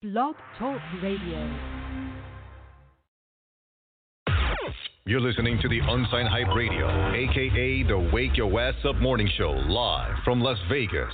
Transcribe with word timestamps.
Blog 0.00 0.36
Talk 0.60 0.80
Radio. 1.02 1.58
You're 5.04 5.20
listening 5.20 5.58
to 5.60 5.68
the 5.68 5.80
Unsigned 5.80 6.28
Hype 6.28 6.54
Radio, 6.54 6.86
aka 7.12 7.82
the 7.82 8.10
Wake 8.12 8.36
Your 8.36 8.60
Ass 8.60 8.76
Up 8.84 8.94
Morning 8.98 9.28
Show, 9.36 9.50
live 9.50 10.14
from 10.24 10.40
Las 10.40 10.56
Vegas. 10.70 11.12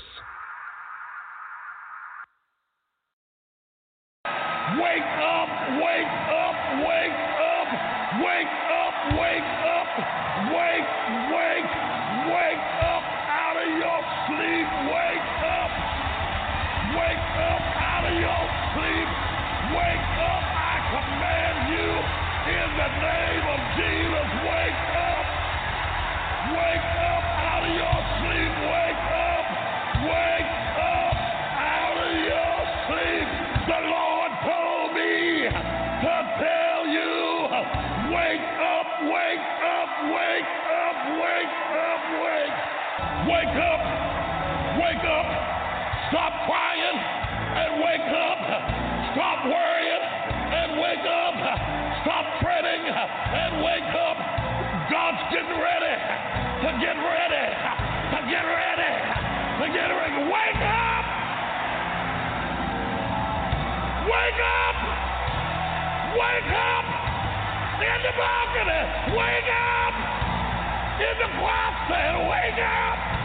Wake 4.27 5.01
up, 5.17 5.49
wake 5.81 6.13
up, 6.29 6.57
wake 6.85 7.21
up, 7.41 7.69
wake 8.21 8.53
up, 8.69 8.97
wake 9.17 9.49
up, 9.65 9.89
wake, 10.53 11.24
England 22.87 23.03
lead. 23.03 23.24
Wake 64.15 64.41
up! 64.41 64.77
Wake 66.15 66.53
up! 66.55 66.87
In 67.83 67.99
the 68.07 68.13
balcony! 68.15 68.83
Wake 69.11 69.51
up! 69.51 69.95
In 71.03 71.15
the 71.19 71.31
closet! 71.35 72.31
Wake 72.31 72.63
up! 72.63 73.24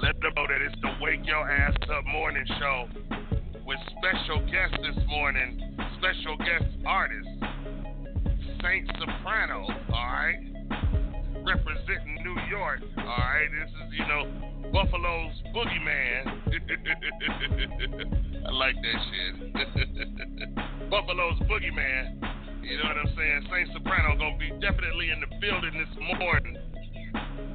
Let 0.01 0.19
them 0.21 0.33
know 0.37 0.47
that 0.49 0.63
it's 0.63 0.77
the 0.81 0.93
Wake 1.03 1.27
Your 1.27 1.51
Ass 1.51 1.75
Up 1.91 2.07
Morning 2.07 2.47
Show 2.59 2.89
with 3.67 3.79
special 3.99 4.39
guest 4.47 4.79
this 4.81 4.97
morning, 5.09 5.61
special 5.99 6.39
guest 6.39 6.65
artist, 6.87 7.29
Saint 8.63 8.89
Soprano, 8.99 9.67
all 9.93 9.93
right? 9.93 10.54
Representing 11.45 12.25
New 12.25 12.41
York, 12.49 12.81
all 12.97 13.05
right? 13.05 13.49
This 13.53 13.69
is, 13.69 13.93
you 13.93 14.07
know, 14.09 14.25
Buffalo's 14.73 15.37
boogeyman. 15.53 16.41
I 18.47 18.51
like 18.51 18.77
that 18.81 18.99
shit. 19.13 19.53
Buffalo's 20.91 21.39
boogeyman. 21.45 22.17
You 22.65 22.79
know 22.81 22.89
what 22.89 22.97
I'm 22.97 23.13
saying? 23.15 23.47
Saint 23.53 23.69
Soprano 23.77 24.17
gonna 24.17 24.39
be 24.41 24.49
definitely 24.57 25.11
in 25.11 25.21
the 25.21 25.29
building 25.37 25.77
this 25.77 25.93
morning. 26.17 26.57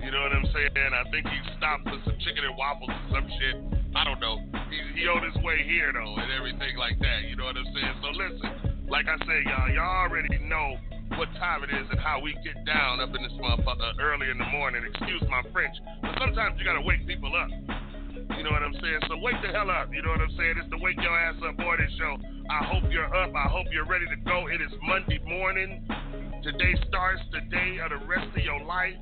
You 0.06 0.12
know 0.12 0.22
what 0.22 0.38
I'm 0.38 0.46
saying? 0.54 0.70
I 0.78 1.10
think 1.10 1.26
he 1.26 1.40
stopped 1.58 1.90
for 1.90 1.98
some 2.06 2.18
chicken 2.22 2.46
and 2.46 2.56
waffles 2.56 2.94
or 2.94 3.02
some 3.10 3.26
shit. 3.42 3.58
I 3.98 4.06
don't 4.06 4.22
know. 4.22 4.38
He, 4.70 5.02
he 5.02 5.08
on 5.10 5.26
his 5.26 5.36
way 5.44 5.66
here 5.66 5.90
though, 5.92 6.14
and 6.14 6.32
everything 6.32 6.78
like 6.78 7.00
that. 7.00 7.26
You 7.26 7.36
know 7.36 7.46
what 7.46 7.58
I'm 7.58 7.66
saying? 7.74 7.96
So 8.06 8.10
listen, 8.14 8.86
like 8.88 9.10
I 9.10 9.18
said, 9.26 9.42
y'all, 9.50 9.70
y'all 9.74 10.06
already 10.06 10.38
know 10.46 10.78
what 11.18 11.30
time 11.40 11.64
it 11.64 11.72
is 11.72 11.88
and 11.90 12.00
how 12.00 12.20
we 12.20 12.34
get 12.44 12.66
down 12.66 13.00
up 13.00 13.10
in 13.16 13.22
this 13.24 13.34
motherfucker 13.40 13.98
early 14.00 14.30
in 14.30 14.38
the 14.38 14.50
morning. 14.54 14.84
Excuse 14.86 15.24
my 15.30 15.42
French, 15.52 15.76
but 16.02 16.12
sometimes 16.20 16.60
you 16.60 16.66
gotta 16.66 16.82
wake 16.82 17.06
people 17.08 17.32
up. 17.36 17.50
You 18.38 18.44
know 18.44 18.52
what 18.52 18.64
I'm 18.64 18.76
saying? 18.80 19.00
So 19.08 19.18
wake 19.18 19.36
the 19.42 19.50
hell 19.52 19.70
up. 19.70 19.92
You 19.94 20.02
know 20.02 20.10
what 20.12 20.22
I'm 20.22 20.32
saying? 20.38 20.56
It's 20.62 20.70
the 20.70 20.78
Wake 20.78 20.96
Your 21.02 21.12
Ass 21.12 21.36
Up 21.44 21.60
morning 21.60 21.90
show. 21.98 22.16
I 22.50 22.64
hope 22.64 22.84
you're 22.90 23.10
up. 23.14 23.36
I 23.36 23.48
hope 23.50 23.68
you're 23.72 23.86
ready 23.86 24.06
to 24.06 24.16
go. 24.24 24.48
It 24.48 24.62
is 24.62 24.72
Monday 24.84 25.20
morning. 25.28 25.84
Today 26.44 26.74
starts 26.88 27.22
the 27.34 27.42
day 27.52 27.80
of 27.84 27.92
the 27.92 28.06
rest 28.08 28.32
of 28.32 28.44
your 28.44 28.64
life. 28.64 28.96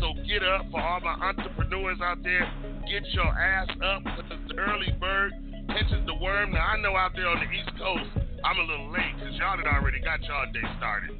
So 0.00 0.14
get 0.26 0.42
up 0.42 0.64
for 0.70 0.80
all 0.80 1.00
my 1.00 1.12
entrepreneurs 1.20 1.98
out 2.00 2.22
there. 2.22 2.48
Get 2.88 3.04
your 3.12 3.28
ass 3.28 3.68
up 3.84 4.02
because 4.04 4.40
the 4.48 4.54
early 4.56 4.96
bird 4.98 5.32
catches 5.68 6.04
the 6.06 6.14
worm. 6.14 6.52
Now 6.52 6.72
I 6.72 6.80
know 6.80 6.96
out 6.96 7.12
there 7.14 7.28
on 7.28 7.38
the 7.38 7.50
East 7.52 7.70
Coast, 7.76 8.10
I'm 8.44 8.58
a 8.58 8.66
little 8.66 8.90
late 8.90 9.14
because 9.16 9.34
y'all 9.38 9.56
had 9.56 9.66
already 9.66 10.00
got 10.00 10.22
y'all 10.26 10.50
day 10.50 10.66
started. 10.78 11.14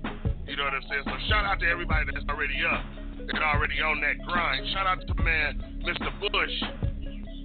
You 0.47 0.57
know 0.59 0.65
what 0.67 0.75
I'm 0.75 0.83
saying? 0.91 1.07
So 1.07 1.15
shout 1.31 1.47
out 1.47 1.61
to 1.61 1.67
everybody 1.71 2.11
that's 2.11 2.27
already 2.27 2.59
up 2.67 2.83
and 3.31 3.39
already 3.39 3.79
on 3.79 4.03
that 4.03 4.19
grind. 4.27 4.67
Shout 4.75 4.87
out 4.87 5.01
to 5.01 5.07
the 5.07 5.23
man, 5.23 5.83
Mr. 5.87 6.11
Bush, 6.19 6.57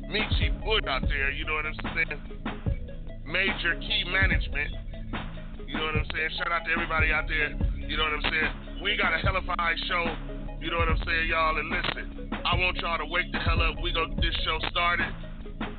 Michi 0.09 0.49
Bush 0.65 0.81
out 0.89 1.05
there. 1.05 1.29
You 1.29 1.45
know 1.45 1.53
what 1.53 1.69
I'm 1.69 1.77
saying? 1.93 2.19
Major 3.29 3.77
Key 3.77 4.01
Management. 4.09 4.73
You 5.67 5.77
know 5.77 5.93
what 5.93 6.01
I'm 6.01 6.07
saying? 6.09 6.29
Shout 6.41 6.51
out 6.51 6.65
to 6.65 6.71
everybody 6.73 7.13
out 7.13 7.29
there. 7.29 7.53
You 7.77 7.97
know 7.97 8.03
what 8.09 8.17
I'm 8.17 8.25
saying? 8.33 8.81
We 8.81 8.97
got 8.97 9.13
a 9.13 9.19
hellified 9.21 9.77
show. 9.87 10.03
You 10.59 10.71
know 10.71 10.81
what 10.81 10.89
I'm 10.89 11.01
saying, 11.05 11.29
y'all? 11.29 11.53
And 11.53 11.69
listen, 11.69 12.33
I 12.33 12.55
want 12.57 12.77
y'all 12.81 12.97
to 12.97 13.05
wake 13.05 13.31
the 13.31 13.39
hell 13.39 13.61
up. 13.61 13.77
We 13.83 13.93
gonna 13.93 14.09
get 14.15 14.25
this 14.25 14.35
show 14.41 14.57
started. 14.71 15.05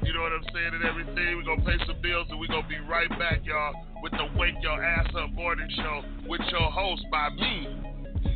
You 0.02 0.12
know 0.14 0.22
what 0.22 0.32
I'm 0.32 0.44
saying 0.52 0.74
and 0.74 0.84
everything. 0.84 1.36
We're 1.36 1.44
gonna 1.44 1.64
pay 1.64 1.78
some 1.86 2.00
bills 2.02 2.26
and 2.30 2.40
we're 2.40 2.48
gonna 2.48 2.66
be 2.68 2.78
right 2.88 3.08
back, 3.18 3.44
y'all, 3.44 3.74
with 4.02 4.12
the 4.12 4.26
Wake 4.38 4.54
Your 4.62 4.82
Ass 4.82 5.06
Up 5.14 5.30
Morning 5.32 5.68
Show 5.76 6.02
with 6.26 6.40
your 6.50 6.70
host 6.70 7.04
by 7.10 7.28
me. 7.30 7.68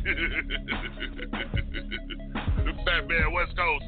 Fat 2.85 3.07
Man 3.07 3.31
West 3.31 3.55
Coast. 3.55 3.85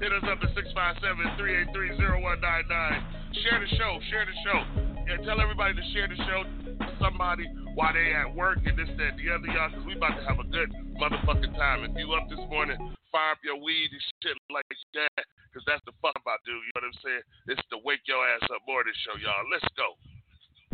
Hit 0.00 0.12
us 0.12 0.22
up 0.28 0.38
at 0.42 0.50
657-383-0199. 0.52 3.02
Share 3.42 3.58
the 3.60 3.66
show, 3.76 4.00
share 4.10 4.26
the 4.26 4.34
show. 4.44 4.64
And 5.08 5.24
tell 5.24 5.40
everybody 5.40 5.74
to 5.74 5.82
share 5.92 6.08
the 6.08 6.16
show 6.16 6.44
to 6.44 6.96
somebody 7.00 7.46
while 7.74 7.92
they 7.92 8.12
at 8.12 8.34
work 8.34 8.58
and 8.66 8.76
this, 8.78 8.88
that, 8.98 9.16
the 9.16 9.30
other, 9.30 9.46
y'all, 9.52 9.70
because 9.70 9.86
we 9.86 9.94
about 9.94 10.16
to 10.16 10.24
have 10.26 10.40
a 10.40 10.44
good 10.48 10.74
motherfucking 11.00 11.54
time. 11.56 11.84
If 11.84 11.96
you 11.96 12.12
up 12.12 12.28
this 12.28 12.40
morning, 12.50 12.76
fire 13.12 13.30
up 13.32 13.38
your 13.44 13.56
weed 13.56 13.90
and 13.92 14.02
shit 14.22 14.36
like 14.50 14.66
that, 14.94 15.24
because 15.54 15.64
that's 15.70 15.84
the 15.86 15.92
fuck 16.02 16.18
about 16.20 16.42
do. 16.44 16.50
You 16.50 16.70
know 16.74 16.82
what 16.82 16.90
I'm 16.90 16.98
saying? 17.04 17.22
It's 17.46 17.62
the 17.70 17.78
Wake 17.84 18.02
Your 18.06 18.26
Ass 18.26 18.42
Up 18.50 18.58
Morning 18.66 18.92
Show, 19.06 19.14
y'all. 19.22 19.46
Let's 19.54 19.64
go. 19.78 19.94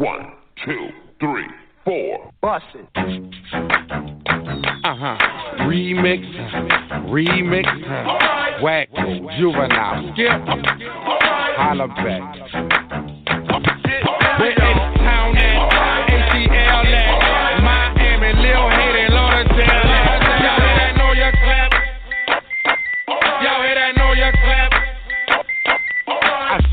One, 0.01 0.33
two, 0.65 0.89
three, 1.21 1.45
four. 1.85 2.33
Bust 2.41 2.65
it. 2.73 2.89
Uh 4.83 4.97
huh. 4.97 5.19
Remix, 5.69 6.25
remix, 7.13 7.69
whack, 8.63 8.89
juvenile, 9.37 10.13
skip, 10.15 10.41
holla 11.61 11.87
back. 11.89 12.25
Where 14.41 14.53
H-Town 14.57 15.37
at? 15.37 15.69
ATL 16.09 16.89
at? 16.97 17.61
Miami, 17.61 18.33
Lil 18.41 18.65
Haiti, 18.73 19.00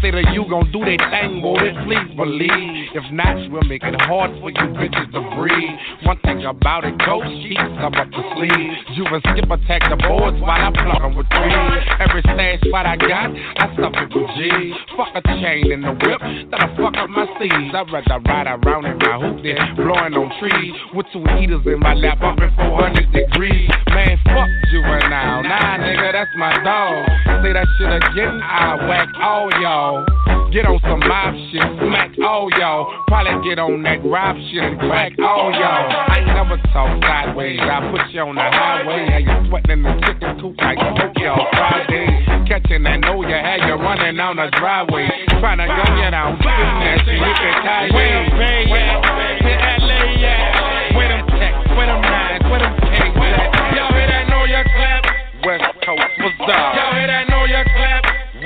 Say 0.02 0.12
that 0.14 0.30
you 0.30 0.46
gon' 0.46 0.70
do 0.70 0.86
that 0.86 1.02
thing, 1.10 1.42
boy, 1.42 1.58
then 1.58 1.74
please 1.90 2.06
believe. 2.14 2.94
If 2.94 3.10
not, 3.10 3.34
we'll 3.50 3.66
make 3.66 3.82
it 3.82 3.98
hard 4.06 4.30
for 4.38 4.54
you 4.54 4.66
bitches 4.78 5.10
to 5.10 5.22
breathe. 5.34 5.74
One 6.06 6.22
thing 6.22 6.46
about 6.46 6.86
it, 6.86 6.94
ghost 7.02 7.26
sheets 7.42 7.66
come 7.82 7.98
up 7.98 8.06
the 8.14 8.22
sleeve. 8.38 8.78
You 8.94 9.10
and 9.10 9.26
skip 9.26 9.50
attack 9.50 9.90
the 9.90 9.98
boards 9.98 10.38
while 10.38 10.54
I 10.54 10.70
plug 10.70 11.02
'em 11.02 11.18
with 11.18 11.26
three. 11.34 11.50
Every 11.98 12.22
stash 12.30 12.62
spot 12.62 12.86
I 12.86 12.96
got, 12.96 13.34
I 13.34 13.66
stuff 13.74 13.98
it 13.98 14.14
with 14.14 14.30
G. 14.38 14.76
Fuck 14.94 15.18
a 15.18 15.22
chain 15.42 15.72
in 15.74 15.82
the 15.82 15.98
whip, 15.98 16.22
that'll 16.54 16.78
fuck 16.78 16.94
up 16.94 17.10
my 17.10 17.26
sleeves. 17.42 17.74
I'd 17.74 17.90
rather 17.90 18.22
ride 18.22 18.46
around 18.54 18.86
in 18.86 18.98
my 19.02 19.18
hoop 19.18 19.42
than 19.42 19.58
blowing 19.82 20.14
on 20.14 20.30
trees. 20.38 20.78
With 20.94 21.10
two 21.10 21.26
heaters 21.42 21.66
in 21.66 21.80
my 21.82 21.98
lap, 21.98 22.22
up 22.22 22.38
in 22.38 22.54
400 22.54 23.12
degrees. 23.12 23.70
Man, 23.90 24.14
fuck 24.30 24.50
you 24.70 24.82
right 24.86 25.10
now, 25.10 25.42
Nah, 25.42 25.82
nigga, 25.82 26.14
that's 26.14 26.30
my 26.38 26.54
dog. 26.62 27.17
Say 27.48 27.56
that 27.56 27.64
shit 27.80 27.88
again, 27.88 28.44
I 28.44 28.76
whack 28.92 29.08
all 29.24 29.48
y'all. 29.64 30.04
Get 30.52 30.68
on 30.68 30.84
some 30.84 31.00
mob 31.00 31.32
shit, 31.48 31.64
smack 31.80 32.12
all 32.20 32.52
y'all. 32.60 32.92
Probably 33.08 33.40
get 33.48 33.56
on 33.56 33.80
that 33.88 34.04
rob 34.04 34.36
shit 34.52 34.60
and 34.60 34.76
crack 34.76 35.16
all 35.24 35.56
y'all. 35.56 35.88
I 35.88 36.28
ain't 36.28 36.28
never 36.28 36.60
talk 36.76 36.92
sideways. 37.00 37.56
I 37.64 37.88
put 37.88 38.04
you 38.12 38.20
on 38.20 38.36
the 38.36 38.44
highway. 38.44 39.08
How 39.08 39.24
you 39.24 39.48
sweating 39.48 39.80
in 39.80 39.88
the 39.88 39.96
chicken 40.04 40.36
coop 40.44 40.60
like 40.60 40.76
Tokyo 41.00 41.40
Friday. 41.56 42.20
Catching 42.52 42.84
that 42.84 43.00
know 43.00 43.24
you 43.24 43.32
had 43.32 43.64
you 43.64 43.80
running 43.80 44.20
down 44.20 44.36
the 44.36 44.52
driveway. 44.52 45.08
Trying 45.40 45.64
to 45.64 45.72
gun 45.72 46.04
you 46.04 46.12
down, 46.12 46.36
shit. 46.44 47.16
You 47.16 47.32
can 47.32 47.56
tie 47.64 47.88
Where 47.96 48.28
Bay 48.36 48.68
at? 48.76 49.00
To 49.40 49.52
LA 49.88 50.04
at? 50.20 51.00
Where 51.00 51.08
them 51.16 51.24
checks? 51.32 51.64
Where 51.80 51.88
them 51.88 52.04
nines? 52.04 52.44
Where 52.52 52.60
them 52.60 52.76
cakes 52.92 53.16
at? 53.16 53.72
Y'all 53.72 53.96
hear 53.96 54.04
that 54.04 54.28
know 54.28 54.44
your 54.44 54.68
clap? 54.68 55.08
West 55.48 55.64
Coast, 55.86 56.04
what's 56.20 56.36
up? 56.44 56.76
Y'all 56.76 56.92
hear 56.92 57.08
that 57.08 57.08
know 57.08 57.16
your 57.16 57.16
clap? 57.16 57.27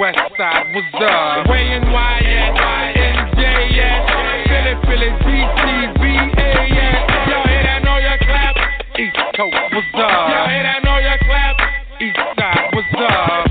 West 0.01 0.18
Side, 0.36 0.74
what's 0.74 0.98
up? 0.98 1.45
Way 1.45 1.77
and 1.77 1.86
Y 1.94 2.21
at? 2.25 2.57
NJ 2.98 3.45
at? 3.86 4.01
Philly, 4.50 4.74
Philly, 4.89 5.13
DTVA 5.21 6.57
at? 6.74 7.30
Y'all 7.30 7.45
hear 7.45 7.62
that 7.62 7.86
know 7.86 8.01
your 8.01 8.18
clap? 8.25 8.57
East 8.98 9.13
Coast, 9.38 9.53
what's 9.53 9.94
up? 9.94 10.09
Y'all 10.09 10.50
hear 10.50 10.65
that 10.65 10.81
know 10.81 10.98
your 10.98 11.21
clap? 11.21 11.53
East 12.01 12.18
Side, 12.18 12.74
what's 12.74 12.98
up? 12.98 13.45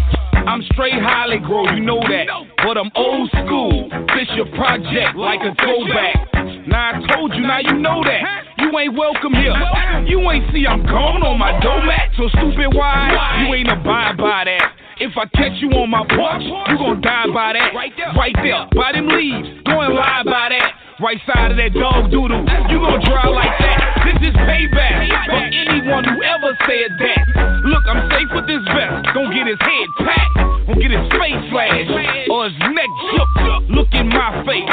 I'm 0.50 0.66
straight 0.74 0.98
Holly 0.98 1.38
Grove, 1.38 1.70
you 1.70 1.86
know 1.86 2.02
that. 2.02 2.26
But 2.66 2.74
I'm 2.82 2.90
old 2.98 3.30
school. 3.30 3.86
Bishop 4.10 4.50
Project, 4.58 5.14
like 5.14 5.46
a 5.46 5.54
throwback. 5.54 6.34
Now 6.66 6.98
I 6.98 7.14
told 7.14 7.30
you, 7.32 7.46
now 7.46 7.60
you 7.62 7.78
know 7.78 8.02
that. 8.02 8.26
You 8.58 8.76
ain't 8.76 8.98
welcome 8.98 9.38
here. 9.38 9.54
You 10.02 10.18
ain't 10.28 10.50
see 10.50 10.66
I'm 10.66 10.82
gone 10.82 11.22
on 11.22 11.38
my 11.38 11.54
doormat. 11.62 12.10
So 12.18 12.26
stupid, 12.34 12.74
why? 12.74 13.46
You 13.46 13.54
ain't 13.54 13.70
abide 13.70 14.18
by 14.18 14.50
that. 14.50 14.79
If 15.00 15.16
I 15.16 15.24
catch 15.32 15.56
you 15.62 15.70
on 15.70 15.88
my 15.88 16.04
porch, 16.04 16.44
you 16.44 16.76
gon' 16.76 17.00
die 17.00 17.24
by 17.32 17.54
that. 17.54 17.72
Right 17.74 17.92
there, 17.96 18.12
right 18.12 18.36
there, 18.36 18.68
by 18.76 18.92
them 18.92 19.08
leaves. 19.08 19.48
Go 19.64 19.80
live 19.80 20.26
by 20.26 20.52
that. 20.52 20.72
Right 21.00 21.16
side 21.24 21.48
of 21.48 21.56
that 21.56 21.72
dog 21.72 22.12
doodle. 22.12 22.44
You 22.68 22.76
gon' 22.76 23.00
dry 23.08 23.24
like 23.32 23.56
that. 23.56 24.04
This 24.04 24.20
is 24.20 24.36
payback 24.36 25.08
for 25.32 25.40
anyone 25.48 26.04
who 26.04 26.20
ever 26.20 26.52
said 26.68 26.92
that. 26.92 27.24
Look, 27.64 27.88
I'm 27.88 28.04
safe 28.12 28.28
with 28.36 28.44
this 28.44 28.60
vest. 28.68 29.08
Gon' 29.16 29.32
get 29.32 29.48
his 29.48 29.56
head 29.64 29.88
packed. 30.04 30.68
Gon' 30.68 30.76
get 30.76 30.92
his 30.92 31.00
face 31.16 31.40
slashed. 31.48 31.88
Or 32.28 32.52
his 32.52 32.56
neck 32.76 32.90
shook. 33.16 33.32
Look 33.72 33.88
in 33.96 34.12
my 34.12 34.44
face. 34.44 34.68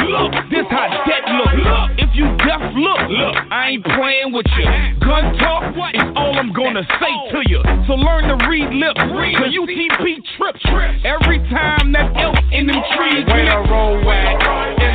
This 0.52 0.68
how 0.68 0.92
that 0.92 1.24
look. 1.32 1.96
If 1.96 2.12
you 2.12 2.28
deaf, 2.44 2.60
look. 2.76 3.08
Look, 3.08 3.36
I 3.48 3.80
ain't 3.80 3.84
playing 3.88 4.36
with 4.36 4.52
you. 4.52 4.68
Gun 5.00 5.32
talk 5.40 5.72
is 5.96 6.12
all 6.12 6.36
I'm 6.36 6.52
gonna 6.52 6.84
say 7.00 7.14
to 7.32 7.40
you. 7.48 7.64
So 7.88 7.96
learn 7.96 8.28
to 8.28 8.36
read 8.44 8.68
lips. 8.76 9.00
The 9.00 9.48
UTP 9.48 10.20
trips. 10.36 10.60
Every 11.08 11.40
time 11.48 11.96
that 11.96 12.12
elk 12.20 12.36
in 12.52 12.68
them 12.68 12.84
trees. 12.92 13.24
Where 13.24 13.48
the 13.48 13.64
roll 13.64 13.96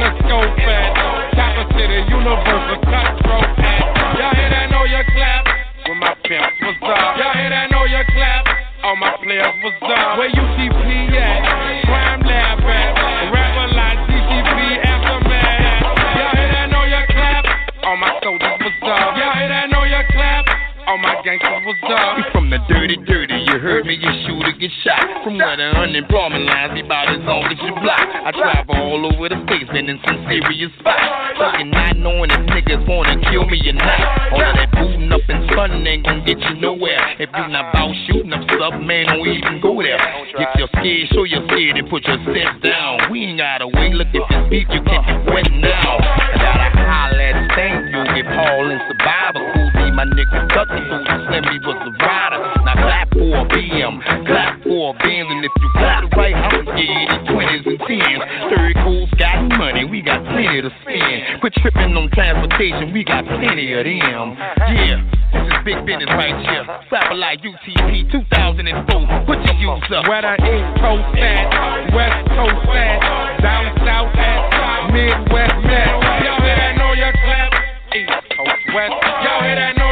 at? 0.03 0.11
In 0.11 0.15
the 0.15 0.27
scope 0.27 0.59
at? 0.59 0.91
Chopper 1.33 1.65
City, 1.79 1.99
Universal, 2.11 2.79
cutthroat 2.83 3.49
at. 3.63 4.19
Y'all 4.19 4.35
hear 4.35 4.49
that? 4.51 4.67
Know 4.71 4.83
your 4.83 5.03
clap. 5.15 5.43
With 5.87 5.97
my 5.99 6.13
pimps, 6.23 6.55
what's 6.61 6.83
up? 6.83 7.17
Y'all 7.17 7.33
hear 7.33 7.49
that? 7.49 7.71
Know 7.71 7.85
your 7.85 8.05
clap. 8.11 8.43
All 8.83 8.95
my 8.99 9.15
players, 9.23 9.55
what's 9.63 9.79
up? 9.83 10.17
Where 10.19 10.29
UTP 10.29 11.15
at? 11.15 11.39
Crime 11.87 12.21
Lab 12.27 12.59
at? 12.59 13.31
Rapper 13.31 13.67
line, 13.75 13.99
DTP, 14.11 14.59
Aftermath. 14.83 15.83
Y'all 16.19 16.35
hear 16.35 16.51
that? 16.51 16.67
Know 16.67 16.83
your 16.83 17.05
clap. 17.07 17.43
All 17.83 17.97
my 17.97 18.11
soldiers, 18.23 18.59
what's 18.59 18.83
up? 18.83 19.15
Y'all 19.15 19.33
hear 19.39 19.47
that? 19.47 19.69
Know 19.71 19.83
your 19.83 20.03
clap. 20.11 20.45
All 20.87 20.97
my 20.99 21.15
gangsters, 21.23 21.63
what's 21.63 21.83
up? 21.87 22.17
We 22.17 22.23
from 22.31 22.49
the 22.49 22.59
dirty, 22.67 22.97
dirty. 23.07 23.42
You 23.53 23.59
heard 23.59 23.85
me, 23.85 23.93
you 23.93 24.09
shoot 24.25 24.41
or 24.41 24.51
get 24.57 24.73
shot. 24.81 25.21
From 25.21 25.37
where 25.37 25.53
the 25.53 25.77
unemployment 25.77 26.49
lines 26.49 26.73
be 26.73 26.81
about 26.81 27.13
as 27.13 27.21
long 27.21 27.45
as 27.45 27.61
you 27.61 27.69
block. 27.85 28.01
I 28.01 28.33
travel 28.33 28.73
all 28.73 29.05
over 29.05 29.29
the 29.29 29.37
place, 29.45 29.69
been 29.69 29.93
in 29.93 30.01
some 30.09 30.25
serious 30.25 30.73
spots. 30.81 31.37
Fucking 31.37 31.69
not 31.69 31.93
knowing 32.01 32.33
if 32.33 32.41
niggas 32.49 32.81
wanna 32.89 33.13
kill 33.29 33.45
me 33.45 33.61
or 33.69 33.77
not. 33.77 34.33
All 34.33 34.41
of 34.41 34.57
that 34.57 34.73
booting 34.73 35.05
up 35.13 35.21
and 35.29 35.45
stunning 35.53 35.85
ain't 35.85 36.01
gonna 36.01 36.25
get 36.25 36.41
you 36.41 36.65
nowhere. 36.65 36.97
If 37.21 37.29
you 37.29 37.45
not 37.53 37.69
about 37.69 37.93
shooting 38.09 38.33
up 38.33 38.41
stuff, 38.49 38.73
man, 38.81 39.13
don't 39.13 39.21
even 39.21 39.61
go 39.61 39.77
there. 39.85 40.01
If 40.33 40.49
you're 40.57 40.73
scared, 40.73 41.13
show 41.13 41.21
you're 41.21 41.45
scared 41.45 41.77
and 41.77 41.85
put 41.93 42.09
your 42.09 42.17
steps 42.25 42.57
down. 42.65 43.13
We 43.13 43.21
ain't 43.21 43.37
gotta 43.37 43.69
wait, 43.69 43.93
look 43.93 44.09
if 44.17 44.25
you 44.33 44.39
speak, 44.49 44.65
you 44.73 44.81
can't 44.81 45.05
be 45.05 45.29
wet 45.29 45.45
now. 45.61 46.01
I 46.01 46.41
gotta 46.41 46.89
holler 46.89 47.21
at 47.21 47.53
thank 47.53 47.85
you, 47.93 48.01
get 48.17 48.25
Paul 48.33 48.65
and 48.65 48.81
survivor. 48.89 49.45
Cool 49.53 49.69
be 49.77 49.93
my 49.93 50.09
nigga 50.09 50.41
you 50.41 51.17
slim 51.29 51.45
me 51.53 51.61
was 51.61 51.77
the 51.85 51.93
rider. 52.01 52.62
Clap 52.73 53.13
for 53.13 53.37
a 53.37 53.45
BM, 53.53 54.01
clap 54.25 54.63
for 54.63 54.89
a 54.89 54.97
Benz, 54.97 55.29
and 55.29 55.45
if 55.45 55.53
you 55.61 55.69
got 55.75 56.03
it 56.03 56.09
right, 56.17 56.33
I'ma 56.33 56.65
the 56.65 57.19
20s 57.29 57.65
and 57.69 57.79
10s. 57.79 58.21
Third 58.49 58.75
cool's 58.83 59.09
got 59.21 59.45
money, 59.57 59.85
we 59.85 60.01
got 60.01 60.25
plenty 60.25 60.61
to 60.61 60.71
spend. 60.81 61.39
Quit 61.41 61.53
tripping 61.61 61.93
on 61.93 62.09
transportation, 62.11 62.91
we 62.91 63.03
got 63.03 63.25
plenty 63.25 63.73
of 63.77 63.85
them. 63.85 64.33
Yeah, 64.73 65.05
this 65.33 65.45
is 65.53 65.59
big 65.61 65.85
business 65.85 66.09
right 66.17 66.33
here. 66.33 66.65
Slapper 66.89 67.17
like 67.17 67.45
UTP 67.45 68.09
2004. 68.09 69.25
Put 69.29 69.39
your 69.45 69.57
use 69.61 69.91
up. 69.93 70.09
Where 70.09 70.25
the 70.25 70.33
East 70.41 70.73
Coast 70.81 71.13
at, 71.21 71.93
West 71.93 72.25
Coast 72.33 72.65
at, 72.73 72.97
down 73.41 73.69
south 73.85 74.17
at, 74.17 74.89
Midwest 74.89 75.61
at. 75.69 75.93
Y'all 76.25 76.41
hear 76.41 76.57
that? 76.57 76.73
Know 76.81 76.93
your 76.97 77.13
clap. 77.13 77.53
East 77.93 78.17
Coast, 78.33 78.61
West. 78.73 78.93
Y'all 79.21 79.45
hear 79.45 79.55
that? 79.61 79.82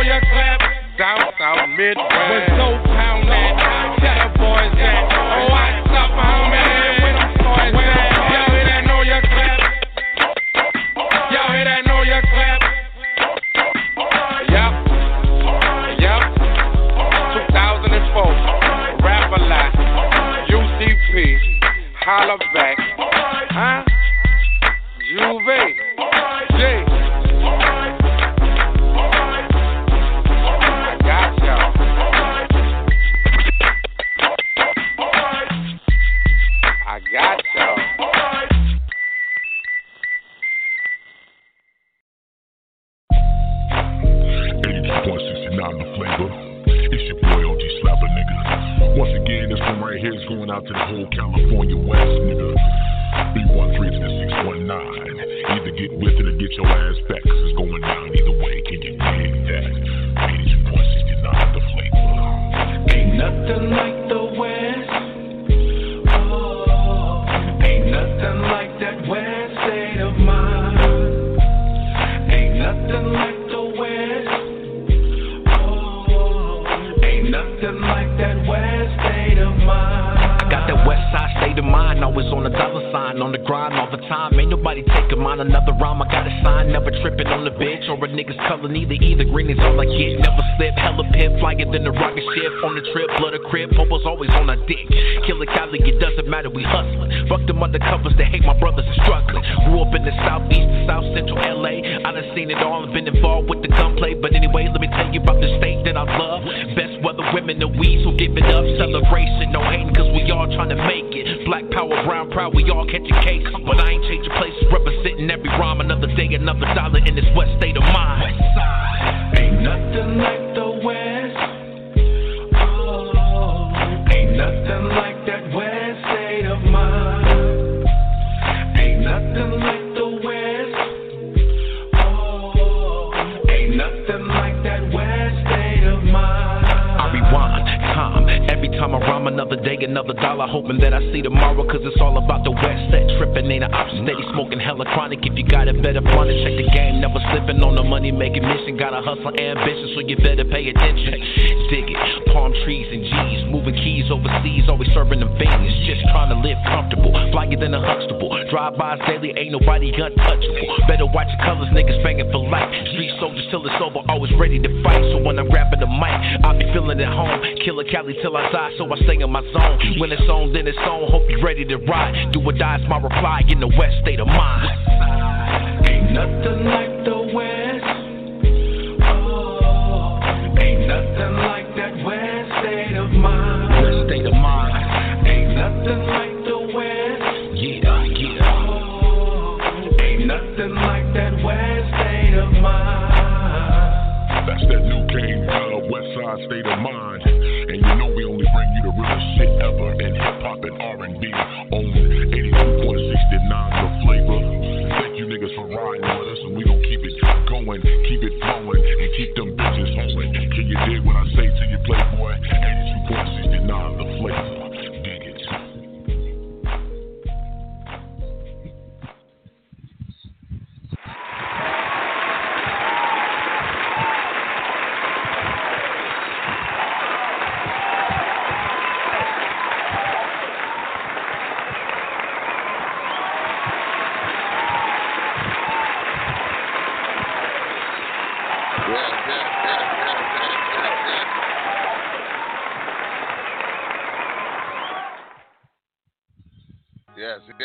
Down 1.02 1.18
south, 1.40 1.68
Midwest. 1.70 2.91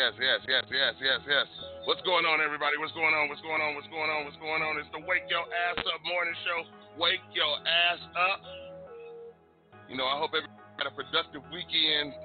Yes, 0.07 0.15
yes, 0.23 0.39
yes, 0.47 0.63
yes, 0.71 0.95
yes, 1.03 1.21
yes. 1.27 1.47
What's 1.83 1.99
going 2.07 2.23
on, 2.23 2.39
everybody? 2.39 2.79
What's 2.79 2.95
going 2.95 3.11
on? 3.11 3.27
What's 3.27 3.43
going 3.43 3.59
on? 3.59 3.75
What's 3.75 3.91
going 3.91 4.07
on? 4.07 4.23
What's 4.23 4.39
going 4.39 4.63
on? 4.63 4.79
It's 4.79 4.87
the 4.95 5.03
Wake 5.03 5.27
Your 5.27 5.43
Ass 5.43 5.83
Up 5.83 5.99
morning 6.07 6.31
show. 6.47 6.59
Wake 6.95 7.19
your 7.35 7.51
ass 7.67 7.99
up. 8.15 8.39
You 9.91 9.99
know, 9.99 10.07
I 10.07 10.15
hope 10.15 10.31
everybody 10.31 10.79
had 10.79 10.87
a 10.87 10.95
productive 10.95 11.43
weekend. 11.51 12.15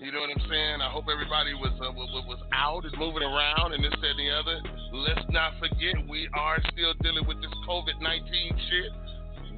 You 0.00 0.08
know 0.08 0.24
what 0.24 0.32
I'm 0.32 0.40
saying? 0.48 0.80
I 0.80 0.88
hope 0.88 1.04
everybody 1.12 1.52
was 1.52 1.76
uh, 1.84 1.92
was, 1.92 2.08
was 2.24 2.40
out 2.56 2.88
and 2.88 2.96
moving 2.96 3.20
around 3.20 3.76
and 3.76 3.84
this, 3.84 3.92
that, 3.92 4.08
and 4.08 4.20
the 4.24 4.32
other. 4.32 4.56
Let's 4.96 5.28
not 5.28 5.60
forget, 5.60 6.00
we 6.08 6.32
are 6.32 6.56
still 6.72 6.96
dealing 7.04 7.28
with 7.28 7.44
this 7.44 7.52
COVID 7.68 8.00
19 8.00 8.24
shit. 8.72 8.90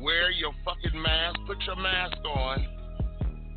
Wear 0.02 0.34
your 0.34 0.50
fucking 0.66 0.98
mask. 0.98 1.38
Put 1.46 1.62
your 1.70 1.78
mask 1.78 2.18
on. 2.26 2.79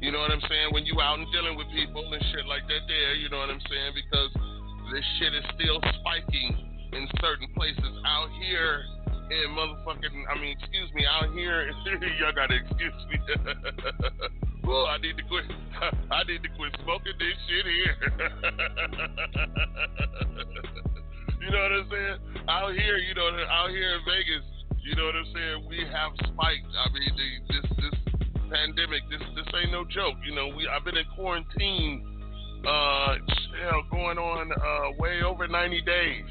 You 0.04 0.12
know 0.12 0.20
what 0.20 0.36
I'm 0.36 0.44
saying? 0.52 0.76
When 0.76 0.84
you 0.84 1.00
out 1.00 1.16
and 1.16 1.32
dealing 1.32 1.56
with 1.56 1.72
people 1.72 2.04
and 2.04 2.20
shit 2.36 2.44
like 2.44 2.68
that 2.68 2.84
there, 2.92 3.16
you 3.16 3.32
know 3.32 3.40
what 3.40 3.48
I'm 3.48 3.64
saying? 3.72 3.96
Because 3.96 4.36
this 4.92 5.06
shit 5.16 5.32
is 5.32 5.48
still 5.56 5.80
spiking 5.80 6.60
in 6.92 7.08
certain 7.24 7.48
places 7.56 7.88
out 8.04 8.28
here 8.44 8.84
in 9.32 9.56
motherfucking, 9.56 10.28
I 10.28 10.36
mean, 10.36 10.60
excuse 10.60 10.92
me, 10.92 11.08
out 11.08 11.32
here, 11.32 11.72
y'all 12.20 12.36
gotta 12.36 12.60
excuse 12.60 13.00
me. 13.08 13.16
well, 14.68 14.92
I 14.92 15.00
need 15.00 15.16
to 15.16 15.24
quit, 15.24 15.48
I 16.12 16.28
need 16.28 16.44
to 16.44 16.52
quit 16.60 16.76
smoking 16.84 17.16
this 17.16 17.40
shit 17.48 17.64
here. 17.64 17.96
you 21.40 21.48
know 21.48 21.64
what 21.64 21.80
I'm 21.80 21.88
saying? 21.88 22.20
Out 22.52 22.76
here, 22.76 23.00
you 23.00 23.16
know, 23.16 23.32
out 23.48 23.72
here 23.72 23.96
in 23.96 24.04
Vegas, 24.04 24.44
you 24.84 25.00
know 25.00 25.08
what 25.08 25.16
I'm 25.16 25.32
saying? 25.32 25.64
We 25.64 25.80
have 25.88 26.12
spiked. 26.28 26.68
I 26.76 26.92
mean, 26.92 27.16
the, 27.16 27.56
this, 27.56 27.72
this 27.80 28.13
pandemic, 28.50 29.04
this 29.10 29.22
this 29.36 29.48
ain't 29.62 29.72
no 29.72 29.84
joke. 29.86 30.16
You 30.26 30.36
know, 30.36 30.48
we 30.48 30.68
I've 30.68 30.86
been 30.86 30.98
in 30.98 31.06
quarantine, 31.16 32.06
uh, 32.66 33.16
hell, 33.62 33.84
going 33.92 34.18
on 34.18 34.52
uh, 34.52 34.98
way 35.00 35.22
over 35.22 35.48
90 35.48 35.82
days. 35.82 36.26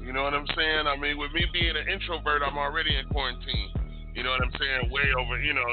You 0.00 0.12
know 0.12 0.22
what 0.22 0.34
I'm 0.34 0.46
saying? 0.56 0.86
I 0.86 0.96
mean, 0.96 1.18
with 1.18 1.32
me 1.32 1.44
being 1.52 1.76
an 1.76 1.86
introvert, 1.88 2.42
I'm 2.42 2.56
already 2.56 2.96
in 2.96 3.06
quarantine. 3.08 3.70
You 4.20 4.28
know 4.28 4.36
what 4.36 4.44
I'm 4.44 4.52
saying? 4.60 4.92
Way 4.92 5.08
over, 5.16 5.40
you 5.40 5.56
know, 5.56 5.64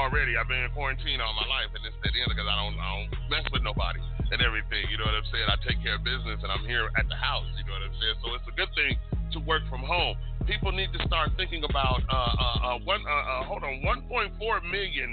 already. 0.00 0.32
I've 0.32 0.48
been 0.48 0.64
in 0.64 0.72
quarantine 0.72 1.20
all 1.20 1.36
my 1.36 1.44
life, 1.44 1.68
and 1.76 1.84
it's 1.84 1.92
at 2.00 2.08
the 2.08 2.16
end 2.16 2.32
because 2.32 2.48
I 2.48 2.56
don't, 2.56 2.72
I 2.80 2.88
don't 2.96 3.12
mess 3.28 3.44
with 3.52 3.60
nobody 3.60 4.00
and 4.32 4.40
everything. 4.40 4.88
You 4.88 4.96
know 4.96 5.04
what 5.04 5.20
I'm 5.20 5.28
saying? 5.28 5.44
I 5.44 5.60
take 5.68 5.84
care 5.84 6.00
of 6.00 6.02
business, 6.08 6.40
and 6.40 6.48
I'm 6.48 6.64
here 6.64 6.88
at 6.96 7.04
the 7.12 7.20
house. 7.20 7.44
You 7.60 7.68
know 7.68 7.76
what 7.76 7.84
I'm 7.84 7.92
saying? 8.00 8.16
So 8.24 8.32
it's 8.40 8.48
a 8.48 8.56
good 8.56 8.72
thing 8.72 8.96
to 9.36 9.38
work 9.44 9.68
from 9.68 9.84
home. 9.84 10.16
People 10.48 10.72
need 10.72 10.88
to 10.96 11.00
start 11.04 11.36
thinking 11.36 11.60
about 11.60 12.00
uh, 12.08 12.16
uh, 12.16 12.72
uh, 12.72 12.88
one. 12.88 13.04
Uh, 13.04 13.12
uh, 13.12 13.44
hold 13.44 13.68
on, 13.68 13.84
1.4 13.84 14.32
million 14.64 15.12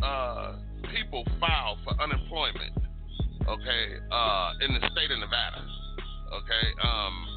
uh, 0.00 0.56
people 0.96 1.28
file 1.36 1.76
for 1.84 1.92
unemployment. 2.00 2.80
Okay, 3.44 3.84
uh, 4.08 4.56
in 4.64 4.72
the 4.72 4.80
state 4.88 5.12
of 5.12 5.20
Nevada. 5.20 5.60
Okay, 6.32 6.64
um, 6.80 7.28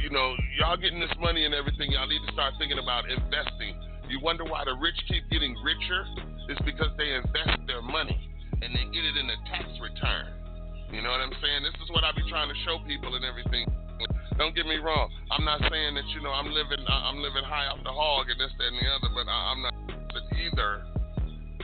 you 0.00 0.10
know, 0.10 0.34
y'all 0.58 0.76
getting 0.76 1.00
this 1.00 1.12
money 1.20 1.44
and 1.44 1.54
everything, 1.54 1.92
y'all 1.92 2.08
need 2.08 2.22
to 2.26 2.32
start 2.32 2.54
thinking 2.58 2.78
about 2.78 3.08
investing 3.10 3.76
You 4.08 4.20
wonder 4.20 4.44
why 4.44 4.64
the 4.64 4.76
rich 4.76 4.96
keep 5.08 5.28
getting 5.30 5.56
richer? 5.64 6.02
It's 6.48 6.60
because 6.62 6.92
they 6.96 7.14
invest 7.16 7.64
their 7.66 7.82
money 7.82 8.16
and 8.60 8.70
they 8.72 8.84
get 8.92 9.04
it 9.04 9.16
in 9.16 9.26
a 9.30 9.38
tax 9.48 9.66
return. 9.80 10.32
You 10.92 11.00
know 11.00 11.10
what 11.10 11.24
I'm 11.24 11.32
saying? 11.40 11.64
This 11.64 11.76
is 11.80 11.88
what 11.90 12.04
I 12.04 12.12
be 12.12 12.20
trying 12.28 12.52
to 12.52 12.58
show 12.68 12.76
people 12.84 13.16
and 13.16 13.24
everything. 13.24 13.64
Don't 14.36 14.54
get 14.54 14.66
me 14.66 14.76
wrong. 14.76 15.08
I'm 15.30 15.44
not 15.44 15.60
saying 15.60 15.94
that 15.94 16.06
you 16.12 16.20
know 16.20 16.32
I'm 16.32 16.52
living 16.52 16.84
I'm 16.88 17.20
living 17.20 17.44
high 17.44 17.68
off 17.68 17.80
the 17.84 17.92
hog 17.92 18.28
and 18.28 18.40
this 18.40 18.52
that 18.58 18.68
and 18.68 18.76
the 18.80 18.88
other, 18.92 19.10
but 19.14 19.28
I, 19.28 19.38
I'm 19.52 19.60
not 19.62 19.74
either 20.36 20.84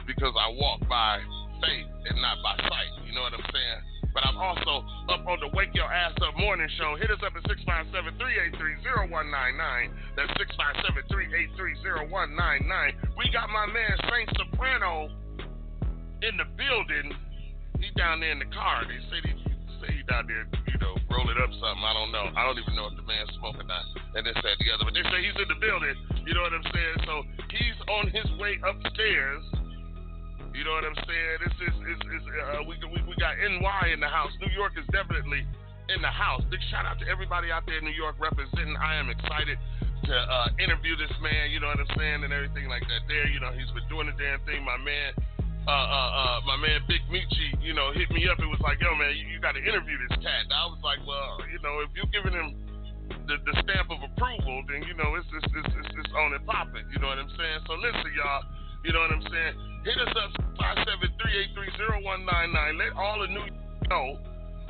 because 0.06 0.32
I 0.32 0.49
walk 0.56 0.80
by 0.88 1.20
faith 1.61 1.90
and 2.08 2.16
not 2.23 2.38
by 2.40 2.56
sight. 2.56 2.92
You 3.04 3.12
know 3.14 3.23
what 3.23 3.35
I'm 3.35 3.44
saying? 3.52 3.97
But 4.14 4.24
I'm 4.24 4.36
also 4.36 4.84
up 5.08 5.22
on 5.26 5.38
the 5.40 5.50
Wake 5.54 5.74
Your 5.74 5.90
Ass 5.90 6.16
Up 6.24 6.36
morning 6.36 6.68
show. 6.78 6.96
Hit 6.96 7.10
us 7.10 7.20
up 7.22 7.36
at 7.36 7.44
657 7.46 8.18
383 8.18 8.82
0199. 9.12 9.94
That's 10.16 10.32
657 10.40 11.06
383 11.06 12.08
0199. 12.08 13.14
We 13.14 13.28
got 13.30 13.52
my 13.52 13.66
man 13.68 13.94
Saint 14.08 14.28
Soprano 14.34 15.12
in 16.24 16.34
the 16.40 16.48
building. 16.56 17.14
He 17.78 17.94
down 17.94 18.18
there 18.18 18.34
in 18.34 18.42
the 18.42 18.50
car. 18.50 18.82
They 18.88 18.98
say 19.06 19.22
he, 19.22 19.32
say 19.78 19.90
he 19.94 20.02
down 20.10 20.26
there, 20.26 20.50
you 20.66 20.78
know, 20.82 20.98
rolling 21.12 21.38
up 21.38 21.52
something. 21.62 21.84
I 21.84 21.94
don't 21.94 22.10
know. 22.10 22.26
I 22.34 22.42
don't 22.42 22.58
even 22.58 22.74
know 22.74 22.90
if 22.90 22.98
the 22.98 23.06
man's 23.06 23.30
smoking 23.38 23.62
or 23.62 23.70
not. 23.70 23.86
And 24.18 24.26
this, 24.26 24.34
that, 24.34 24.58
the 24.58 24.68
other. 24.74 24.82
But 24.82 24.98
they 24.98 25.06
say 25.06 25.22
he's 25.22 25.38
in 25.38 25.46
the 25.46 25.60
building. 25.62 25.94
You 26.26 26.34
know 26.34 26.42
what 26.42 26.58
I'm 26.58 26.66
saying? 26.74 26.96
So 27.06 27.14
he's 27.54 27.78
on 27.86 28.10
his 28.10 28.26
way 28.40 28.58
upstairs 28.66 29.46
you 30.54 30.64
know 30.64 30.74
what 30.74 30.84
I'm 30.84 30.98
saying? 31.06 31.34
This 31.44 31.56
is, 31.68 31.74
is, 31.84 32.00
is 32.00 32.24
uh, 32.28 32.62
we, 32.66 32.74
we, 32.88 32.98
we 33.04 33.14
got 33.20 33.36
NY 33.38 33.92
in 33.92 34.00
the 34.00 34.08
house. 34.08 34.32
New 34.40 34.52
York 34.52 34.72
is 34.78 34.86
definitely 34.90 35.44
in 35.88 36.00
the 36.02 36.12
house. 36.12 36.44
Big 36.50 36.60
shout 36.70 36.84
out 36.84 37.00
to 37.00 37.06
everybody 37.08 37.50
out 37.52 37.64
there 37.64 37.78
in 37.78 37.84
New 37.84 37.96
York 37.96 38.16
representing. 38.20 38.76
I 38.76 38.96
am 38.96 39.08
excited 39.08 39.56
to 40.04 40.14
uh, 40.14 40.48
interview 40.60 40.96
this 40.96 41.12
man, 41.20 41.50
you 41.50 41.60
know 41.60 41.68
what 41.68 41.80
I'm 41.80 41.92
saying, 41.96 42.24
and 42.24 42.32
everything 42.32 42.68
like 42.68 42.84
that. 42.88 43.04
There, 43.08 43.28
you 43.28 43.40
know, 43.40 43.52
he's 43.52 43.68
been 43.72 43.88
doing 43.88 44.08
the 44.08 44.16
damn 44.16 44.40
thing. 44.44 44.64
My 44.64 44.76
man, 44.80 45.12
uh, 45.68 45.70
uh, 45.70 46.10
uh, 46.16 46.38
my 46.48 46.56
man 46.56 46.80
Big 46.88 47.04
Michi, 47.12 47.60
you 47.60 47.72
know, 47.76 47.92
hit 47.92 48.08
me 48.12 48.24
up. 48.28 48.40
It 48.40 48.48
was 48.48 48.60
like, 48.60 48.80
yo, 48.80 48.92
man, 48.96 49.12
you, 49.16 49.28
you 49.28 49.38
got 49.40 49.52
to 49.52 49.62
interview 49.62 49.96
this 50.08 50.16
cat. 50.24 50.48
And 50.48 50.52
I 50.52 50.64
was 50.68 50.80
like, 50.80 51.00
well, 51.04 51.40
you 51.48 51.60
know, 51.60 51.84
if 51.84 51.92
you're 51.92 52.08
giving 52.08 52.32
him 52.32 52.56
the, 53.28 53.36
the 53.44 53.54
stamp 53.64 53.88
of 53.88 54.00
approval, 54.00 54.64
then 54.68 54.84
you 54.84 54.92
know 54.96 55.16
it's 55.16 55.28
it's, 55.32 55.48
it's, 55.48 55.72
it's, 55.72 55.92
it's 56.04 56.12
on 56.16 56.36
and 56.36 56.44
popping. 56.44 56.84
You 56.92 57.00
know 57.00 57.08
what 57.08 57.20
I'm 57.20 57.32
saying? 57.36 57.60
So 57.68 57.76
listen, 57.80 58.12
y'all. 58.16 58.44
You 58.86 58.94
know 58.94 59.02
what 59.02 59.10
I'm 59.10 59.26
saying? 59.26 59.54
Hit 59.88 59.97
us 60.04 60.12
up 60.21 60.37
573830199. 60.61 62.76
Let 62.76 62.92
all 62.92 63.25
the 63.25 63.33
new 63.33 63.49
know 63.88 64.21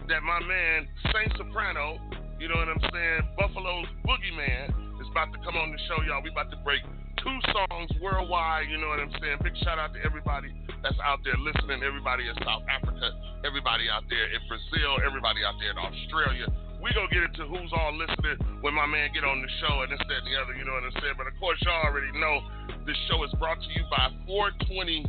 that 0.06 0.22
my 0.22 0.38
man 0.46 0.86
Saint 1.10 1.34
Soprano, 1.34 1.98
you 2.38 2.46
know 2.46 2.54
what 2.54 2.70
I'm 2.70 2.78
saying, 2.78 3.26
Buffalo's 3.34 3.90
Boogeyman 4.06 4.70
is 5.02 5.10
about 5.10 5.34
to 5.34 5.42
come 5.42 5.58
on 5.58 5.74
the 5.74 5.80
show, 5.90 6.06
y'all. 6.06 6.22
We 6.22 6.30
about 6.30 6.54
to 6.54 6.60
break 6.62 6.86
two 7.18 7.34
songs 7.50 7.90
worldwide, 7.98 8.70
you 8.70 8.78
know 8.78 8.94
what 8.94 9.02
I'm 9.02 9.10
saying? 9.18 9.42
Big 9.42 9.58
shout 9.66 9.82
out 9.82 9.90
to 9.98 10.00
everybody 10.06 10.54
that's 10.86 11.02
out 11.02 11.18
there 11.26 11.34
listening, 11.42 11.82
everybody 11.82 12.30
in 12.30 12.38
South 12.46 12.62
Africa, 12.70 13.10
everybody 13.42 13.90
out 13.90 14.06
there 14.06 14.30
in 14.30 14.38
Brazil, 14.46 15.02
everybody 15.02 15.42
out 15.42 15.58
there 15.58 15.74
in 15.74 15.82
Australia. 15.82 16.46
We 16.78 16.94
gonna 16.94 17.10
get 17.10 17.26
into 17.26 17.44
who's 17.50 17.72
all 17.74 17.92
listening 17.96 18.38
when 18.62 18.74
my 18.74 18.86
man 18.86 19.10
get 19.12 19.24
on 19.26 19.42
the 19.42 19.50
show 19.60 19.82
and 19.82 19.90
this, 19.90 19.98
that, 19.98 20.22
and 20.22 20.28
the 20.30 20.38
other, 20.38 20.54
you 20.54 20.62
know 20.62 20.78
what 20.78 20.86
I'm 20.86 20.94
saying? 21.02 21.18
But 21.18 21.26
of 21.26 21.34
course 21.42 21.58
y'all 21.66 21.90
already 21.90 22.14
know 22.14 22.38
this 22.86 22.96
show 23.10 23.22
is 23.26 23.32
brought 23.38 23.58
to 23.58 23.70
you 23.74 23.82
by 23.90 24.14
420 24.26 25.02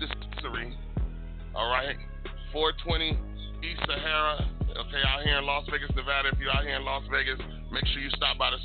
Dispensary. 0.00 0.72
All 1.54 1.68
right, 1.68 1.96
420 2.56 3.12
East 3.60 3.84
Sahara. 3.84 4.48
Okay, 4.70 5.02
out 5.04 5.20
here 5.26 5.36
in 5.36 5.44
Las 5.44 5.68
Vegas, 5.68 5.92
Nevada. 5.92 6.32
If 6.32 6.40
you're 6.40 6.54
out 6.54 6.64
here 6.64 6.80
in 6.80 6.84
Las 6.88 7.04
Vegas, 7.12 7.36
make 7.68 7.84
sure 7.92 8.00
you 8.00 8.08
stop 8.16 8.38
by 8.38 8.48
the 8.48 8.58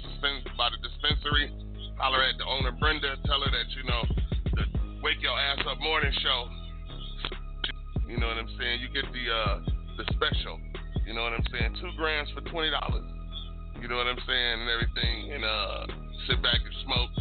by 0.55 0.71
the 0.71 0.79
dispensary. 0.79 1.51
Holler 1.97 2.23
at 2.23 2.37
the 2.37 2.45
owner 2.45 2.71
Brenda. 2.71 3.19
Tell 3.25 3.41
her 3.43 3.51
that 3.51 3.67
you 3.75 3.83
know 3.83 4.01
the 4.55 4.63
Wake 5.03 5.19
Your 5.19 5.35
Ass 5.35 5.59
Up 5.67 5.79
morning 5.81 6.13
show. 6.23 6.47
You 8.07 8.17
know 8.17 8.27
what 8.27 8.37
I'm 8.37 8.51
saying? 8.57 8.79
You 8.79 8.87
get 8.93 9.11
the 9.11 9.25
uh, 9.27 9.59
the 9.97 10.05
special. 10.15 10.61
You 11.05 11.13
know 11.13 11.23
what 11.23 11.33
I'm 11.33 11.45
saying? 11.53 11.77
Two 11.81 11.93
grams 11.97 12.29
for 12.33 12.41
twenty 12.49 12.69
dollars. 12.69 13.05
You 13.81 13.87
know 13.87 13.97
what 13.97 14.07
I'm 14.07 14.21
saying 14.25 14.55
and 14.61 14.69
everything, 14.69 15.33
and 15.33 15.43
uh, 15.45 15.85
sit 16.27 16.41
back 16.41 16.57
and 16.57 16.75
smoke 16.85 17.11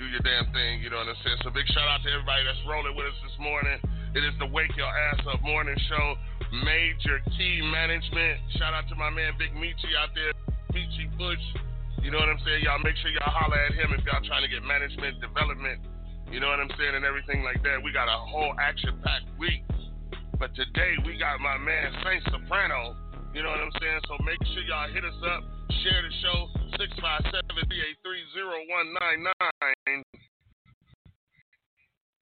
do 0.00 0.08
your 0.08 0.24
damn 0.24 0.48
thing, 0.56 0.80
you 0.80 0.88
know 0.88 0.96
what 0.96 1.12
I'm 1.12 1.20
saying? 1.20 1.44
So 1.44 1.52
big 1.52 1.68
shout 1.76 1.84
out 1.84 2.00
to 2.00 2.08
everybody 2.08 2.40
that's 2.48 2.64
rolling 2.64 2.96
with 2.96 3.04
us 3.04 3.18
this 3.20 3.36
morning. 3.36 3.76
It 4.16 4.24
is 4.24 4.32
the 4.40 4.48
Wake 4.48 4.72
Your 4.72 4.88
Ass 4.88 5.20
Up 5.28 5.44
morning 5.44 5.76
show. 5.92 6.16
Major 6.64 7.20
Key 7.36 7.60
Management. 7.68 8.40
Shout 8.56 8.72
out 8.72 8.88
to 8.88 8.96
my 8.96 9.12
man 9.12 9.36
Big 9.36 9.52
Michi 9.52 9.92
out 10.00 10.08
there, 10.16 10.32
Michi 10.72 11.04
Bush. 11.20 11.44
You 12.00 12.08
know 12.08 12.16
what 12.16 12.32
I'm 12.32 12.40
saying? 12.48 12.64
Y'all 12.64 12.80
make 12.80 12.96
sure 13.04 13.12
y'all 13.12 13.28
holler 13.28 13.60
at 13.60 13.76
him 13.76 13.92
if 13.92 14.00
y'all 14.08 14.24
trying 14.24 14.40
to 14.40 14.48
get 14.48 14.64
management, 14.64 15.20
development, 15.20 15.84
you 16.32 16.40
know 16.40 16.48
what 16.48 16.64
I'm 16.64 16.72
saying, 16.80 16.96
and 16.96 17.04
everything 17.04 17.44
like 17.44 17.60
that. 17.68 17.84
We 17.84 17.92
got 17.92 18.08
a 18.08 18.16
whole 18.24 18.56
action-packed 18.56 19.36
week. 19.36 19.68
But 20.40 20.56
today 20.56 20.96
we 21.04 21.20
got 21.20 21.36
my 21.44 21.60
man 21.60 21.92
Saint 22.00 22.24
Soprano. 22.32 22.96
You 23.36 23.44
know 23.44 23.52
what 23.52 23.60
I'm 23.60 23.76
saying? 23.76 24.00
So 24.08 24.16
make 24.24 24.40
sure 24.56 24.64
y'all 24.64 24.88
hit 24.88 25.04
us 25.04 25.20
up, 25.20 25.44
share 25.84 26.00
the 26.00 26.08
show, 26.24 26.48
657 26.80 27.28
383 27.60 28.24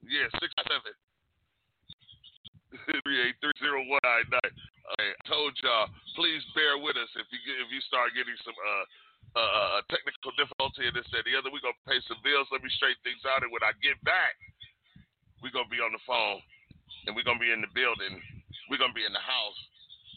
Yeah, 0.03 0.27
657 0.35 0.99
383 2.91 3.55
I 4.99 5.15
told 5.31 5.55
y'all, 5.63 5.87
please 6.19 6.43
bear 6.59 6.75
with 6.75 6.99
us 6.99 7.07
if 7.15 7.31
you 7.31 7.39
get, 7.47 7.55
if 7.63 7.71
you 7.71 7.79
start 7.87 8.19
getting 8.19 8.35
some 8.43 8.59
uh, 8.59 8.85
uh, 9.39 9.79
uh, 9.79 9.79
technical 9.95 10.35
difficulty 10.35 10.91
and 10.91 10.97
this 10.97 11.07
and 11.15 11.23
the 11.23 11.39
other. 11.39 11.55
We're 11.55 11.63
gonna 11.63 11.87
pay 11.87 12.03
some 12.11 12.19
bills. 12.27 12.51
Let 12.51 12.67
me 12.67 12.71
straighten 12.83 12.99
things 13.07 13.23
out, 13.31 13.47
and 13.47 13.55
when 13.55 13.63
I 13.63 13.79
get 13.79 13.95
back, 14.03 14.35
we're 15.39 15.55
gonna 15.55 15.71
be 15.71 15.79
on 15.79 15.95
the 15.95 16.03
phone, 16.03 16.43
and 17.09 17.17
we're 17.17 17.25
gonna 17.25 17.41
be 17.41 17.49
in 17.49 17.65
the 17.65 17.73
building. 17.73 18.21
We're 18.69 18.77
gonna 18.77 18.93
be 18.93 19.09
in 19.09 19.17
the 19.17 19.25
house. 19.25 19.57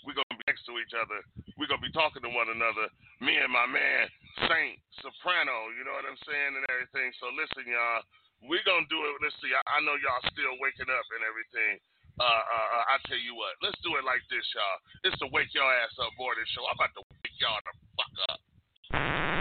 We're 0.04 0.20
gonna 0.20 0.36
be 0.36 0.44
next 0.44 0.68
to 0.68 0.76
each 0.84 0.92
other. 0.92 1.24
We're 1.56 1.72
gonna 1.72 1.82
be 1.82 1.96
talking 1.96 2.20
to 2.20 2.32
one 2.36 2.52
another. 2.52 2.92
Me 3.24 3.40
and 3.40 3.48
my 3.48 3.64
man 3.64 4.12
Saint 4.52 4.76
Soprano, 5.00 5.72
you 5.80 5.88
know 5.88 5.96
what 5.96 6.04
I'm 6.04 6.20
saying, 6.28 6.52
and 6.60 6.68
everything. 6.68 7.16
So 7.24 7.32
listen, 7.32 7.64
y'all, 7.72 8.04
we're 8.44 8.66
gonna 8.68 8.90
do 8.92 9.00
it. 9.08 9.24
Let's 9.24 9.40
see. 9.40 9.56
I, 9.56 9.64
I 9.64 9.80
know 9.88 9.96
y'all 9.96 10.26
still 10.36 10.52
waking 10.60 10.92
up 10.92 11.08
and 11.16 11.24
everything. 11.24 11.80
Uh, 12.20 12.28
uh, 12.28 12.68
uh, 12.76 12.86
I 12.92 12.96
tell 13.08 13.18
you 13.24 13.40
what, 13.40 13.56
let's 13.64 13.80
do 13.82 13.96
it 13.96 14.04
like 14.04 14.22
this, 14.28 14.44
y'all. 14.52 14.78
It's 15.08 15.18
the 15.24 15.32
Wake 15.32 15.50
Your 15.56 15.66
Ass 15.66 15.96
Up 15.96 16.12
morning 16.20 16.46
show. 16.52 16.68
I'm 16.68 16.76
about 16.76 16.92
to 17.00 17.04
wake 17.08 17.38
y'all 17.40 17.64
the 17.64 17.74
fuck 17.96 18.14
up. 18.36 19.41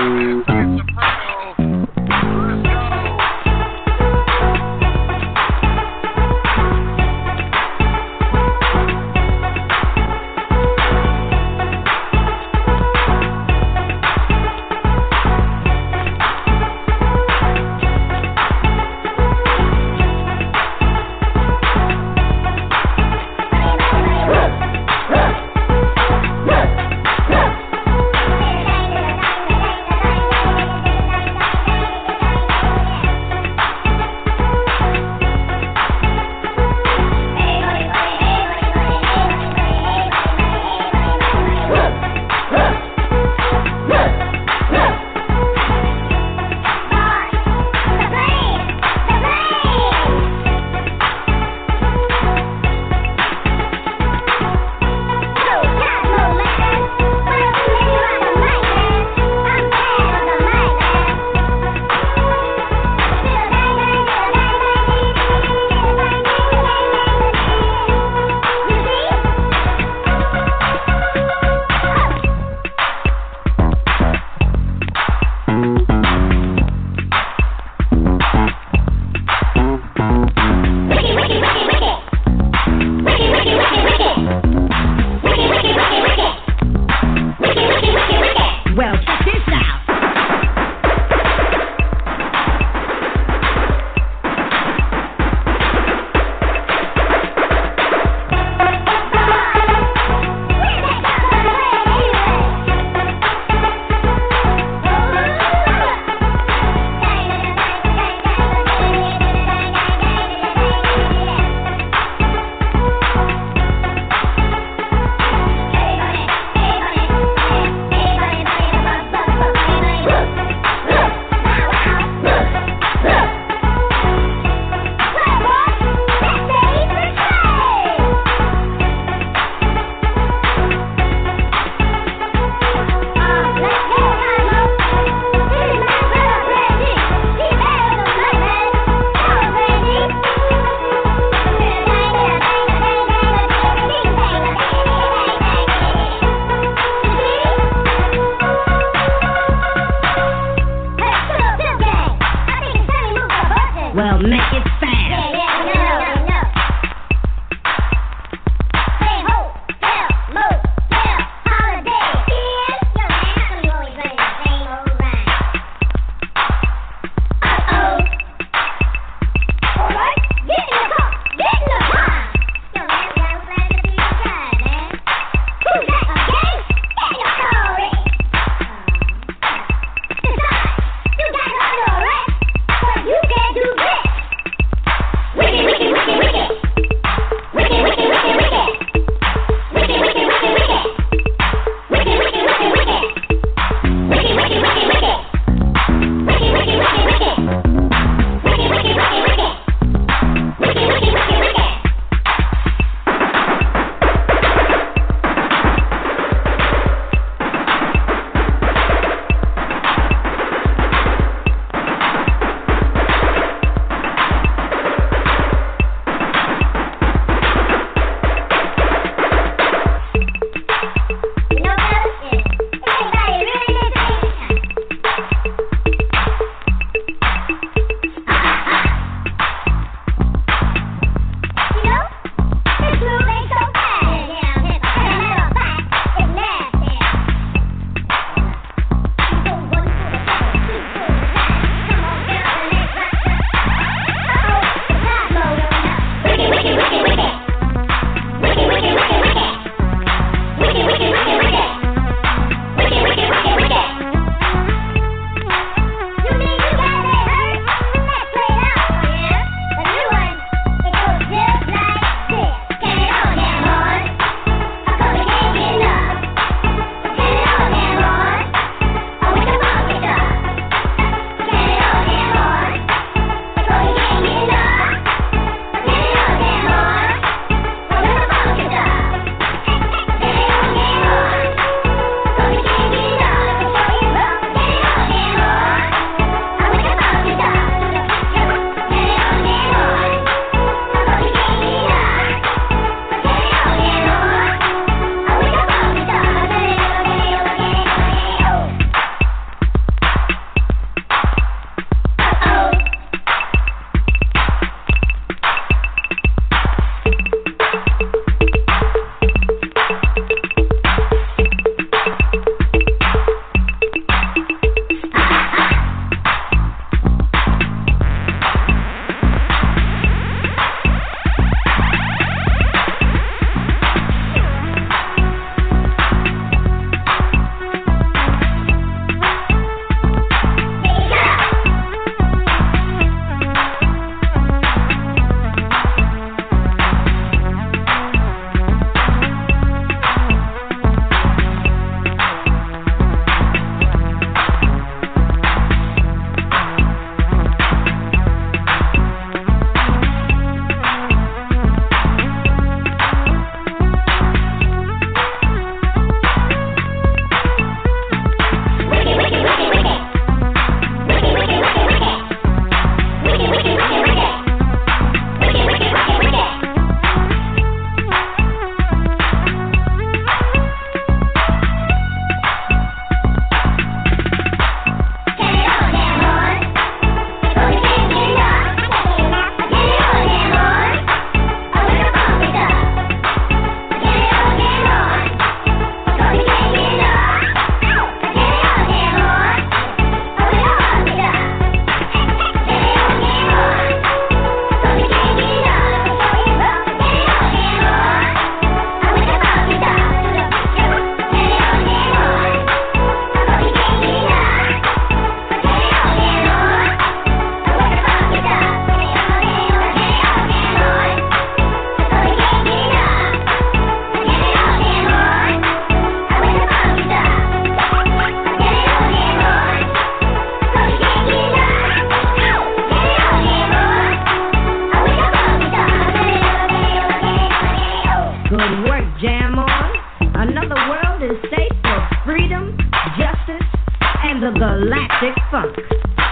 funk. 435.51 435.75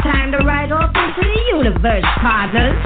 Time 0.02 0.32
to 0.32 0.38
ride 0.40 0.72
off 0.72 0.96
into 0.96 1.22
the 1.28 1.42
universe, 1.58 2.06
partners. 2.24 2.80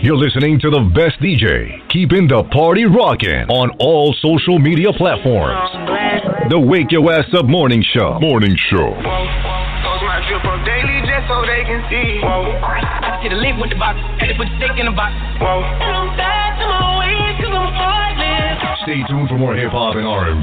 You're 0.00 0.16
listening 0.16 0.60
to 0.60 0.70
the 0.70 0.80
best 0.94 1.18
DJ, 1.20 1.88
keeping 1.88 2.28
the 2.28 2.44
party 2.52 2.84
rocking 2.84 3.48
on 3.50 3.70
all 3.80 4.14
social 4.22 4.58
media 4.58 4.92
platforms. 4.92 5.58
The 6.50 6.58
Wake 6.60 6.92
Your 6.92 7.10
Ass 7.12 7.26
Up 7.34 7.46
Morning 7.46 7.82
Show. 7.82 8.20
Morning 8.20 8.56
Show. 8.70 8.94
Post 8.94 10.04
my 10.04 10.22
drip 10.28 10.44
up 10.44 10.64
daily 10.64 11.02
just 11.02 11.26
so 11.28 11.42
they 11.44 11.64
can 11.64 11.82
see. 11.90 12.20
Whoa. 12.22 12.56
I 12.62 13.20
see 13.22 13.28
the 13.28 13.40
link 13.40 13.58
with 13.60 13.70
the 13.70 13.76
box, 13.76 13.98
had 14.20 14.28
to 14.28 14.36
put 14.38 14.46
the 14.46 14.56
stick 14.62 14.78
in 14.78 14.86
the 14.86 14.94
box. 14.94 15.12
Whoa. 15.42 16.57
Stay 18.88 19.02
tuned 19.06 19.28
for 19.28 19.36
more 19.36 19.54
hip 19.54 19.70
hop 19.70 19.96
and 19.96 20.06
R&B. 20.06 20.38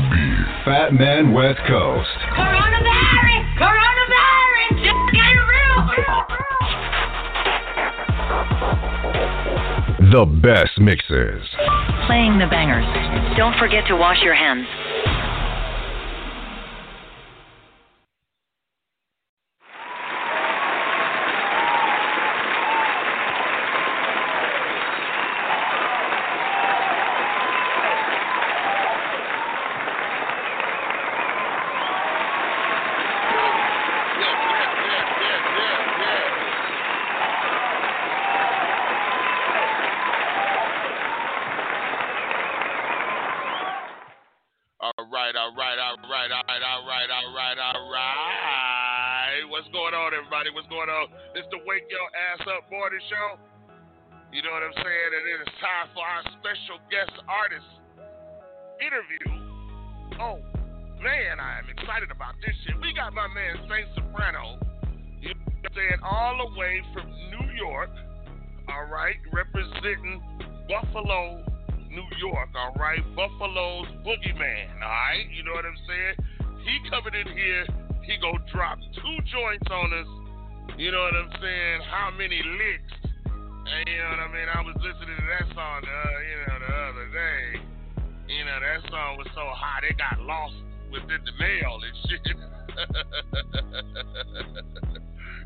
Fat 0.65 0.93
Man 0.93 1.33
West 1.33 1.59
Coast. 1.67 2.09
Coronavirus! 2.37 3.41
Coronavirus! 3.57 4.85
Just 4.85 5.01
get 5.09 5.33
real! 5.33 5.81
The 10.11 10.25
best 10.41 10.77
mixes. 10.79 11.41
Playing 12.05 12.37
the 12.37 12.45
bangers. 12.45 12.85
Don't 13.35 13.57
forget 13.57 13.87
to 13.87 13.95
wash 13.95 14.21
your 14.21 14.35
hands. 14.35 14.67
Show. 53.09 53.37
You 54.33 54.41
know 54.41 54.49
what 54.49 54.65
I'm 54.65 54.73
saying? 54.73 55.09
And 55.13 55.23
it 55.29 55.37
is 55.45 55.53
time 55.61 55.93
for 55.93 56.01
our 56.01 56.25
special 56.41 56.81
guest 56.89 57.13
artist 57.29 57.69
interview. 58.81 59.29
Oh, 60.17 60.41
man, 60.97 61.37
I 61.37 61.61
am 61.61 61.69
excited 61.69 62.09
about 62.09 62.33
this 62.41 62.57
shit. 62.65 62.73
We 62.81 62.97
got 62.97 63.13
my 63.13 63.29
man 63.29 63.61
Saint 63.69 63.93
Soprano. 63.93 64.57
You 65.21 65.37
know 65.37 65.45
what 65.45 65.69
I'm 65.69 65.75
saying? 65.77 65.99
All 66.01 66.33
the 66.49 66.57
way 66.57 66.81
from 66.97 67.05
New 67.29 67.53
York. 67.53 67.93
All 68.73 68.89
right, 68.89 69.21
representing 69.29 70.21
Buffalo, 70.65 71.45
New 71.93 72.09
York, 72.17 72.49
all 72.57 72.73
right? 72.81 73.05
Buffalo's 73.15 73.85
boogeyman, 74.01 74.81
all 74.81 74.89
right? 74.89 75.29
You 75.29 75.45
know 75.45 75.53
what 75.53 75.65
I'm 75.65 75.77
saying? 75.85 76.15
He 76.65 76.89
coming 76.89 77.13
in 77.13 77.29
here, 77.37 77.65
he 78.01 78.17
gonna 78.17 78.41
drop 78.51 78.79
two 78.97 79.17
joints 79.29 79.69
on 79.69 79.93
us. 79.93 80.24
You 80.77 80.91
know 80.91 81.01
what 81.05 81.15
I'm 81.15 81.31
saying? 81.39 81.81
How 81.87 82.11
many 82.17 82.41
licks? 82.41 82.95
And 83.65 83.87
you 83.87 83.97
know 83.97 84.09
what 84.11 84.19
I 84.19 84.29
mean? 84.33 84.49
I 84.49 84.61
was 84.61 84.75
listening 84.81 85.15
to 85.17 85.25
that 85.37 85.47
song, 85.55 85.81
uh, 85.85 86.17
you 86.21 86.37
know, 86.45 86.57
the 86.59 86.73
other 86.89 87.07
day. 87.13 87.63
You 88.27 88.43
know, 88.43 88.57
that 88.59 88.81
song 88.89 89.17
was 89.17 89.29
so 89.31 89.45
hot, 89.53 89.85
it 89.85 89.97
got 89.97 90.19
lost 90.21 90.57
within 90.91 91.21
the 91.23 91.33
mail 91.39 91.79
and 91.79 91.95
shit. 92.05 92.25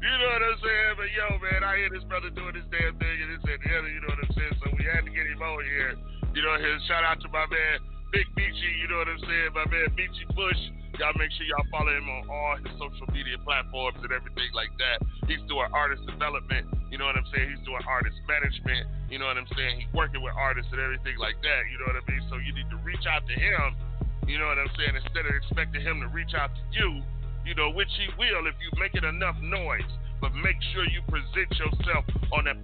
you 0.02 0.14
know 0.18 0.30
what 0.34 0.42
I'm 0.44 0.58
saying? 0.64 0.94
But 0.98 1.10
yo, 1.14 1.28
man, 1.40 1.62
I 1.64 1.78
hear 1.78 1.92
this 1.94 2.04
brother 2.10 2.34
doing 2.34 2.58
this 2.58 2.66
damn 2.74 2.98
thing 2.98 3.18
and 3.22 3.30
this 3.36 3.44
and 3.46 3.60
the 3.62 3.70
other, 3.78 3.92
you 3.92 4.02
know 4.02 4.12
what 4.16 4.24
I'm 4.26 4.34
saying? 4.34 4.56
So 4.64 4.72
we 4.76 4.84
had 4.88 5.06
to 5.06 5.12
get 5.14 5.30
him 5.30 5.40
on 5.44 5.64
here. 5.64 5.94
You 6.34 6.42
know, 6.42 6.58
his 6.58 6.82
shout 6.90 7.04
out 7.04 7.22
to 7.22 7.30
my 7.30 7.46
man 7.48 7.78
Big 8.12 8.26
Beachy, 8.34 8.72
you 8.82 8.90
know 8.90 8.98
what 8.98 9.10
I'm 9.10 9.22
saying? 9.22 9.50
My 9.54 9.66
man 9.70 9.94
Beachy 9.94 10.26
Bush. 10.34 10.58
Y'all 10.98 11.16
make 11.16 11.32
sure 11.38 11.48
y'all 11.48 11.64
follow 11.72 11.94
him 11.96 12.10
on 12.12 12.28
all 12.28 12.60
his 12.60 12.74
social 12.76 13.08
media 13.16 13.40
platforms 13.46 13.96
and 14.04 14.12
everything 14.12 14.52
like 14.52 14.74
that. 14.82 15.00
He's 15.32 15.40
doing 15.48 15.70
artist 15.72 16.04
development, 16.04 16.68
you 16.92 17.00
know 17.00 17.08
what 17.08 17.16
I'm 17.16 17.30
saying? 17.32 17.56
He's 17.56 17.64
doing 17.64 17.80
artist 17.88 18.20
management, 18.28 18.84
you 19.08 19.16
know 19.16 19.30
what 19.30 19.40
I'm 19.40 19.48
saying? 19.56 19.80
He's 19.80 19.94
working 19.96 20.20
with 20.20 20.36
artists 20.36 20.68
and 20.76 20.82
everything 20.82 21.16
like 21.16 21.40
that, 21.40 21.62
you 21.72 21.80
know 21.80 21.88
what 21.88 21.96
I 21.96 22.04
mean? 22.04 22.20
So 22.28 22.36
you 22.36 22.52
need 22.52 22.68
to 22.74 22.80
reach 22.84 23.08
out 23.08 23.24
to 23.24 23.36
him, 23.38 23.80
you 24.28 24.42
know 24.42 24.52
what 24.52 24.60
I'm 24.60 24.74
saying, 24.76 24.92
instead 24.98 25.24
of 25.24 25.32
expecting 25.40 25.86
him 25.86 26.04
to 26.04 26.10
reach 26.12 26.36
out 26.36 26.52
to 26.52 26.64
you, 26.76 27.00
you 27.48 27.56
know, 27.56 27.72
which 27.72 27.94
he 27.96 28.12
will 28.20 28.44
if 28.50 28.58
you 28.60 28.68
make 28.76 28.92
it 28.98 29.08
enough 29.08 29.40
noise. 29.40 29.88
But 30.20 30.36
make 30.36 30.60
sure 30.76 30.84
you 30.84 31.00
present 31.08 31.48
yourself 31.56 32.04
on 32.36 32.44
a 32.44 32.60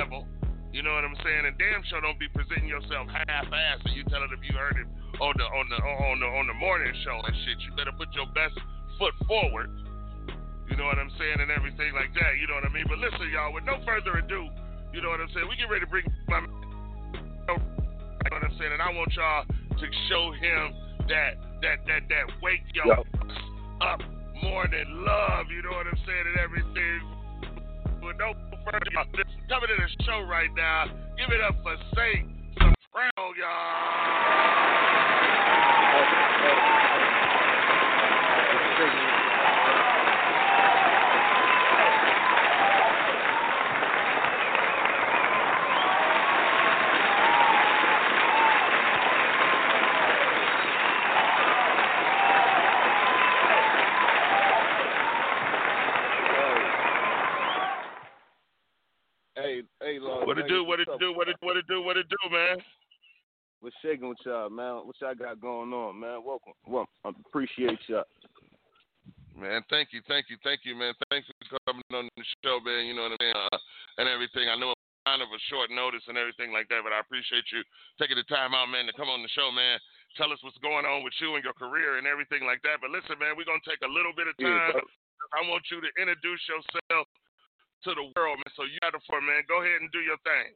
level 0.00 0.24
you 0.76 0.84
know 0.84 0.92
what 0.92 1.08
I'm 1.08 1.16
saying? 1.24 1.48
And 1.48 1.56
damn 1.56 1.80
sure 1.88 2.04
don't 2.04 2.20
be 2.20 2.28
presenting 2.28 2.68
yourself 2.68 3.08
half-assed 3.08 3.88
and 3.88 3.96
you 3.96 4.04
telling 4.12 4.28
them 4.28 4.44
you 4.44 4.52
heard 4.52 4.76
it 4.76 4.84
on 5.16 5.32
the 5.40 5.46
on 5.48 5.64
the 5.72 5.78
on 5.80 6.20
the 6.20 6.28
on 6.28 6.44
the 6.52 6.56
morning 6.60 6.92
show 7.00 7.16
and 7.16 7.32
shit. 7.48 7.56
You 7.64 7.72
better 7.72 7.96
put 7.96 8.12
your 8.12 8.28
best 8.36 8.52
foot 9.00 9.16
forward. 9.24 9.72
You 10.68 10.76
know 10.76 10.84
what 10.84 11.00
I'm 11.00 11.08
saying 11.16 11.40
and 11.40 11.48
everything 11.48 11.96
like 11.96 12.12
that. 12.20 12.36
You 12.36 12.44
know 12.44 12.60
what 12.60 12.68
I 12.68 12.72
mean? 12.76 12.84
But 12.84 13.00
listen, 13.00 13.24
y'all. 13.32 13.56
With 13.56 13.64
no 13.64 13.80
further 13.88 14.20
ado, 14.20 14.52
you 14.92 15.00
know 15.00 15.08
what 15.08 15.16
I'm 15.16 15.32
saying. 15.32 15.48
We 15.48 15.56
get 15.56 15.72
ready 15.72 15.88
to 15.88 15.90
bring 15.90 16.04
my. 16.28 16.44
You 16.44 17.56
know 17.56 18.36
what 18.36 18.44
I'm 18.44 18.52
saying? 18.60 18.76
And 18.76 18.84
I 18.84 18.92
want 18.92 19.08
y'all 19.16 19.48
to 19.48 19.86
show 20.12 20.36
him 20.36 20.76
that 21.08 21.40
that 21.64 21.88
that 21.88 22.04
that 22.12 22.26
wake 22.44 22.68
y'all 22.76 23.08
up 23.80 24.04
morning 24.44 25.08
love. 25.08 25.48
You 25.48 25.64
know 25.64 25.72
what 25.72 25.88
I'm 25.88 25.96
saying 26.04 26.26
and 26.28 26.36
everything. 26.36 27.00
With 28.04 28.20
no 28.20 28.36
coming 28.66 29.68
to 29.68 29.76
the 29.78 30.04
show 30.04 30.26
right 30.28 30.50
now. 30.56 30.86
Give 31.16 31.30
it 31.30 31.40
up 31.40 31.54
for 31.62 31.76
Saint 31.94 32.28
Soprano, 32.54 33.34
Hey, 38.76 39.05
What 60.76 60.84
it 60.84 61.00
do? 61.00 61.08
What 61.16 61.28
it 61.32 61.40
do? 61.40 61.46
What 61.48 61.56
it 61.56 61.64
it 61.64 61.68
do? 61.72 61.80
What 61.80 61.96
it 61.96 62.04
do, 62.04 62.20
man? 62.28 62.60
What's 63.64 63.76
shaking 63.80 64.12
with 64.12 64.20
y'all, 64.28 64.52
man? 64.52 64.84
What 64.84 64.92
y'all 65.00 65.16
got 65.16 65.40
going 65.40 65.72
on, 65.72 65.96
man? 65.96 66.20
Welcome. 66.20 66.52
Well, 66.68 66.84
I 67.00 67.16
appreciate 67.16 67.80
y'all. 67.88 68.04
Man, 69.32 69.64
thank 69.72 69.96
you, 69.96 70.04
thank 70.04 70.28
you, 70.28 70.36
thank 70.44 70.68
you, 70.68 70.76
man. 70.76 70.92
Thanks 71.08 71.24
for 71.48 71.56
coming 71.64 71.80
on 71.96 72.12
the 72.12 72.24
show, 72.44 72.60
man. 72.60 72.84
You 72.84 72.92
know 72.92 73.08
what 73.08 73.16
I 73.16 73.24
mean, 73.24 73.32
uh, 73.32 73.56
and 74.00 74.04
everything. 74.04 74.52
I 74.52 74.56
know 74.60 74.76
it's 74.76 75.00
kind 75.08 75.24
of 75.24 75.32
a 75.32 75.40
short 75.48 75.72
notice 75.72 76.04
and 76.12 76.20
everything 76.20 76.52
like 76.52 76.68
that, 76.68 76.84
but 76.84 76.92
I 76.92 77.00
appreciate 77.00 77.48
you 77.56 77.64
taking 77.96 78.20
the 78.20 78.28
time 78.28 78.52
out, 78.52 78.68
man, 78.68 78.84
to 78.84 78.92
come 78.92 79.08
on 79.08 79.24
the 79.24 79.32
show, 79.32 79.48
man. 79.48 79.80
Tell 80.20 80.28
us 80.28 80.44
what's 80.44 80.60
going 80.60 80.84
on 80.84 81.00
with 81.00 81.16
you 81.24 81.40
and 81.40 81.44
your 81.44 81.56
career 81.56 81.96
and 81.96 82.04
everything 82.04 82.44
like 82.44 82.60
that. 82.68 82.84
But 82.84 82.92
listen, 82.92 83.16
man, 83.16 83.32
we're 83.32 83.48
gonna 83.48 83.64
take 83.64 83.80
a 83.80 83.88
little 83.88 84.12
bit 84.12 84.28
of 84.28 84.36
time. 84.36 84.76
I 85.32 85.40
want 85.48 85.64
you 85.72 85.80
to 85.80 85.88
introduce 85.96 86.44
yourself 86.44 87.08
to 87.88 87.96
the 87.96 88.12
world, 88.12 88.40
man. 88.44 88.52
So 88.56 88.68
you 88.68 88.76
got 88.84 88.92
it 88.92 89.00
for 89.08 89.24
man. 89.24 89.40
Go 89.48 89.64
ahead 89.64 89.80
and 89.80 89.88
do 89.88 90.04
your 90.04 90.20
thing. 90.20 90.52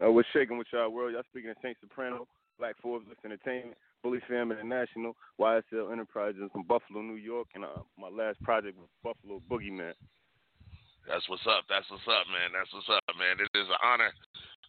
Uh, 0.00 0.10
what's 0.10 0.28
shaking 0.32 0.56
with 0.56 0.66
y'all, 0.72 0.88
world? 0.88 1.12
Y'all 1.12 1.28
speaking 1.28 1.50
of 1.50 1.56
Saint 1.62 1.76
Soprano, 1.80 2.26
Black 2.58 2.74
Forbes 2.80 3.04
Entertainment, 3.24 3.76
Bully 4.02 4.20
Fam 4.26 4.50
International, 4.50 5.14
YSL 5.38 5.92
Enterprises 5.92 6.48
from 6.52 6.64
Buffalo, 6.64 7.02
New 7.04 7.20
York, 7.20 7.48
and 7.54 7.64
uh, 7.64 7.84
my 8.00 8.08
last 8.08 8.40
project 8.42 8.78
was 8.80 8.88
Buffalo 9.04 9.42
Boogeyman. 9.44 9.92
That's 11.04 11.28
what's 11.28 11.44
up. 11.44 11.68
That's 11.68 11.84
what's 11.92 12.08
up, 12.08 12.24
man. 12.32 12.52
That's 12.56 12.72
what's 12.72 12.88
up, 12.88 13.04
man. 13.16 13.44
It 13.44 13.52
is 13.52 13.68
an 13.68 13.80
honor 13.84 14.12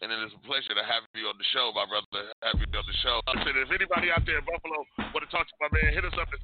and 0.02 0.10
it 0.10 0.18
is 0.26 0.34
a 0.34 0.42
pleasure 0.50 0.74
to 0.74 0.82
have 0.82 1.06
you 1.14 1.30
on 1.30 1.38
the 1.38 1.46
show, 1.54 1.70
my 1.78 1.86
brother. 1.86 2.34
Have 2.42 2.58
you 2.58 2.66
on 2.74 2.86
the 2.90 2.98
show. 3.06 3.22
Said, 3.46 3.54
if 3.54 3.70
anybody 3.70 4.10
out 4.10 4.26
there 4.26 4.42
in 4.42 4.46
Buffalo 4.50 4.82
want 5.14 5.22
to 5.22 5.30
talk 5.30 5.46
to 5.46 5.58
my 5.62 5.70
man, 5.70 5.94
hit 5.94 6.02
us 6.02 6.18
up 6.18 6.26
at 6.34 6.42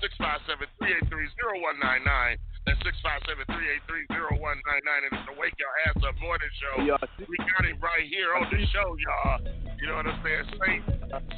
657-383-0199. 0.78 2.38
That's 2.68 2.84
657-383-0199. 2.84 4.28
And 4.28 5.16
it's 5.16 5.24
the 5.24 5.40
Wake 5.40 5.56
Your 5.56 5.72
Ass 5.88 6.04
Up 6.04 6.20
Morning 6.20 6.52
Show. 6.60 6.84
Yeah, 6.84 7.00
we 7.24 7.40
got 7.40 7.64
it 7.64 7.80
right 7.80 8.04
here 8.12 8.36
on 8.36 8.44
the 8.52 8.60
show, 8.76 8.92
y'all. 9.00 9.40
You 9.80 9.88
know 9.88 9.96
what 9.96 10.08
I'm 10.12 10.20
saying? 10.20 10.44
Saint 10.60 10.84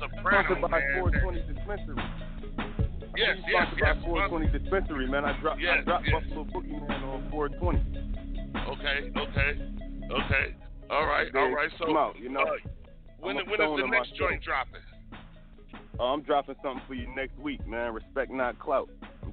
Soprano, 0.02 0.58
Sponsored 0.58 0.74
by 0.74 0.82
420 0.98 1.54
Dispensary. 1.54 2.02
Yes, 3.14 3.38
yes, 3.46 3.70
Sponsored 3.78 3.78
yes. 3.78 3.96
by 4.02 4.50
420 4.50 4.58
Dispensary, 4.58 5.06
man. 5.06 5.26
I 5.26 5.38
dropped, 5.38 5.62
Yes, 5.62 5.86
I 5.86 6.02
dropped 6.02 6.10
yes. 6.10 6.18
Buffalo 6.18 6.44
Boogeyman 6.50 7.04
on 7.06 7.22
420. 7.30 7.78
Okay, 8.74 9.14
okay, 9.14 9.52
okay. 10.10 10.46
All 10.90 11.06
right, 11.06 11.30
all 11.38 11.54
right. 11.54 11.70
So, 11.78 11.86
Come 11.86 11.98
out, 11.98 12.18
you 12.18 12.30
know. 12.34 12.42
uh, 12.42 12.58
when, 13.22 13.36
when 13.46 13.62
is 13.62 13.78
the 13.78 13.86
next 13.86 14.18
joint 14.18 14.42
show. 14.42 14.50
dropping? 14.50 14.82
Uh, 16.00 16.04
I'm 16.10 16.22
dropping 16.24 16.56
something 16.64 16.82
for 16.88 16.96
you 16.96 17.06
next 17.16 17.38
week, 17.38 17.62
man. 17.68 17.94
Respect 17.94 18.32
not 18.32 18.58
clout. 18.58 18.90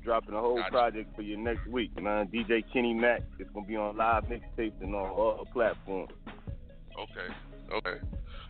Dropping 0.07 0.39
a 0.39 0.41
whole 0.41 0.63
project 0.71 1.11
for 1.19 1.27
you 1.27 1.35
next 1.35 1.67
week, 1.67 1.91
man. 1.99 2.31
DJ 2.31 2.63
Kenny 2.71 2.95
Mack. 2.95 3.27
It's 3.43 3.51
gonna 3.51 3.67
be 3.67 3.75
on 3.75 3.99
live 3.99 4.31
mixtapes 4.31 4.79
and 4.79 4.95
on 4.95 5.11
all 5.11 5.43
platforms. 5.51 6.15
Okay, 6.95 7.27
Okay. 7.75 7.99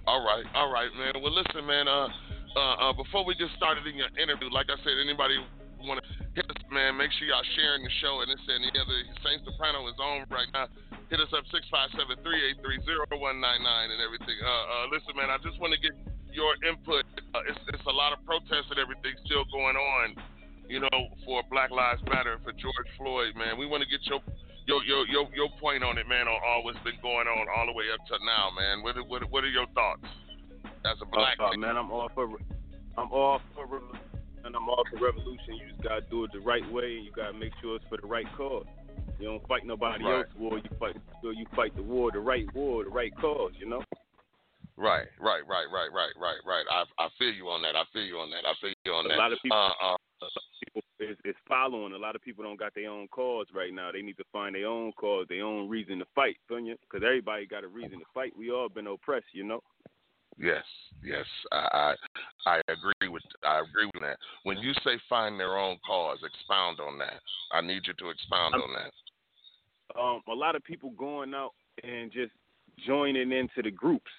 All 0.05 0.21
right. 0.21 0.45
All 0.53 0.69
right, 0.69 0.93
man. 1.01 1.17
Well, 1.17 1.33
listen, 1.33 1.65
man. 1.65 1.89
Uh, 1.89 2.13
uh, 2.61 2.61
uh, 2.61 2.93
before 2.93 3.25
we 3.25 3.33
get 3.41 3.49
started 3.57 3.89
in 3.89 3.97
your 3.97 4.13
interview, 4.21 4.53
like 4.53 4.69
I 4.69 4.77
said, 4.85 5.01
anybody 5.01 5.41
want 5.81 6.05
to 6.05 6.07
hit 6.37 6.45
us, 6.45 6.61
man? 6.69 6.93
Make 7.01 7.09
sure 7.17 7.25
y'all 7.25 7.41
sharing 7.57 7.89
the 7.89 7.95
show 8.05 8.21
and 8.21 8.29
this 8.29 8.45
and 8.53 8.61
the 8.61 8.77
other. 8.77 8.99
Saint 9.25 9.41
Soprano 9.49 9.81
is 9.89 9.97
on 9.97 10.29
right 10.29 10.53
now. 10.53 10.69
Hit 11.09 11.25
us 11.25 11.33
up 11.33 11.49
six 11.49 11.65
five 11.73 11.89
seven 11.97 12.21
three 12.21 12.37
eight 12.37 12.61
three 12.61 12.85
zero 12.85 13.09
one 13.17 13.41
nine 13.41 13.65
nine 13.65 13.97
and 13.97 14.01
everything. 14.05 14.37
Uh, 14.45 14.45
uh, 14.45 14.85
listen, 14.93 15.17
man. 15.17 15.33
I 15.33 15.41
just 15.41 15.57
want 15.57 15.73
to 15.73 15.81
get 15.81 15.97
your 16.37 16.53
input. 16.69 17.09
Uh, 17.33 17.49
it's, 17.49 17.57
it's 17.73 17.87
a 17.89 17.97
lot 17.97 18.13
of 18.13 18.21
protests 18.29 18.69
and 18.69 18.77
everything 18.77 19.17
still 19.25 19.49
going 19.49 19.81
on. 19.81 20.36
You 20.69 20.81
know, 20.81 20.99
for 21.25 21.43
Black 21.51 21.71
Lives 21.71 22.03
Matter, 22.09 22.39
for 22.43 22.53
George 22.53 22.91
Floyd, 22.99 23.37
man. 23.37 23.59
We 23.59 23.67
want 23.67 23.83
to 23.83 23.89
get 23.89 24.05
your 24.07 24.21
your 24.67 24.83
your 24.85 25.07
your 25.07 25.25
your 25.35 25.49
point 25.61 25.85
on 25.85 25.97
it, 25.99 26.09
man, 26.09 26.27
on 26.27 26.41
all 26.47 26.65
what's 26.65 26.79
been 26.81 26.99
going 27.03 27.29
on 27.29 27.47
all 27.57 27.67
the 27.67 27.73
way 27.73 27.87
up 27.95 28.03
to 28.09 28.19
now, 28.25 28.51
man. 28.51 28.83
What 28.83 28.97
what 29.09 29.31
what 29.31 29.45
are 29.45 29.53
your 29.53 29.67
thoughts 29.75 30.07
as 30.85 30.99
a 31.03 31.07
black 31.07 31.39
uh, 31.39 31.57
man? 31.57 31.77
I'm 31.77 31.91
all 31.91 32.11
for 32.15 32.29
I'm 32.99 33.13
all 33.13 33.41
for 33.55 33.67
revolution 33.67 34.07
and 34.47 34.55
I'm 34.55 34.69
all 34.69 34.85
for 34.91 34.99
revolution. 35.05 35.55
You 35.59 35.69
just 35.71 35.83
gotta 35.83 36.03
do 36.03 36.25
it 36.25 36.31
the 36.33 36.41
right 36.41 36.65
way, 36.73 36.97
and 36.97 37.05
you 37.05 37.13
gotta 37.15 37.35
make 37.35 37.53
sure 37.61 37.77
it's 37.77 37.85
for 37.89 37.99
the 37.99 38.07
right 38.07 38.27
cause. 38.37 38.65
You 39.19 39.27
don't 39.29 39.47
fight 39.49 39.67
nobody 39.67 40.05
Right. 40.05 40.27
else's 40.27 40.35
war. 40.37 40.59
You 40.59 40.71
fight 40.79 40.97
so 41.23 41.31
you 41.31 41.47
fight 41.55 41.75
the 41.75 41.83
war, 41.83 42.13
the 42.13 42.21
right 42.21 42.47
war, 42.55 42.85
the 42.85 42.91
right 42.91 43.15
cause. 43.17 43.53
You 43.59 43.67
know. 43.67 43.83
Right, 44.77 45.09
right, 45.19 45.41
right, 45.49 45.67
right, 45.73 45.91
right, 45.93 46.13
right, 46.21 46.41
right. 46.47 46.67
I 46.71 46.85
I 46.99 47.09
feel 47.19 47.33
you 47.33 47.49
on 47.49 47.63
that. 47.63 47.75
I 47.75 47.85
feel 47.93 48.05
you 48.05 48.19
on 48.19 48.31
that. 48.31 48.47
I 48.47 48.55
feel 48.61 48.73
you 48.85 48.93
on 48.93 49.07
A 49.07 49.09
that. 49.09 49.17
A 49.17 49.19
lot 49.19 49.33
of 49.33 49.39
people, 49.43 49.57
Uh, 49.59 49.69
uh, 49.69 49.73
a 49.87 49.91
lot 49.91 49.95
of 49.95 50.06
people 50.65 50.83
is, 51.01 51.17
is 51.25 51.35
following. 51.49 51.93
A 51.93 51.99
lot 51.99 52.17
of 52.17 52.23
people 52.23 52.45
don't 52.45 52.59
got 52.59 52.75
their 52.75 52.91
own 52.91 53.09
cause 53.09 53.47
right 53.55 53.73
now. 53.73 53.91
They 53.93 54.03
need 54.03 54.17
to 54.19 54.25
find 54.33 54.55
their 54.55 54.67
own 54.67 54.93
cause, 54.93 55.27
their 55.29 55.45
own 55.45 55.69
reason 55.69 55.99
to 55.99 56.07
fight. 56.15 56.37
don't 56.49 56.67
you? 56.67 56.77
Because 56.81 57.05
everybody 57.05 57.47
got 57.47 57.65
a 57.65 57.69
reason 57.69 57.99
to 57.99 58.05
fight. 58.15 58.33
We 58.37 58.51
all 58.51 58.69
been 58.69 58.87
oppressed, 58.87 59.27
you 59.33 59.45
know. 59.45 59.63
yes, 60.39 60.65
yes. 61.03 61.27
I, 61.53 61.95
I 62.47 62.51
I 62.51 62.61
agree 62.69 63.09
with 63.09 63.23
I 63.45 63.61
agree 63.61 63.87
with 63.93 64.03
that. 64.03 64.19
When 64.45 64.59
you 64.59 64.73
say 64.85 64.99
find 65.09 65.39
their 65.39 65.57
own 65.57 65.79
cause, 65.87 66.19
expound 66.25 66.81
on 66.81 66.99
that. 66.99 67.21
I 67.53 67.61
need 67.61 67.83
you 67.87 67.95
to 67.95 68.11
expound 68.11 68.55
on 68.55 68.71
that. 68.75 70.01
Um, 70.01 70.21
a 70.29 70.35
lot 70.35 70.57
of 70.57 70.65
people 70.65 70.91
going 70.91 71.33
out 71.33 71.53
and 71.83 72.13
just 72.13 72.33
joining 72.87 73.33
into 73.33 73.63
the 73.63 73.71
groups. 73.71 74.11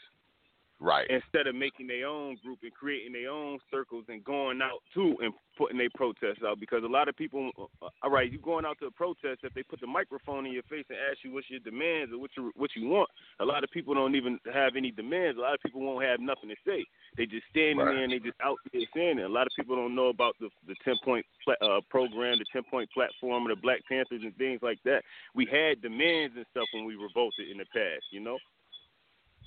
Right. 0.79 1.09
instead 1.09 1.47
of 1.47 1.55
making 1.55 1.87
their 1.87 2.05
own 2.07 2.37
group 2.43 2.59
and 2.61 2.73
creating 2.73 3.13
their 3.13 3.31
own 3.31 3.57
circles 3.71 4.05
and 4.09 4.23
going 4.23 4.61
out 4.61 4.79
too 4.93 5.15
and 5.21 5.33
putting 5.57 5.77
their 5.77 5.89
protests 5.95 6.43
out 6.45 6.59
because 6.59 6.83
a 6.83 6.87
lot 6.87 7.07
of 7.07 7.15
people 7.17 7.49
uh, 7.81 7.87
all 8.03 8.11
right 8.11 8.31
you 8.31 8.37
going 8.39 8.63
out 8.63 8.77
to 8.79 8.85
a 8.85 8.91
protest 8.91 9.41
if 9.41 9.53
they 9.55 9.63
put 9.63 9.81
the 9.81 9.87
microphone 9.87 10.45
in 10.45 10.53
your 10.53 10.61
face 10.69 10.85
and 10.89 10.97
ask 11.09 11.17
you 11.23 11.33
what's 11.33 11.49
your 11.49 11.59
demands 11.61 12.13
or 12.13 12.19
what 12.19 12.29
you 12.37 12.51
what 12.55 12.69
you 12.75 12.87
want 12.87 13.09
a 13.39 13.45
lot 13.45 13.63
of 13.63 13.71
people 13.71 13.93
don't 13.93 14.15
even 14.15 14.39
have 14.53 14.75
any 14.75 14.91
demands. 14.91 15.37
A 15.37 15.41
lot 15.41 15.53
of 15.53 15.59
people 15.61 15.81
won't 15.81 16.03
have 16.03 16.19
nothing 16.19 16.49
to 16.49 16.55
say. 16.65 16.83
They 17.17 17.25
just 17.25 17.45
standing 17.49 17.77
Right. 17.77 17.93
there 17.93 18.03
and 18.03 18.11
they 18.13 18.19
just 18.19 18.39
out 18.41 18.57
there 18.71 18.81
saying 18.95 19.19
it. 19.19 19.25
A 19.25 19.29
lot 19.29 19.47
of 19.47 19.53
people 19.55 19.75
don't 19.75 19.95
know 19.95 20.07
about 20.07 20.35
the 20.39 20.49
the 20.67 20.75
10 20.83 20.95
point 21.03 21.25
uh, 21.61 21.81
program 21.89 22.37
the 22.39 22.45
10 22.51 22.63
point 22.69 22.89
platform 22.91 23.43
of 23.43 23.49
the 23.55 23.61
black 23.61 23.81
panthers 23.87 24.21
and 24.23 24.35
things 24.37 24.61
like 24.61 24.79
that. 24.83 25.03
We 25.35 25.45
had 25.45 25.81
demands 25.81 26.35
and 26.35 26.45
stuff 26.51 26.67
when 26.73 26.85
we 26.85 26.95
revolted 26.95 27.49
in 27.49 27.57
the 27.57 27.65
past 27.65 28.05
you 28.11 28.19
know 28.19 28.37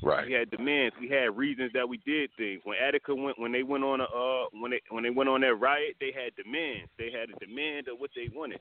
Right. 0.03 0.27
we 0.27 0.33
had 0.33 0.51
demands. 0.51 0.95
We 1.01 1.09
had 1.09 1.37
reasons 1.37 1.73
that 1.75 1.89
we 1.89 1.99
did 2.07 2.31
things. 2.37 2.61
When 2.65 2.77
Attica 2.79 3.15
went, 3.15 3.39
when 3.39 3.53
they 3.53 3.63
went 3.63 3.85
on 3.85 4.01
a, 4.01 4.05
uh, 4.05 4.47
when 4.59 4.71
they 4.71 4.81
when 4.89 5.03
they 5.05 5.11
went 5.11 5.29
on 5.29 5.41
that 5.43 5.55
riot, 5.55 5.97
they 6.01 6.13
had 6.13 6.35
demands. 6.37 6.89
They 6.99 7.11
had 7.11 7.29
a 7.29 7.45
demand 7.45 7.89
of 7.89 7.99
what 7.99 8.11
they 8.17 8.29
wanted. 8.35 8.61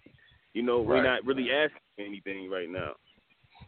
You 0.54 0.64
know, 0.64 0.82
we're 0.82 1.04
not 1.04 1.26
really 1.26 1.52
asking 1.52 1.80
for 1.96 2.04
anything 2.04 2.50
right 2.50 2.70
now. 2.70 2.92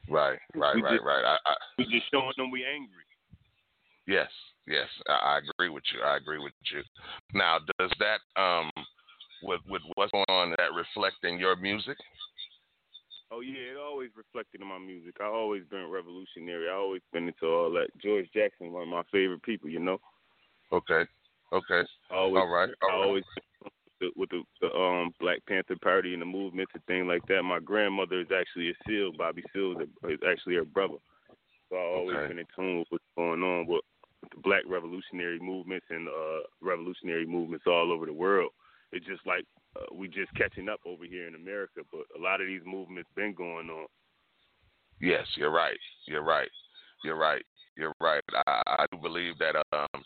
Right, 0.10 0.40
right, 0.56 0.76
We 0.76 0.82
right, 0.82 0.94
just- 0.96 1.06
right. 1.06 1.24
I, 1.24 1.38
I, 1.46 1.54
We 1.78 1.86
just 1.86 2.10
showing 2.12 2.34
them 2.38 2.50
we're 2.52 2.68
angry. 2.68 3.06
yes, 4.08 4.30
yes. 4.68 4.88
I, 5.08 5.36
I 5.36 5.40
agree 5.40 5.70
with 5.70 5.84
you. 5.94 6.02
I 6.02 6.18
agree 6.18 6.40
with 6.40 6.54
you. 6.74 6.82
Now, 7.34 7.60
does 7.80 7.92
that 8.00 8.20
um, 8.42 8.70
with 9.44 9.62
with 9.70 9.82
what's 9.96 10.12
going 10.12 10.26
on, 10.28 10.50
that 10.58 10.74
reflect 10.76 11.24
in 11.24 11.38
your 11.40 11.56
music? 11.56 11.98
Oh 13.32 13.40
yeah, 13.40 13.72
it 13.72 13.78
always 13.78 14.10
reflected 14.16 14.62
in 14.62 14.68
my 14.68 14.78
music. 14.78 15.16
I 15.22 15.26
always 15.26 15.64
been 15.72 15.90
revolutionary. 15.90 16.70
I 16.70 16.74
always 16.74 17.02
been 17.14 17.28
into 17.28 17.46
all 17.46 17.72
that. 17.72 17.88
George 18.04 18.28
Jackson, 18.34 18.74
one 18.74 18.84
of 18.84 18.90
my 18.90 19.04
favorite 19.12 19.42
people. 19.44 19.70
You 19.70 19.80
know. 19.80 20.00
Okay. 20.72 21.04
Okay. 21.54 21.88
Always, 22.10 22.42
All 22.42 22.48
right. 22.48 22.70
All 22.82 22.90
I 22.90 22.94
right. 22.94 23.06
always 23.06 23.24
with 24.18 24.30
the, 24.30 24.42
the, 24.62 24.74
um 24.76 25.12
Black 25.20 25.40
Panther 25.48 25.78
Party 25.82 26.14
and 26.14 26.22
the 26.22 26.26
movements 26.26 26.72
and 26.74 26.84
things 26.86 27.08
like 27.08 27.26
that. 27.28 27.44
My 27.44 27.60
grandmother 27.60 28.20
is 28.20 28.28
actually 28.38 28.70
a 28.72 28.74
SEAL. 28.86 29.14
Bobby 29.18 29.44
Seals 29.54 29.78
is 30.10 30.20
actually 30.30 30.56
her 30.56 30.66
brother. 30.66 30.98
So 31.70 31.78
I 31.78 31.80
always 31.80 32.18
Okay. 32.18 32.28
been 32.28 32.40
in 32.40 32.48
tune 32.56 32.80
with 32.80 32.88
what's 32.90 33.04
going 33.16 33.44
on 33.44 33.66
with 33.68 33.82
the 34.32 34.42
Black 34.44 34.64
revolutionary 34.68 35.40
movements 35.40 35.86
and 35.90 36.08
uh 36.10 36.42
revolutionary 36.62 37.26
movements 37.26 37.66
all 37.68 37.94
over 37.94 38.06
the 38.06 38.14
world. 38.14 38.52
It's 38.92 39.06
just 39.06 39.26
like 39.26 39.46
uh, 39.76 39.94
we 39.94 40.08
just 40.08 40.34
catching 40.36 40.70
up 40.70 40.80
over 40.86 41.06
here 41.06 41.28
in 41.28 41.36
America, 41.36 41.82
but 41.92 42.02
a 42.18 42.22
lot 42.22 42.42
of 42.42 42.48
these 42.48 42.62
movements 42.66 43.10
been 43.16 43.34
going 43.34 43.70
on. 43.70 43.88
Yes, 45.00 45.26
you're 45.36 45.52
right. 45.52 45.80
You're 46.08 46.24
right. 46.24 46.50
You're 47.04 47.18
right. 47.18 47.46
You're 47.76 47.94
right. 48.00 48.24
I, 48.48 48.62
I 48.68 48.86
do 48.92 48.98
believe 48.98 49.36
that 49.40 49.56
um, 49.74 50.04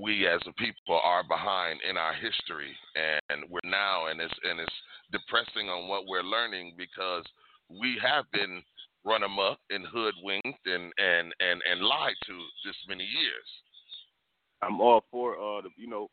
we 0.00 0.26
as 0.26 0.40
a 0.46 0.52
people 0.52 1.00
are 1.02 1.24
behind 1.26 1.80
in 1.88 1.96
our 1.96 2.14
history, 2.14 2.74
and 3.28 3.44
we're 3.50 3.60
now, 3.64 4.06
and 4.06 4.20
it's 4.20 4.34
and 4.44 4.60
it's 4.60 4.72
depressing 5.12 5.68
on 5.68 5.88
what 5.88 6.06
we're 6.06 6.22
learning 6.22 6.74
because 6.76 7.24
we 7.70 7.98
have 8.02 8.24
been 8.32 8.62
run 9.04 9.22
amok 9.22 9.58
and 9.70 9.86
hoodwinked 9.86 10.66
and 10.66 10.92
and 10.98 11.34
and 11.40 11.62
and 11.70 11.80
lied 11.80 12.14
to 12.26 12.34
this 12.64 12.76
many 12.88 13.04
years. 13.04 13.48
I'm 14.62 14.80
all 14.80 15.04
for 15.10 15.34
uh 15.34 15.62
the 15.62 15.70
you 15.76 15.88
know 15.88 16.08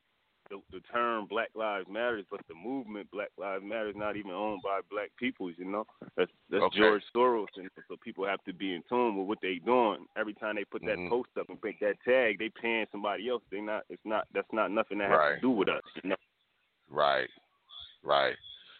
the, 0.54 0.78
the 0.78 0.84
term 0.92 1.26
Black 1.30 1.50
Lives 1.56 1.88
Matters, 1.90 2.26
but 2.30 2.42
the 2.48 2.54
movement 2.56 3.10
Black 3.12 3.30
Lives 3.38 3.64
Matter 3.66 3.90
is 3.90 3.96
not 3.96 4.16
even 4.16 4.32
owned 4.32 4.62
by 4.64 4.80
black 4.90 5.10
peoples. 5.18 5.54
You 5.58 5.66
know, 5.66 5.86
that's 6.16 6.32
that's 6.50 6.64
Okay. 6.64 6.80
George 6.80 7.04
Soros, 7.16 7.48
and 7.58 7.70
so 7.88 7.96
people 8.04 8.26
have 8.26 8.44
to 8.46 8.54
be 8.54 8.74
in 8.76 8.84
tune 8.88 9.18
with 9.18 9.28
what 9.28 9.40
they 9.42 9.60
doing. 9.66 10.06
Every 10.16 10.34
time 10.36 10.56
they 10.56 10.66
put 10.66 10.82
that 10.86 10.98
Mhm. 10.98 11.10
post 11.10 11.30
up 11.40 11.50
and 11.50 11.58
make 11.64 11.80
that 11.80 12.00
tag, 12.06 12.38
they 12.40 12.50
paying 12.50 12.86
somebody 12.92 13.30
else. 13.30 13.44
They 13.50 13.62
not. 13.62 13.84
It's 13.90 14.06
not. 14.06 14.28
That's 14.34 14.52
not 14.54 14.72
nothing 14.72 15.00
that 15.00 15.10
has 15.10 15.18
Right. 15.18 15.36
to 15.36 15.42
do 15.42 15.50
with 15.50 15.70
us. 15.70 15.84
You 16.04 16.12
know, 16.12 16.16
Right. 16.90 17.30
Right. 18.04 18.38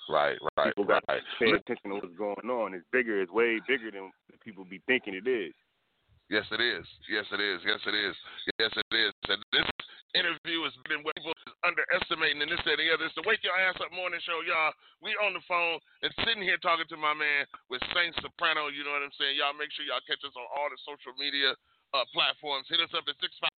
Right. 0.10 0.38
Right. 0.58 0.68
people 0.68 0.84
got 0.84 1.04
right. 1.08 1.24
to 1.24 1.38
pay 1.40 1.52
attention 1.52 1.90
to 1.92 1.96
what's 1.96 2.16
going 2.16 2.50
on. 2.50 2.74
It's 2.74 2.86
bigger. 2.92 3.22
It's 3.22 3.32
way 3.32 3.60
bigger 3.68 3.90
than 3.90 4.12
people 4.42 4.66
be 4.66 4.80
thinking 4.80 5.16
it 5.16 5.28
is. 5.28 5.54
Yes, 6.30 6.46
it 6.52 6.60
is. 6.62 6.86
Yes, 7.10 7.26
it 7.32 7.40
is. 7.40 7.64
Yes, 7.66 7.80
it 7.86 7.96
is. 7.96 8.16
Yes, 8.60 8.72
it 8.76 8.96
is. 8.96 9.14
And 9.30 9.44
this 9.52 9.66
interview 10.14 10.62
has 10.66 10.74
been 10.86 11.02
what 11.02 11.18
people 11.18 11.34
is 11.34 11.58
underestimating 11.66 12.42
and 12.42 12.50
this 12.50 12.62
and 12.62 12.78
the 12.78 12.90
other. 12.94 13.06
It's 13.10 13.18
the 13.18 13.26
Wake 13.26 13.42
Your 13.42 13.58
Ass 13.58 13.78
Up 13.82 13.90
Morning 13.94 14.22
Show, 14.22 14.46
y'all. 14.46 14.74
We 15.02 15.18
on 15.22 15.34
the 15.34 15.44
phone 15.50 15.82
and 16.06 16.14
sitting 16.22 16.46
here 16.46 16.62
talking 16.62 16.88
to 16.90 16.98
my 16.98 17.18
man 17.18 17.50
with 17.74 17.82
Saint 17.98 18.14
Soprano. 18.22 18.70
You 18.70 18.86
know 18.86 18.94
what 18.94 19.06
I'm 19.06 19.14
saying? 19.18 19.38
Y'all 19.38 19.58
make 19.58 19.74
sure 19.74 19.86
y'all 19.86 20.06
catch 20.06 20.22
us 20.22 20.38
on 20.38 20.48
all 20.54 20.70
the 20.70 20.80
social 20.86 21.18
media 21.18 21.58
uh, 21.98 22.06
platforms. 22.14 22.70
Hit 22.70 22.82
us 22.82 22.94
up 22.94 23.06
at 23.10 23.18
653 23.18 23.50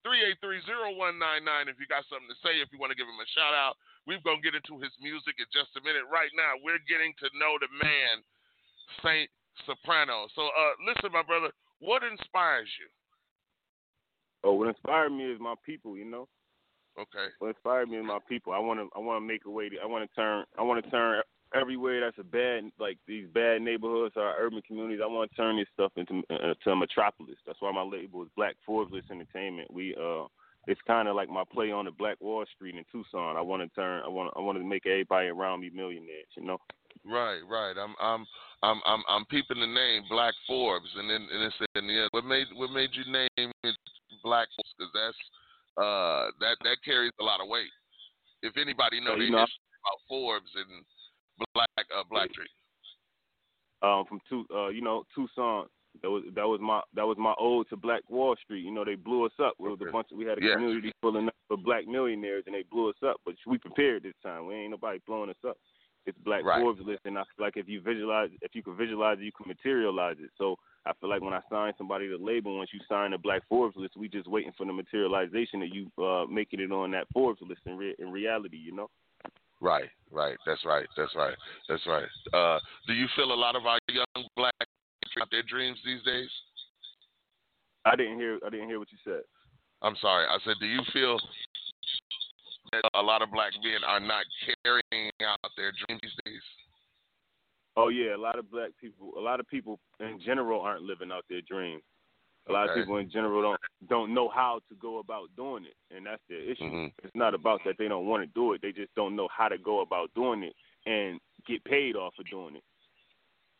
3830199 0.00 1.68
if 1.68 1.76
you 1.76 1.84
got 1.84 2.08
something 2.08 2.30
to 2.32 2.38
say, 2.40 2.56
if 2.64 2.72
you 2.72 2.80
want 2.80 2.88
to 2.88 2.96
give 2.96 3.04
him 3.04 3.20
a 3.20 3.28
shout 3.36 3.52
out. 3.52 3.76
We're 4.08 4.22
going 4.24 4.40
to 4.40 4.46
get 4.46 4.56
into 4.56 4.80
his 4.80 4.94
music 4.96 5.36
in 5.36 5.44
just 5.52 5.76
a 5.76 5.84
minute. 5.84 6.08
Right 6.08 6.32
now, 6.32 6.56
we're 6.64 6.80
getting 6.88 7.12
to 7.20 7.28
know 7.36 7.60
the 7.60 7.68
man, 7.84 8.24
Saint 9.04 9.28
Soprano. 9.68 10.24
So, 10.32 10.48
uh, 10.48 10.72
listen, 10.88 11.12
my 11.12 11.20
brother, 11.20 11.52
what 11.84 12.00
inspires 12.00 12.72
you? 12.80 12.88
Oh, 14.44 14.54
what 14.54 14.68
inspired 14.68 15.10
me 15.10 15.24
is 15.24 15.40
my 15.40 15.54
people. 15.64 15.96
You 15.96 16.04
know. 16.04 16.28
Okay. 16.98 17.32
what 17.38 17.48
inspired 17.48 17.88
me 17.88 17.98
is 17.98 18.04
my 18.04 18.18
people. 18.28 18.52
I 18.52 18.58
want 18.58 18.80
to 18.80 18.88
I 18.94 18.98
want 18.98 19.22
to 19.22 19.26
make 19.26 19.44
a 19.46 19.50
way. 19.50 19.68
To, 19.68 19.76
I 19.82 19.86
want 19.86 20.08
to 20.08 20.14
turn 20.14 20.44
I 20.58 20.62
want 20.62 20.84
to 20.84 20.90
turn 20.90 21.22
everywhere 21.54 22.00
that's 22.00 22.18
a 22.18 22.24
bad 22.24 22.70
like 22.78 22.98
these 23.06 23.26
bad 23.32 23.62
neighborhoods 23.62 24.14
or 24.16 24.34
urban 24.38 24.62
communities. 24.66 25.00
I 25.02 25.06
want 25.06 25.30
to 25.30 25.36
turn 25.36 25.56
this 25.56 25.68
stuff 25.72 25.92
into 25.96 26.22
uh, 26.30 26.54
to 26.64 26.70
a 26.70 26.76
metropolis. 26.76 27.36
That's 27.46 27.60
why 27.60 27.72
my 27.72 27.82
label 27.82 28.22
is 28.22 28.28
Black 28.36 28.56
Forbes 28.66 28.92
Entertainment. 29.10 29.72
We 29.72 29.94
uh 29.94 30.26
it's 30.66 30.80
kind 30.86 31.08
of 31.08 31.16
like 31.16 31.30
my 31.30 31.44
play 31.50 31.70
on 31.70 31.86
the 31.86 31.90
Black 31.90 32.20
Wall 32.20 32.44
Street 32.54 32.74
in 32.74 32.84
Tulsa. 32.92 33.38
I 33.38 33.40
want 33.40 33.62
to 33.62 33.68
turn 33.74 34.02
I 34.04 34.08
want 34.08 34.32
I 34.36 34.40
want 34.40 34.58
to 34.58 34.64
make 34.64 34.86
everybody 34.86 35.28
around 35.28 35.60
me 35.60 35.70
millionaires. 35.72 36.28
You 36.36 36.44
know. 36.44 36.58
Right, 37.06 37.40
right. 37.48 37.72
I'm, 37.80 37.94
I'm, 37.98 38.26
I'm, 38.62 38.82
I'm, 38.84 39.02
I'm 39.08 39.24
peeping 39.26 39.58
the 39.58 39.66
name 39.66 40.02
Black 40.10 40.34
Forbes, 40.46 40.90
and 40.96 41.08
then 41.08 41.26
and 41.32 41.44
it's 41.44 41.56
in 41.74 41.86
the 41.86 42.08
what 42.10 42.26
made 42.26 42.46
what 42.56 42.70
made 42.72 42.90
you 42.92 43.10
name 43.10 43.50
it 43.64 43.76
Black? 44.22 44.48
Because 44.56 44.92
that's 44.94 45.16
uh 45.76 46.30
that 46.40 46.56
that 46.64 46.78
carries 46.84 47.12
a 47.20 47.24
lot 47.24 47.40
of 47.40 47.48
weight. 47.48 47.70
If 48.42 48.56
anybody 48.56 49.00
know 49.00 49.14
So, 49.14 49.22
know, 49.30 49.38
about 49.38 50.00
Forbes 50.08 50.50
and 50.56 50.84
Black 51.54 51.86
uh, 51.96 52.04
Black 52.10 52.32
Tree. 52.32 52.48
um 53.82 54.04
from 54.08 54.20
two, 54.28 54.46
uh 54.54 54.68
you 54.68 54.82
know 54.82 55.04
Tulsa. 55.14 55.68
That 56.02 56.10
was 56.10 56.22
that 56.36 56.46
was 56.46 56.60
my 56.62 56.80
that 56.94 57.04
was 57.04 57.18
my 57.18 57.34
ode 57.38 57.68
to 57.70 57.76
Black 57.76 58.08
Wall 58.08 58.36
Street. 58.44 58.64
You 58.64 58.70
know 58.70 58.84
they 58.84 58.94
blew 58.94 59.26
us 59.26 59.32
up. 59.42 59.54
We 59.58 59.68
was 59.68 59.80
a 59.86 59.90
bunch. 59.90 60.06
Of, 60.12 60.18
we 60.18 60.24
had 60.24 60.38
a 60.38 60.42
Yes. 60.42 60.54
community 60.54 60.92
full 61.02 61.16
enough 61.16 61.34
for 61.48 61.56
black 61.56 61.88
millionaires, 61.88 62.44
and 62.46 62.54
they 62.54 62.62
blew 62.70 62.90
us 62.90 63.02
up. 63.04 63.16
But 63.26 63.34
we 63.44 63.58
prepared 63.58 64.04
this 64.04 64.14
time. 64.22 64.46
We 64.46 64.54
ain't 64.54 64.70
nobody 64.70 65.00
blowing 65.04 65.30
us 65.30 65.42
up. 65.46 65.56
It's 66.06 66.16
Black 66.18 66.44
Right. 66.44 66.62
Forbes 66.62 66.80
list, 66.80 67.00
and 67.04 67.18
I 67.18 67.22
feel 67.36 67.44
like 67.44 67.56
if 67.56 67.68
you 67.68 67.80
visualize, 67.80 68.30
if 68.40 68.54
you 68.54 68.62
can 68.62 68.76
visualize 68.76 69.18
it, 69.18 69.24
you 69.24 69.32
can 69.32 69.48
materialize 69.48 70.16
it. 70.20 70.30
So 70.38 70.56
I 70.86 70.92
feel 70.98 71.10
like 71.10 71.20
when 71.20 71.34
I 71.34 71.40
sign 71.50 71.72
somebody 71.76 72.08
to 72.08 72.16
label, 72.16 72.56
once 72.56 72.70
you 72.72 72.80
sign 72.88 73.10
the 73.10 73.18
Black 73.18 73.42
Forbes 73.48 73.76
list, 73.76 73.96
we 73.96 74.08
just 74.08 74.28
waiting 74.28 74.52
for 74.56 74.66
the 74.66 74.72
materialization 74.72 75.62
of 75.62 75.68
you 75.68 75.90
uh, 76.02 76.24
making 76.26 76.60
it 76.60 76.72
on 76.72 76.90
that 76.92 77.06
Forbes 77.12 77.40
list 77.42 77.60
in, 77.66 77.76
re- 77.76 77.96
in 77.98 78.10
reality. 78.10 78.56
You 78.56 78.74
know. 78.74 78.90
Right, 79.60 79.90
right. 80.10 80.36
That's 80.46 80.64
right. 80.64 80.86
That's 80.96 81.14
right. 81.14 81.36
That's 81.68 81.86
right. 81.86 82.08
Uh, 82.32 82.58
do 82.86 82.94
you 82.94 83.06
feel 83.14 83.32
a 83.32 83.34
lot 83.34 83.56
of 83.56 83.66
our 83.66 83.78
young 83.90 84.26
black 84.36 84.54
out 85.20 85.28
their 85.30 85.42
dreams 85.42 85.78
these 85.84 86.02
days? 86.04 86.30
I 87.84 87.96
didn't 87.96 88.16
hear. 88.16 88.38
I 88.46 88.50
didn't 88.50 88.68
hear 88.68 88.78
what 88.78 88.88
you 88.90 88.98
said. 89.04 89.22
I'm 89.82 89.96
sorry. 90.00 90.26
I 90.26 90.38
said, 90.44 90.56
do 90.60 90.66
you 90.66 90.80
feel 90.92 91.18
that 92.72 92.82
a 92.94 93.02
lot 93.02 93.22
of 93.22 93.30
black 93.32 93.52
men 93.62 93.82
are 93.86 94.00
not 94.00 94.24
carrying 94.64 95.10
out 95.24 95.50
their 95.56 95.72
dreams 95.72 96.00
these 96.02 96.12
days? 96.24 96.42
Oh 97.76 97.88
yeah, 97.88 98.16
a 98.16 98.18
lot 98.18 98.38
of 98.38 98.50
black 98.50 98.70
people, 98.80 99.12
a 99.16 99.20
lot 99.20 99.40
of 99.40 99.46
people 99.48 99.78
in 100.00 100.20
general 100.24 100.60
aren't 100.60 100.82
living 100.82 101.12
out 101.12 101.24
their 101.28 101.40
dreams. 101.42 101.82
A 102.48 102.52
lot 102.52 102.68
Okay. 102.68 102.80
of 102.80 102.84
people 102.84 102.96
in 102.98 103.10
general 103.10 103.42
don't 103.42 103.60
don't 103.88 104.14
know 104.14 104.28
how 104.28 104.60
to 104.68 104.74
go 104.76 104.98
about 104.98 105.28
doing 105.36 105.64
it, 105.64 105.76
and 105.94 106.06
that's 106.06 106.22
their 106.28 106.40
issue. 106.40 106.64
Mhm. 106.64 106.92
It's 107.02 107.14
not 107.14 107.34
about 107.34 107.62
that 107.64 107.76
they 107.78 107.86
don't 107.88 108.06
want 108.06 108.22
to 108.22 108.26
do 108.28 108.52
it; 108.54 108.62
they 108.62 108.72
just 108.72 108.94
don't 108.94 109.14
know 109.14 109.28
how 109.28 109.48
to 109.48 109.58
go 109.58 109.80
about 109.80 110.12
doing 110.14 110.42
it 110.42 110.54
and 110.86 111.20
get 111.46 111.62
paid 111.64 111.96
off 111.96 112.14
for 112.16 112.24
doing 112.24 112.56
it. 112.56 112.64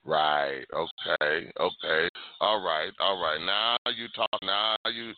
Right. 0.04 0.64
Okay. 0.72 1.52
Okay. 1.61 2.08
All 2.40 2.62
right. 2.62 2.92
All 2.98 3.20
right. 3.22 3.40
Now 3.40 3.76
you 3.92 4.08
talk. 4.16 4.42
Now 4.42 4.76
you, 4.86 5.12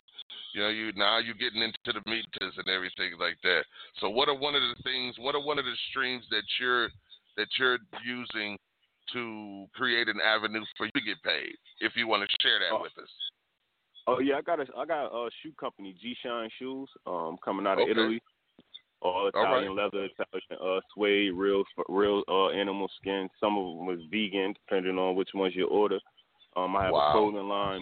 you 0.53 0.61
know, 0.61 0.69
you 0.69 0.91
now 0.93 1.17
you 1.19 1.33
getting 1.33 1.61
into 1.61 1.93
the 1.93 2.01
meters 2.09 2.57
and 2.57 2.67
everything 2.67 3.17
like 3.17 3.37
that. 3.43 3.65
So 3.99 4.09
what 4.09 4.27
are 4.27 4.35
one 4.37 4.55
of 4.55 4.61
the 4.61 4.83
things? 4.83 5.15
What 5.17 5.35
are 5.35 5.41
one 5.41 5.57
of 5.57 5.65
the 5.65 5.75
streams 5.89 6.25
that 6.31 6.43
you're 6.59 6.89
that 7.37 7.47
you're 7.57 7.79
using 8.05 8.57
to 9.13 9.65
create 9.75 10.07
an 10.07 10.19
avenue 10.23 10.63
for 10.77 10.85
you 10.85 10.91
to 10.95 11.01
get 11.01 11.21
paid? 11.23 11.55
If 11.79 11.93
you 11.95 12.07
want 12.07 12.23
to 12.23 12.35
share 12.41 12.59
that 12.59 12.81
with 12.81 12.91
us. 13.01 13.09
Oh 14.07 14.19
yeah, 14.19 14.35
I 14.35 14.41
got 14.41 14.59
a 14.59 14.65
I 14.77 14.85
got 14.85 15.05
a 15.07 15.29
shoe 15.41 15.53
company, 15.59 15.95
G 16.01 16.15
Shine 16.23 16.49
Shoes, 16.59 16.89
um, 17.07 17.37
coming 17.43 17.65
out 17.65 17.73
of 17.79 17.83
Okay. 17.83 17.91
Italy. 17.91 18.21
All 19.01 19.27
Italian 19.27 19.75
leather, 19.75 20.05
Italian 20.05 20.61
uh, 20.63 20.79
suede, 20.93 21.33
real 21.33 21.63
real 21.89 22.23
uh, 22.29 22.49
animal 22.49 22.89
skin. 22.99 23.27
Some 23.39 23.57
of 23.57 23.65
them 23.65 23.85
was 23.85 23.99
vegan, 24.09 24.53
depending 24.53 24.97
on 24.97 25.15
which 25.15 25.29
ones 25.33 25.53
you 25.55 25.67
order. 25.67 25.99
Um, 26.55 26.75
I 26.75 26.85
have 26.85 26.93
Wow. 26.93 27.09
a 27.09 27.11
clothing 27.11 27.49
line. 27.49 27.81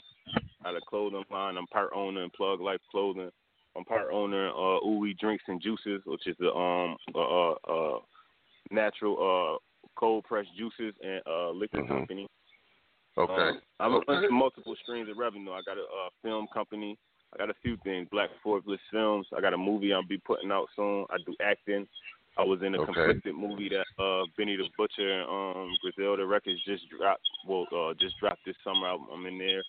I 0.64 0.70
have 0.70 0.78
a 0.78 0.82
clothing 0.90 1.24
line. 1.30 1.58
I'm 1.58 1.68
part 1.68 1.92
owner 1.94 2.24
in 2.24 2.30
Plug 2.32 2.60
Life 2.60 2.82
Clothing. 2.90 3.30
I'm 3.78 3.86
part 3.86 4.12
owner 4.12 4.48
in 4.48 4.52
uh, 4.52 4.80
Uwe 4.86 5.18
Drinks 5.18 5.44
and 5.48 5.62
Juices, 5.62 6.02
which 6.06 6.26
is 6.28 6.36
a 6.42 6.52
um 6.54 6.98
uh, 7.16 7.52
uh, 7.52 8.00
natural 8.72 9.16
uh, 9.22 9.58
cold 9.96 10.24
pressed 10.26 10.50
juices 10.58 10.94
and 11.04 11.22
uh, 11.28 11.52
liquor 11.52 11.82
Mhm. 11.82 11.88
company. 11.88 12.28
Okay. 13.18 13.50
Um, 13.50 13.62
I'm 13.80 13.96
Okay. 13.96 14.14
into 14.14 14.32
multiple 14.32 14.76
streams 14.84 15.10
of 15.10 15.18
revenue. 15.18 15.52
I 15.52 15.62
got 15.64 15.78
a 15.78 15.84
uh, 15.84 16.10
film 16.22 16.48
company. 16.54 16.98
I 17.34 17.38
got 17.38 17.50
a 17.50 17.56
few 17.62 17.78
things. 17.78 18.08
Black 18.10 18.30
Forbes 18.42 18.68
Films. 18.90 19.28
I 19.36 19.42
got 19.42 19.54
a 19.54 19.58
movie 19.58 19.94
I'll 19.94 20.04
be 20.04 20.18
putting 20.18 20.52
out 20.52 20.68
soon. 20.76 21.06
I 21.10 21.18
do 21.26 21.36
acting. 21.42 21.88
I 22.38 22.44
was 22.44 22.62
in 22.62 22.76
a 22.76 22.80
Okay. 22.80 22.94
conflicted 22.94 23.36
movie 23.36 23.70
that 23.70 23.86
uh, 24.02 24.26
Benny 24.38 24.56
the 24.56 24.70
Butcher 24.78 25.22
and 25.22 25.30
um, 25.30 25.78
Griselda 25.82 26.26
Records 26.26 26.64
just 26.66 26.84
dropped. 26.90 27.28
Well, 27.46 27.68
uh, 27.76 27.94
just 28.00 28.18
dropped 28.20 28.46
this 28.46 28.56
summer. 28.64 28.88
I'm, 28.88 29.06
I'm 29.14 29.26
in 29.26 29.38
there. 29.38 29.64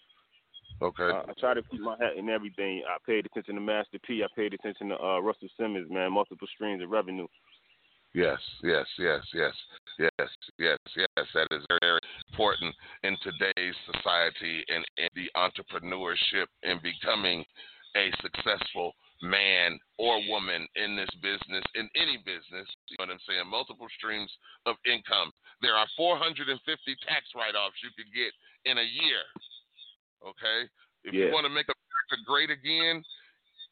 Okay. 0.81 1.11
Uh, 1.11 1.23
I 1.29 1.33
try 1.39 1.55
to 1.55 1.62
keep 1.70 1.81
my 1.81 1.97
hat 1.99 2.16
in 2.16 2.29
everything. 2.29 2.83
I 2.89 2.97
paid 3.05 3.27
attention 3.27 3.57
to 3.57 3.61
Master 3.61 3.99
P. 4.07 4.23
I 4.23 4.29
paid 4.37 4.55
attention 4.55 4.89
to 4.91 5.01
uh, 5.03 5.18
Russell 5.20 5.49
Simmons. 5.59 5.91
Man, 5.91 6.12
multiple 6.12 6.49
streams 6.55 6.83
of 6.83 6.91
revenue. 6.91 7.27
Yes, 8.14 8.39
yes, 8.62 8.87
yes, 8.99 9.23
yes, 9.33 9.53
yes, 9.99 10.28
yes, 10.59 10.78
yes. 10.97 11.26
That 11.34 11.49
is 11.51 11.64
very, 11.68 11.80
very 11.80 12.01
important 12.30 12.74
in 13.03 13.16
today's 13.22 13.76
society 13.93 14.64
and 14.68 14.84
in 14.99 15.09
the 15.14 15.28
entrepreneurship 15.36 16.47
and 16.62 16.80
becoming 16.82 17.45
a 17.97 18.11
successful 18.22 18.95
man 19.22 19.78
or 19.99 20.18
woman 20.28 20.66
in 20.74 20.97
this 20.97 21.11
business, 21.22 21.62
in 21.74 21.88
any 21.95 22.18
business. 22.26 22.66
You 22.90 22.99
know 22.99 23.07
what 23.07 23.14
I'm 23.14 23.24
saying? 23.28 23.47
Multiple 23.47 23.86
streams 23.97 24.30
of 24.66 24.76
income. 24.84 25.30
There 25.62 25.74
are 25.74 25.86
450 25.97 26.59
tax 27.07 27.22
write 27.36 27.55
offs 27.55 27.78
you 27.84 27.95
could 27.95 28.11
get 28.11 28.34
in 28.66 28.78
a 28.78 28.86
year. 28.86 29.22
Okay? 30.26 30.66
If 31.05 31.14
you 31.14 31.30
want 31.30 31.47
to 31.47 31.55
make 31.55 31.66
America 31.66 32.16
great 32.26 32.51
again, 32.51 33.03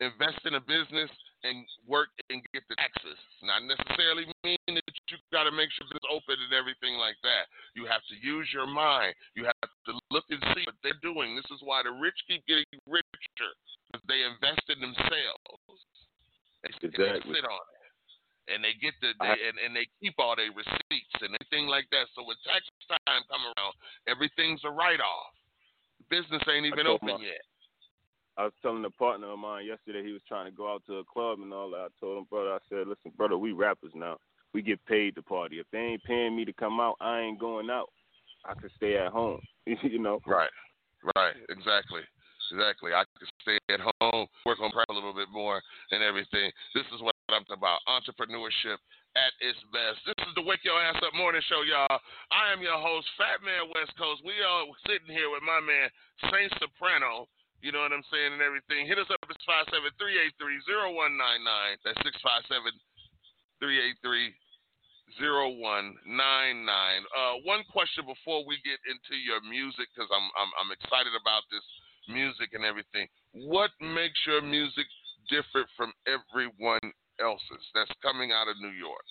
invest 0.01 0.43
in 0.47 0.55
a 0.55 0.63
business 0.63 1.11
and 1.43 1.65
work 1.89 2.13
and 2.29 2.45
get 2.53 2.63
the 2.69 2.77
taxes. 2.77 3.17
Not 3.41 3.65
necessarily 3.65 4.29
mean 4.45 4.61
that 4.69 4.85
you 5.09 5.17
got 5.33 5.45
to 5.49 5.53
make 5.53 5.73
sure 5.73 5.89
it's 5.89 6.11
open 6.13 6.37
and 6.37 6.53
everything 6.53 7.01
like 7.01 7.17
that. 7.25 7.49
You 7.73 7.89
have 7.89 8.05
to 8.13 8.17
use 8.21 8.49
your 8.53 8.69
mind. 8.69 9.17
You 9.33 9.49
have 9.49 9.71
to 9.89 9.93
look 10.13 10.29
and 10.29 10.41
see 10.53 10.65
what 10.69 10.77
they're 10.85 11.01
doing. 11.01 11.35
This 11.37 11.49
is 11.49 11.65
why 11.65 11.81
the 11.83 11.93
rich 11.97 12.17
keep 12.29 12.45
getting 12.45 12.69
richer 12.85 13.51
because 13.89 14.05
they 14.07 14.23
invest 14.23 14.65
in 14.69 14.79
themselves. 14.85 15.81
They, 16.63 16.71
and 16.85 16.93
they 16.93 17.25
sit 17.33 17.45
on 17.49 17.65
it. 17.65 17.81
And 18.51 18.59
they 18.67 18.75
get 18.77 18.93
the 19.01 19.15
I- 19.23 19.37
they, 19.37 19.49
and, 19.49 19.57
and 19.63 19.73
they 19.73 19.87
keep 20.03 20.19
all 20.19 20.37
their 20.37 20.51
receipts 20.53 21.17
and 21.25 21.33
everything 21.41 21.71
like 21.71 21.89
that. 21.95 22.11
So 22.13 22.27
when 22.27 22.37
tax 22.45 22.67
time 22.91 23.23
come 23.31 23.47
around, 23.47 23.75
everything's 24.11 24.61
a 24.67 24.71
write 24.71 25.01
off. 25.01 25.33
Business 26.11 26.43
ain't 26.51 26.67
even 26.67 26.87
open 26.87 27.17
my- 27.17 27.25
yet. 27.25 27.43
I 28.41 28.45
was 28.45 28.57
telling 28.63 28.83
a 28.87 28.91
partner 28.91 29.29
of 29.29 29.39
mine 29.39 29.67
yesterday 29.67 30.03
he 30.03 30.17
was 30.17 30.25
trying 30.27 30.47
to 30.49 30.57
go 30.57 30.73
out 30.73 30.81
to 30.87 30.97
a 30.97 31.05
club 31.05 31.41
and 31.45 31.53
all 31.53 31.69
that. 31.77 31.93
I 31.93 32.01
told 32.01 32.17
him, 32.17 32.27
brother, 32.33 32.57
I 32.57 32.59
said, 32.73 32.89
listen, 32.89 33.13
brother, 33.13 33.37
we 33.37 33.53
rappers 33.53 33.93
now. 33.95 34.17
We 34.57 34.63
get 34.63 34.81
paid 34.89 35.15
to 35.17 35.23
party. 35.23 35.61
If 35.61 35.67
they 35.71 35.93
ain't 35.93 36.05
paying 36.05 36.35
me 36.35 36.47
to 36.47 36.53
come 36.57 36.81
out, 36.81 36.97
I 37.05 37.21
ain't 37.21 37.39
going 37.39 37.69
out. 37.69 37.93
I 38.49 38.55
could 38.57 38.73
stay 38.81 38.97
at 38.97 39.13
home. 39.13 39.45
you 39.67 40.01
know. 40.01 40.25
Right. 40.25 40.49
Right. 41.15 41.37
Exactly. 41.53 42.01
Exactly. 42.49 42.97
I 42.97 43.05
can 43.13 43.29
stay 43.45 43.61
at 43.69 43.85
home, 44.01 44.25
work 44.49 44.57
on 44.65 44.73
craft 44.73 44.89
a 44.89 44.97
little 44.97 45.13
bit 45.13 45.29
more 45.29 45.61
and 45.93 46.01
everything. 46.03 46.49
This 46.73 46.89
is 46.97 47.05
what 47.05 47.13
I'm 47.29 47.45
talking 47.45 47.61
about. 47.61 47.85
Entrepreneurship 47.93 48.81
at 49.21 49.37
its 49.45 49.61
best. 49.69 50.01
This 50.09 50.17
is 50.25 50.33
the 50.33 50.43
Wake 50.49 50.65
Your 50.65 50.81
Ass 50.81 50.97
Up 51.05 51.13
Morning 51.13 51.45
Show, 51.45 51.61
y'all. 51.61 52.01
I 52.33 52.49
am 52.57 52.65
your 52.65 52.81
host, 52.81 53.05
Fat 53.21 53.45
Man 53.45 53.69
West 53.77 53.93
Coast. 54.01 54.25
We 54.25 54.41
are 54.41 54.65
sitting 54.89 55.13
here 55.13 55.29
with 55.29 55.45
my 55.45 55.61
man, 55.61 55.93
Saint 56.33 56.51
Soprano. 56.57 57.29
You 57.61 57.73
know 57.73 57.85
what 57.85 57.93
I'm 57.93 58.05
saying 58.09 58.33
and 58.33 58.43
everything. 58.43 58.89
Hit 58.89 58.97
us 58.97 59.11
up 59.13 59.21
at 59.21 59.37
573830199. 59.69 61.85
That's 61.85 62.01
657 62.01 62.73
383 63.61 64.33
0199. 65.21 66.01
Uh, 66.01 67.45
one 67.45 67.61
question 67.69 68.07
before 68.07 68.47
we 68.47 68.57
get 68.65 68.81
into 68.89 69.19
your 69.21 69.43
music, 69.45 69.93
because 69.93 70.09
I'm, 70.09 70.27
I'm 70.39 70.51
I'm 70.57 70.71
excited 70.73 71.13
about 71.13 71.45
this 71.51 71.67
music 72.09 72.55
and 72.55 72.65
everything. 72.65 73.11
What 73.35 73.71
makes 73.83 74.17
your 74.25 74.41
music 74.41 74.87
different 75.29 75.69
from 75.77 75.93
everyone 76.07 76.95
else's 77.19 77.65
that's 77.75 77.93
coming 78.03 78.33
out 78.33 78.49
of 78.49 78.57
New 78.63 78.75
York? 78.75 79.05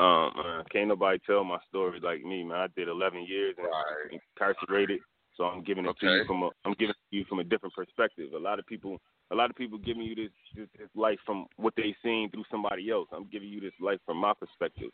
Um, 0.00 0.32
man, 0.32 0.64
can't 0.72 0.88
nobody 0.88 1.20
tell 1.26 1.44
my 1.44 1.58
story 1.68 2.00
like 2.00 2.24
me, 2.24 2.42
man. 2.42 2.56
I 2.56 2.68
did 2.74 2.88
11 2.88 3.26
years 3.28 3.54
and 3.60 4.16
incarcerated, 4.16 5.04
so 5.40 5.46
I'm 5.46 5.64
giving 5.64 5.86
it 5.86 5.96
to 6.00 6.06
you 6.06 6.24
from 6.26 6.42
a 6.42 6.50
I'm 6.66 6.74
giving 6.74 6.90
it 6.90 7.10
to 7.10 7.16
you 7.16 7.24
from 7.24 7.38
a 7.38 7.44
different 7.44 7.74
perspective. 7.74 8.34
A 8.36 8.38
lot 8.38 8.58
of 8.58 8.66
people, 8.66 9.00
a 9.30 9.34
lot 9.34 9.48
of 9.48 9.56
people 9.56 9.78
giving 9.78 10.02
you 10.02 10.14
this 10.14 10.30
this, 10.54 10.68
this 10.78 10.88
life 10.94 11.18
from 11.24 11.46
what 11.56 11.72
they 11.78 11.96
seen 12.02 12.30
through 12.30 12.44
somebody 12.50 12.90
else. 12.90 13.08
I'm 13.10 13.26
giving 13.32 13.48
you 13.48 13.58
this 13.58 13.72
life 13.80 14.00
from 14.04 14.18
my 14.18 14.34
perspective. 14.38 14.90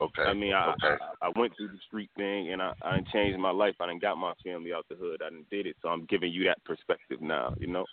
Okay. 0.00 0.22
I 0.22 0.34
mean, 0.34 0.52
I, 0.52 0.70
okay. 0.74 1.02
I 1.20 1.26
I 1.26 1.32
went 1.34 1.52
through 1.56 1.68
the 1.68 1.80
street 1.84 2.10
thing 2.16 2.52
and 2.52 2.62
I 2.62 2.72
I 2.80 3.00
changed 3.12 3.40
my 3.40 3.50
life. 3.50 3.74
I 3.80 3.86
done 3.86 3.98
got 3.98 4.18
my 4.18 4.34
family 4.44 4.72
out 4.72 4.86
the 4.88 4.94
hood. 4.94 5.20
I 5.20 5.30
done 5.30 5.44
did 5.50 5.66
it, 5.66 5.74
so 5.82 5.88
I'm 5.88 6.04
giving 6.04 6.32
you 6.32 6.44
that 6.44 6.62
perspective 6.64 7.20
now. 7.20 7.52
You 7.58 7.66
know. 7.66 7.86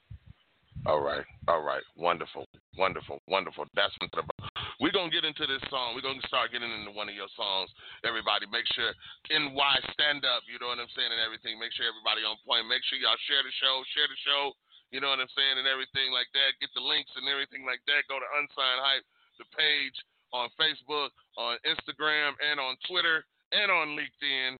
All 0.85 1.01
right, 1.01 1.25
all 1.47 1.65
right, 1.65 1.83
wonderful, 1.97 2.45
wonderful, 2.77 3.19
wonderful. 3.27 3.65
That's 3.75 3.91
what 3.99 4.13
I'm 4.13 4.29
about. 4.29 4.53
We're 4.79 4.93
gonna 4.93 5.11
get 5.11 5.25
into 5.25 5.49
this 5.49 5.63
song. 5.73 5.97
We're 5.97 6.05
gonna 6.05 6.23
start 6.29 6.53
getting 6.53 6.69
into 6.69 6.93
one 6.93 7.09
of 7.09 7.17
your 7.17 7.31
songs. 7.33 7.73
Everybody, 8.05 8.45
make 8.47 8.67
sure 8.77 8.93
NY 9.27 9.73
stand 9.97 10.21
up. 10.23 10.45
You 10.45 10.61
know 10.61 10.69
what 10.69 10.77
I'm 10.77 10.91
saying 10.93 11.09
and 11.09 11.23
everything. 11.23 11.57
Make 11.57 11.73
sure 11.73 11.89
everybody 11.89 12.21
on 12.21 12.37
point. 12.45 12.69
Make 12.69 12.85
sure 12.85 13.01
y'all 13.01 13.17
share 13.25 13.41
the 13.41 13.51
show. 13.57 13.81
Share 13.97 14.07
the 14.07 14.19
show. 14.21 14.53
You 14.93 15.03
know 15.03 15.11
what 15.11 15.19
I'm 15.19 15.33
saying 15.35 15.59
and 15.59 15.67
everything 15.67 16.15
like 16.15 16.31
that. 16.31 16.55
Get 16.63 16.71
the 16.71 16.85
links 16.85 17.11
and 17.19 17.27
everything 17.27 17.67
like 17.67 17.83
that. 17.91 18.07
Go 18.07 18.21
to 18.21 18.29
Unsigned 18.39 18.79
Hype, 18.79 19.05
the 19.41 19.47
page 19.51 19.97
on 20.31 20.47
Facebook, 20.55 21.11
on 21.35 21.59
Instagram, 21.67 22.35
and 22.39 22.59
on 22.59 22.79
Twitter, 22.87 23.23
and 23.51 23.71
on 23.71 23.95
LinkedIn. 23.95 24.55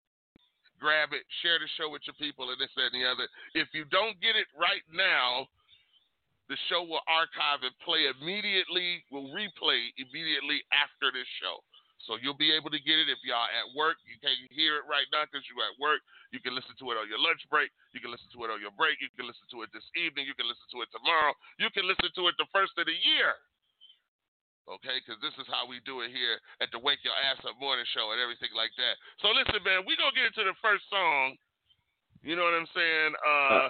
Grab 0.78 1.10
it, 1.10 1.26
share 1.42 1.58
the 1.58 1.66
show 1.74 1.90
with 1.90 2.06
your 2.06 2.14
people, 2.22 2.54
and 2.54 2.60
this, 2.60 2.70
that, 2.78 2.94
and 2.94 3.02
the 3.02 3.08
other. 3.08 3.26
If 3.58 3.66
you 3.74 3.82
don't 3.90 4.14
get 4.22 4.38
it 4.38 4.46
right 4.54 4.84
now, 4.94 5.50
the 6.48 6.56
show 6.72 6.80
will 6.80 7.04
archive 7.04 7.60
and 7.60 7.76
play 7.84 8.08
immediately, 8.08 9.04
will 9.12 9.28
replay 9.36 9.92
immediately 10.00 10.64
after 10.72 11.12
this 11.12 11.28
show. 11.40 11.60
So 12.08 12.16
you'll 12.16 12.38
be 12.40 12.54
able 12.54 12.72
to 12.72 12.80
get 12.80 12.96
it 12.96 13.12
if 13.12 13.20
y'all 13.20 13.50
at 13.52 13.68
work. 13.76 14.00
You 14.08 14.16
can't 14.22 14.38
hear 14.48 14.80
it 14.80 14.88
right 14.88 15.04
now 15.12 15.28
because 15.28 15.44
you're 15.44 15.60
at 15.60 15.76
work. 15.76 16.00
You 16.32 16.40
can 16.40 16.56
listen 16.56 16.72
to 16.80 16.86
it 16.94 16.96
on 16.96 17.10
your 17.10 17.20
lunch 17.20 17.44
break. 17.52 17.68
You 17.92 18.00
can 18.00 18.08
listen 18.08 18.32
to 18.32 18.40
it 18.46 18.52
on 18.54 18.62
your 18.64 18.72
break. 18.78 18.96
You 19.02 19.12
can 19.12 19.28
listen 19.28 19.44
to 19.52 19.66
it 19.66 19.68
this 19.76 19.84
evening. 19.98 20.24
You 20.24 20.32
can 20.32 20.48
listen 20.48 20.64
to 20.72 20.80
it 20.80 20.88
tomorrow. 20.94 21.36
You 21.60 21.68
can 21.74 21.84
listen 21.84 22.08
to 22.08 22.22
it 22.30 22.34
the 22.40 22.48
first 22.54 22.72
of 22.80 22.88
the 22.88 22.96
year. 22.96 23.36
Okay, 24.68 25.00
because 25.00 25.16
this 25.24 25.32
is 25.40 25.48
how 25.48 25.64
we 25.64 25.80
do 25.88 26.04
it 26.04 26.12
here 26.12 26.36
at 26.60 26.68
the 26.72 26.80
Wake 26.80 27.00
Your 27.00 27.16
Ass 27.28 27.40
Up 27.48 27.56
Morning 27.56 27.88
Show 27.96 28.12
and 28.12 28.20
everything 28.20 28.52
like 28.52 28.72
that. 28.76 29.00
So 29.24 29.32
listen, 29.32 29.64
man, 29.64 29.84
we're 29.88 29.96
gonna 29.96 30.12
get 30.12 30.28
into 30.28 30.44
the 30.44 30.56
first 30.60 30.84
song. 30.92 31.40
You 32.20 32.36
know 32.36 32.44
what 32.44 32.52
I'm 32.52 32.68
saying? 32.76 33.12
Uh, 33.16 33.68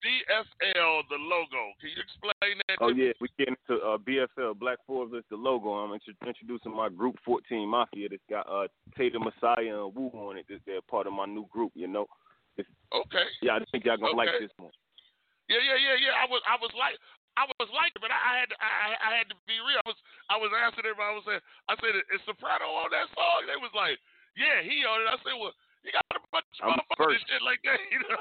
BFL, 0.00 1.02
the 1.08 1.16
logo. 1.20 1.72
Can 1.80 1.90
you 1.92 2.00
explain 2.02 2.56
that? 2.68 2.78
Oh 2.80 2.92
to 2.92 2.96
yeah, 2.96 3.12
we 3.20 3.28
get 3.38 3.48
into 3.48 3.80
uh, 3.82 3.98
BFL 4.00 4.58
Black 4.58 4.78
Forbes 4.86 5.12
is 5.14 5.24
the 5.30 5.36
logo. 5.36 5.70
I'm 5.76 5.92
intro- 5.92 6.16
introducing 6.26 6.74
my 6.74 6.88
group 6.88 7.16
14 7.24 7.68
Mafia. 7.68 8.08
That's 8.08 8.22
got 8.28 8.48
uh, 8.48 8.68
Tatum 8.96 9.24
Messiah 9.28 9.84
and 9.84 9.94
Wu 9.94 10.10
on 10.14 10.36
it. 10.38 10.46
This- 10.48 10.60
They're 10.66 10.82
part 10.82 11.06
of 11.06 11.12
my 11.12 11.26
new 11.26 11.46
group. 11.52 11.72
You 11.74 11.88
know. 11.88 12.06
It's, 12.56 12.68
Okay. 12.92 13.24
yeah, 13.40 13.56
I 13.56 13.64
think 13.70 13.84
y'all 13.86 13.96
gonna 13.96 14.16
like 14.18 14.34
this 14.40 14.50
one. 14.58 14.74
Yeah, 15.48 15.62
yeah, 15.62 15.78
yeah, 15.78 15.96
yeah. 15.98 16.14
I 16.18 16.26
was, 16.30 16.42
I 16.46 16.58
was 16.58 16.70
like, 16.74 16.98
I 17.38 17.46
was 17.58 17.70
like, 17.70 17.94
but 18.02 18.10
I, 18.10 18.18
I 18.18 18.32
had, 18.42 18.48
to, 18.50 18.56
I, 18.58 18.70
I- 18.70 19.00
I 19.06 19.10
had 19.22 19.28
to 19.30 19.38
be 19.46 19.58
real. 19.62 19.78
I 19.78 19.86
was, 19.86 19.98
I 20.30 20.36
was 20.38 20.50
asking 20.54 20.86
everybody. 20.86 21.10
I 21.10 21.16
was 21.18 21.26
saying, 21.26 21.44
I 21.70 21.74
said, 21.78 21.94
is 22.10 22.22
Soprano 22.26 22.66
on 22.82 22.90
that 22.90 23.06
song? 23.14 23.46
They 23.46 23.58
was 23.58 23.70
like, 23.74 23.98
yeah, 24.38 24.62
he 24.62 24.82
on 24.86 25.02
it. 25.02 25.10
I 25.10 25.18
said, 25.22 25.34
well, 25.38 25.54
you 25.84 25.90
got 25.92 26.04
a 26.12 26.20
bunch 26.32 26.46
of 26.60 26.76
motherfuckers 26.76 27.22
shit 27.26 27.42
like 27.44 27.60
that. 27.64 27.80
You 27.92 28.00
know? 28.04 28.20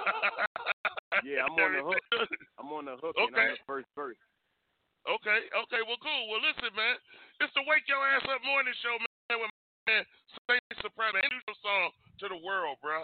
Yeah, 1.26 1.44
I'm 1.44 1.58
on 1.58 1.72
the 1.74 1.84
hook. 1.84 2.02
I'm 2.62 2.70
on 2.72 2.86
the 2.86 2.96
hook 3.02 3.18
and 3.18 3.34
Okay. 3.34 3.50
I'm 3.50 3.58
the 3.58 3.68
first 3.68 3.90
verse. 3.98 4.20
Okay, 5.10 5.40
okay, 5.50 5.82
well, 5.88 5.98
cool. 6.04 6.24
Well, 6.30 6.44
listen, 6.44 6.70
man, 6.76 6.96
it's 7.42 7.54
the 7.56 7.64
Wake 7.66 7.88
Your 7.90 7.98
Ass 8.04 8.22
Up 8.30 8.44
Morning 8.46 8.76
Show, 8.84 8.94
man, 9.00 9.42
with 9.42 9.50
my 9.50 9.84
man 9.90 10.04
Saint 10.46 10.62
Soprano. 10.86 11.18
Introduce 11.18 11.50
your 11.50 11.60
song 11.66 11.90
to 12.22 12.26
the 12.30 12.40
world, 12.46 12.78
bro. 12.84 13.04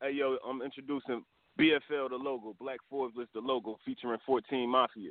Hey 0.00 0.14
yo, 0.14 0.38
I'm 0.46 0.62
introducing 0.62 1.24
BFL 1.58 2.14
the 2.14 2.20
logo, 2.20 2.54
Black 2.60 2.78
Forbes 2.88 3.16
list 3.16 3.34
the 3.34 3.40
logo, 3.40 3.78
featuring 3.84 4.20
14 4.24 4.68
Mafia, 4.68 5.10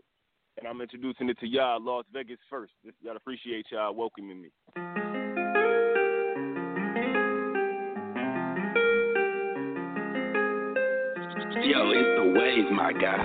and 0.58 0.68
I'm 0.68 0.80
introducing 0.80 1.28
it 1.28 1.38
to 1.40 1.48
y'all 1.48 1.84
Las 1.84 2.06
Vegas 2.14 2.40
first. 2.50 2.72
Y'all 3.02 3.18
appreciate 3.18 3.66
y'all 3.72 3.94
welcoming 3.94 4.42
me. 4.42 5.07
Yo, 11.78 11.92
it's 11.92 12.10
the 12.18 12.34
waves, 12.40 12.68
my 12.72 12.92
guy. 12.92 13.22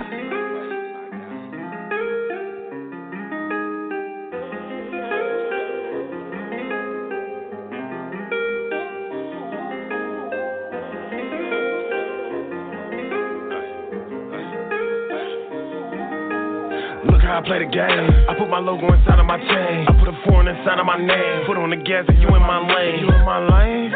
Look 17.09 17.21
how 17.21 17.39
I 17.39 17.41
play 17.43 17.57
the 17.57 17.65
game. 17.65 17.89
I 18.29 18.35
put 18.37 18.49
my 18.49 18.59
logo 18.59 18.93
inside 18.93 19.17
of 19.17 19.25
my 19.25 19.39
chain. 19.39 19.87
I 19.87 19.93
put 19.97 20.09
a 20.09 20.13
foreign 20.25 20.47
inside 20.47 20.77
of 20.77 20.85
my 20.85 20.99
name. 20.99 21.47
Foot 21.47 21.57
on 21.57 21.71
the 21.71 21.77
gas 21.77 22.05
if 22.07 22.19
you 22.21 22.27
in 22.27 22.41
my 22.43 22.59
lane. 22.71 22.99
You 22.99 23.09
in 23.09 23.25
my 23.25 23.39
lane? 23.49 23.91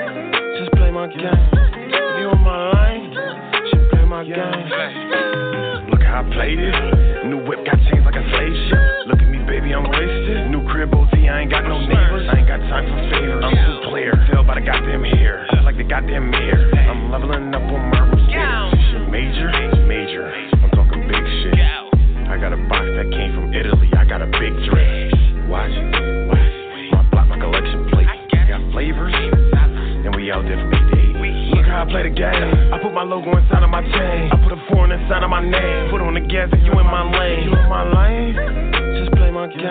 Just 0.57 0.71
play 0.71 0.89
my 0.89 1.05
game. 1.05 1.21
You 2.17 2.31
in 2.31 2.41
my 2.41 2.71
lane, 2.71 2.76
my 4.17 4.25
game. 4.25 5.93
Look 5.93 6.01
how 6.01 6.25
I 6.25 6.33
played 6.33 6.57
it. 6.57 6.73
New 7.29 7.45
whip 7.45 7.61
got 7.69 7.77
chains 7.85 8.01
like 8.01 8.17
a 8.17 8.25
slave 8.33 8.55
ship. 8.65 8.81
Look 9.13 9.21
at 9.21 9.29
me, 9.29 9.45
baby, 9.45 9.77
I'm 9.77 9.85
wasted. 9.85 10.49
New 10.49 10.65
crib 10.73 10.89
OZ, 10.89 11.13
I 11.13 11.45
ain't 11.45 11.51
got 11.53 11.69
no 11.69 11.77
neighbors. 11.85 12.25
I 12.25 12.41
ain't 12.41 12.49
got 12.49 12.57
time 12.65 12.89
for 12.89 12.97
favors. 13.13 13.45
I'm 13.45 13.53
too 13.53 13.77
clear. 13.89 14.17
Tell 14.33 14.41
by 14.41 14.57
the 14.57 14.65
goddamn 14.65 15.05
hair. 15.05 15.45
Just 15.53 15.65
like 15.69 15.77
the 15.77 15.85
goddamn 15.85 16.31
mirror. 16.31 16.73
I'm 16.73 17.11
leveling 17.11 17.53
up 17.53 17.61
on 17.61 17.81
marble 17.93 18.17
stairs. 18.25 18.73
This 18.73 18.81
shit 18.89 19.05
major, 19.13 19.53
major. 19.85 20.25
I'm 20.65 20.71
talking 20.73 21.05
big 21.05 21.25
shit. 21.45 21.61
I 22.25 22.41
got 22.41 22.57
a 22.57 22.61
box 22.65 22.89
that 22.97 23.13
came 23.13 23.37
from 23.37 23.53
Italy. 23.53 23.89
I 23.93 24.05
got 24.05 24.25
a 24.25 24.29
big 24.33 24.53
drip. 24.65 25.13
Watch, 25.45 25.77
watch. 26.25 26.53
My 26.89 27.05
block, 27.13 27.27
my 27.29 27.37
collection 27.37 27.85
plate. 27.93 28.09
Got 28.49 28.65
flavors, 28.71 29.13
and 29.13 30.15
we 30.15 30.31
out 30.31 30.41
there 30.47 30.76
how 31.77 31.85
I 31.85 31.89
play 31.93 32.09
the 32.09 32.13
game. 32.13 32.73
I 32.73 32.81
put 32.81 32.89
my 32.89 33.05
logo 33.05 33.29
inside 33.37 33.61
of 33.61 33.69
my 33.69 33.85
chain. 33.85 34.33
I 34.33 34.35
put 34.41 34.49
a 34.49 34.61
foreign 34.65 34.89
inside 34.89 35.21
of 35.21 35.29
my 35.29 35.45
name. 35.45 35.93
Put 35.93 36.01
on 36.01 36.17
the 36.17 36.25
gas 36.25 36.49
if 36.49 36.65
you 36.65 36.73
in 36.73 36.89
my 36.89 37.05
lane. 37.05 37.45
You 37.45 37.53
in 37.53 37.69
my 37.69 37.85
lane? 37.85 38.33
Just 38.97 39.13
play 39.13 39.29
my 39.29 39.45
game. 39.45 39.61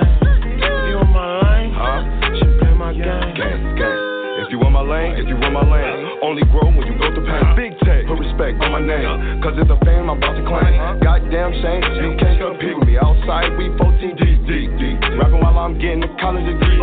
You 0.87 1.03
in 1.03 1.11
my 1.11 1.27
lane? 1.43 1.75
Huh? 1.75 2.07
Just 2.39 2.55
play 2.63 2.75
my 2.79 2.95
game. 2.95 3.35
Gang, 3.35 3.75
gang. 3.75 3.99
If 4.39 4.55
you 4.55 4.63
in 4.63 4.71
my 4.71 4.87
lane, 4.87 5.19
if 5.19 5.27
you 5.27 5.35
in 5.35 5.51
my 5.51 5.67
lane, 5.67 6.23
only 6.23 6.47
grow 6.55 6.71
when 6.71 6.87
you 6.87 6.95
go 6.95 7.11
through 7.11 7.27
pain. 7.27 7.43
Big 7.59 7.75
tech, 7.83 8.07
put 8.07 8.23
respect 8.23 8.63
on 8.63 8.71
my 8.71 8.85
name, 8.85 9.43
cause 9.43 9.59
it's 9.59 9.67
a 9.67 9.79
fame 9.83 10.07
I'm 10.07 10.23
about 10.23 10.39
to 10.39 10.45
claim. 10.47 11.03
Goddamn 11.03 11.51
shame, 11.59 11.83
you 11.99 12.15
can't 12.23 12.39
compete 12.39 12.79
with 12.79 12.87
me. 12.87 12.95
Outside, 12.95 13.59
we 13.59 13.75
14 13.75 14.15
deep, 14.15 14.39
deep, 14.47 14.71
deep. 14.79 14.99
Rapping 15.19 15.43
while 15.43 15.59
I'm 15.59 15.75
getting 15.83 16.05
a 16.07 16.11
college 16.23 16.47
degree. 16.47 16.79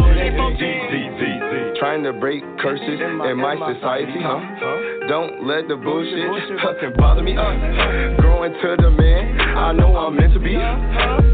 Trying 1.80 2.03
to 2.03 2.11
break 2.11 2.43
curses 2.59 2.99
in 2.99 3.38
my 3.38 3.55
society, 3.55 4.19
huh? 4.19 4.92
Don't 5.07 5.45
let 5.45 5.67
the 5.67 5.75
bullshit 5.75 6.31
fucking 6.63 6.93
bother 6.97 7.23
me. 7.23 7.35
Uh, 7.35 8.15
growing 8.21 8.53
to 8.53 8.75
the 8.81 8.89
man 8.89 9.39
I 9.63 9.71
know 9.71 9.95
I'm 9.95 10.15
meant 10.15 10.33
to 10.33 10.39
be, 10.39 10.55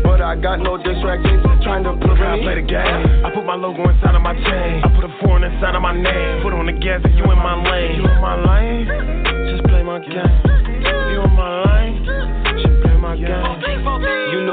but 0.03 0.21
I 0.21 0.35
got 0.35 0.57
no 0.59 0.77
distractions 0.77 1.41
trying 1.63 1.83
to 1.83 1.93
put 1.97 2.19
I 2.19 2.37
play 2.41 2.55
the 2.55 2.67
game. 2.67 3.25
I 3.25 3.31
put 3.33 3.45
my 3.45 3.55
logo 3.55 3.89
inside 3.89 4.15
of 4.15 4.21
my 4.21 4.33
chain. 4.33 4.83
I 4.83 4.89
put 4.93 5.05
a 5.05 5.13
foreign 5.21 5.43
inside 5.43 5.75
of 5.75 5.81
my 5.81 5.93
name. 5.95 6.43
Put 6.43 6.53
on 6.53 6.65
the 6.65 6.73
gas 6.73 7.01
if 7.03 7.15
you 7.15 7.23
in 7.23 7.37
my 7.37 7.55
lane. 7.57 7.95
You 7.95 8.05
in 8.05 8.21
my 8.21 8.35
lane? 8.37 8.85
Just 9.49 9.63
play 9.67 9.83
my 9.83 9.99
game. 9.99 10.68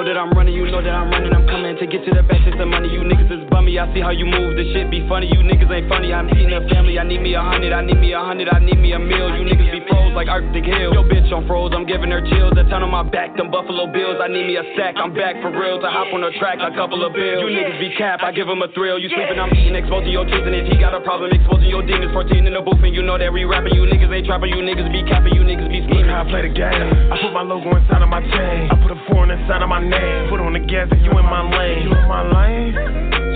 That 0.07 0.17
I'm 0.17 0.31
running, 0.39 0.55
you 0.55 0.71
know 0.71 0.79
that 0.79 0.95
I'm 0.95 1.11
running. 1.11 1.35
I'm 1.35 1.51
coming 1.51 1.75
to 1.75 1.87
get 1.87 2.07
to 2.07 2.15
the 2.15 2.23
best, 2.23 2.47
it's 2.47 2.55
the 2.57 2.65
money. 2.65 2.87
You 2.87 3.03
niggas 3.03 3.27
is 3.27 3.43
bummy. 3.51 3.75
I 3.75 3.91
see 3.91 3.99
how 3.99 4.15
you 4.15 4.25
move. 4.25 4.55
This 4.55 4.71
shit 4.71 4.87
be 4.87 5.03
funny. 5.11 5.27
You 5.27 5.43
niggas 5.43 5.67
ain't 5.67 5.91
funny. 5.91 6.15
I'm 6.15 6.31
eating 6.31 6.55
a 6.55 6.63
family. 6.71 6.95
I 6.95 7.03
need 7.03 7.19
me 7.19 7.35
a 7.35 7.43
hundred. 7.43 7.75
I 7.75 7.83
need 7.83 7.99
me 7.99 8.15
a 8.15 8.23
hundred. 8.23 8.49
I 8.49 8.63
need 8.63 8.79
me 8.79 8.95
a 8.95 9.03
meal. 9.03 9.35
You 9.35 9.43
niggas 9.43 9.67
be 9.67 9.86
like 10.17 10.33
Arctic 10.33 10.65
Hill. 10.65 10.97
Yo, 10.97 11.05
bitch, 11.05 11.29
I'm 11.29 11.45
froze. 11.47 11.77
I'm 11.77 11.85
giving 11.85 12.09
her 12.11 12.25
chills. 12.25 12.57
A 12.57 12.65
ton 12.73 12.81
on 12.81 12.89
my 12.91 13.05
back. 13.05 13.37
Them 13.37 13.53
Buffalo 13.53 13.85
Bills. 13.85 14.17
I 14.17 14.33
need 14.33 14.49
me 14.49 14.57
a 14.57 14.65
sack. 14.75 14.97
I'm 14.97 15.13
back 15.13 15.37
for 15.45 15.53
real. 15.53 15.77
To 15.77 15.89
hop 15.93 16.09
on 16.17 16.25
the 16.25 16.33
track. 16.41 16.57
A 16.65 16.73
couple 16.73 17.05
of 17.05 17.13
bills. 17.13 17.45
You 17.45 17.53
niggas 17.53 17.77
be 17.79 17.93
cap. 18.01 18.25
I 18.25 18.33
give 18.33 18.49
'em 18.49 18.65
a 18.65 18.69
thrill. 18.73 18.97
You 18.99 19.13
sleeping. 19.13 19.37
I'm 19.39 19.53
eating. 19.53 19.77
Exposing 19.77 20.09
your 20.11 20.25
cheese. 20.25 20.41
And 20.41 20.57
if 20.57 20.73
he 20.73 20.81
got 20.81 20.97
a 20.97 21.01
problem, 21.05 21.31
exposing 21.37 21.69
your 21.69 21.85
demons. 21.85 22.13
14 22.17 22.49
in 22.49 22.55
the 22.57 22.65
booth. 22.65 22.81
And 22.83 22.95
you 22.97 23.03
know 23.05 23.19
that 23.21 23.31
we 23.31 23.45
rapping. 23.45 23.77
You 23.77 23.85
niggas 23.85 24.09
ain't 24.11 24.27
trapping. 24.27 24.49
You 24.51 24.65
niggas 24.65 24.89
be 24.91 25.05
capping. 25.05 25.37
You 25.37 25.45
niggas 25.45 25.69
be 25.69 25.85
Look 25.85 25.91
scheming. 25.93 26.09
how 26.09 26.25
I 26.25 26.31
play 26.33 26.43
the 26.49 26.55
game. 26.57 27.13
I 27.13 27.21
put 27.21 27.33
my 27.37 27.43
logo 27.45 27.77
inside 27.77 28.01
of 28.01 28.09
my 28.09 28.25
chain. 28.25 28.73
I 28.73 28.75
put 28.81 28.91
a 28.91 28.99
foreign 29.13 29.31
inside 29.31 29.61
of 29.61 29.69
my 29.69 29.85
name. 29.85 30.31
Put 30.33 30.41
on 30.41 30.55
the 30.57 30.61
gas 30.65 30.89
if 30.91 31.03
you 31.05 31.13
in 31.13 31.27
my 31.29 31.45
lane. 31.45 31.83
You 31.85 31.93
in 31.93 32.09
my 32.09 32.23
lane? 32.25 32.73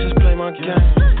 Just 0.01 0.15
play 0.17 0.33
my 0.33 0.49
game. 0.51 1.20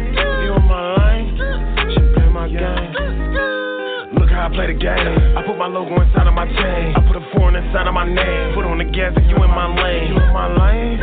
Play 4.53 4.67
the 4.67 4.73
game. 4.73 5.37
I 5.37 5.43
put 5.45 5.57
my 5.57 5.67
logo 5.67 6.01
inside 6.01 6.27
of 6.27 6.33
my 6.33 6.45
chain. 6.45 6.95
I 6.95 6.99
put 7.07 7.15
a 7.15 7.25
foreign 7.33 7.55
inside 7.55 7.87
of 7.87 7.93
my 7.93 8.05
name. 8.05 8.53
Put 8.55 8.65
on 8.65 8.77
the 8.77 8.85
gas 8.85 9.13
if 9.15 9.23
you 9.29 9.35
in 9.43 9.49
my 9.49 9.67
lane. 9.81 10.11
You 10.11 10.19
in 10.19 10.33
my 10.33 10.47
lane? 10.51 10.99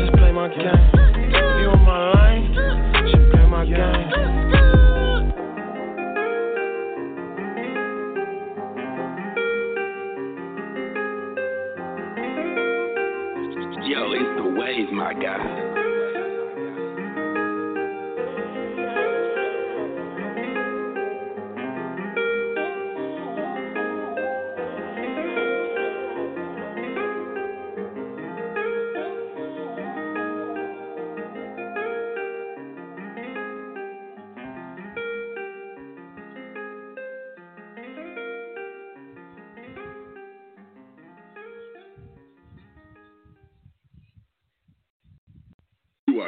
Just 0.00 0.12
play 0.16 0.32
my 0.32 0.48
game. 0.48 0.64
You 1.60 1.70
in 1.72 1.82
my 1.84 2.12
lane? 2.16 2.54
Just 3.12 3.30
play 3.32 3.46
my 3.46 3.64
game. 3.64 4.08
Yo, 13.88 14.12
it's 14.12 14.36
the 14.36 14.44
waves, 14.58 14.90
my 14.92 15.14
guy. 15.14 15.57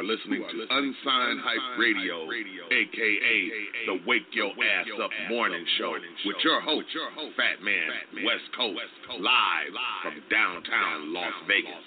Are 0.01 0.03
listening 0.03 0.41
to 0.41 0.65
Unsigned 0.69 1.39
Hype 1.45 1.77
Radio, 1.77 2.25
aka 2.25 3.37
the 3.85 4.01
Wake 4.07 4.25
Your 4.33 4.49
Ass 4.49 4.87
Up 4.99 5.11
Morning 5.29 5.63
Show, 5.77 5.93
with 6.25 6.37
your 6.43 6.59
host, 6.61 6.87
Fat 7.37 7.61
Man, 7.61 8.25
West 8.25 8.49
Coast, 8.57 8.79
live 9.19 9.73
from 10.01 10.23
downtown 10.31 11.13
Las 11.13 11.33
Vegas. 11.47 11.85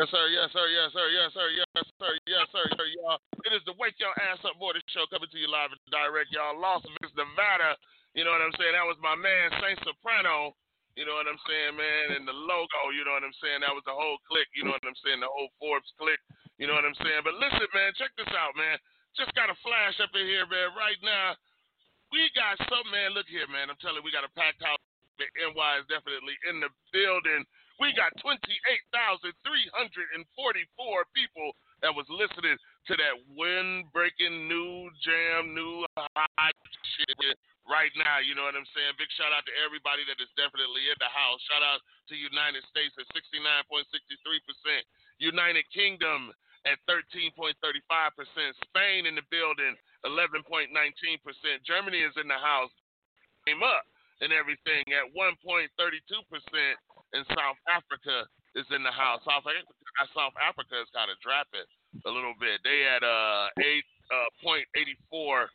yes, 0.00 0.08
sir, 0.08 0.66
yes, 0.72 0.88
sir, 0.96 1.06
yes, 1.12 1.28
sir, 1.36 1.48
yes, 1.52 1.86
sir, 2.00 2.12
yes, 2.24 2.46
sir, 2.48 2.64
sir, 2.72 2.86
y'all. 2.96 3.20
It 3.44 3.52
is 3.52 3.60
the 3.68 3.76
Wake 3.76 4.00
Your 4.00 4.16
Ass 4.16 4.40
Up 4.48 4.56
Morning 4.56 4.80
Show 4.96 5.04
coming 5.12 5.28
to 5.28 5.36
you 5.36 5.44
live 5.44 5.76
and 5.76 5.82
direct, 5.92 6.32
y'all. 6.32 6.56
Las 6.56 6.80
Vegas, 6.88 7.12
Nevada. 7.12 7.76
You 8.16 8.24
know 8.24 8.32
what 8.32 8.40
I'm 8.40 8.56
saying? 8.56 8.72
That 8.72 8.88
was 8.88 8.96
my 9.04 9.12
man, 9.12 9.52
Saint 9.60 9.76
Soprano. 9.84 10.56
You 10.96 11.04
know 11.04 11.20
what 11.20 11.28
I'm 11.28 11.36
saying, 11.44 11.76
man? 11.76 12.16
And 12.16 12.24
the 12.24 12.32
logo, 12.32 12.80
you 12.96 13.04
know 13.04 13.12
what 13.12 13.28
I'm 13.28 13.36
saying? 13.44 13.60
That 13.60 13.76
was 13.76 13.84
the 13.84 13.92
whole 13.92 14.16
clique, 14.24 14.48
you 14.56 14.64
know 14.64 14.72
what 14.72 14.88
I'm 14.88 14.96
saying? 15.04 15.20
The 15.20 15.28
whole 15.28 15.52
Forbes 15.60 15.92
clique, 16.00 16.24
you 16.56 16.64
know 16.64 16.74
what 16.74 16.88
I'm 16.88 16.96
saying? 16.96 17.20
But 17.20 17.36
listen, 17.36 17.68
man, 17.76 17.92
check 18.00 18.10
this 18.16 18.32
out, 18.32 18.56
man. 18.56 18.80
Just 19.20 19.36
got 19.36 19.52
a 19.52 19.56
flash 19.60 20.00
up 20.00 20.16
in 20.16 20.24
here, 20.24 20.48
man. 20.48 20.72
Right 20.72 20.98
now, 21.04 21.36
we 22.08 22.24
got 22.32 22.56
some, 22.72 22.88
man. 22.88 23.12
Look 23.12 23.28
here, 23.28 23.46
man. 23.52 23.68
I'm 23.68 23.78
telling 23.84 24.00
you, 24.00 24.06
we 24.08 24.16
got 24.16 24.24
a 24.24 24.32
packed 24.32 24.64
house. 24.64 24.80
The 25.20 25.28
NY 25.36 25.72
is 25.84 25.86
definitely 25.92 26.34
in 26.48 26.64
the 26.64 26.72
building. 26.90 27.44
We 27.80 27.96
got 27.96 28.12
28,344 28.20 29.40
people 31.16 31.56
that 31.80 31.96
was 31.96 32.04
listening 32.12 32.60
to 32.60 32.92
that 32.92 33.16
wind-breaking 33.32 34.44
new 34.44 34.92
jam, 35.00 35.56
new 35.56 35.88
hot 35.96 36.56
shit 36.92 37.40
right 37.64 37.88
now. 37.96 38.20
You 38.20 38.36
know 38.36 38.44
what 38.44 38.52
I'm 38.52 38.68
saying? 38.76 39.00
Big 39.00 39.08
shout 39.16 39.32
out 39.32 39.48
to 39.48 39.54
everybody 39.64 40.04
that 40.12 40.20
is 40.20 40.28
definitely 40.36 40.92
in 40.92 40.98
the 41.00 41.08
house. 41.08 41.40
Shout 41.48 41.64
out 41.64 41.80
to 42.12 42.20
United 42.20 42.60
States 42.68 42.92
at 43.00 43.08
69.63%, 43.16 43.88
United 45.16 45.64
Kingdom 45.72 46.36
at 46.68 46.76
13.35%, 46.84 47.56
Spain 48.68 49.08
in 49.08 49.16
the 49.16 49.24
building 49.32 49.72
11.19%, 50.04 50.68
Germany 51.64 52.04
is 52.04 52.12
in 52.20 52.28
the 52.28 52.36
house, 52.36 52.76
came 53.48 53.64
up 53.64 53.88
and 54.20 54.36
everything 54.36 54.84
at 55.00 55.08
1.32%, 55.16 55.72
and 57.16 57.24
South 57.32 57.58
Africa 57.66 58.28
is 58.54 58.68
in 58.70 58.84
the 58.84 58.92
house. 58.92 59.24
South 59.24 59.48
Africa, 59.48 59.72
South 60.12 60.36
Africa 60.36 60.76
is 60.78 60.88
kind 60.92 61.08
of 61.08 61.16
dropping 61.24 61.64
a 62.06 62.10
little 62.10 62.36
bit. 62.38 62.60
They 62.62 62.84
at 62.86 63.02
uh 63.02 63.48
8.84 64.44 65.48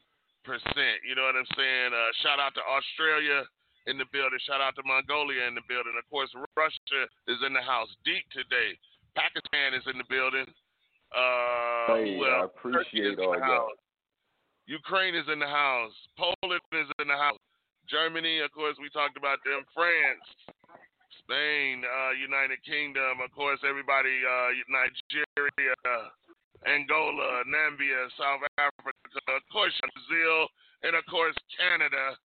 percent. 0.45 1.01
You 1.01 1.17
know 1.17 1.25
what 1.25 1.35
I'm 1.35 1.49
saying? 1.57 1.89
Uh, 1.91 2.11
shout 2.21 2.37
out 2.39 2.53
to 2.53 2.63
Australia 2.63 3.43
in 3.89 3.97
the 3.97 4.05
building. 4.13 4.37
Shout 4.45 4.61
out 4.61 4.77
to 4.77 4.83
Mongolia 4.85 5.49
in 5.49 5.57
the 5.57 5.65
building. 5.67 5.97
Of 5.97 6.05
course, 6.09 6.29
Russia 6.55 7.01
is 7.27 7.41
in 7.45 7.53
the 7.53 7.65
house 7.65 7.89
deep 8.05 8.23
today. 8.29 8.77
Pakistan 9.17 9.73
is 9.73 9.83
in 9.89 9.97
the 9.97 10.07
building. 10.07 10.45
Uh, 11.13 11.97
Hey, 11.97 12.17
well, 12.17 12.41
I 12.41 12.45
appreciate 12.45 13.17
in 13.17 13.25
all 13.25 13.39
house. 13.39 13.77
Ukraine 14.65 15.13
is 15.13 15.25
in 15.31 15.39
the 15.39 15.47
house. 15.49 15.93
Poland 16.17 16.61
is 16.73 16.89
in 16.97 17.07
the 17.07 17.17
house. 17.17 17.37
Germany, 17.89 18.41
of 18.41 18.51
course, 18.51 18.75
we 18.81 18.89
talked 18.89 19.17
about 19.17 19.39
them. 19.45 19.65
France, 19.73 20.25
Spain, 21.21 21.81
uh, 21.85 22.13
United 22.17 22.61
Kingdom, 22.65 23.21
of 23.21 23.29
course, 23.33 23.59
everybody, 23.65 24.13
uh, 24.25 24.49
Nigeria, 24.69 25.77
Angola, 26.65 27.45
Namibia, 27.45 28.09
South 28.17 28.41
Africa, 28.57 28.93
of 29.33 29.43
course, 29.51 29.73
Brazil, 29.93 30.49
and 30.83 30.95
of 30.95 31.05
course, 31.09 31.35
Canada 31.57 32.17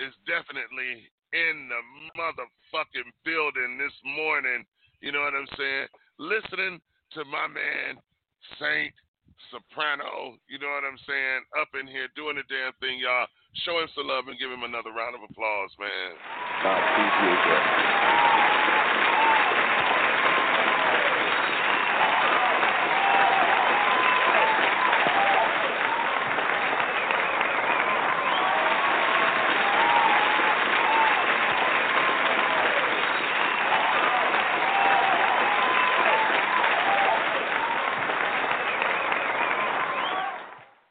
is 0.00 0.12
definitely 0.24 1.08
in 1.32 1.68
the 1.68 1.80
motherfucking 2.16 3.08
building 3.24 3.76
this 3.76 3.96
morning. 4.04 4.64
You 5.00 5.12
know 5.12 5.20
what 5.20 5.36
I'm 5.36 5.50
saying? 5.58 5.88
Listening 6.18 6.80
to 7.12 7.24
my 7.24 7.48
man, 7.48 8.00
Saint 8.60 8.94
Soprano. 9.50 10.38
You 10.48 10.58
know 10.58 10.70
what 10.72 10.86
I'm 10.86 10.98
saying? 11.06 11.40
Up 11.60 11.68
in 11.78 11.86
here 11.86 12.08
doing 12.16 12.36
the 12.36 12.46
damn 12.46 12.72
thing, 12.80 12.98
y'all. 12.98 13.26
Show 13.62 13.78
him 13.78 13.88
some 13.94 14.08
love 14.08 14.26
and 14.26 14.38
give 14.38 14.50
him 14.50 14.62
another 14.66 14.90
round 14.90 15.14
of 15.14 15.22
applause, 15.22 15.70
man. 15.78 16.10
I 16.18 16.74
appreciate 16.74 17.42
that. 17.48 18.63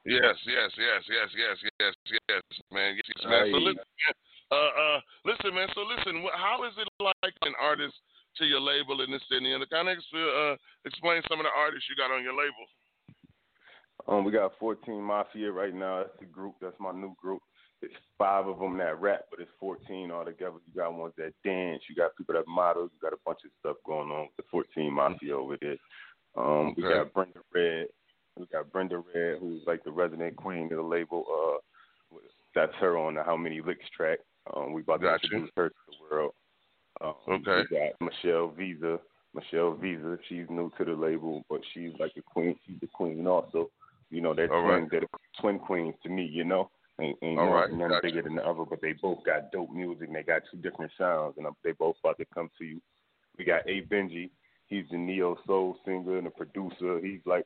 Yes, 0.06 0.36
yes, 0.44 0.72
yes, 0.76 1.02
yes, 1.08 1.30
yes, 1.32 1.58
yes, 1.80 1.94
yes, 2.28 2.44
man. 2.72 3.00
Yes, 3.00 3.24
man. 3.24 3.48
So 3.52 3.58
listen, 3.58 3.88
man. 3.88 4.16
Uh, 4.52 4.72
uh, 4.76 5.00
listen, 5.24 5.56
man. 5.56 5.68
So 5.74 5.82
listen, 5.88 6.20
how 6.36 6.68
is 6.68 6.76
it 6.76 6.88
like 7.00 7.34
an 7.44 7.56
artist 7.56 7.96
to 8.38 8.46
your 8.46 8.60
label 8.60 9.00
in 9.00 9.12
the 9.12 9.20
city? 9.32 9.54
And 9.54 9.64
kind 9.70 9.88
of 9.88 9.96
uh, 9.96 10.56
explain 10.84 11.24
some 11.32 11.40
of 11.40 11.48
the 11.48 11.56
artists 11.56 11.88
you 11.88 11.96
got 11.96 12.12
on 12.12 12.24
your 12.24 12.36
label. 12.36 12.68
Um, 14.08 14.26
we 14.26 14.32
got 14.32 14.60
14 14.60 15.02
Mafia 15.02 15.52
right 15.52 15.74
now. 15.74 16.04
That's 16.04 16.20
the 16.20 16.26
group. 16.26 16.56
That's 16.60 16.76
my 16.80 16.92
new 16.92 17.16
group. 17.16 17.42
It's 17.82 17.94
five 18.18 18.48
of 18.48 18.60
them 18.60 18.78
that 18.78 19.00
rap, 19.00 19.26
but 19.30 19.40
it's 19.40 19.52
14 19.60 20.12
altogether. 20.12 20.60
You 20.68 20.74
got 20.76 20.94
ones 20.94 21.14
that 21.18 21.34
dance. 21.44 21.84
You 21.90 21.96
got 21.96 22.16
people 22.18 22.36
that 22.36 22.48
model. 22.48 22.84
You 22.84 23.00
got 23.02 23.14
a 23.14 23.24
bunch 23.26 23.40
of 23.46 23.52
stuff 23.60 23.78
going 23.86 24.12
on 24.12 24.28
with 24.28 24.36
the 24.38 24.44
14 24.52 24.92
Mafia 24.92 25.38
over 25.38 25.58
there. 25.62 25.78
Um, 26.36 26.74
We 26.76 26.84
got 26.84 27.14
Brenda 27.14 27.40
Red. 27.54 27.88
We 28.40 28.46
got 28.48 28.72
Brenda 28.72 28.98
Red, 29.14 29.40
who's 29.40 29.62
like 29.68 29.84
the 29.84 29.92
resident 29.92 30.36
queen 30.36 30.64
of 30.66 30.78
the 30.78 30.82
label. 30.82 31.26
Uh, 32.12 32.18
that's 32.56 32.74
her 32.80 32.98
on 32.98 33.16
the 33.16 33.24
How 33.24 33.38
Many 33.38 33.62
Licks 33.62 33.86
track. 33.96 34.20
Um, 34.56 34.74
we 34.74 34.82
about 34.82 35.02
to 35.02 35.08
Gotcha. 35.08 35.26
introduce 35.26 35.52
her 35.56 35.70
to 35.70 35.76
the 35.88 36.16
world. 36.16 36.34
Um, 37.02 37.14
Okay. 37.28 37.64
We 37.72 37.78
got 37.78 38.02
Michelle 38.02 38.50
Visa. 38.50 39.00
Michelle 39.34 39.74
Visa, 39.74 40.18
she's 40.30 40.46
new 40.50 40.72
to 40.78 40.86
the 40.86 40.94
label, 40.94 41.44
but 41.50 41.62
she's 41.74 41.92
like 42.00 42.14
the 42.14 42.22
queen. 42.22 42.56
She's 42.68 42.80
the 42.82 42.88
queen 42.88 43.26
also. 43.26 43.72
You 44.12 44.22
know, 44.22 44.34
they're 44.36 44.54
All 44.54 44.62
twin, 44.62 44.82
right. 44.82 44.92
they're 44.92 45.00
the 45.02 45.08
twin 45.42 45.58
queens 45.58 45.96
to 46.04 46.10
me. 46.10 46.24
You 46.26 46.44
know, 46.44 46.70
ain't, 47.02 47.18
ain't 47.24 47.40
All 47.40 47.46
none, 47.48 47.54
right, 47.56 47.72
none 47.72 47.90
gotcha. 47.90 48.02
bigger 48.04 48.22
than 48.22 48.36
the 48.36 48.46
other, 48.48 48.64
but 48.64 48.80
they 48.82 48.94
both 48.94 49.24
got 49.26 49.52
dope 49.52 49.72
music. 49.72 50.08
and 50.08 50.16
They 50.16 50.22
got 50.22 50.44
two 50.52 50.58
different 50.58 50.92
sounds, 51.00 51.34
and 51.38 51.48
they 51.64 51.72
both 51.72 51.96
about 52.04 52.18
to 52.20 52.26
come 52.34 52.50
to 52.60 52.66
you. 52.66 52.80
We 53.40 53.46
got 53.46 53.68
A 53.68 53.82
Benji. 53.92 54.30
He's 54.68 54.86
the 54.92 54.98
neo 54.98 55.36
soul 55.48 55.78
singer 55.84 56.18
and 56.20 56.28
a 56.28 56.32
producer. 56.32 57.00
He's 57.00 57.22
like 57.26 57.46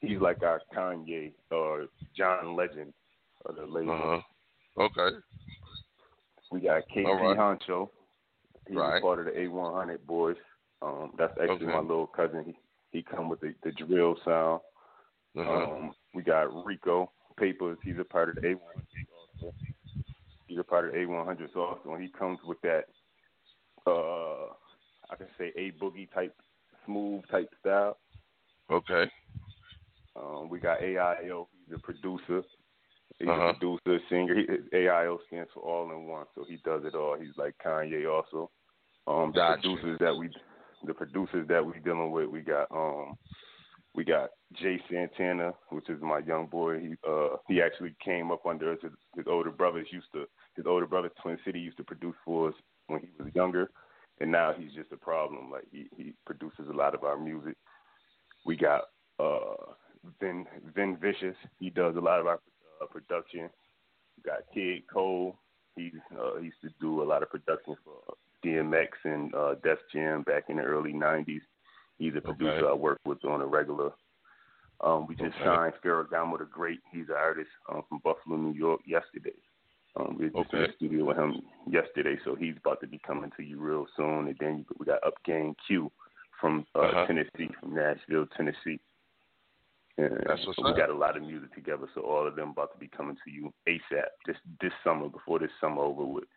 he's 0.00 0.20
like 0.20 0.42
our 0.42 0.60
Kanye 0.74 1.32
or 1.50 1.86
John 2.16 2.56
Legend 2.56 2.92
of 3.46 3.56
the 3.56 3.66
label. 3.66 3.92
Uh 3.92 4.20
huh. 4.76 4.82
Okay. 4.84 5.16
We 6.50 6.60
got 6.60 6.82
KP 6.94 7.04
right. 7.04 7.36
Honcho. 7.36 7.90
He's 8.66 8.76
Right. 8.76 9.02
part 9.02 9.18
of 9.20 9.26
the 9.26 9.32
A100 9.32 10.06
boys. 10.06 10.36
Um, 10.82 11.12
that's 11.18 11.32
actually 11.38 11.66
Okay. 11.66 11.66
my 11.66 11.80
little 11.80 12.06
cousin. 12.06 12.44
He 12.44 12.56
he 12.90 13.02
come 13.02 13.28
with 13.28 13.40
the, 13.40 13.54
the 13.62 13.72
drill 13.72 14.16
sound. 14.24 14.62
Uh-huh. 15.36 15.70
Um, 15.70 15.94
we 16.14 16.22
got 16.22 16.64
Rico 16.64 17.12
Papers. 17.36 17.78
He's 17.84 17.98
a 17.98 18.04
part 18.04 18.30
of 18.30 18.36
the 18.36 18.40
A100. 18.42 19.52
He's 20.46 20.58
a 20.58 20.64
part 20.64 20.86
of 20.86 20.92
the 20.92 20.98
A100s 20.98 21.54
also, 21.54 21.92
and 21.92 22.02
he 22.02 22.08
comes 22.08 22.38
with 22.46 22.58
that. 22.62 22.84
Uh, 23.86 24.52
I 25.10 25.16
can 25.16 25.26
say 25.38 25.52
a 25.56 25.72
boogie 25.72 26.10
type, 26.12 26.34
smooth 26.86 27.22
type 27.30 27.50
style. 27.60 27.98
Okay. 28.70 29.10
Um, 30.18 30.48
we 30.48 30.58
got 30.58 30.80
AIO. 30.80 31.46
He's 31.64 31.74
a 31.74 31.78
producer. 31.78 32.42
He's 33.18 33.28
Uh-huh. 33.28 33.42
a 33.50 33.54
producer, 33.54 34.02
singer. 34.08 34.34
He, 34.34 34.46
AIO 34.76 35.18
stands 35.26 35.50
for 35.52 35.60
all 35.60 35.90
in 35.90 36.06
one, 36.06 36.26
so 36.34 36.44
he 36.44 36.56
does 36.58 36.84
it 36.84 36.94
all. 36.94 37.16
He's 37.16 37.36
like 37.36 37.56
Kanye 37.58 38.10
also. 38.10 38.50
Um, 39.06 39.32
the 39.32 39.40
Gotcha. 39.40 39.62
producers 39.62 39.98
that 40.00 40.16
we, 40.16 40.30
the 40.84 40.94
producers 40.94 41.46
that 41.48 41.64
we 41.64 41.78
dealing 41.80 42.10
with, 42.10 42.28
we 42.28 42.40
got 42.40 42.70
um, 42.70 43.16
we 43.94 44.04
got 44.04 44.30
Jay 44.52 44.80
Santana, 44.90 45.54
which 45.70 45.88
is 45.88 46.00
my 46.00 46.18
young 46.18 46.46
boy. 46.46 46.78
He 46.80 46.94
uh 47.08 47.36
he 47.48 47.62
actually 47.62 47.94
came 48.04 48.30
up 48.30 48.46
under 48.46 48.72
us. 48.72 48.78
His, 48.82 48.92
his 49.16 49.26
older 49.26 49.50
brothers 49.50 49.88
used 49.90 50.12
to 50.12 50.26
his 50.54 50.66
older 50.66 50.86
brother 50.86 51.10
Twin 51.22 51.38
City 51.44 51.58
used 51.58 51.78
to 51.78 51.84
produce 51.84 52.14
for 52.24 52.48
us 52.48 52.54
when 52.86 53.00
he 53.00 53.08
was 53.22 53.34
younger, 53.34 53.70
and 54.20 54.30
now 54.30 54.52
he's 54.56 54.72
just 54.72 54.92
a 54.92 54.96
problem. 54.96 55.50
Like 55.50 55.64
he 55.72 55.88
he 55.96 56.12
produces 56.26 56.68
a 56.68 56.76
lot 56.76 56.94
of 56.94 57.02
our 57.02 57.18
music. 57.18 57.56
We 58.44 58.56
got 58.56 58.82
uh 59.18 59.72
Vin 60.20 60.46
Vin 60.74 60.96
Vicious. 60.96 61.36
He 61.58 61.70
does 61.70 61.96
a 61.96 62.00
lot 62.00 62.20
of 62.20 62.26
our 62.26 62.40
uh, 62.82 62.86
production. 62.86 63.48
We 64.16 64.22
got 64.24 64.40
Kid 64.54 64.82
Cole. 64.92 65.36
He's 65.76 65.92
uh, 66.18 66.38
he 66.38 66.46
used 66.46 66.60
to 66.62 66.70
do 66.80 67.02
a 67.02 67.04
lot 67.04 67.22
of 67.22 67.30
production 67.30 67.76
for 67.84 68.14
DMX 68.44 68.88
and 69.04 69.34
uh, 69.34 69.54
Def 69.62 69.78
Jam 69.92 70.22
back 70.22 70.44
in 70.48 70.56
the 70.56 70.62
early 70.62 70.92
'90s. 70.92 71.40
He's 71.98 72.14
a 72.16 72.20
producer 72.20 72.58
Okay. 72.58 72.68
I 72.68 72.74
work 72.74 73.00
with 73.04 73.24
on 73.24 73.40
a 73.40 73.46
regular. 73.46 73.90
Um, 74.80 75.06
we 75.08 75.16
just 75.16 75.34
Okay. 75.36 75.44
signed 75.44 75.74
Ferragamo 75.84 76.38
the 76.38 76.44
Great. 76.44 76.80
He's 76.92 77.08
an 77.08 77.16
artist 77.16 77.50
um, 77.68 77.82
from 77.88 77.98
Buffalo, 78.04 78.36
New 78.36 78.52
York, 78.56 78.80
yesterday. 78.86 79.34
Um, 79.96 80.16
we 80.16 80.26
were 80.26 80.42
just 80.42 80.52
in 80.52 80.58
Okay. 80.60 80.66
the 80.70 80.76
studio 80.76 81.04
with 81.06 81.16
him 81.16 81.42
yesterday, 81.68 82.16
so 82.24 82.36
he's 82.36 82.56
about 82.58 82.80
to 82.82 82.86
be 82.86 83.00
coming 83.04 83.32
to 83.36 83.42
you 83.42 83.58
real 83.58 83.86
soon. 83.96 84.28
And 84.28 84.36
then 84.38 84.64
we 84.78 84.86
got 84.86 85.02
Up 85.04 85.14
Game 85.24 85.56
Q 85.66 85.90
from 86.40 86.64
uh, 86.76 86.78
Uh-huh. 86.80 87.06
Tennessee, 87.06 87.52
from 87.58 87.74
Nashville, 87.74 88.26
Tennessee. 88.36 88.78
And 89.98 90.22
That's 90.30 90.46
what's 90.46 90.62
we 90.62 90.70
up. 90.70 90.78
got 90.78 90.94
a 90.94 90.96
lot 90.96 91.18
of 91.18 91.26
music 91.26 91.50
together, 91.58 91.90
so 91.90 92.06
all 92.06 92.22
of 92.22 92.38
them 92.38 92.54
about 92.54 92.70
to 92.70 92.78
be 92.78 92.86
coming 92.86 93.18
to 93.18 93.28
you 93.30 93.50
ASAP 93.66 94.14
this 94.30 94.38
this 94.62 94.72
summer 94.86 95.10
before 95.10 95.42
this 95.42 95.50
summer 95.60 95.82
over 95.82 96.06
with. 96.06 96.30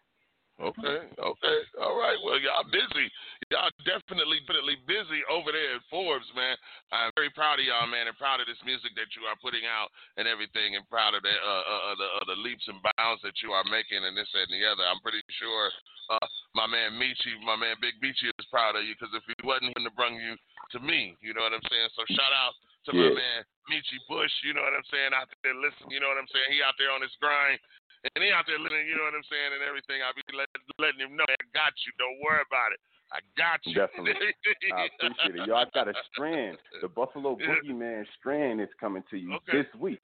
Okay, 0.62 1.10
okay, 1.18 1.58
all 1.82 1.98
right. 1.98 2.18
Well, 2.22 2.38
y'all 2.38 2.66
busy. 2.70 3.10
Y'all 3.50 3.74
definitely, 3.82 4.46
definitely 4.46 4.78
busy 4.86 5.26
over 5.26 5.50
there 5.50 5.82
at 5.82 5.86
Forbes, 5.90 6.30
man. 6.38 6.54
I'm 6.94 7.10
very 7.18 7.34
proud 7.34 7.58
of 7.58 7.66
y'all, 7.66 7.90
man, 7.90 8.06
and 8.06 8.14
proud 8.18 8.42
of 8.42 8.46
this 8.46 8.62
music 8.62 8.94
that 8.94 9.10
you 9.18 9.26
are 9.26 9.38
putting 9.42 9.66
out 9.66 9.90
and 10.22 10.30
everything, 10.30 10.78
and 10.78 10.86
proud 10.86 11.18
of 11.18 11.26
the 11.26 11.34
uh, 11.34 11.66
uh, 11.66 11.82
uh, 11.86 11.96
the, 11.98 12.08
uh, 12.18 12.26
the 12.34 12.38
leaps 12.46 12.66
and 12.70 12.78
bounds 12.98 13.26
that 13.26 13.42
you 13.42 13.58
are 13.58 13.66
making, 13.74 14.06
and 14.06 14.14
this 14.14 14.30
that, 14.38 14.50
and 14.50 14.58
the 14.58 14.66
other. 14.66 14.86
I'm 14.86 15.02
pretty 15.02 15.22
sure 15.38 15.66
uh, 16.14 16.28
my 16.54 16.70
man 16.70 16.98
Michi, 16.98 17.38
my 17.42 17.58
man 17.58 17.78
Big 17.82 17.98
Michi, 18.02 18.30
is 18.30 18.50
proud 18.54 18.78
of 18.78 18.86
you 18.86 18.94
because 18.94 19.14
if 19.18 19.26
he 19.26 19.34
wasn't, 19.42 19.70
he 19.70 19.74
wouldn't 19.78 19.90
have 19.90 19.98
brought 19.98 20.18
you 20.18 20.38
to 20.78 20.80
me. 20.82 21.18
You 21.26 21.34
know 21.34 21.42
what 21.42 21.58
I'm 21.58 21.66
saying? 21.74 21.90
So 21.98 22.06
shout 22.14 22.34
out 22.38 22.54
to 22.86 22.94
my 22.94 23.10
Yeah. 23.10 23.16
man 23.16 23.40
Michi 23.70 24.00
Bush. 24.10 24.32
You 24.44 24.54
know 24.54 24.64
what 24.64 24.74
I'm 24.74 24.88
saying? 24.92 25.14
Out 25.14 25.30
there, 25.44 25.56
listen. 25.56 25.90
You 25.90 26.00
know 26.00 26.10
what 26.10 26.18
I'm 26.18 26.28
saying? 26.28 26.50
He 26.52 26.64
out 26.64 26.76
there 26.78 26.92
on 26.92 27.02
his 27.02 27.16
grind. 27.22 27.60
And 28.02 28.24
he 28.24 28.34
out 28.34 28.50
there 28.50 28.58
living, 28.58 28.90
you 28.90 28.98
know 28.98 29.06
what 29.06 29.14
I'm 29.14 29.28
saying, 29.30 29.54
and 29.54 29.62
everything. 29.62 30.02
I'll 30.02 30.18
be 30.18 30.26
let, 30.34 30.50
letting 30.82 31.06
him 31.06 31.14
know, 31.14 31.26
I 31.30 31.38
got 31.54 31.70
you. 31.86 31.94
Don't 32.02 32.18
worry 32.18 32.42
about 32.42 32.74
it. 32.74 32.82
I 33.14 33.22
got 33.38 33.62
you. 33.62 33.78
Definitely. 33.78 34.34
I 34.74 34.90
appreciate 34.90 35.38
it. 35.38 35.46
Y'all 35.46 35.62
I 35.62 35.70
got 35.70 35.88
a 35.88 35.94
strand. 36.10 36.58
The 36.82 36.90
Buffalo 36.90 37.38
Boogeyman 37.46 38.06
strand 38.18 38.60
is 38.60 38.74
coming 38.80 39.04
to 39.12 39.18
you 39.18 39.38
Okay. 39.46 39.62
this 39.62 39.70
week. 39.78 40.02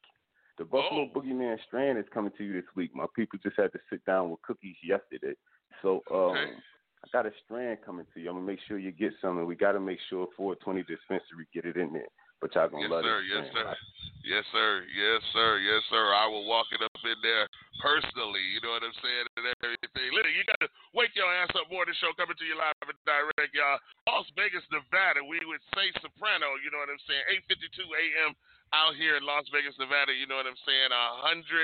The 0.58 0.66
Buffalo 0.66 1.10
Boogeyman 1.10 1.58
strand 1.66 1.98
is 1.98 2.06
coming 2.14 2.32
to 2.38 2.44
you 2.44 2.54
this 2.54 2.70
week. 2.76 2.94
My 2.94 3.06
people 3.16 3.40
just 3.42 3.58
had 3.58 3.72
to 3.74 3.80
sit 3.90 4.06
down 4.06 4.30
with 4.30 4.42
cookies 4.42 4.78
yesterday. 4.84 5.34
So 5.82 6.04
um 6.12 6.38
Okay. 6.38 6.54
I 7.06 7.08
got 7.14 7.26
a 7.26 7.32
strand 7.46 7.80
coming 7.86 8.06
to 8.14 8.20
you. 8.20 8.30
I'm 8.30 8.36
gonna 8.36 8.46
make 8.46 8.60
sure 8.68 8.78
you 8.78 8.92
get 8.92 9.14
some 9.22 9.38
and 9.38 9.48
we 9.48 9.56
gotta 9.56 9.80
make 9.80 10.00
sure 10.10 10.28
420 10.36 10.84
dispensary 10.84 11.48
get 11.54 11.66
it 11.66 11.78
in 11.78 11.94
there. 11.94 12.10
But 12.42 12.54
y'all 12.54 12.70
gonna 12.70 12.86
Yes, 12.86 12.92
love 12.92 13.04
sir. 13.04 13.20
Yes, 13.26 13.46
sir. 13.54 13.68
Yes, 14.28 14.46
sir. 14.52 14.72
Yes, 14.92 15.22
sir. 15.32 15.52
Yes, 15.64 15.82
sir. 15.88 16.06
I 16.14 16.28
will 16.28 16.44
walk 16.46 16.68
it 16.76 16.84
up 16.84 17.00
in 17.02 17.16
there 17.24 17.48
personally. 17.80 18.44
You 18.52 18.60
know 18.60 18.76
what 18.76 18.84
I'm 18.84 18.94
saying? 19.00 19.26
And 19.40 19.48
everything. 19.64 20.08
Literally, 20.12 20.36
you 20.36 20.44
got 20.44 20.60
to 20.62 20.70
wake 20.92 21.16
your 21.16 21.32
ass 21.32 21.50
up 21.56 21.72
more. 21.72 21.88
The 21.88 21.96
show 21.98 22.12
coming 22.20 22.36
to 22.36 22.46
you 22.46 22.60
live 22.60 22.76
and 22.84 23.00
direct, 23.08 23.56
y'all. 23.56 23.80
Las 24.12 24.28
Vegas, 24.36 24.68
Nevada. 24.68 25.24
We 25.24 25.40
would 25.48 25.64
say 25.74 25.90
Soprano. 26.04 26.60
You 26.60 26.70
know 26.76 26.84
what 26.84 26.92
I'm 26.92 27.02
saying? 27.08 27.24
8:52 27.48 27.88
a.m. 27.88 28.36
out 28.76 29.00
here 29.00 29.16
in 29.16 29.24
Las 29.24 29.48
Vegas, 29.56 29.80
Nevada. 29.80 30.12
You 30.12 30.28
know 30.28 30.36
what 30.36 30.50
I'm 30.50 30.60
saying? 30.68 30.92
109 30.92 31.64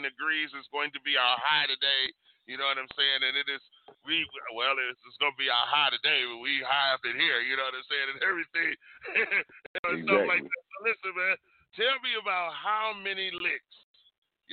degrees 0.00 0.50
is 0.56 0.64
going 0.72 0.90
to 0.96 1.00
be 1.04 1.20
our 1.20 1.36
high 1.38 1.68
today. 1.68 2.04
You 2.46 2.58
know 2.58 2.66
what 2.66 2.78
I'm 2.80 2.90
saying? 2.98 3.22
And 3.22 3.38
it 3.38 3.46
is 3.46 3.62
we 4.02 4.26
well, 4.54 4.74
it's, 4.74 4.98
it's 5.06 5.18
gonna 5.22 5.36
be 5.38 5.46
our 5.46 5.68
high 5.68 5.94
today. 5.94 6.26
but 6.26 6.42
We 6.42 6.62
high 6.62 6.94
up 6.94 7.04
in 7.06 7.14
here. 7.14 7.38
You 7.42 7.54
know 7.54 7.66
what 7.70 7.78
I'm 7.78 7.86
saying? 7.86 8.08
And 8.10 8.20
everything. 8.22 8.72
you 9.94 10.04
know, 10.06 10.26
Stuff 10.26 10.26
like 10.26 10.42
Exactly. 10.42 10.50
that. 10.50 10.64
So 10.66 10.76
listen, 10.82 11.12
man. 11.14 11.36
Tell 11.78 11.96
me 12.04 12.12
about 12.20 12.52
how 12.52 12.92
many 12.98 13.30
licks 13.32 13.76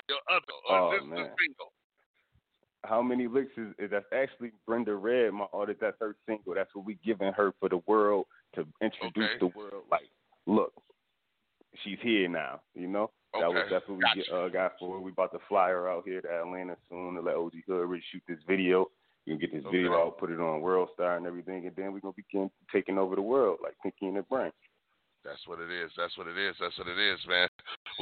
your 0.08 0.22
other 0.32 0.56
or 0.70 0.78
Oh, 0.78 0.92
just 0.96 1.10
the 1.10 1.16
man. 1.16 1.36
single. 1.36 1.72
How 2.86 3.02
many 3.02 3.28
licks 3.28 3.52
is, 3.58 3.74
is 3.78 3.92
that's 3.92 4.06
actually 4.14 4.52
Brenda 4.66 4.96
Red, 4.96 5.34
my 5.34 5.46
artist, 5.52 5.82
that's 5.82 5.98
her 6.00 6.16
single. 6.26 6.56
That's 6.56 6.74
what 6.74 6.86
we 6.86 6.98
giving 7.04 7.34
her 7.34 7.54
for 7.60 7.68
the 7.68 7.82
world 7.88 8.26
to 8.56 8.66
introduce 8.82 9.26
Okay. 9.26 9.40
the 9.40 9.48
world 9.48 9.84
like, 9.92 10.08
look, 10.48 10.72
she's 11.84 11.98
here 12.02 12.30
now, 12.30 12.62
you 12.74 12.88
know? 12.88 13.12
That 13.34 13.48
was 13.48 13.58
Okay. 13.58 13.70
that's 13.70 13.88
what 13.88 13.98
we 13.98 14.02
Gotcha. 14.02 14.22
get, 14.22 14.30
uh, 14.34 14.50
got 14.50 14.80
for 14.80 14.94
her. 14.96 15.00
We 15.00 15.12
about 15.12 15.32
to 15.34 15.40
fly 15.48 15.70
her 15.70 15.88
out 15.90 16.06
here 16.06 16.22
to 16.22 16.30
Atlanta 16.42 16.78
soon 16.90 17.16
to 17.16 17.22
let 17.22 17.36
OG 17.36 17.62
Hood 17.68 17.88
really 17.88 18.04
shoot 18.12 18.24
this 18.28 18.42
video. 18.48 18.90
You 19.26 19.38
can 19.38 19.40
get 19.40 19.54
this 19.54 19.64
video 19.70 19.94
out, 19.94 20.18
put 20.18 20.32
it 20.32 20.40
on 20.40 20.62
World 20.62 20.90
Star 20.96 21.18
and 21.18 21.28
everything, 21.28 21.68
and 21.68 21.76
then 21.76 21.94
we're 21.94 22.00
gonna 22.00 22.14
begin 22.18 22.50
taking 22.72 22.98
over 22.98 23.16
the 23.16 23.22
world 23.22 23.60
like 23.62 23.76
Pinky 23.84 24.08
and 24.08 24.18
the 24.18 24.24
Brain. 24.24 24.52
That's 25.24 25.46
what 25.46 25.60
it 25.60 25.70
is. 25.70 25.92
That's 25.98 26.18
what 26.18 26.28
it 26.28 26.38
is. 26.38 26.56
That's 26.60 26.78
what 26.80 26.88
it 26.88 26.98
is, 26.98 27.20
man. 27.28 27.48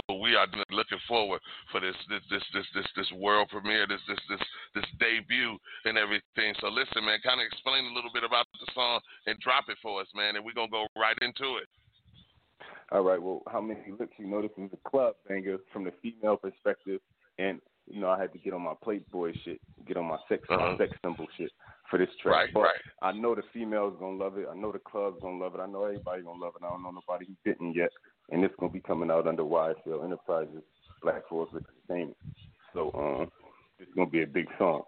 Well, 0.08 0.20
we 0.22 0.36
are 0.36 0.48
looking 0.72 1.00
forward 1.08 1.42
for 1.72 1.82
this 1.82 1.96
this 2.08 2.22
this 2.30 2.44
this 2.54 2.66
this, 2.76 2.88
this 2.96 3.12
world 3.18 3.50
premiere, 3.50 3.88
this 3.88 4.00
this 4.08 4.20
this 4.30 4.40
this 4.76 4.86
debut 5.00 5.58
and 5.86 5.98
everything. 5.98 6.54
So 6.62 6.70
listen, 6.70 7.04
man, 7.04 7.20
kind 7.26 7.42
of 7.42 7.48
explain 7.48 7.86
a 7.86 7.94
little 7.94 8.12
bit 8.14 8.24
about 8.24 8.46
the 8.62 8.72
song 8.74 9.02
and 9.26 9.38
drop 9.40 9.66
it 9.68 9.78
for 9.82 10.00
us, 10.00 10.08
man, 10.16 10.36
and 10.38 10.46
we're 10.46 10.54
gonna 10.54 10.70
go 10.72 10.88
right 10.96 11.18
into 11.22 11.58
it. 11.58 11.68
All 12.92 13.02
right, 13.02 13.22
well, 13.22 13.44
how 13.52 13.60
many 13.60 13.80
licks? 14.00 14.14
You 14.18 14.28
know, 14.28 14.42
this 14.42 14.52
is 14.58 14.70
a 14.72 14.90
club 14.90 15.16
banger 15.28 15.58
from 15.74 15.84
the 15.84 15.92
female 16.02 16.38
perspective, 16.38 17.02
and 17.38 17.60
you 17.90 18.00
know, 18.02 18.10
I 18.10 18.20
had 18.20 18.34
to 18.34 18.40
get 18.40 18.54
on 18.54 18.62
my 18.62 18.74
Playboy 18.84 19.34
shit, 19.44 19.60
get 19.88 19.98
on 19.98 20.06
my 20.06 20.18
sex 20.30 20.44
Uh-huh. 20.50 20.76
sex 20.78 20.92
symbol 21.04 21.28
shit 21.38 21.52
for 21.90 21.98
this 22.00 22.10
track. 22.22 22.36
Right, 22.36 22.54
but 22.54 22.62
right. 22.62 22.82
I 23.02 23.12
know 23.12 23.36
the 23.36 23.44
females 23.54 23.96
gonna 24.00 24.18
love 24.18 24.38
it. 24.38 24.48
I 24.50 24.56
know 24.56 24.72
the 24.72 24.80
club's 24.80 25.22
gonna 25.22 25.38
love 25.38 25.56
it. 25.56 25.62
I 25.62 25.68
know 25.68 25.84
everybody 25.84 26.22
gonna 26.22 26.40
love 26.40 26.54
it. 26.56 26.64
I 26.66 26.70
don't 26.70 26.84
know 26.84 26.92
nobody 26.92 27.26
who 27.26 27.36
didn't 27.46 27.74
yet, 27.74 27.92
and 28.30 28.44
it's 28.44 28.56
gonna 28.60 28.72
be 28.72 28.82
coming 28.82 29.12
out 29.12 29.28
under 29.28 29.44
YSL 29.44 30.04
Enterprises, 30.04 30.64
Black 31.02 31.28
Forbes 31.28 31.54
Entertainment. 31.54 32.18
So, 32.74 32.92
um, 32.94 33.32
it's 33.80 33.94
gonna 33.96 34.10
be 34.10 34.24
a 34.24 34.28
big 34.28 34.48
song. 34.58 34.84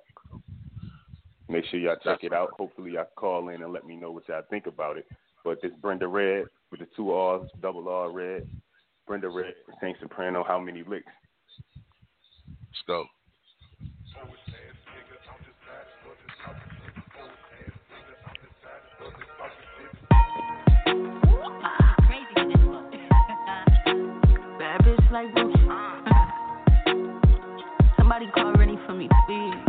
Make 1.48 1.66
sure 1.66 1.80
y'all 1.80 1.98
check 2.04 2.24
it 2.24 2.34
out. 2.34 2.52
Hopefully, 2.58 2.92
y'all 2.92 3.08
call 3.16 3.50
in 3.50 3.64
and 3.64 3.74
let 3.74 3.86
me 3.86 3.96
know 3.96 4.12
what 4.12 4.28
y'all 4.28 4.44
think 4.50 4.68
about 4.68 4.98
it. 4.98 5.08
But 5.44 5.62
this 5.62 5.72
Brenda 5.82 6.08
Red 6.08 6.46
with 6.72 6.80
the 6.80 6.88
two 6.96 7.12
R's, 7.12 7.50
double 7.62 7.88
R 7.90 8.12
Red, 8.12 8.48
Brenda 9.08 9.30
Red, 9.30 9.54
Saint 9.82 9.98
Soprano. 10.02 10.44
How 10.48 10.60
many 10.60 10.84
licks? 10.84 11.06
Let's 12.48 12.82
go. 12.88 13.06
Bad 24.60 24.82
bitch 24.82 25.12
like 25.12 25.34
Gucci. 25.34 25.66
Somebody 27.98 28.28
call 28.34 28.54
ready 28.54 28.78
for 28.86 28.94
me, 28.94 29.10
please. 29.26 29.69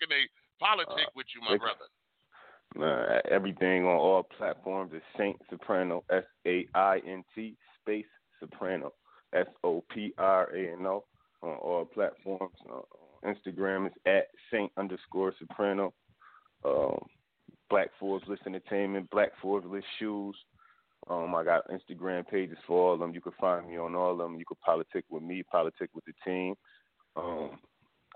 Can 0.00 0.08
they 0.08 0.28
politic 0.60 1.08
with 1.14 1.26
you, 1.34 1.40
my 1.42 1.56
brother? 1.56 1.88
Uh, 2.76 3.20
everything 3.30 3.84
on 3.84 3.96
all 3.96 4.22
platforms 4.22 4.92
is 4.94 5.02
Saint 5.16 5.36
Soprano, 5.48 6.04
S 6.10 6.24
A 6.46 6.66
I 6.74 7.00
N 7.06 7.24
T 7.34 7.56
space 7.80 8.04
Soprano, 8.40 8.92
S 9.34 9.46
O 9.64 9.82
P 9.90 10.12
R 10.18 10.54
A 10.54 10.72
N 10.72 10.86
O 10.86 11.04
on 11.42 11.56
all 11.56 11.84
platforms. 11.86 12.54
Uh, 12.70 12.80
Instagram 13.24 13.86
is 13.86 13.92
at 14.06 14.26
Saint 14.52 14.70
underscore 14.76 15.32
Soprano. 15.38 15.94
Um, 16.64 16.98
Black 17.70 17.88
Forbes 18.00 18.26
List 18.28 18.42
Entertainment, 18.46 19.10
Black 19.10 19.30
Forbes 19.40 19.66
List 19.66 19.86
Shoes. 19.98 20.36
Um, 21.08 21.34
I 21.34 21.44
got 21.44 21.68
Instagram 21.68 22.26
pages 22.26 22.58
for 22.66 22.88
all 22.88 22.94
of 22.94 23.00
them. 23.00 23.14
You 23.14 23.20
can 23.20 23.32
find 23.40 23.68
me 23.68 23.78
on 23.78 23.94
all 23.94 24.12
of 24.12 24.18
them. 24.18 24.38
You 24.38 24.44
can 24.44 24.56
politic 24.64 25.04
with 25.10 25.22
me, 25.22 25.42
politic 25.50 25.90
with 25.94 26.04
the 26.04 26.12
team. 26.24 26.54
Um, 27.16 27.58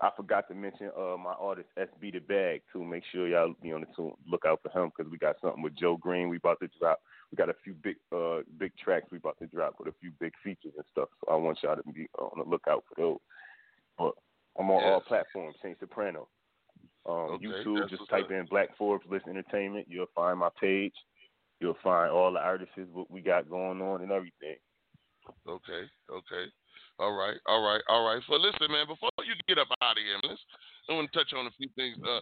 I 0.03 0.11
forgot 0.17 0.49
to 0.49 0.53
mention 0.53 0.91
uh, 0.97 1.15
my 1.15 1.31
artist 1.39 1.69
SB 1.79 2.11
the 2.11 2.19
Bag 2.19 2.61
too. 2.73 2.83
Make 2.83 3.03
sure 3.09 3.25
y'all 3.25 3.53
be 3.61 3.71
on 3.71 3.81
the 3.81 3.87
tune, 3.95 4.11
look 4.29 4.43
out 4.45 4.59
for 4.61 4.69
him 4.77 4.91
because 4.95 5.09
we 5.09 5.17
got 5.17 5.37
something 5.41 5.63
with 5.63 5.77
Joe 5.77 5.95
Green. 5.95 6.27
We 6.27 6.37
about 6.37 6.59
to 6.59 6.67
drop. 6.77 6.99
We 7.31 7.37
got 7.37 7.49
a 7.49 7.55
few 7.63 7.73
big 7.73 7.95
uh 8.13 8.39
big 8.59 8.73
tracks 8.75 9.07
we 9.11 9.17
about 9.17 9.37
to 9.39 9.47
drop 9.47 9.75
with 9.79 9.87
a 9.87 9.95
few 10.01 10.11
big 10.19 10.33
features 10.43 10.73
and 10.75 10.85
stuff. 10.91 11.07
So 11.21 11.31
I 11.31 11.37
want 11.37 11.59
y'all 11.63 11.77
to 11.77 11.83
be 11.93 12.07
on 12.19 12.43
the 12.43 12.49
lookout 12.49 12.83
for 12.89 13.01
those. 13.01 13.17
But 13.97 14.11
I'm 14.59 14.69
on 14.69 14.83
all 14.83 14.99
platforms. 14.99 15.55
Saint 15.63 15.79
Soprano. 15.79 16.27
Um, 17.05 17.13
Okay, 17.35 17.47
YouTube, 17.47 17.89
just 17.89 18.09
type 18.09 18.29
in 18.29 18.45
Black 18.49 18.75
Forbes 18.77 19.05
List 19.09 19.27
Entertainment. 19.29 19.87
You'll 19.89 20.11
find 20.13 20.37
my 20.37 20.49
page. 20.59 20.93
You'll 21.61 21.77
find 21.81 22.11
all 22.11 22.33
the 22.33 22.39
artists, 22.39 22.73
what 22.91 23.09
we 23.09 23.21
got 23.21 23.49
going 23.49 23.81
on, 23.81 24.01
and 24.01 24.11
everything. 24.11 24.57
Okay, 25.47 25.83
okay. 26.11 26.51
All 26.99 27.13
right, 27.13 27.37
all 27.47 27.63
right, 27.63 27.81
all 27.87 28.05
right. 28.05 28.21
So 28.27 28.35
listen, 28.35 28.69
man, 28.69 28.87
before 28.87 29.09
you 29.25 29.33
get 29.47 29.57
up 29.57 29.67
out 29.81 29.97
of 29.97 30.03
here, 30.03 30.19
let's 30.23 30.41
I 30.89 30.93
want 30.93 31.11
to 31.11 31.15
touch 31.15 31.31
on 31.31 31.47
a 31.47 31.53
few 31.55 31.71
things. 31.79 31.95
Uh, 32.03 32.19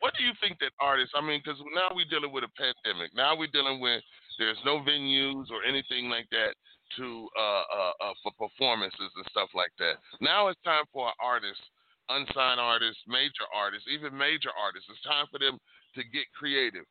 what 0.00 0.12
do 0.18 0.24
you 0.24 0.36
think 0.44 0.60
that 0.60 0.76
artists? 0.80 1.16
I 1.16 1.24
mean, 1.24 1.40
because 1.40 1.56
now 1.72 1.88
we're 1.96 2.10
dealing 2.10 2.32
with 2.32 2.44
a 2.44 2.52
pandemic. 2.52 3.16
Now 3.16 3.32
we're 3.32 3.52
dealing 3.52 3.80
with 3.80 4.04
there's 4.36 4.60
no 4.64 4.84
venues 4.84 5.48
or 5.50 5.64
anything 5.64 6.12
like 6.12 6.28
that 6.30 6.52
to 6.96 7.28
uh, 7.36 7.64
uh, 7.68 7.94
uh, 8.00 8.14
for 8.22 8.32
performances 8.36 9.10
and 9.16 9.26
stuff 9.32 9.48
like 9.56 9.72
that. 9.80 9.96
Now 10.20 10.48
it's 10.48 10.60
time 10.64 10.84
for 10.92 11.08
artists, 11.20 11.64
unsigned 12.08 12.60
artists, 12.60 13.00
major 13.08 13.48
artists, 13.52 13.88
even 13.88 14.12
major 14.12 14.52
artists. 14.52 14.88
It's 14.88 15.04
time 15.04 15.26
for 15.32 15.40
them 15.40 15.56
to 15.96 16.00
get 16.12 16.28
creative. 16.36 16.84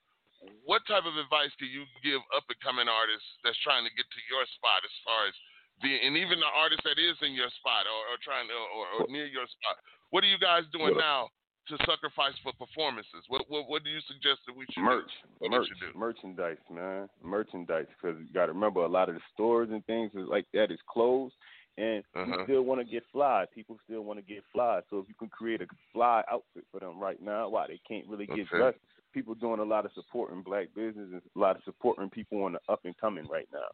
What 0.70 0.86
type 0.86 1.06
of 1.06 1.18
advice 1.18 1.50
do 1.58 1.66
you 1.66 1.86
give 2.06 2.22
up 2.38 2.46
and 2.46 2.62
coming 2.62 2.86
artists 2.86 3.26
that's 3.42 3.58
trying 3.66 3.86
to 3.90 3.94
get 3.98 4.06
to 4.06 4.22
your 4.30 4.46
spot 4.54 4.86
as 4.86 4.96
far 5.02 5.26
as 5.26 5.34
being, 5.82 6.00
and 6.04 6.18
even 6.18 6.40
the 6.40 6.52
artist 6.52 6.82
that 6.84 6.98
is 6.98 7.18
in 7.22 7.34
your 7.34 7.50
spot 7.60 7.86
or, 7.86 8.02
or 8.14 8.18
trying 8.24 8.48
to, 8.50 8.58
or, 8.74 8.86
or 8.98 9.02
near 9.10 9.26
your 9.26 9.46
spot? 9.46 9.78
What 10.10 10.24
are 10.24 10.32
you 10.32 10.40
guys 10.40 10.64
doing 10.72 10.96
now 10.98 11.30
to 11.68 11.76
sacrifice 11.86 12.34
for 12.44 12.54
performances? 12.56 13.28
What 13.28 13.44
what, 13.48 13.70
what 13.70 13.84
do 13.84 13.90
you 13.90 14.00
suggest 14.08 14.40
that 14.48 14.56
we 14.56 14.66
should 14.72 14.84
merch, 14.84 15.12
do? 15.42 15.50
Merch, 15.50 15.68
do? 15.80 15.98
merchandise, 15.98 16.64
man, 16.72 17.10
merchandise. 17.24 17.86
Because 17.96 18.18
you 18.20 18.34
got 18.34 18.48
to 18.48 18.54
remember, 18.54 18.82
a 18.82 18.88
lot 18.88 19.10
of 19.10 19.16
the 19.16 19.26
stores 19.34 19.70
and 19.72 19.86
things 19.86 20.12
like 20.16 20.46
that 20.54 20.72
is 20.72 20.80
closed, 20.90 21.36
and 21.78 22.04
we 22.26 22.34
Uh-huh. 22.34 22.44
still 22.44 22.62
want 22.64 22.82
to 22.82 22.86
get 22.92 23.04
fly. 23.12 23.46
People 23.54 23.78
still 23.86 24.02
want 24.02 24.20
to 24.20 24.26
get 24.26 24.44
fly. 24.52 24.82
So 24.90 25.00
if 25.00 25.08
you 25.08 25.16
can 25.16 25.30
create 25.30 25.62
a 25.62 25.68
fly 25.94 26.24
outfit 26.32 26.66
for 26.72 26.80
them 26.80 27.00
right 27.00 27.22
now, 27.22 27.50
why 27.50 27.68
they 27.68 27.80
can't 27.88 28.08
really 28.08 28.26
get 28.28 28.40
Okay. 28.40 28.58
dressed? 28.58 28.78
People 29.14 29.36
doing 29.36 29.60
a 29.60 29.64
lot 29.64 29.86
of 29.86 29.92
supporting 29.94 30.42
black 30.42 30.68
business 30.76 31.10
and 31.12 31.22
a 31.36 31.40
lot 31.40 31.56
of 31.56 31.64
supporting 31.64 32.10
people 32.10 32.44
on 32.44 32.54
the 32.54 32.60
up 32.70 32.82
and 32.86 32.98
coming 32.98 33.28
right 33.28 33.48
now. 33.54 33.68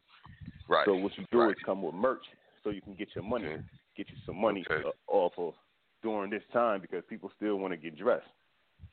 Right. 0.68 0.86
So 0.86 0.94
what 0.94 1.16
you 1.18 1.24
do 1.30 1.40
right. 1.40 1.50
is 1.56 1.62
come 1.64 1.82
with 1.82 1.94
merch, 1.94 2.24
so 2.62 2.70
you 2.70 2.80
can 2.80 2.94
get 2.94 3.08
your 3.14 3.24
money, 3.24 3.46
Okay. 3.46 3.62
get 3.96 4.08
you 4.10 4.16
some 4.24 4.40
money 4.40 4.64
Okay. 4.70 4.86
uh, 4.86 5.12
off 5.12 5.32
of 5.38 5.54
during 6.02 6.30
this 6.30 6.42
time 6.52 6.80
because 6.80 7.02
people 7.08 7.30
still 7.36 7.56
want 7.56 7.72
to 7.72 7.78
get 7.78 7.96
dressed 7.96 8.26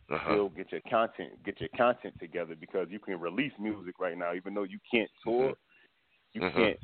Uh-huh. 0.10 0.32
still 0.32 0.50
get 0.50 0.72
your 0.72 0.82
content 0.90 1.32
get 1.44 1.60
your 1.60 1.70
content 1.76 2.14
together 2.20 2.56
because 2.58 2.88
you 2.90 3.00
can 3.00 3.20
release 3.20 3.52
music 3.60 3.96
right 4.00 4.18
now 4.18 4.34
even 4.34 4.54
though 4.54 4.64
you 4.64 4.80
can't 4.90 5.10
tour 5.24 5.54
you 6.34 6.42
Mhm. 6.42 6.54
can't 6.54 6.80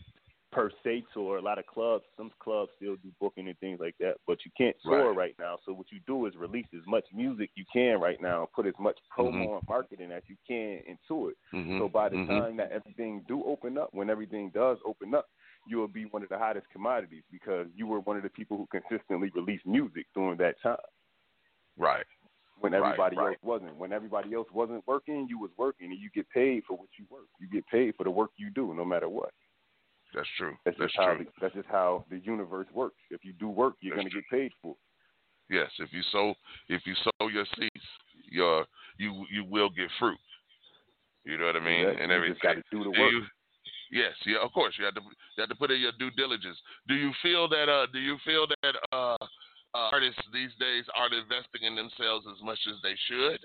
per 0.52 0.72
se 0.84 1.04
tour 1.14 1.38
a 1.38 1.42
lot 1.42 1.60
of 1.60 1.66
clubs 1.66 2.06
some 2.16 2.32
clubs 2.40 2.72
still 2.78 2.96
do 2.98 3.12
booking 3.20 3.48
and 3.48 3.60
things 3.60 3.80
like 3.80 3.96
that 4.00 4.16
but 4.26 4.38
you 4.46 4.52
can't 4.58 4.76
tour 4.82 5.10
Right. 5.10 5.18
right, 5.18 5.36
now 5.40 5.58
so 5.66 5.74
what 5.74 5.92
you 5.92 6.00
do 6.08 6.26
is 6.26 6.36
release 6.36 6.68
as 6.74 6.86
much 6.88 7.04
music 7.14 7.50
you 7.56 7.66
can 7.72 8.00
right 8.00 8.22
now 8.22 8.42
and 8.42 8.52
put 8.54 8.66
as 8.66 8.74
much 8.80 8.98
promo 9.16 9.34
Mhm. 9.34 9.58
and 9.58 9.68
marketing 9.68 10.12
as 10.12 10.24
you 10.28 10.38
can 10.48 10.80
into 10.86 11.30
it 11.30 11.38
Mhm. 11.54 11.78
so 11.80 11.90
by 11.90 12.08
the 12.10 12.18
Mhm. 12.18 12.28
time 12.28 12.58
that 12.58 12.72
everything 12.72 13.22
do 13.28 13.44
open 13.44 13.78
up 13.78 13.94
when 13.94 14.10
everything 14.10 14.50
does 14.52 14.78
open 14.86 15.14
up 15.14 15.30
you 15.68 15.78
will 15.78 15.88
be 15.88 16.06
one 16.06 16.24
of 16.24 16.30
the 16.30 16.38
hottest 16.38 16.70
commodities 16.70 17.24
because 17.30 17.68
you 17.76 17.86
were 17.86 18.00
one 18.00 18.16
of 18.16 18.24
the 18.24 18.30
people 18.30 18.56
who 18.58 18.66
consistently 18.68 19.30
released 19.32 19.66
music 19.66 20.08
during 20.14 20.38
that 20.38 20.60
time 20.62 20.78
Right. 21.78 22.06
when 22.60 22.72
Right, 22.72 22.82
everybody 22.84 23.18
right. 23.18 23.28
else 23.28 23.44
wasn't. 23.44 23.76
When 23.76 23.92
everybody 23.94 24.34
else 24.34 24.50
wasn't 24.52 24.88
working, 24.88 25.28
you 25.28 25.38
was 25.38 25.52
working, 25.58 25.92
and 25.92 26.00
you 26.00 26.10
get 26.10 26.28
paid 26.30 26.64
for 26.66 26.76
what 26.76 26.90
you 26.98 27.06
work. 27.10 27.28
You 27.40 27.48
get 27.48 27.68
paid 27.68 27.96
for 27.96 28.04
the 28.04 28.10
work 28.10 28.32
you 28.38 28.50
do, 28.50 28.74
no 28.74 28.84
matter 28.84 29.08
what. 29.10 29.32
That's 30.14 30.28
true. 30.38 30.56
That's, 30.66 30.78
That's 30.80 30.92
just 30.94 30.98
how 31.04 31.16
true. 31.16 31.26
the, 31.26 31.32
that's 31.42 31.56
just 31.56 31.68
how 31.70 32.06
the 32.10 32.20
universe 32.20 32.68
works. 32.74 32.98
If 33.12 33.24
you 33.24 33.34
do 33.34 33.50
work, 33.50 33.76
you're 33.82 33.96
gonna 33.96 34.10
get 34.10 34.24
paid 34.32 34.52
for. 34.62 34.72
it. 34.72 35.56
Yes. 35.56 35.72
If 35.80 35.94
you 35.94 36.02
sow 36.12 36.34
if 36.70 36.82
you 36.86 36.96
sow 37.04 37.28
your 37.28 37.46
seeds, 37.58 37.86
your 38.30 38.66
you 38.98 39.26
you 39.32 39.44
will 39.44 39.70
get 39.70 39.90
fruit. 40.00 40.18
You 41.26 41.38
know 41.38 41.46
what 41.46 41.56
I 41.56 41.60
mean? 41.60 41.82
Yeah, 41.84 41.90
and 42.02 42.10
you 42.10 42.16
everything. 42.16 42.34
just 42.36 42.44
gotta 42.44 42.64
do 42.72 42.84
the 42.84 42.90
work. 42.90 43.12
you- 43.12 43.24
yes, 43.92 44.14
yeah, 44.26 44.38
of 44.44 44.52
course. 44.54 44.76
You 44.80 44.86
have 44.86 44.96
to 44.96 45.02
you 45.02 45.42
have 45.42 45.50
to 45.50 45.56
put 45.56 45.72
in 45.72 45.82
your 45.82 45.92
due 46.00 46.12
diligence. 46.12 46.58
Do 46.88 46.96
you 46.96 47.12
feel 47.22 47.48
that 47.50 47.70
uh 47.70 47.88
do 47.92 48.00
you 48.00 48.18
feel 48.26 48.48
that 48.48 48.76
uh, 48.94 49.16
uh 49.76 49.90
artists 49.92 50.22
these 50.34 50.52
days 50.60 50.86
aren't 50.96 51.14
investing 51.14 51.64
in 51.64 51.76
themselves 51.76 52.26
as 52.32 52.42
much 52.44 52.60
as 52.68 52.76
they 52.82 52.96
should? 53.08 53.40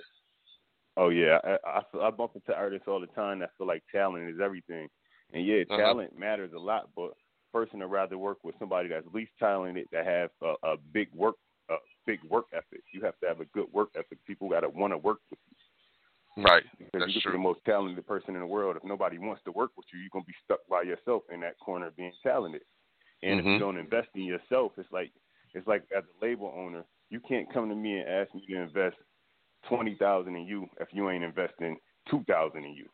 Oh 0.96 1.08
yeah, 1.08 1.38
I, 1.44 1.56
I 1.66 2.06
I 2.06 2.10
bump 2.10 2.32
into 2.34 2.54
artists 2.54 2.86
all 2.86 3.00
the 3.00 3.06
time 3.08 3.38
that 3.40 3.50
feel 3.58 3.66
like 3.66 3.82
talent 3.90 4.28
is 4.30 4.40
everything, 4.42 4.88
and 5.32 5.44
yeah, 5.46 5.62
Uh-huh. 5.62 5.76
talent 5.76 6.18
matters 6.18 6.52
a 6.54 6.58
lot. 6.58 6.90
But 6.94 7.12
person 7.52 7.80
would 7.80 7.90
rather 7.90 8.16
work 8.18 8.38
with 8.44 8.54
somebody 8.58 8.88
that's 8.88 9.06
least 9.12 9.32
talented 9.38 9.88
that 9.92 10.06
have 10.06 10.30
a, 10.42 10.54
a 10.62 10.76
big 10.92 11.08
work 11.14 11.36
a 11.70 11.76
big 12.06 12.18
work 12.24 12.46
ethic. 12.52 12.82
You 12.92 13.02
have 13.02 13.18
to 13.20 13.28
have 13.28 13.40
a 13.40 13.44
good 13.46 13.72
work 13.72 13.90
ethic. 13.96 14.18
People 14.26 14.48
got 14.48 14.60
to 14.60 14.68
want 14.68 14.92
to 14.92 14.98
work 14.98 15.18
with 15.30 15.38
you. 15.48 16.44
Right. 16.44 16.64
Because 16.78 17.00
That's 17.00 17.08
you 17.08 17.20
could 17.20 17.22
true. 17.22 17.32
be 17.32 17.38
the 17.38 17.42
most 17.42 17.60
talented 17.64 18.06
person 18.06 18.34
in 18.34 18.40
the 18.40 18.46
world. 18.46 18.76
If 18.76 18.84
nobody 18.84 19.18
wants 19.18 19.42
to 19.44 19.52
work 19.52 19.70
with 19.76 19.86
you, 19.92 20.00
you're 20.00 20.08
gonna 20.12 20.24
be 20.24 20.34
stuck 20.44 20.60
by 20.68 20.82
yourself 20.82 21.22
in 21.32 21.40
that 21.40 21.58
corner 21.60 21.90
being 21.96 22.12
talented. 22.22 22.62
And 23.22 23.38
if 23.38 23.46
Mhm. 23.46 23.52
you 23.54 23.58
don't 23.58 23.78
invest 23.78 24.08
in 24.14 24.22
yourself, 24.22 24.72
it's 24.78 24.90
like 24.90 25.12
it's 25.54 25.66
like 25.66 25.84
as 25.94 26.04
a 26.04 26.24
label 26.24 26.52
owner, 26.56 26.84
you 27.10 27.20
can't 27.20 27.50
come 27.52 27.68
to 27.68 27.74
me 27.74 27.98
and 27.98 28.08
ask 28.08 28.34
me 28.34 28.44
to 28.46 28.56
invest 28.56 28.96
twenty 29.64 29.94
thousand 29.96 30.34
in 30.36 30.46
you 30.46 30.68
if 30.80 30.88
you 30.92 31.10
ain't 31.10 31.22
investing 31.22 31.78
two 32.08 32.24
thousand 32.24 32.64
in 32.64 32.72
you. 32.74 32.88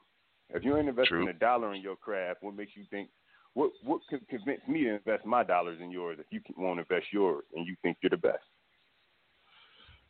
If 0.51 0.65
you 0.65 0.77
ain't 0.77 0.89
investing 0.89 1.19
True. 1.19 1.29
a 1.29 1.33
dollar 1.35 1.75
in 1.75 1.83
your 1.83 1.97
craft, 1.97 2.43
what 2.43 2.57
makes 2.57 2.73
you 2.75 2.85
think? 2.91 3.11
What 3.55 3.71
what 3.83 4.01
can 4.09 4.21
convince 4.31 4.61
me 4.69 4.85
to 4.85 4.97
invest 4.97 5.25
my 5.27 5.43
dollars 5.43 5.79
in 5.83 5.91
yours 5.91 6.19
if 6.21 6.27
you 6.31 6.41
won't 6.57 6.81
invest 6.81 7.07
yours 7.13 7.45
and 7.55 7.67
you 7.67 7.77
think 7.83 7.99
you're 8.03 8.11
the 8.11 8.17
best? 8.17 8.45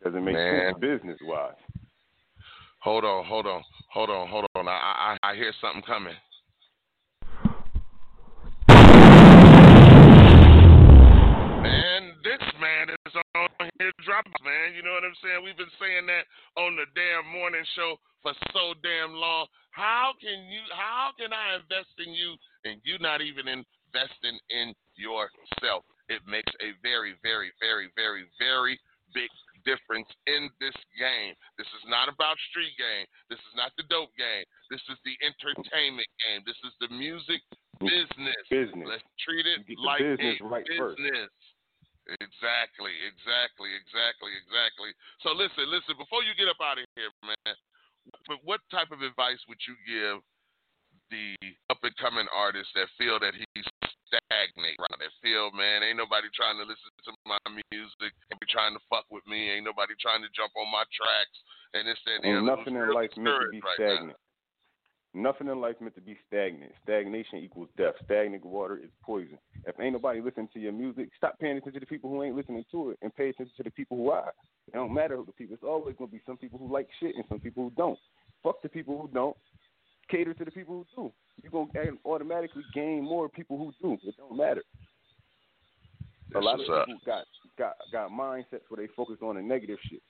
Doesn't 0.03 0.25
make 0.25 0.35
Man. 0.35 0.75
sense 0.75 0.81
business 0.81 1.19
wise. 1.23 1.55
Hold 2.81 3.05
on, 3.05 3.25
hold 3.25 3.47
on, 3.47 3.63
hold 3.91 4.11
on, 4.11 4.29
hold 4.29 4.47
on. 4.55 4.69
I 4.69 5.17
I, 5.23 5.31
I 5.31 5.35
hear 5.35 5.53
something 5.61 5.83
coming. 5.83 6.15
Man 12.61 12.89
Metropolis, 13.77 14.41
man. 14.41 14.73
You 14.73 14.83
know 14.83 14.97
what 14.97 15.05
I'm 15.05 15.19
saying? 15.21 15.45
We've 15.45 15.59
been 15.59 15.77
saying 15.77 16.09
that 16.09 16.25
on 16.57 16.75
the 16.81 16.89
damn 16.97 17.29
morning 17.29 17.65
show 17.77 18.01
for 18.25 18.33
so 18.57 18.73
damn 18.81 19.13
long. 19.13 19.47
How 19.71 20.17
can 20.17 20.49
you? 20.49 20.65
How 20.73 21.13
can 21.15 21.31
I 21.31 21.61
invest 21.61 21.93
in 22.01 22.11
you 22.17 22.35
and 22.65 22.81
you 22.83 22.99
not 22.99 23.21
even 23.21 23.47
investing 23.47 24.37
in 24.51 24.75
yourself? 24.97 25.85
It 26.09 26.25
makes 26.25 26.51
a 26.65 26.73
very, 26.81 27.15
very, 27.21 27.53
very, 27.61 27.93
very, 27.95 28.25
very 28.41 28.81
big 29.13 29.31
difference 29.65 30.09
in 30.27 30.49
this 30.61 30.75
game. 30.97 31.37
This 31.61 31.69
is 31.77 31.85
not 31.87 32.09
about 32.09 32.41
street 32.51 32.73
game. 32.81 33.05
This 33.29 33.39
is 33.39 33.55
not 33.55 33.77
the 33.77 33.85
dope 33.93 34.15
game. 34.17 34.45
This 34.73 34.81
is 34.89 34.97
the 35.05 35.15
entertainment 35.21 36.09
game. 36.25 36.41
This 36.49 36.59
is 36.65 36.73
the 36.81 36.89
music 36.89 37.45
business. 37.81 38.43
Business. 38.49 38.89
Let's 38.89 39.09
treat 39.21 39.45
it 39.45 39.69
like 39.77 40.01
business 40.01 40.41
a 40.41 40.49
right 40.49 40.67
first. 40.77 40.99
Exactly, 42.09 42.97
exactly, 43.05 43.69
exactly, 43.77 44.33
exactly. 44.33 44.91
So 45.21 45.37
listen, 45.37 45.69
listen. 45.69 45.93
Before 46.01 46.25
you 46.25 46.33
get 46.33 46.49
up 46.49 46.57
out 46.57 46.81
of 46.81 46.89
here, 46.97 47.13
man, 47.21 47.53
what 48.49 48.65
type 48.73 48.89
of 48.89 49.05
advice 49.05 49.41
would 49.45 49.61
you 49.69 49.77
give 49.85 50.25
the 51.13 51.37
up 51.69 51.81
and 51.85 51.93
coming 52.01 52.25
artists 52.33 52.73
that 52.73 52.89
feel 52.97 53.21
that 53.21 53.37
he's 53.37 53.69
stagnate 54.09 54.77
right 54.81 55.01
that 55.01 55.13
feel 55.21 55.53
man 55.53 55.85
ain't 55.85 56.01
nobody 56.01 56.29
trying 56.33 56.57
to 56.57 56.65
listen 56.65 56.89
to 57.05 57.13
my 57.29 57.37
music 57.69 58.13
and 58.33 58.41
be 58.41 58.49
trying 58.49 58.73
to 58.73 58.81
fuck 58.89 59.05
with 59.13 59.25
me 59.29 59.53
ain't 59.53 59.69
nobody 59.69 59.93
trying 60.01 60.25
to 60.25 60.33
jump 60.33 60.53
on 60.57 60.69
my 60.73 60.85
tracks 60.89 61.37
and 61.77 61.85
this 61.85 62.01
that 62.09 62.25
other 62.25 62.41
nothing 62.41 62.77
in 62.77 62.89
life 62.93 63.13
meant 63.21 63.37
to 63.37 63.53
be 63.53 63.61
right 63.61 63.81
now. 64.09 64.17
Nothing 65.19 65.49
in 65.49 65.61
life 65.61 65.75
meant 65.81 65.97
to 65.97 66.01
be 66.01 66.17
stagnant. 66.29 66.71
Stagnation 66.85 67.39
equals 67.39 67.69
death. 67.77 67.95
Stagnant 68.05 68.45
water 68.45 68.79
is 68.79 68.91
poison. 69.03 69.37
If 69.67 69.75
ain't 69.81 69.95
nobody 69.95 70.21
listening 70.21 70.49
to 70.55 70.61
your 70.61 70.71
music, 70.71 71.09
stop 71.17 71.37
paying 71.41 71.57
attention 71.57 71.81
to 71.81 71.81
the 71.81 71.87
people 71.87 72.09
who 72.09 72.23
ain't 72.23 72.37
listening 72.37 72.65
to 72.71 72.91
it 72.91 72.99
and 73.03 73.13
pay 73.13 73.31
attention 73.31 73.53
to 73.57 73.65
the 73.65 73.71
people 73.73 73.97
who 73.97 74.11
are. 74.11 74.33
It 74.69 74.75
don't 74.75 74.95
matter 74.95 75.17
who 75.17 75.25
the 75.25 75.33
people. 75.33 75.55
It's 75.55 75.65
always 75.65 75.97
gonna 75.99 76.13
be 76.13 76.21
some 76.25 76.37
people 76.37 76.61
who 76.61 76.73
like 76.73 76.87
shit 77.01 77.17
and 77.17 77.25
some 77.29 77.41
people 77.41 77.65
who 77.65 77.73
don't. 77.77 77.99
Fuck 78.45 78.63
the 78.63 78.69
people 78.69 78.97
who 78.97 79.09
don't. 79.13 79.37
Cater 80.09 80.35
to 80.35 80.45
the 80.45 80.53
people 80.53 80.87
who 80.95 81.03
do. 81.03 81.13
You're 81.43 81.51
gonna 81.51 81.97
automatically 82.05 82.63
gain 82.73 83.03
more 83.03 83.29
people 83.29 83.59
who 83.59 83.73
do. 83.83 83.99
It 84.09 84.15
don't 84.19 84.37
matter. 84.37 84.63
A 86.37 86.39
lot 86.39 86.61
of 86.61 86.71
up. 86.71 86.87
people 86.87 87.01
got 87.05 87.25
got 87.59 87.75
got 87.91 88.11
mindsets 88.11 88.63
where 88.69 88.87
they 88.87 88.93
focus 88.95 89.17
on 89.21 89.35
the 89.35 89.43
negative 89.43 89.79
shit. 89.91 90.03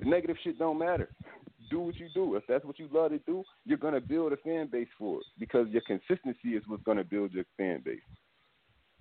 The 0.00 0.06
negative 0.06 0.36
shit 0.42 0.58
don't 0.58 0.78
matter. 0.78 1.08
Do 1.70 1.80
what 1.80 1.96
you 1.96 2.08
do. 2.14 2.36
If 2.36 2.44
that's 2.48 2.64
what 2.64 2.78
you 2.78 2.88
love 2.92 3.10
to 3.10 3.18
do, 3.18 3.42
you're 3.64 3.78
gonna 3.78 4.00
build 4.00 4.32
a 4.32 4.36
fan 4.38 4.68
base 4.70 4.88
for 4.98 5.20
it 5.20 5.26
because 5.38 5.68
your 5.68 5.82
consistency 5.82 6.50
is 6.56 6.62
what's 6.66 6.82
gonna 6.84 7.04
build 7.04 7.32
your 7.32 7.44
fan 7.56 7.82
base. 7.84 8.00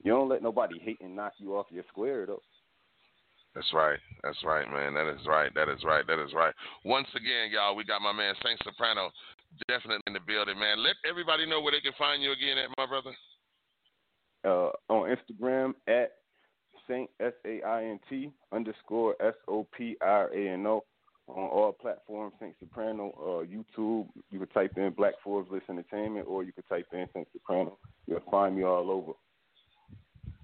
You 0.03 0.11
don't 0.11 0.29
let 0.29 0.43
nobody 0.43 0.79
hate 0.79 0.99
and 1.01 1.15
knock 1.15 1.33
you 1.37 1.55
off 1.55 1.67
your 1.69 1.83
square 1.89 2.25
though. 2.25 2.41
That's 3.53 3.71
right. 3.73 3.99
That's 4.23 4.43
right, 4.43 4.69
man. 4.69 4.93
That 4.93 5.07
is 5.07 5.25
right. 5.25 5.53
That 5.55 5.69
is 5.69 5.83
right. 5.85 6.05
That 6.05 6.21
is 6.23 6.33
right. 6.33 6.53
Once 6.83 7.07
again, 7.15 7.51
y'all, 7.51 7.75
we 7.75 7.85
got 7.85 8.01
my 8.01 8.11
man 8.11 8.33
Saint 8.43 8.59
Soprano 8.63 9.11
definitely 9.69 10.03
in 10.07 10.13
the 10.13 10.19
building, 10.19 10.59
man. 10.59 10.83
Let 10.83 10.95
everybody 11.09 11.45
know 11.45 11.61
where 11.61 11.71
they 11.71 11.79
can 11.79 11.93
find 11.97 12.21
you 12.21 12.33
again 12.33 12.57
at, 12.57 12.69
my 12.77 12.85
brother. 12.85 13.15
Uh, 14.43 14.93
on 14.93 15.15
Instagram 15.15 15.73
at 15.87 16.11
Saint 16.87 17.09
S 17.19 17.33
A 17.45 17.61
I 17.63 17.85
N 17.85 17.99
T 18.09 18.31
underscore 18.51 19.15
S 19.21 19.33
O 19.47 19.65
P 19.75 19.95
R 20.01 20.29
A 20.35 20.49
N 20.49 20.67
O 20.67 20.83
on 21.27 21.49
all 21.49 21.71
platforms. 21.73 22.33
Saint 22.39 22.55
Soprano, 22.59 23.11
uh, 23.17 23.45
YouTube. 23.45 24.07
You 24.31 24.39
can 24.39 24.47
type 24.47 24.73
in 24.77 24.91
Black 24.91 25.13
Forbes 25.23 25.49
List 25.51 25.65
Entertainment, 25.69 26.27
or 26.27 26.43
you 26.43 26.53
can 26.53 26.63
type 26.63 26.87
in 26.93 27.07
Saint 27.13 27.27
Soprano. 27.33 27.77
You'll 28.07 28.21
find 28.29 28.55
me 28.55 28.63
all 28.63 28.91
over. 28.91 29.13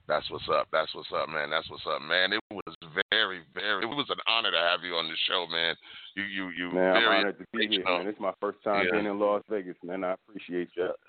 That's 0.08 0.30
what's 0.30 0.44
up. 0.52 0.68
That's 0.72 0.94
what's 0.94 1.08
up, 1.16 1.30
man. 1.30 1.50
That's 1.50 1.70
what's 1.70 1.88
up, 1.88 2.02
man. 2.02 2.34
It 2.34 2.42
was 2.52 2.76
very, 3.12 3.48
very. 3.54 3.84
It 3.84 3.88
was 3.88 4.10
an 4.10 4.20
honor 4.28 4.52
to 4.52 4.58
have 4.58 4.84
you 4.84 4.96
on 4.96 5.08
the 5.08 5.16
show, 5.28 5.48
man. 5.48 5.76
You, 6.16 6.24
you, 6.24 6.50
you. 6.50 6.66
Man, 6.74 7.00
very 7.00 7.06
I'm 7.06 7.14
honored 7.24 7.40
to 7.40 7.46
be 7.54 7.68
here, 7.68 7.86
man. 7.86 8.08
It's 8.08 8.20
my 8.20 8.34
first 8.42 8.60
time 8.64 8.86
Yeah. 8.86 8.92
being 8.92 9.06
in 9.06 9.20
Las 9.20 9.44
Vegas, 9.48 9.78
man. 9.84 10.04
I 10.04 10.20
appreciate 10.20 10.70
y'all. 10.76 11.00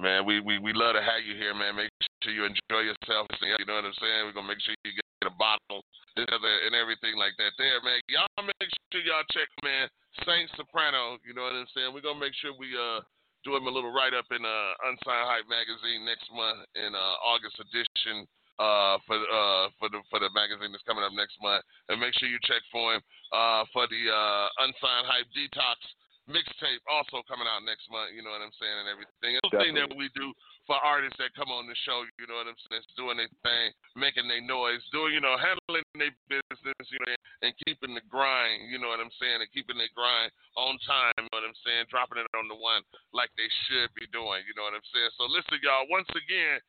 Man, 0.00 0.26
we, 0.26 0.40
we 0.40 0.58
we 0.58 0.72
love 0.72 0.96
to 0.96 1.02
have 1.02 1.22
you 1.22 1.36
here, 1.36 1.54
man. 1.54 1.76
Make 1.76 1.90
sure 2.24 2.32
you 2.32 2.42
enjoy 2.42 2.88
yourself. 2.88 3.28
You 3.38 3.66
know 3.66 3.74
what 3.78 3.84
I'm 3.84 3.94
saying? 4.00 4.26
We're 4.26 4.32
gonna 4.32 4.48
make 4.48 4.60
sure 4.64 4.74
you 4.82 5.03
a 5.26 5.34
bottle 5.36 5.82
and 6.16 6.74
everything 6.74 7.18
like 7.18 7.34
that. 7.38 7.52
There, 7.58 7.80
man. 7.82 7.98
Y'all 8.06 8.46
make 8.46 8.70
sure 8.92 9.02
y'all 9.02 9.26
check, 9.34 9.50
man. 9.62 9.90
Saint 10.22 10.50
Soprano. 10.54 11.18
You 11.26 11.34
know 11.34 11.42
what 11.42 11.58
I'm 11.58 11.70
saying? 11.74 11.90
We're 11.90 12.06
gonna 12.06 12.22
make 12.22 12.34
sure 12.38 12.54
we 12.54 12.70
uh 12.74 13.02
do 13.42 13.56
him 13.56 13.66
a 13.66 13.72
little 13.72 13.92
write 13.92 14.14
up 14.14 14.26
in 14.30 14.40
uh 14.40 14.70
Unsigned 14.88 15.26
Hype 15.28 15.48
magazine 15.50 16.06
next 16.06 16.30
month 16.30 16.64
in 16.78 16.94
uh 16.94 17.14
August 17.26 17.58
edition 17.58 18.24
uh 18.62 18.96
for 19.04 19.18
uh 19.18 19.66
for 19.82 19.90
the 19.90 19.98
for 20.08 20.22
the 20.22 20.30
magazine 20.32 20.70
that's 20.70 20.86
coming 20.86 21.02
up 21.02 21.12
next 21.12 21.34
month. 21.42 21.66
And 21.90 21.98
make 21.98 22.14
sure 22.14 22.30
you 22.30 22.38
check 22.46 22.62
for 22.70 22.94
him 22.94 23.02
uh 23.34 23.66
for 23.74 23.90
the 23.90 24.02
uh 24.06 24.46
Unsigned 24.62 25.06
Hype 25.10 25.28
Detox 25.34 25.82
mixtape 26.24 26.80
also 26.88 27.20
coming 27.28 27.44
out 27.44 27.60
next 27.68 27.84
month, 27.92 28.16
you 28.16 28.24
know 28.24 28.32
what 28.32 28.40
I'm 28.40 28.54
saying, 28.56 28.78
and 28.80 28.88
everything. 28.88 29.36
It's 29.36 29.44
the 29.52 29.60
thing 29.60 29.76
that 29.76 29.92
we 29.92 30.08
do 30.16 30.32
for 30.64 30.80
artists 30.80 31.20
that 31.20 31.36
come 31.36 31.52
on 31.52 31.68
the 31.68 31.76
show, 31.84 32.08
you 32.16 32.24
know 32.24 32.40
what 32.40 32.48
I'm 32.48 32.56
saying, 32.64 32.80
it's 32.80 32.96
doing 32.96 33.20
their 33.20 33.28
thing, 33.44 33.68
making 33.92 34.24
their 34.24 34.40
noise, 34.40 34.80
doing, 34.88 35.12
you 35.12 35.20
know, 35.20 35.36
handling 35.36 35.84
their 36.00 36.16
business, 36.32 36.86
you 36.88 36.96
know, 37.04 37.12
and 37.44 37.52
keeping 37.68 37.92
the 37.92 38.00
grind, 38.08 38.72
you 38.72 38.80
know 38.80 38.88
what 38.88 39.04
I'm 39.04 39.12
saying, 39.20 39.44
and 39.44 39.50
keeping 39.52 39.76
their 39.76 39.92
grind 39.92 40.32
on 40.56 40.80
time, 40.88 41.12
you 41.20 41.28
know 41.28 41.36
what 41.36 41.44
I'm 41.44 41.60
saying, 41.60 41.92
dropping 41.92 42.24
it 42.24 42.32
on 42.32 42.48
the 42.48 42.56
one 42.56 42.80
like 43.12 43.28
they 43.36 43.48
should 43.68 43.92
be 43.92 44.08
doing, 44.08 44.48
you 44.48 44.56
know 44.56 44.64
what 44.64 44.72
I'm 44.72 44.88
saying. 44.96 45.12
So 45.20 45.28
listen, 45.28 45.60
y'all, 45.60 45.84
once 45.92 46.08
again, 46.16 46.64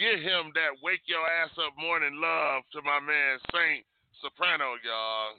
give 0.00 0.24
him 0.24 0.48
that 0.56 0.80
wake 0.80 1.04
your 1.04 1.28
ass 1.28 1.52
up 1.60 1.76
morning 1.76 2.16
love 2.16 2.64
to 2.72 2.80
my 2.80 3.04
man 3.04 3.36
Saint 3.52 3.84
Soprano, 4.24 4.80
y'all. 4.80 5.36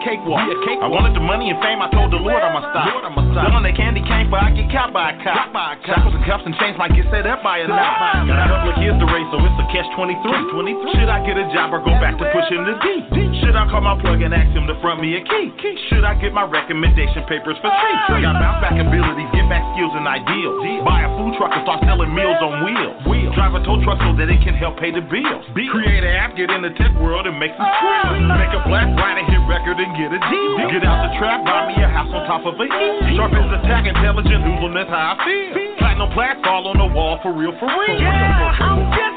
Gonna 0.00 0.48
be 0.48 0.52
a 0.52 0.60
cakewalk. 0.64 0.82
I 0.82 0.88
wanted 0.88 1.12
the 1.14 1.20
money 1.20 1.50
and 1.50 1.60
fame, 1.60 1.80
I 1.82 1.88
told 1.92 2.12
the 2.12 2.20
Lord 2.20 2.40
I'ma 2.42 2.60
stop. 2.72 2.88
Selling 3.36 3.62
that 3.62 3.76
candy 3.76 4.02
cane 4.02 4.26
for 4.30 4.40
I 4.40 4.50
get 4.50 4.72
caught 4.72 4.92
by 4.92 5.12
a 5.12 5.16
cop. 5.22 5.52
Shackles 5.86 6.14
and 6.16 6.24
cuffs 6.24 6.44
and 6.46 6.54
chains 6.56 6.76
might 6.78 6.92
get 6.96 7.06
set 7.12 7.26
up 7.26 7.42
by 7.44 7.62
a 7.62 7.68
knot. 7.68 8.26
Got 8.26 8.40
a 8.40 8.48
couple 8.48 8.70
of 8.72 8.76
kids 8.80 8.96
to 8.98 9.06
raise, 9.06 9.28
so 9.30 9.38
it's 9.38 9.58
a 9.60 9.66
catch 9.70 9.88
23. 9.94 10.98
Should 10.98 11.10
I 11.10 11.22
get 11.24 11.36
a 11.36 11.46
job 11.52 11.72
or 11.72 11.80
go 11.84 11.92
back 12.00 12.16
to 12.18 12.24
pushing 12.32 12.64
the 12.64 12.74
D? 12.80 13.29
Should 13.50 13.58
I 13.58 13.66
call 13.66 13.82
my 13.82 13.98
plug 13.98 14.22
and 14.22 14.30
ask 14.30 14.46
him 14.54 14.70
to 14.70 14.78
front 14.78 15.02
me 15.02 15.18
a 15.18 15.26
key? 15.26 15.50
Key? 15.58 15.74
Should 15.90 16.06
I 16.06 16.14
get 16.22 16.30
my 16.30 16.46
recommendation 16.46 17.26
papers 17.26 17.58
for 17.58 17.66
free? 17.66 17.98
Ah. 17.98 18.22
Got 18.22 18.38
bounce 18.38 18.62
back 18.62 18.78
abilities, 18.78 19.26
get 19.34 19.50
back 19.50 19.66
skills 19.74 19.90
and 19.98 20.06
ideals. 20.06 20.86
Buy 20.86 21.02
a 21.02 21.10
food 21.18 21.34
truck 21.34 21.50
and 21.50 21.66
start 21.66 21.82
selling 21.82 22.14
meals 22.14 22.38
on 22.38 22.62
wheels. 22.62 23.02
wheels. 23.10 23.34
Drive 23.34 23.58
a 23.58 23.60
tow 23.66 23.82
truck 23.82 23.98
so 24.06 24.14
that 24.22 24.30
it 24.30 24.38
can 24.46 24.54
help 24.54 24.78
pay 24.78 24.94
the 24.94 25.02
bills. 25.02 25.42
bills. 25.50 25.74
Create 25.74 26.06
an 26.06 26.14
app, 26.14 26.38
get 26.38 26.46
in 26.46 26.62
the 26.62 26.70
tech 26.78 26.94
world 27.02 27.26
and 27.26 27.42
make 27.42 27.50
some 27.58 27.66
ah. 27.66 28.06
skrill. 28.06 28.22
Make 28.22 28.54
a 28.54 28.62
black 28.70 28.86
write 28.94 29.18
a 29.18 29.26
hit 29.26 29.42
record 29.50 29.82
and 29.82 29.98
get 29.98 30.14
a 30.14 30.20
deal. 30.30 30.70
Get 30.70 30.86
out 30.86 31.10
the 31.10 31.18
trap, 31.18 31.42
buy 31.42 31.74
me 31.74 31.82
a 31.82 31.90
house 31.90 32.06
on 32.14 32.22
top 32.30 32.46
of 32.46 32.54
a 32.54 32.66
hill. 32.70 33.18
Sharp 33.18 33.34
as 33.34 33.50
attack, 33.66 33.82
intelligent, 33.90 34.46
hoodlum, 34.46 34.78
that's 34.78 34.94
how 34.94 35.18
I 35.18 35.26
feel. 35.26 35.74
Platinum 35.82 36.14
plaques 36.14 36.46
all 36.46 36.70
on 36.70 36.78
the 36.78 36.86
wall 36.86 37.18
for 37.18 37.34
real, 37.34 37.50
for 37.58 37.66
real. 37.66 37.98
Yeah, 37.98 38.62
I'm 38.62 38.94
just 38.94 39.09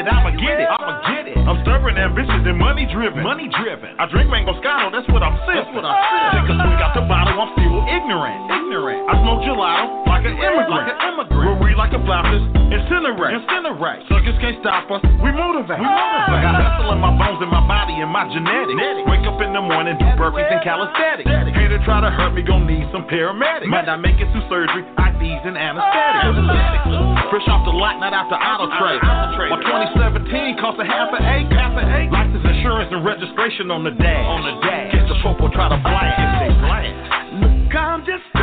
him 0.00 0.08
that 0.08 0.24
one 0.24 0.36
day 0.36 0.56
that 0.56 0.68
I'ma 0.80 1.04
get 1.04 1.28
it, 1.28 1.36
I'ma 1.36 1.36
get 1.36 1.36
it. 1.36 1.36
I'm 1.36 1.60
stubborn, 1.60 2.00
ambitious, 2.00 2.40
and 2.40 2.56
money 2.56 2.88
driven, 2.88 3.20
money 3.20 3.52
driven. 3.60 3.92
I 4.00 4.08
drink 4.08 4.32
mango 4.32 4.56
scotto, 4.60 4.88
that's 4.88 5.08
what 5.12 5.20
I'm 5.20 5.36
sipping. 5.44 5.60
That's 5.60 5.76
what 5.76 5.84
I'm 5.84 6.00
sipping. 6.32 6.56
Take 6.56 6.56
a 6.56 6.56
swig 6.56 6.80
out 6.80 6.92
the 6.96 7.04
bottle, 7.04 7.36
I'm 7.36 7.52
still 7.52 7.84
ignorant, 7.84 8.40
ignorant. 8.48 9.00
I 9.08 9.14
smoke 9.20 9.44
gelato 9.44 10.08
like 10.08 10.24
an 10.24 10.36
immigrant, 10.40 10.72
like 10.72 10.88
an 10.88 10.98
immigrant. 11.04 11.49
Like 11.80 11.96
a 11.96 12.04
flowers, 12.04 12.44
incinerate, 12.68 13.40
incinerate. 13.40 14.04
Suckers 14.04 14.36
can't 14.36 14.60
stop 14.60 14.84
us, 14.92 15.00
we 15.24 15.32
motivate, 15.32 15.80
we 15.80 15.88
motivate. 15.88 16.28
I 16.28 16.44
got 16.44 16.60
hustle 16.60 16.92
in 16.92 17.00
my 17.00 17.08
bones 17.08 17.40
and 17.40 17.48
my 17.48 17.64
body 17.64 17.96
in 17.96 18.10
my 18.12 18.28
genetics. 18.28 19.08
Wake 19.08 19.24
up 19.24 19.40
in 19.40 19.56
the 19.56 19.64
morning, 19.64 19.96
do 19.96 20.04
burpees 20.20 20.44
and 20.44 20.60
calisthenics. 20.60 21.24
Hater 21.56 21.80
try 21.88 22.04
to 22.04 22.12
hurt 22.12 22.36
me, 22.36 22.44
gon' 22.44 22.68
need 22.68 22.84
some 22.92 23.08
paramedics. 23.08 23.72
Might 23.72 23.88
not 23.88 24.04
make 24.04 24.20
it 24.20 24.28
through 24.28 24.44
surgery, 24.52 24.84
IVs 25.00 25.40
and 25.48 25.56
anesthetics. 25.56 26.28
Oh, 26.92 27.16
Fresh 27.32 27.48
off 27.48 27.64
the 27.64 27.72
lot, 27.72 27.96
not 27.96 28.12
out 28.12 28.28
the 28.28 28.36
auto 28.36 28.68
trade. 28.76 29.00
My 29.48 29.56
2017 29.64 30.60
cost 30.60 30.76
a 30.76 30.84
half 30.84 31.16
an 31.16 31.24
acre. 31.24 31.56
License, 32.12 32.44
insurance, 32.44 32.92
and 32.92 33.00
registration 33.08 33.72
on 33.72 33.88
the 33.88 33.96
dash. 33.96 34.28
On 34.28 34.44
the 34.44 34.52
dash. 34.68 34.92
Catch 34.92 35.08
the 35.08 35.16
popo, 35.24 35.48
try 35.48 35.72
to 35.72 35.80
blast. 35.80 36.44
They 36.44 36.52
blast. 36.60 36.92
Look, 37.40 37.72
I'm 37.72 38.04
just 38.04 38.39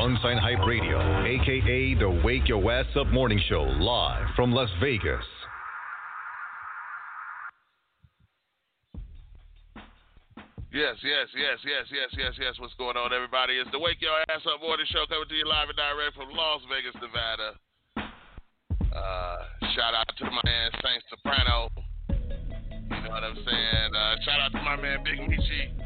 Unsigned 0.00 0.40
Hype 0.40 0.64
Radio, 0.64 0.96
aka 1.28 1.94
the 1.94 2.08
Wake 2.24 2.48
Your 2.48 2.72
Ass 2.72 2.86
Up 2.96 3.08
Morning 3.08 3.38
Show, 3.50 3.64
live 3.84 4.32
from 4.34 4.50
Las 4.50 4.70
Vegas. 4.80 5.20
Yes, 10.72 10.96
yes, 11.04 11.28
yes, 11.36 11.60
yes, 11.68 11.84
yes, 11.92 12.08
yes, 12.16 12.32
yes. 12.40 12.54
What's 12.56 12.72
going 12.80 12.96
on, 12.96 13.12
everybody? 13.12 13.60
It's 13.60 13.68
the 13.72 13.78
Wake 13.78 14.00
Your 14.00 14.16
Ass 14.32 14.40
Up 14.48 14.62
Morning 14.62 14.86
Show 14.88 15.04
coming 15.04 15.28
to 15.28 15.34
you 15.34 15.44
live 15.44 15.68
and 15.68 15.76
direct 15.76 16.16
from 16.16 16.32
Las 16.32 16.62
Vegas, 16.72 16.96
Nevada. 16.96 17.60
Uh, 18.96 19.36
shout 19.76 19.92
out 19.92 20.08
to 20.16 20.24
my 20.24 20.40
man 20.48 20.70
Saint 20.80 21.04
Soprano. 21.12 21.68
You 22.08 23.02
know 23.04 23.10
what 23.10 23.22
I'm 23.22 23.36
saying? 23.36 23.90
Uh, 23.92 24.16
shout 24.24 24.40
out 24.40 24.52
to 24.52 24.62
my 24.64 24.80
man 24.80 25.04
Big 25.04 25.20
Michi. 25.20 25.76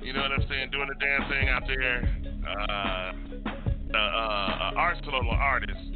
You 0.00 0.14
know 0.14 0.22
what 0.22 0.32
I'm 0.32 0.48
saying? 0.48 0.70
Doing 0.70 0.88
the 0.88 0.96
damn 1.04 1.28
thing 1.28 1.48
out 1.50 1.66
there. 1.66 2.00
Uh, 2.46 3.25
uh, 3.96 4.72
uh, 4.72 4.72
arsenal 4.76 5.20
of 5.20 5.26
artists. 5.28 5.88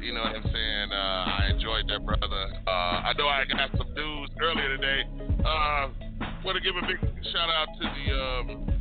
You 0.00 0.14
know 0.14 0.20
what 0.22 0.36
I'm 0.36 0.42
saying? 0.42 0.88
Uh, 0.92 0.94
I 0.94 1.48
enjoyed 1.50 1.88
that, 1.88 2.04
brother. 2.04 2.44
Uh, 2.66 2.70
I 2.70 3.12
know 3.18 3.26
I 3.28 3.44
got 3.44 3.70
some 3.76 3.92
news 3.94 4.30
earlier 4.40 4.76
today. 4.76 5.02
Uh, 5.44 5.88
want 6.44 6.56
to 6.56 6.62
give 6.62 6.76
a 6.76 6.86
big 6.86 6.98
shout 7.32 7.50
out 7.50 7.68
to 7.80 7.84
the 7.90 8.06
um, 8.14 8.76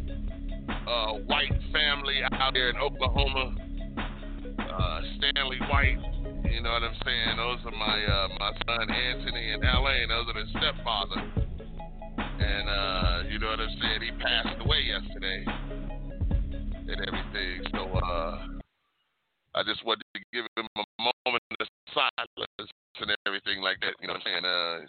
uh, 0.88 1.14
White 1.26 1.54
family 1.74 2.22
out 2.32 2.54
there 2.54 2.70
in 2.70 2.78
Oklahoma. 2.78 3.56
Uh, 4.60 5.02
Stanley 5.18 5.58
White. 5.70 5.98
You 6.52 6.62
know 6.62 6.72
what 6.72 6.84
I'm 6.84 6.96
saying? 7.04 7.38
Those 7.38 7.60
are 7.66 7.78
my 7.78 8.06
uh, 8.06 8.28
my 8.40 8.52
son 8.66 8.92
Anthony 8.92 9.52
in 9.52 9.62
LA, 9.62 10.04
and 10.04 10.12
those 10.12 10.26
are 10.30 10.46
stepfather. 10.60 11.22
And 12.18 12.70
uh, 12.70 13.24
you 13.30 13.40
know 13.40 13.48
what 13.48 13.60
I'm 13.60 13.78
saying? 13.82 14.02
He 14.02 14.12
passed 14.22 14.62
away 14.62 14.82
yesterday 14.86 15.46
and 16.88 17.02
everything. 17.02 17.64
So 17.72 17.98
uh, 17.98 18.55
I 19.56 19.64
just 19.64 19.86
wanted 19.88 20.04
to 20.14 20.22
give 20.34 20.46
him 20.60 20.68
a 20.76 20.84
moment 21.00 21.44
of 21.60 21.68
silence 21.96 22.72
and 23.00 23.16
everything 23.26 23.64
like 23.64 23.80
that. 23.82 23.96
You 24.04 24.08
know 24.08 24.20
what 24.20 24.28
I'm 24.28 24.28
saying? 24.28 24.46
Uh, 24.46 24.84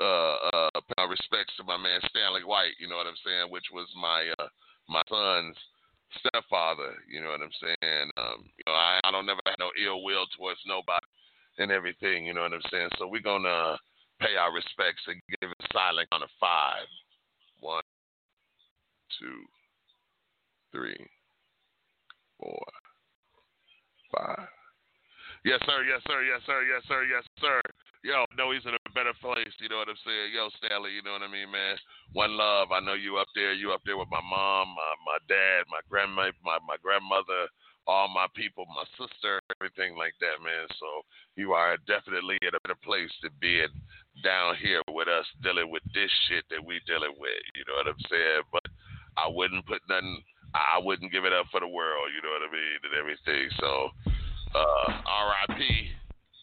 uh, 0.00 0.70
uh, 0.96 1.06
respects 1.08 1.52
to 1.60 1.64
my 1.64 1.76
man 1.76 2.00
Stanley 2.08 2.40
White. 2.40 2.72
You 2.80 2.88
know 2.88 2.96
what 2.96 3.06
I'm 3.06 3.20
saying? 3.20 3.52
Which 3.52 3.68
was 3.72 3.86
my 4.00 4.32
uh, 4.40 4.48
my 4.88 5.02
son's 5.12 5.56
stepfather. 6.24 6.96
You 7.04 7.20
know 7.20 7.36
what 7.36 7.44
I'm 7.44 7.56
saying? 7.60 8.08
Um, 8.16 8.48
you 8.48 8.64
know, 8.66 8.72
I, 8.72 9.00
I 9.04 9.10
don't 9.12 9.26
never 9.26 9.44
have 9.44 9.60
no 9.60 9.68
ill 9.76 10.02
will 10.02 10.24
towards 10.36 10.60
nobody 10.64 11.04
and 11.58 11.70
everything. 11.70 12.24
You 12.24 12.32
know 12.32 12.42
what 12.42 12.56
I'm 12.56 12.64
saying? 12.72 12.88
So 12.96 13.08
we're 13.08 13.20
gonna 13.20 13.76
pay 14.20 14.40
our 14.40 14.52
respects 14.52 15.04
and 15.06 15.20
give 15.36 15.50
it 15.52 15.68
silent 15.72 16.08
on 16.12 16.22
a 16.22 16.30
five. 16.40 16.88
One, 17.60 17.84
two, 19.20 19.44
three, 20.72 20.96
four, 22.40 22.64
five. 24.12 24.48
Yes, 25.44 25.60
sir. 25.64 25.82
Yes, 25.88 26.02
sir. 26.06 26.20
Yes, 26.22 26.42
sir. 26.44 26.60
Yes, 26.68 26.82
sir. 26.86 27.02
Yes, 27.08 27.24
sir. 27.40 27.60
Yo, 28.00 28.24
no, 28.36 28.52
he's 28.52 28.64
in 28.64 28.72
a 28.72 28.92
better 28.96 29.12
place. 29.20 29.52
You 29.60 29.68
know 29.68 29.80
what 29.80 29.92
I'm 29.92 30.00
saying? 30.04 30.32
Yo, 30.32 30.48
Stanley, 30.56 30.96
you 30.96 31.04
know 31.04 31.12
what 31.12 31.24
I 31.24 31.28
mean, 31.28 31.52
man? 31.52 31.76
One 32.16 32.32
love. 32.32 32.72
I 32.72 32.80
know 32.80 32.96
you 32.96 33.20
up 33.20 33.28
there. 33.36 33.52
You 33.52 33.72
up 33.72 33.84
there 33.84 34.00
with 34.00 34.08
my 34.08 34.24
mom, 34.24 34.72
my, 34.72 34.92
my 35.04 35.20
dad, 35.28 35.68
my 35.68 35.84
grandma, 35.88 36.32
my, 36.40 36.56
my 36.64 36.80
grandmother, 36.80 37.48
all 37.84 38.08
my 38.08 38.24
people, 38.32 38.64
my 38.72 38.88
sister, 38.96 39.40
everything 39.60 39.96
like 40.00 40.16
that, 40.20 40.40
man. 40.40 40.64
So 40.80 41.04
you 41.36 41.52
are 41.52 41.76
definitely 41.84 42.40
in 42.40 42.56
a 42.56 42.60
better 42.64 42.80
place 42.80 43.12
to 43.20 43.28
be 43.40 43.60
in 43.60 43.72
down 44.24 44.56
here 44.56 44.80
with 44.88 45.08
us 45.08 45.28
dealing 45.44 45.68
with 45.68 45.84
this 45.92 46.10
shit 46.28 46.44
that 46.48 46.64
we 46.64 46.80
dealing 46.88 47.16
with. 47.20 47.40
You 47.52 47.64
know 47.68 47.84
what 47.84 47.88
I'm 47.88 48.04
saying? 48.08 48.44
But 48.52 48.64
I 49.16 49.28
wouldn't 49.28 49.66
put 49.68 49.84
nothing. 49.88 50.24
I 50.54 50.78
wouldn't 50.82 51.12
give 51.12 51.24
it 51.24 51.32
up 51.32 51.46
for 51.50 51.60
the 51.60 51.68
world. 51.68 52.10
You 52.14 52.20
know 52.22 52.32
what 52.34 52.46
I 52.46 52.50
mean? 52.50 52.78
And 52.82 52.94
everything. 52.98 53.46
So, 53.60 53.90
uh, 54.54 54.88
R.I.P. 55.06 55.62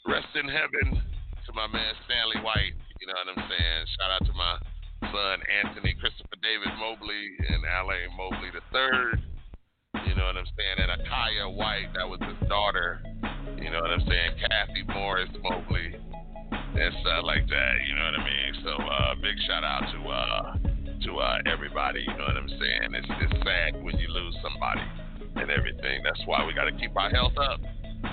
Rest 0.08 0.32
in 0.40 0.48
heaven 0.48 1.04
to 1.46 1.52
my 1.52 1.68
man 1.68 1.94
Stanley 2.08 2.40
White. 2.40 2.76
You 3.00 3.08
know 3.08 3.18
what 3.20 3.36
I'm 3.36 3.44
saying? 3.52 3.80
Shout 4.00 4.12
out 4.12 4.24
to 4.26 4.34
my 4.34 4.56
son 5.12 5.40
Anthony 5.64 5.96
Christopher 6.00 6.40
David 6.40 6.72
Mobley 6.80 7.36
and 7.52 7.64
Alain 7.68 8.10
Mobley 8.16 8.52
the 8.56 8.64
third. 8.72 9.20
You 10.08 10.16
know 10.16 10.26
what 10.26 10.38
I'm 10.38 10.48
saying? 10.56 10.78
And 10.80 10.92
Akaya 10.96 11.52
White, 11.52 11.92
that 11.96 12.08
was 12.08 12.20
his 12.24 12.40
daughter. 12.48 13.02
You 13.60 13.72
know 13.72 13.82
what 13.82 13.92
I'm 13.92 14.06
saying? 14.08 14.40
Kathy 14.40 14.84
Morris 14.94 15.30
Mobley 15.44 15.96
and 16.52 16.94
stuff 17.02 17.24
like 17.24 17.48
that. 17.48 17.74
You 17.88 17.96
know 17.96 18.06
what 18.06 18.20
I 18.20 18.24
mean? 18.24 18.52
So 18.64 18.72
uh, 18.72 19.16
big 19.22 19.36
shout 19.48 19.64
out 19.64 19.84
to 19.92 20.00
uh, 20.08 20.77
to 21.08 21.20
uh, 21.24 21.40
everybody. 21.48 22.04
You 22.04 22.16
know 22.20 22.28
what 22.28 22.36
I'm 22.36 22.52
saying? 22.52 22.92
It's 22.92 23.08
just 23.08 23.36
sad 23.44 23.80
when 23.80 23.96
you 23.98 24.12
lose 24.12 24.36
somebody 24.44 24.84
and 25.40 25.48
everything. 25.50 26.04
That's 26.04 26.20
why 26.28 26.44
we 26.44 26.52
got 26.54 26.68
to 26.68 26.76
keep 26.76 26.92
our 27.00 27.10
health 27.10 27.38
up. 27.40 27.64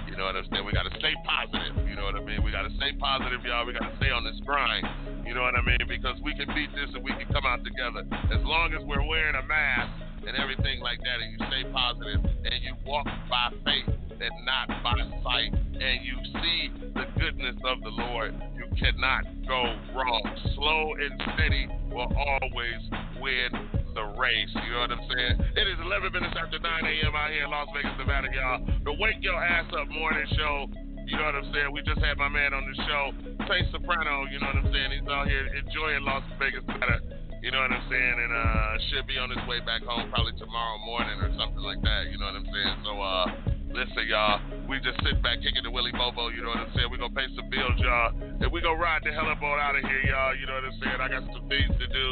You 0.06 0.16
know 0.16 0.30
what 0.30 0.38
I'm 0.38 0.46
saying? 0.50 0.64
We 0.64 0.72
got 0.72 0.86
to 0.86 0.94
stay 1.02 1.12
positive. 1.26 1.74
You 1.90 1.98
know 1.98 2.06
what 2.06 2.14
I 2.14 2.22
mean? 2.22 2.46
We 2.46 2.54
got 2.54 2.62
to 2.62 2.72
stay 2.78 2.94
positive, 2.94 3.42
y'all. 3.42 3.66
We 3.66 3.74
got 3.74 3.90
to 3.90 3.96
stay 3.98 4.14
on 4.14 4.22
this 4.22 4.38
grind. 4.46 4.86
You 5.26 5.34
know 5.34 5.42
what 5.42 5.58
I 5.58 5.62
mean? 5.66 5.82
Because 5.88 6.14
we 6.22 6.38
can 6.38 6.46
beat 6.54 6.70
this 6.72 6.94
and 6.94 7.02
we 7.02 7.10
can 7.18 7.26
come 7.34 7.44
out 7.44 7.66
together. 7.66 8.06
As 8.30 8.42
long 8.46 8.72
as 8.72 8.80
we're 8.86 9.04
wearing 9.04 9.34
a 9.34 9.42
mask 9.42 9.90
and 10.26 10.36
everything 10.36 10.80
like 10.80 10.98
that, 11.00 11.20
and 11.20 11.32
you 11.32 11.40
stay 11.48 11.64
positive 11.72 12.20
and 12.24 12.58
you 12.62 12.74
walk 12.86 13.06
by 13.28 13.50
faith 13.64 13.94
and 14.20 14.34
not 14.46 14.68
by 14.82 14.96
sight, 15.22 15.52
and 15.52 15.96
you 16.04 16.16
see 16.40 16.70
the 16.94 17.06
goodness 17.18 17.56
of 17.66 17.82
the 17.82 17.90
Lord, 17.90 18.34
you 18.54 18.64
cannot 18.78 19.24
go 19.46 19.62
wrong. 19.94 20.22
Slow 20.54 20.94
and 20.94 21.12
steady 21.34 21.68
will 21.90 22.10
always 22.14 22.80
win 23.20 23.50
the 23.94 24.04
race. 24.18 24.50
You 24.54 24.72
know 24.72 24.80
what 24.86 24.92
I'm 24.92 25.06
saying? 25.06 25.34
It 25.56 25.66
is 25.68 25.78
11 25.82 26.12
minutes 26.12 26.34
after 26.38 26.58
9 26.58 26.64
a.m. 26.64 27.14
out 27.14 27.30
here 27.30 27.44
in 27.44 27.50
Las 27.50 27.68
Vegas, 27.74 27.94
Nevada, 27.98 28.28
y'all. 28.32 28.64
The 28.84 28.92
Wake 28.98 29.20
Your 29.20 29.38
Ass 29.42 29.70
Up 29.76 29.88
morning 29.88 30.26
show. 30.36 30.66
You 31.06 31.16
know 31.18 31.24
what 31.28 31.36
I'm 31.36 31.52
saying? 31.52 31.70
We 31.70 31.82
just 31.82 32.00
had 32.00 32.16
my 32.16 32.28
man 32.28 32.54
on 32.54 32.64
the 32.64 32.76
show, 32.88 33.12
Saint 33.44 33.68
Soprano. 33.70 34.24
You 34.24 34.40
know 34.40 34.48
what 34.56 34.64
I'm 34.64 34.72
saying? 34.72 34.90
He's 34.98 35.08
out 35.08 35.28
here 35.28 35.46
enjoying 35.52 36.02
Las 36.02 36.24
Vegas, 36.40 36.64
Nevada. 36.66 37.02
You 37.44 37.52
know 37.52 37.60
what 37.60 37.76
I'm 37.76 37.84
saying? 37.92 38.16
And 38.24 38.32
uh, 38.32 38.72
should 38.88 39.04
be 39.04 39.20
on 39.20 39.28
his 39.28 39.44
way 39.44 39.60
back 39.60 39.84
home 39.84 40.08
probably 40.08 40.32
tomorrow 40.40 40.80
morning 40.80 41.20
or 41.20 41.28
something 41.36 41.60
like 41.60 41.76
that. 41.84 42.08
You 42.08 42.16
know 42.16 42.32
what 42.32 42.40
I'm 42.40 42.48
saying? 42.48 42.76
So, 42.88 42.92
uh, 42.96 43.26
listen, 43.68 44.08
y'all. 44.08 44.40
We 44.64 44.80
just 44.80 44.96
sit 45.04 45.20
back 45.20 45.44
kicking 45.44 45.60
the 45.60 45.68
Willie 45.68 45.92
Bobo. 45.92 46.32
You 46.32 46.40
know 46.40 46.56
what 46.56 46.64
I'm 46.64 46.72
saying? 46.72 46.88
We 46.88 46.96
gonna 46.96 47.12
pay 47.12 47.28
some 47.36 47.52
bills, 47.52 47.76
y'all, 47.84 48.16
and 48.16 48.48
we 48.48 48.64
gonna 48.64 48.80
ride 48.80 49.04
the 49.04 49.12
hell 49.12 49.28
up 49.28 49.44
on 49.44 49.60
out 49.60 49.76
of 49.76 49.84
here, 49.84 50.02
y'all. 50.08 50.32
You 50.32 50.48
know 50.48 50.56
what 50.56 50.72
I'm 50.72 50.78
saying? 50.80 50.98
I 51.04 51.08
got 51.12 51.24
some 51.36 51.44
things 51.52 51.68
to 51.68 51.86
do. 51.92 52.06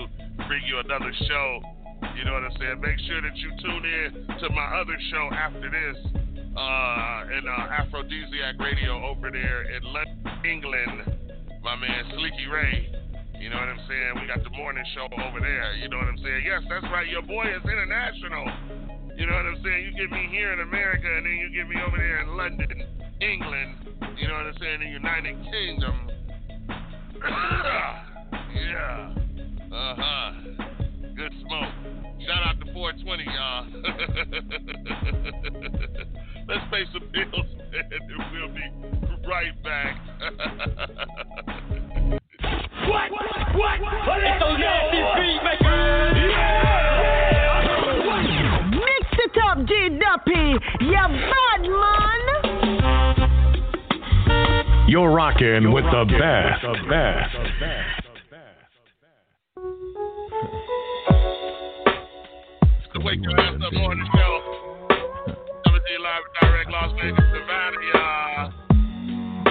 Bring 0.45 0.69
you 0.69 0.85
another 0.85 1.09
show. 1.25 1.49
You 2.13 2.29
know 2.29 2.37
what 2.37 2.45
I'm 2.45 2.57
saying? 2.61 2.77
Make 2.85 3.01
sure 3.09 3.25
that 3.25 3.33
you 3.41 3.49
tune 3.65 3.85
in 3.89 4.09
to 4.37 4.47
my 4.53 4.69
other 4.85 5.01
show 5.09 5.25
after 5.33 5.65
this. 5.73 5.97
uh, 6.57 7.25
and 7.33 7.49
uh, 7.49 7.81
Aphrodisiac 7.81 8.61
Radio 8.61 9.01
over 9.09 9.31
there 9.33 9.65
in 9.65 9.81
London, 9.81 10.45
England. 10.45 11.09
My 11.65 11.77
man 11.77 12.05
Sleeky 12.21 12.53
Ray. 12.53 13.02
You 13.43 13.51
know 13.51 13.59
what 13.59 13.75
I'm 13.75 13.83
saying? 13.91 14.23
We 14.23 14.27
got 14.31 14.45
the 14.45 14.55
morning 14.55 14.85
show 14.95 15.11
over 15.19 15.41
there. 15.41 15.75
You 15.75 15.89
know 15.89 15.99
what 15.99 16.07
I'm 16.07 16.19
saying? 16.19 16.45
Yes, 16.47 16.63
that's 16.71 16.85
right. 16.95 17.09
Your 17.09 17.23
boy 17.23 17.43
is 17.51 17.59
international. 17.67 18.47
You 19.19 19.27
know 19.27 19.35
what 19.35 19.47
I'm 19.47 19.59
saying? 19.65 19.85
You 19.85 19.91
get 19.99 20.13
me 20.13 20.29
here 20.31 20.53
in 20.53 20.61
America, 20.61 21.11
and 21.11 21.27
then 21.27 21.33
you 21.43 21.51
get 21.51 21.69
me 21.69 21.75
over 21.83 21.97
there 21.97 22.23
in 22.23 22.37
London, 22.37 22.71
England. 23.21 23.99
You 24.17 24.29
know 24.29 24.35
what 24.35 24.47
I'm 24.47 24.55
saying? 24.63 24.79
The 24.79 24.87
United 24.87 25.35
Kingdom. 25.51 26.09
yeah. 28.55 29.11
Uh 29.75 29.95
huh. 29.99 30.31
Good 31.17 31.35
smoke. 31.43 31.75
Shout 32.25 32.47
out 32.47 32.61
to 32.65 32.73
420, 32.73 33.25
y'all. 33.27 33.67
Let's 36.53 36.65
pay 36.71 36.85
some 36.93 37.09
bills, 37.11 37.47
and 37.73 38.13
we'll 38.31 38.53
be 38.53 38.61
right 39.27 39.57
back. 39.65 39.97
What? 42.89 43.11
What? 43.55 44.21
It's 44.21 44.41
those 44.41 44.59
nasty 44.59 45.01
beat 45.17 45.41
makers. 45.45 46.17
Mix 48.75 49.07
it 49.19 49.37
up, 49.49 49.59
G 49.67 49.71
Duppy. 49.99 50.45
You 50.85 51.07
bad 51.31 51.63
man. 51.63 52.25
You're 54.89 55.13
rocking 55.13 55.73
with 55.73 55.85
the 55.85 56.05
best. 56.19 56.63
The 56.63 56.75
best. 56.91 57.37
the 62.93 63.01
Wake 63.01 63.23
Your 63.23 63.41
Ass 63.41 63.55
Up 63.65 63.73
Morning 63.73 64.07
Show. 64.15 64.52
You 65.91 65.99
live 65.99 66.23
direct 66.41 66.71
Las 66.71 66.93
Vegas, 66.93 67.25
Nevada, 67.33 67.77
y'all. 67.93 68.53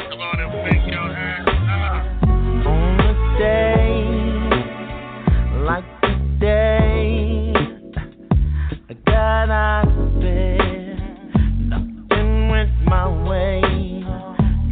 Come 0.09 0.21
on 0.21 0.39
and 0.39 0.51
your. 0.87 1.09
On 2.67 2.99
a 3.01 3.13
day 3.37 3.97
like 5.65 5.87
today, 6.01 7.53
I 8.89 8.91
got 9.05 9.45
nothing 11.67 12.49
went 12.49 12.71
my 12.85 13.07
way, 13.27 13.61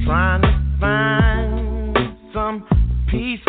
trying 0.06 0.42
to 0.42 0.52
find 0.80 2.18
some 2.34 2.58
peace 3.12 3.49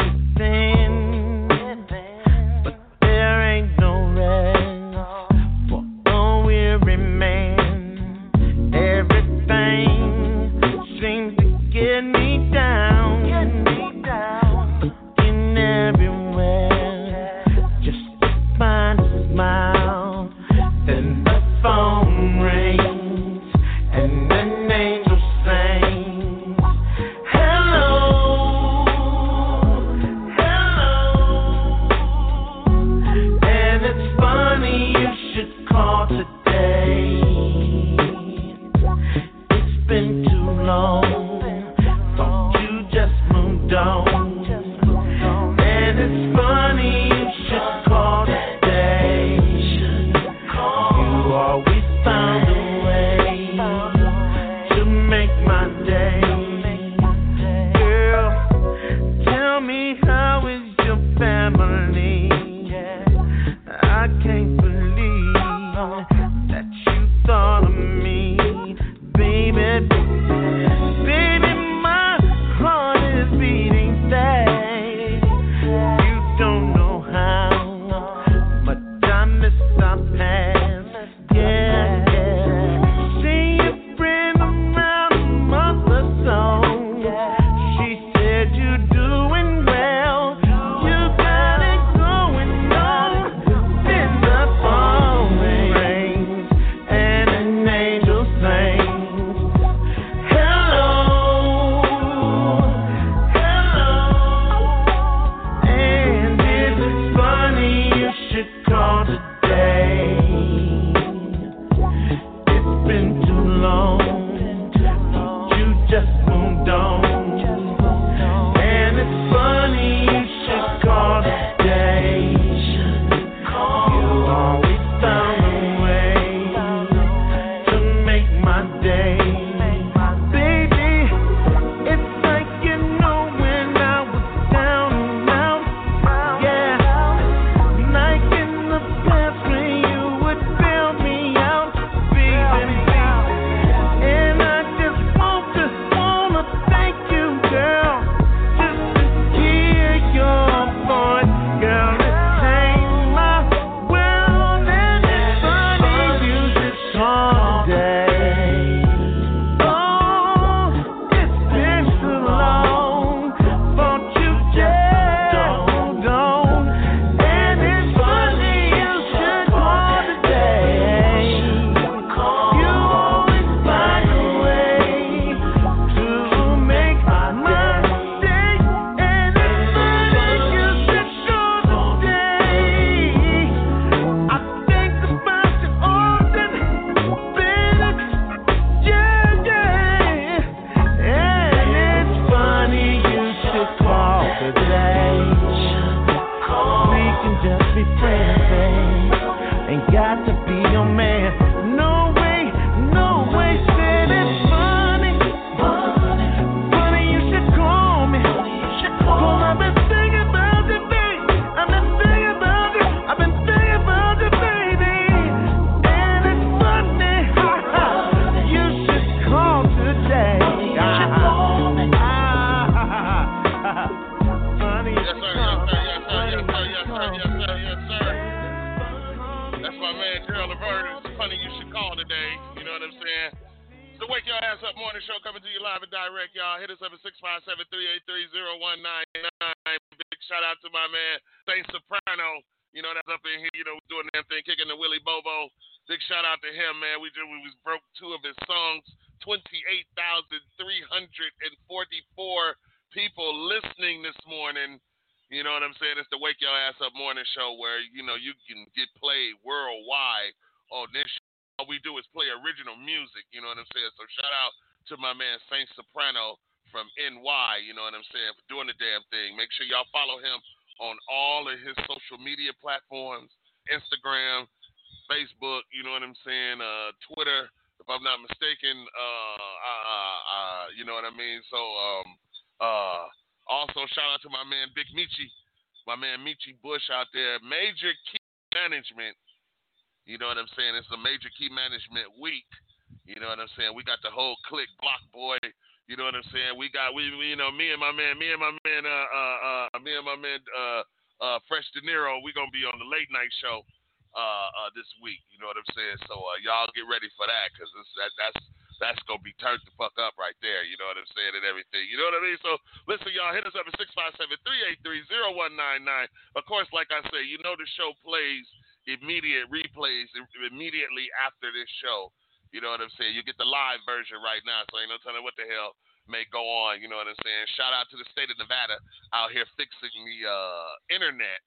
me 298.30 298.38
and 298.38 298.46
my 298.46 298.54
man, 298.62 298.86
uh, 298.86 299.08
uh, 299.10 299.66
uh 299.74 299.78
me 299.82 299.90
and 299.90 300.06
my 300.06 300.14
man, 300.14 300.38
uh, 300.54 300.82
uh, 301.18 301.38
Fresh 301.50 301.66
De 301.74 301.82
Niro. 301.82 302.22
We 302.22 302.30
gonna 302.30 302.54
be 302.54 302.62
on 302.62 302.78
the 302.78 302.86
late 302.86 303.10
night 303.10 303.34
show, 303.42 303.66
uh, 304.14 304.48
uh, 304.54 304.70
this 304.78 304.86
week. 305.02 305.18
You 305.34 305.42
know 305.42 305.50
what 305.50 305.58
I'm 305.58 305.66
saying? 305.74 305.98
So 306.06 306.14
uh, 306.14 306.38
y'all 306.38 306.70
get 306.78 306.86
ready 306.86 307.10
for 307.18 307.26
that 307.26 307.50
because 307.50 307.66
that 307.98 308.14
that's 308.14 308.38
that's 308.78 309.02
gonna 309.10 309.20
be 309.26 309.34
turned 309.42 309.58
the 309.66 309.74
fuck 309.74 309.98
up 309.98 310.14
right 310.14 310.38
there. 310.38 310.62
You 310.62 310.78
know 310.78 310.86
what 310.86 310.94
I'm 310.94 311.10
saying 311.10 311.34
and 311.34 311.42
everything. 311.42 311.90
You 311.90 311.98
know 311.98 312.06
what 312.06 312.22
I 312.22 312.22
mean? 312.22 312.38
So 312.38 312.54
listen, 312.86 313.10
y'all, 313.10 313.34
hit 313.34 313.42
us 313.50 313.58
up 313.58 313.66
at 313.66 313.74
six 313.74 313.90
five 313.98 314.14
seven 314.14 314.38
three 314.46 314.62
eight 314.70 314.78
three 314.86 315.02
zero 315.10 315.34
one 315.34 315.58
nine 315.58 315.82
nine. 315.82 316.06
Of 316.38 316.46
course, 316.46 316.70
like 316.70 316.94
I 316.94 317.02
say, 317.10 317.26
you 317.26 317.42
know 317.42 317.58
the 317.58 317.66
show 317.74 317.90
plays 318.06 318.46
immediate 318.86 319.50
replays 319.50 320.06
immediately 320.46 321.10
after 321.18 321.50
this 321.50 321.68
show. 321.82 322.14
You 322.54 322.62
know 322.62 322.70
what 322.70 322.82
I'm 322.82 322.90
saying? 322.94 323.14
You 323.14 323.26
get 323.26 323.38
the 323.38 323.46
live 323.46 323.82
version 323.86 324.22
right 324.22 324.42
now, 324.46 324.66
so 324.70 324.78
ain't 324.78 324.90
no 324.90 324.98
telling 325.02 325.22
what 325.22 325.34
the 325.34 325.46
hell 325.46 325.74
may 326.10 326.26
go 326.34 326.42
on. 326.42 326.82
You 326.82 326.90
know 326.90 326.98
what 326.98 327.06
I'm 327.06 327.18
saying? 327.22 327.46
Shout 327.54 327.70
out 327.70 327.86
to 327.94 327.96
the 327.96 328.06
state 328.10 328.28
of 328.28 328.36
Nevada 328.36 328.82
out 329.14 329.30
here 329.30 329.46
fixing 329.54 329.94
the 330.02 330.26
uh, 330.26 330.72
internet 330.90 331.42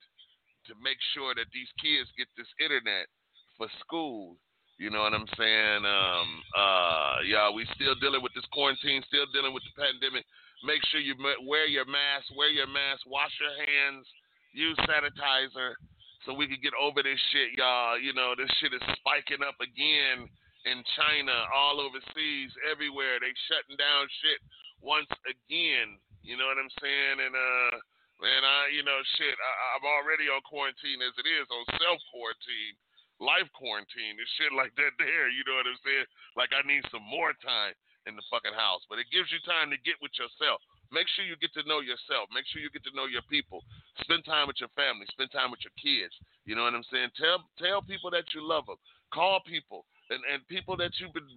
to 0.71 0.73
make 0.79 0.97
sure 1.11 1.35
that 1.35 1.51
these 1.51 1.69
kids 1.77 2.07
get 2.15 2.31
this 2.39 2.47
internet 2.63 3.11
for 3.59 3.67
school. 3.83 4.39
You 4.79 4.89
know 4.89 5.05
what 5.05 5.13
I'm 5.13 5.29
saying? 5.37 5.83
Um, 5.85 6.29
uh, 6.55 7.15
yeah, 7.27 7.51
we 7.51 7.67
still 7.77 7.93
dealing 7.99 8.23
with 8.23 8.33
this 8.33 8.47
quarantine, 8.49 9.03
still 9.05 9.29
dealing 9.29 9.53
with 9.53 9.63
the 9.67 9.75
pandemic. 9.77 10.25
Make 10.65 10.81
sure 10.89 11.03
you 11.03 11.13
wear 11.43 11.67
your 11.67 11.85
mask, 11.85 12.31
wear 12.33 12.49
your 12.49 12.71
mask, 12.71 13.03
wash 13.05 13.31
your 13.37 13.53
hands, 13.53 14.07
use 14.55 14.79
sanitizer 14.87 15.75
so 16.25 16.33
we 16.33 16.47
can 16.47 16.63
get 16.63 16.73
over 16.79 17.03
this 17.03 17.19
shit, 17.35 17.53
y'all. 17.59 17.99
You 17.99 18.15
know, 18.15 18.33
this 18.33 18.49
shit 18.59 18.73
is 18.73 18.81
spiking 18.97 19.43
up 19.43 19.59
again 19.59 20.31
in 20.65 20.79
China, 20.95 21.35
all 21.51 21.83
overseas, 21.83 22.51
everywhere. 22.67 23.19
They 23.19 23.31
shutting 23.51 23.75
down 23.75 24.07
shit 24.23 24.39
once 24.79 25.11
again. 25.27 25.99
You 26.23 26.39
know 26.39 26.47
what 26.47 26.59
I'm 26.59 26.71
saying? 26.79 27.17
And 27.19 27.35
uh, 27.35 27.75
man, 28.23 28.41
I, 28.47 28.71
you 28.71 28.83
know, 28.83 28.99
shit, 29.19 29.35
I, 29.35 29.51
I'm 29.75 29.87
already 29.87 30.31
on 30.31 30.39
quarantine 30.47 31.03
as 31.03 31.15
it 31.19 31.27
is, 31.27 31.47
on 31.51 31.63
self 31.83 31.99
quarantine, 32.11 32.75
life 33.19 33.47
quarantine, 33.51 34.15
and 34.15 34.29
shit 34.39 34.55
like 34.55 34.71
that. 34.79 34.95
There, 34.95 35.27
you 35.27 35.43
know 35.43 35.59
what 35.59 35.67
I'm 35.67 35.81
saying? 35.83 36.07
Like 36.39 36.55
I 36.55 36.63
need 36.63 36.83
some 36.91 37.03
more 37.03 37.35
time 37.43 37.75
in 38.07 38.15
the 38.15 38.25
fucking 38.31 38.55
house, 38.55 38.83
but 38.91 38.99
it 38.99 39.07
gives 39.11 39.31
you 39.31 39.39
time 39.47 39.71
to 39.71 39.79
get 39.83 39.99
with 40.03 40.11
yourself. 40.19 40.59
Make 40.91 41.07
sure 41.15 41.25
you 41.25 41.39
get 41.39 41.55
to 41.57 41.65
know 41.65 41.81
yourself. 41.81 42.29
Make 42.29 42.45
sure 42.51 42.61
you 42.61 42.69
get 42.69 42.85
to 42.85 42.93
know 42.93 43.09
your 43.09 43.25
people. 43.25 43.65
Spend 44.05 44.21
time 44.27 44.45
with 44.45 44.61
your 44.61 44.69
family. 44.77 45.09
Spend 45.09 45.33
time 45.33 45.49
with 45.49 45.65
your 45.65 45.73
kids. 45.79 46.13
You 46.45 46.53
know 46.53 46.69
what 46.69 46.77
I'm 46.77 46.85
saying? 46.93 47.09
Tell 47.17 47.41
tell 47.57 47.81
people 47.81 48.13
that 48.13 48.29
you 48.37 48.45
love 48.45 48.69
them. 48.69 48.77
Call 49.09 49.41
people. 49.41 49.89
And, 50.13 50.21
and 50.29 50.45
people 50.45 50.77
that 50.77 50.93
you've 51.01 51.17
been 51.17 51.27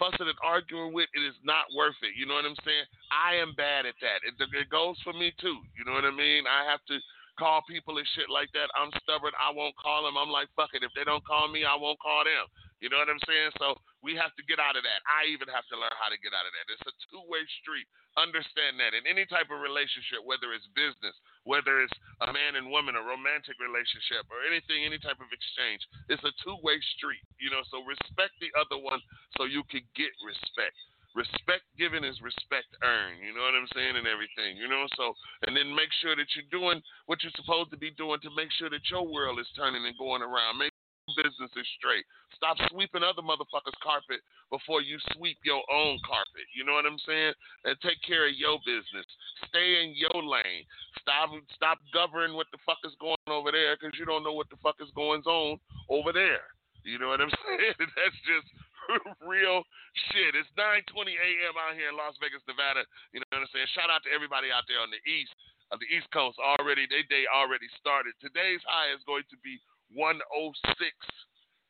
fussing 0.00 0.24
and 0.24 0.40
arguing 0.40 0.96
with, 0.96 1.12
it 1.12 1.20
is 1.20 1.36
not 1.44 1.68
worth 1.76 2.00
it. 2.00 2.16
You 2.16 2.24
know 2.24 2.40
what 2.40 2.48
I'm 2.48 2.56
saying? 2.64 2.86
I 3.12 3.36
am 3.36 3.52
bad 3.52 3.84
at 3.84 4.00
that. 4.00 4.24
It, 4.24 4.34
it 4.40 4.72
goes 4.72 4.96
for 5.04 5.12
me 5.12 5.36
too. 5.36 5.60
You 5.76 5.84
know 5.84 5.92
what 5.92 6.08
I 6.08 6.14
mean? 6.14 6.48
I 6.48 6.64
have 6.64 6.80
to 6.88 6.96
call 7.38 7.60
people 7.68 8.00
and 8.00 8.08
shit 8.16 8.32
like 8.32 8.48
that. 8.56 8.72
I'm 8.72 8.92
stubborn. 9.04 9.36
I 9.36 9.52
won't 9.52 9.76
call 9.76 10.04
them. 10.04 10.16
I'm 10.16 10.32
like, 10.32 10.48
fuck 10.56 10.72
it. 10.72 10.84
If 10.84 10.92
they 10.96 11.04
don't 11.04 11.24
call 11.24 11.48
me, 11.48 11.64
I 11.68 11.76
won't 11.76 12.00
call 12.00 12.24
them. 12.24 12.48
You 12.82 12.90
know 12.90 12.98
what 12.98 13.06
I'm 13.06 13.22
saying? 13.30 13.54
So 13.62 13.78
we 14.02 14.18
have 14.18 14.34
to 14.34 14.42
get 14.50 14.58
out 14.58 14.74
of 14.74 14.82
that. 14.82 15.00
I 15.06 15.30
even 15.30 15.46
have 15.54 15.62
to 15.70 15.78
learn 15.78 15.94
how 15.94 16.10
to 16.10 16.18
get 16.18 16.34
out 16.34 16.42
of 16.42 16.50
that. 16.50 16.66
It's 16.66 16.90
a 16.90 16.94
two 17.14 17.22
way 17.30 17.46
street. 17.62 17.86
Understand 18.18 18.82
that. 18.82 18.90
In 18.90 19.06
any 19.06 19.22
type 19.22 19.54
of 19.54 19.62
relationship, 19.62 20.26
whether 20.26 20.50
it's 20.50 20.66
business, 20.74 21.14
whether 21.46 21.78
it's 21.78 21.94
a 22.26 22.34
man 22.34 22.58
and 22.58 22.66
woman, 22.74 22.98
a 22.98 23.04
romantic 23.06 23.54
relationship, 23.62 24.26
or 24.34 24.42
anything, 24.42 24.82
any 24.82 24.98
type 24.98 25.22
of 25.22 25.30
exchange, 25.30 25.86
it's 26.10 26.26
a 26.26 26.34
two 26.42 26.58
way 26.66 26.74
street. 26.98 27.22
You 27.38 27.54
know, 27.54 27.62
so 27.70 27.86
respect 27.86 28.34
the 28.42 28.50
other 28.58 28.82
one 28.82 28.98
so 29.38 29.46
you 29.46 29.62
can 29.70 29.86
get 29.94 30.10
respect. 30.26 30.74
Respect 31.14 31.62
given 31.78 32.02
is 32.02 32.18
respect 32.18 32.72
earned. 32.82 33.22
You 33.22 33.36
know 33.36 33.46
what 33.46 33.54
I'm 33.54 33.70
saying? 33.78 33.94
And 33.94 34.10
everything. 34.10 34.58
You 34.58 34.66
know, 34.66 34.90
so 34.98 35.14
and 35.46 35.54
then 35.54 35.70
make 35.70 35.94
sure 36.02 36.18
that 36.18 36.26
you're 36.34 36.50
doing 36.50 36.82
what 37.06 37.22
you're 37.22 37.36
supposed 37.38 37.70
to 37.70 37.78
be 37.78 37.94
doing 37.94 38.18
to 38.26 38.32
make 38.34 38.50
sure 38.58 38.72
that 38.74 38.82
your 38.90 39.06
world 39.06 39.38
is 39.38 39.46
turning 39.54 39.86
and 39.86 39.94
going 40.00 40.24
around. 40.24 40.58
Make 40.58 40.71
business 41.16 41.52
is 41.54 41.68
straight. 41.78 42.04
Stop 42.36 42.56
sweeping 42.70 43.04
other 43.04 43.22
motherfuckers' 43.22 43.76
carpet 43.82 44.20
before 44.50 44.82
you 44.82 44.98
sweep 45.14 45.38
your 45.44 45.62
own 45.70 45.98
carpet. 46.04 46.46
You 46.56 46.64
know 46.64 46.74
what 46.74 46.86
I'm 46.86 47.00
saying? 47.06 47.34
And 47.64 47.76
take 47.80 48.00
care 48.02 48.28
of 48.28 48.34
your 48.34 48.58
business. 48.66 49.06
Stay 49.48 49.84
in 49.84 49.94
your 49.96 50.20
lane. 50.20 50.66
Stop 51.00 51.30
stop 51.54 51.78
governing 51.94 52.36
what 52.36 52.50
the 52.52 52.60
fuck 52.66 52.82
is 52.84 52.96
going 52.98 53.20
over 53.30 53.50
there 53.50 53.76
because 53.76 53.96
you 53.98 54.04
don't 54.04 54.24
know 54.24 54.34
what 54.34 54.50
the 54.50 54.60
fuck 54.60 54.76
is 54.82 54.90
going 54.94 55.22
on 55.24 55.58
over 55.88 56.12
there. 56.12 56.52
You 56.82 56.98
know 56.98 57.14
what 57.14 57.22
I'm 57.22 57.32
saying? 57.46 57.78
That's 57.78 58.20
just 58.26 58.48
real 59.22 59.62
shit. 60.10 60.34
It's 60.34 60.50
9:20 60.58 61.14
a.m. 61.14 61.54
out 61.58 61.78
here 61.78 61.90
in 61.90 61.96
Las 61.96 62.18
Vegas, 62.18 62.42
Nevada. 62.50 62.82
You 63.14 63.22
know 63.22 63.28
what 63.30 63.46
I'm 63.46 63.52
saying? 63.54 63.70
Shout 63.74 63.90
out 63.90 64.02
to 64.06 64.10
everybody 64.10 64.50
out 64.50 64.66
there 64.66 64.82
on 64.82 64.90
the 64.90 65.02
east 65.06 65.34
of 65.72 65.80
the 65.80 65.88
East 65.88 66.10
Coast 66.12 66.36
already. 66.36 66.84
They 66.84 67.02
day 67.08 67.24
already 67.24 67.66
started. 67.80 68.12
Today's 68.20 68.60
high 68.68 68.92
is 68.92 69.00
going 69.08 69.24
to 69.32 69.38
be 69.40 69.56
106. 69.94 70.92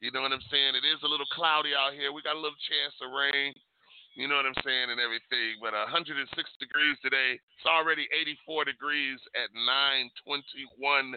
You 0.02 0.10
know 0.10 0.22
what 0.22 0.34
I'm 0.34 0.42
saying? 0.50 0.74
It 0.74 0.82
is 0.82 0.98
a 1.06 1.10
little 1.10 1.28
cloudy 1.30 1.78
out 1.78 1.94
here. 1.94 2.10
We 2.10 2.26
got 2.26 2.34
a 2.34 2.42
little 2.42 2.58
chance 2.66 2.94
of 2.98 3.14
rain. 3.14 3.54
You 4.18 4.28
know 4.28 4.36
what 4.36 4.44
I'm 4.44 4.58
saying 4.60 4.92
and 4.92 5.00
everything. 5.00 5.56
But 5.62 5.72
106 5.72 6.20
degrees 6.60 6.96
today. 7.00 7.38
It's 7.38 7.68
already 7.70 8.10
84 8.12 8.68
degrees 8.68 9.16
at 9.38 9.48
9:21 9.56 11.16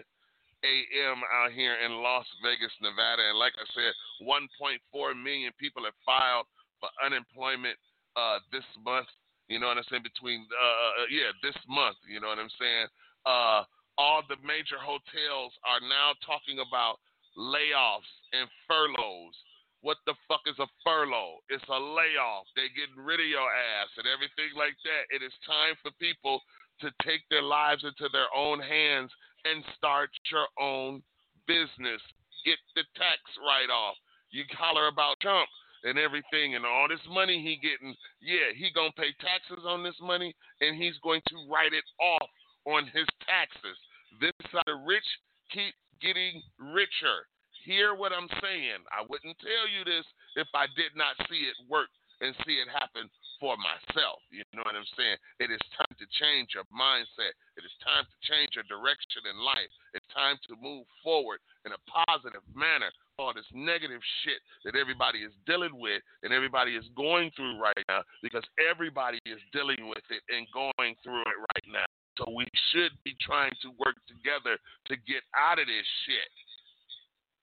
a.m. 0.64 1.18
out 1.28 1.52
here 1.52 1.76
in 1.84 2.00
Las 2.00 2.24
Vegas, 2.40 2.72
Nevada. 2.80 3.20
And 3.28 3.36
like 3.38 3.52
I 3.60 3.66
said, 3.76 3.92
1.4 4.24 4.80
million 5.18 5.52
people 5.60 5.84
have 5.84 5.98
filed 6.06 6.46
for 6.80 6.88
unemployment 7.04 7.76
uh, 8.16 8.40
this 8.50 8.64
month. 8.80 9.10
You 9.48 9.60
know 9.60 9.68
what 9.68 9.78
I'm 9.78 9.86
saying? 9.90 10.02
Between 10.02 10.46
uh, 10.48 11.06
yeah, 11.10 11.30
this 11.42 11.56
month. 11.68 12.00
You 12.08 12.20
know 12.20 12.28
what 12.32 12.40
I'm 12.40 12.54
saying? 12.58 12.86
Uh, 13.26 13.62
all 13.98 14.22
the 14.28 14.40
major 14.44 14.76
hotels 14.80 15.52
are 15.64 15.80
now 15.80 16.12
talking 16.24 16.60
about 16.60 17.00
layoffs 17.36 18.12
and 18.32 18.48
furloughs. 18.68 19.36
What 19.80 20.00
the 20.04 20.16
fuck 20.28 20.42
is 20.46 20.58
a 20.58 20.68
furlough? 20.84 21.40
It's 21.48 21.64
a 21.68 21.80
layoff. 21.80 22.48
They're 22.56 22.72
getting 22.72 23.04
rid 23.04 23.20
of 23.20 23.28
your 23.28 23.48
ass 23.48 23.90
and 23.96 24.08
everything 24.08 24.56
like 24.56 24.76
that. 24.84 25.04
It 25.14 25.22
is 25.22 25.32
time 25.44 25.76
for 25.80 25.92
people 26.00 26.40
to 26.80 26.92
take 27.04 27.24
their 27.30 27.44
lives 27.44 27.84
into 27.84 28.08
their 28.12 28.28
own 28.36 28.60
hands 28.60 29.12
and 29.44 29.64
start 29.76 30.10
your 30.32 30.48
own 30.60 31.00
business. 31.46 32.02
Get 32.44 32.58
the 32.74 32.84
tax 32.96 33.20
write 33.40 33.70
off. 33.72 33.96
You 34.30 34.44
holler 34.52 34.88
about 34.88 35.20
Trump 35.20 35.48
and 35.84 35.98
everything 35.98 36.56
and 36.56 36.66
all 36.66 36.88
this 36.88 37.04
money 37.08 37.40
he 37.40 37.56
getting. 37.56 37.94
Yeah, 38.20 38.52
he 38.56 38.74
gonna 38.74 38.92
pay 38.96 39.14
taxes 39.22 39.64
on 39.64 39.84
this 39.84 39.96
money 40.02 40.34
and 40.60 40.76
he's 40.76 40.98
going 41.02 41.22
to 41.28 41.36
write 41.48 41.72
it 41.72 41.86
off 42.00 42.28
on 42.66 42.90
his 42.90 43.06
taxes. 43.24 43.78
This 44.20 44.34
side, 44.50 44.66
the 44.66 44.76
rich 44.82 45.06
keep 45.50 45.74
getting 46.02 46.42
richer. 46.58 47.26
Hear 47.64 47.94
what 47.94 48.12
I'm 48.12 48.30
saying. 48.42 48.82
I 48.94 49.02
wouldn't 49.06 49.38
tell 49.42 49.66
you 49.66 49.82
this 49.82 50.06
if 50.38 50.46
I 50.54 50.70
did 50.78 50.94
not 50.94 51.18
see 51.26 51.50
it 51.50 51.58
work 51.66 51.90
and 52.20 52.34
see 52.46 52.62
it 52.62 52.70
happen 52.70 53.10
for 53.40 53.56
myself. 53.60 54.22
You 54.32 54.46
know 54.56 54.64
what 54.64 54.78
I'm 54.78 54.88
saying? 54.96 55.18
It 55.42 55.52
is 55.52 55.60
time 55.76 55.92
to 56.00 56.06
change 56.16 56.56
your 56.56 56.64
mindset. 56.72 57.34
It 57.58 57.64
is 57.66 57.74
time 57.84 58.08
to 58.08 58.16
change 58.24 58.56
your 58.56 58.64
direction 58.70 59.28
in 59.28 59.36
life. 59.36 59.68
It's 59.92 60.08
time 60.14 60.40
to 60.48 60.56
move 60.56 60.88
forward 61.04 61.42
in 61.68 61.76
a 61.76 61.80
positive 61.84 62.44
manner 62.56 62.88
all 63.18 63.32
this 63.32 63.48
negative 63.52 64.00
shit 64.24 64.40
that 64.64 64.76
everybody 64.76 65.24
is 65.24 65.32
dealing 65.46 65.72
with 65.80 66.04
and 66.22 66.32
everybody 66.32 66.76
is 66.76 66.84
going 66.96 67.30
through 67.32 67.56
right 67.56 67.84
now 67.88 68.04
because 68.22 68.44
everybody 68.60 69.18
is 69.24 69.40
dealing 69.52 69.88
with 69.88 70.04
it 70.12 70.20
and 70.28 70.46
going 70.52 70.94
through 71.02 71.24
it 71.24 71.38
right 71.56 71.66
now. 71.72 71.88
So 72.16 72.32
we 72.32 72.48
should 72.72 72.96
be 73.04 73.12
trying 73.20 73.52
to 73.60 73.68
work 73.76 74.00
together 74.08 74.56
to 74.88 74.94
get 75.04 75.20
out 75.36 75.60
of 75.60 75.68
this 75.68 75.84
shit. 76.08 76.32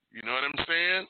You 0.09 0.25
know 0.25 0.33
what 0.33 0.49
I'm 0.49 0.65
saying? 0.65 1.05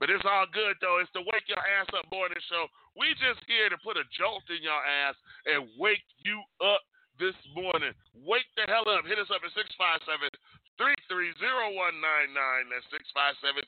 But 0.00 0.10
it's 0.12 0.24
all 0.28 0.44
good 0.52 0.76
though. 0.84 1.00
It's 1.00 1.12
to 1.16 1.24
wake 1.24 1.48
your 1.48 1.60
ass 1.60 1.88
up 1.96 2.04
morning 2.12 2.40
show. 2.48 2.68
We 2.96 3.14
just 3.16 3.40
here 3.48 3.72
to 3.72 3.78
put 3.80 3.96
a 3.96 4.04
jolt 4.12 4.44
in 4.52 4.60
your 4.60 4.84
ass 4.84 5.16
and 5.48 5.64
wake 5.80 6.04
you 6.24 6.44
up 6.60 6.84
this 7.16 7.36
morning. 7.56 7.94
Wake 8.26 8.48
the 8.58 8.68
hell 8.68 8.84
up. 8.90 9.06
Hit 9.08 9.16
us 9.16 9.32
up 9.32 9.40
at 9.40 9.54
657 9.56 10.28
330-199. 10.74 12.34
That's 12.66 12.90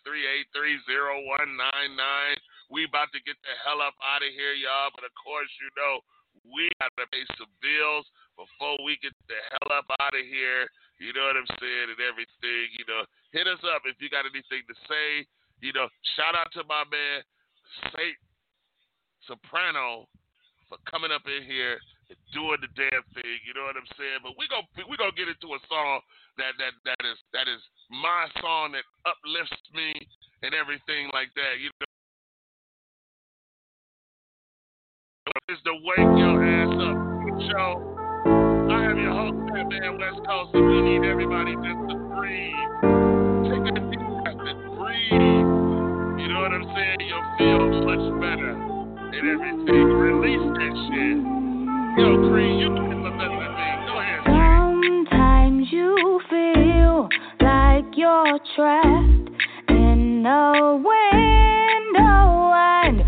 657-383-0199. 0.02 2.02
We 2.66 2.82
about 2.82 3.14
to 3.14 3.22
get 3.22 3.38
the 3.46 3.54
hell 3.62 3.78
up 3.78 3.94
out 4.02 4.26
of 4.26 4.34
here, 4.34 4.58
y'all. 4.58 4.90
But 4.90 5.06
of 5.06 5.14
course, 5.14 5.46
you 5.62 5.70
know, 5.78 6.02
we 6.50 6.66
gotta 6.82 7.06
pay 7.06 7.22
some 7.38 7.46
bills 7.62 8.10
before 8.36 8.76
we 8.84 9.00
get 9.00 9.16
the 9.26 9.40
hell 9.50 9.80
up 9.80 9.88
out 10.00 10.14
of 10.14 10.24
here. 10.28 10.68
You 11.00 11.12
know 11.12 11.28
what 11.28 11.40
I'm 11.40 11.50
saying? 11.60 11.88
And 11.92 12.00
everything. 12.00 12.64
You 12.76 12.84
know, 12.88 13.02
hit 13.32 13.48
us 13.48 13.60
up 13.72 13.84
if 13.88 13.96
you 14.00 14.08
got 14.12 14.28
anything 14.28 14.64
to 14.68 14.76
say. 14.88 15.24
You 15.60 15.72
know, 15.72 15.88
shout 16.16 16.36
out 16.36 16.52
to 16.52 16.62
my 16.68 16.84
man 16.88 17.24
Saint 17.96 18.16
Soprano 19.24 20.06
for 20.68 20.78
coming 20.88 21.10
up 21.10 21.24
in 21.24 21.42
here 21.48 21.80
and 22.08 22.18
doing 22.32 22.60
the 22.60 22.70
damn 22.76 23.04
thing. 23.16 23.38
You 23.44 23.56
know 23.56 23.66
what 23.66 23.80
I'm 23.80 23.88
saying? 23.96 24.20
But 24.22 24.36
we 24.38 24.46
gonna 24.52 24.68
we 24.86 24.96
gonna 24.96 25.16
get 25.16 25.32
into 25.32 25.56
a 25.56 25.60
song 25.66 26.04
that 26.38 26.54
that 26.60 26.76
that 26.84 27.00
is 27.08 27.18
that 27.32 27.48
is 27.48 27.60
my 27.88 28.28
song 28.40 28.76
that 28.76 28.84
uplifts 29.08 29.64
me 29.72 29.96
and 30.44 30.52
everything 30.52 31.10
like 31.12 31.32
that. 31.34 31.58
You 31.58 31.72
know, 31.80 31.88
it's 35.48 35.62
the 35.64 35.74
wake 35.74 36.12
your 36.20 36.36
ass 36.44 36.76
up 36.84 37.06
show. 37.50 37.95
Man, 39.68 39.98
West 39.98 40.20
Coast, 40.24 40.54
and 40.54 40.64
we 40.64 40.80
need 40.80 41.02
everybody 41.10 41.56
just 41.56 41.90
to 41.90 41.96
breathe. 42.14 42.54
Take 43.50 43.66
deep 43.90 43.98
breath 43.98 44.38
and 44.38 44.62
breathe. 44.78 45.10
You 46.22 46.28
know 46.30 46.40
what 46.40 46.52
I'm 46.54 46.62
saying? 46.70 47.02
You'll 47.02 47.26
feel 47.36 47.66
much 47.82 48.04
better 48.22 48.52
and 48.54 49.26
everything. 49.26 49.90
Release 49.90 50.46
that 50.54 50.74
shit. 50.86 51.18
Yo, 51.98 52.06
you 52.60 52.68
can. 52.70 53.02
Go 53.86 53.98
ahead. 53.98 54.20
Sometimes 54.24 55.66
you 55.72 56.20
feel 56.30 57.08
like 57.40 57.96
you're 57.96 58.38
trapped 58.54 59.30
in 59.68 60.24
a 60.26 60.76
window 60.76 62.52
and 62.54 62.98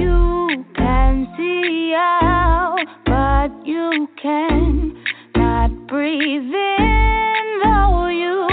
you 0.00 0.64
can 0.74 1.32
see 1.36 1.94
out, 1.96 2.78
but 3.06 3.50
you 3.64 4.08
can 4.20 4.96
not 5.68 5.86
breathe 5.86 6.54
in, 6.54 7.60
though 7.62 8.06
you 8.08 8.47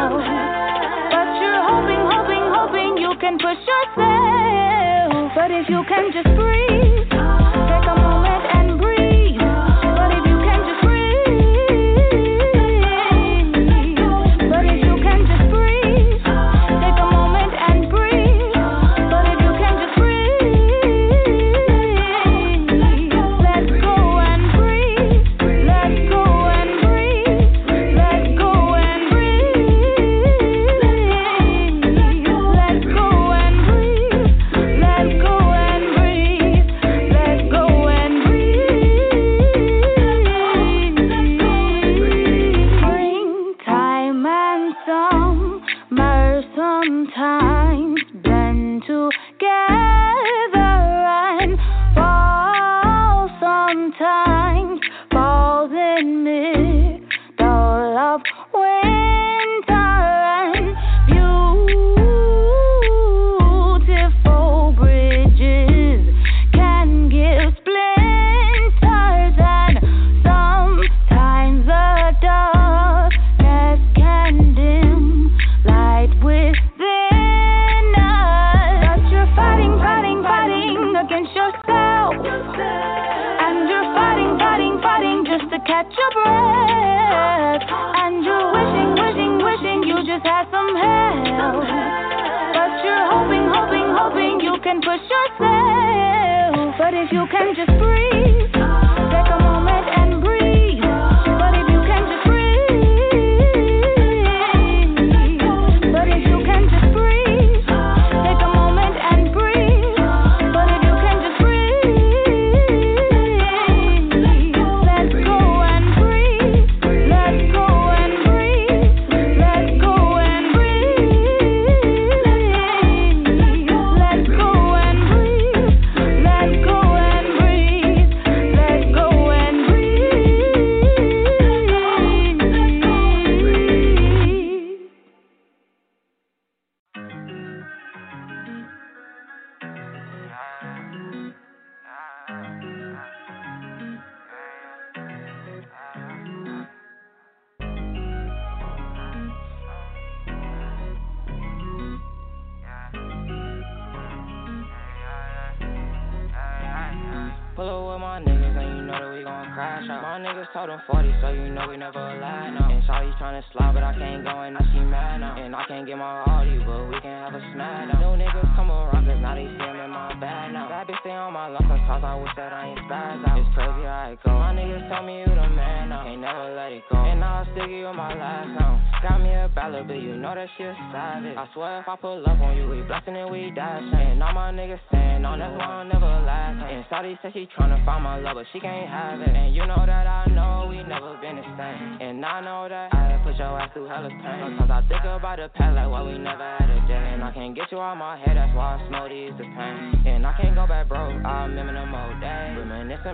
help, 0.00 0.24
but 1.12 1.28
you're 1.40 1.62
hoping, 1.68 2.02
hoping, 2.08 2.44
hoping 2.48 2.92
you 2.96 3.12
can 3.20 3.36
push 3.38 3.60
yourself, 3.72 5.32
but 5.34 5.50
if 5.50 5.68
you 5.68 5.84
can 5.88 6.12
just 6.12 6.30
breathe, 6.36 6.99
summer 46.90 48.09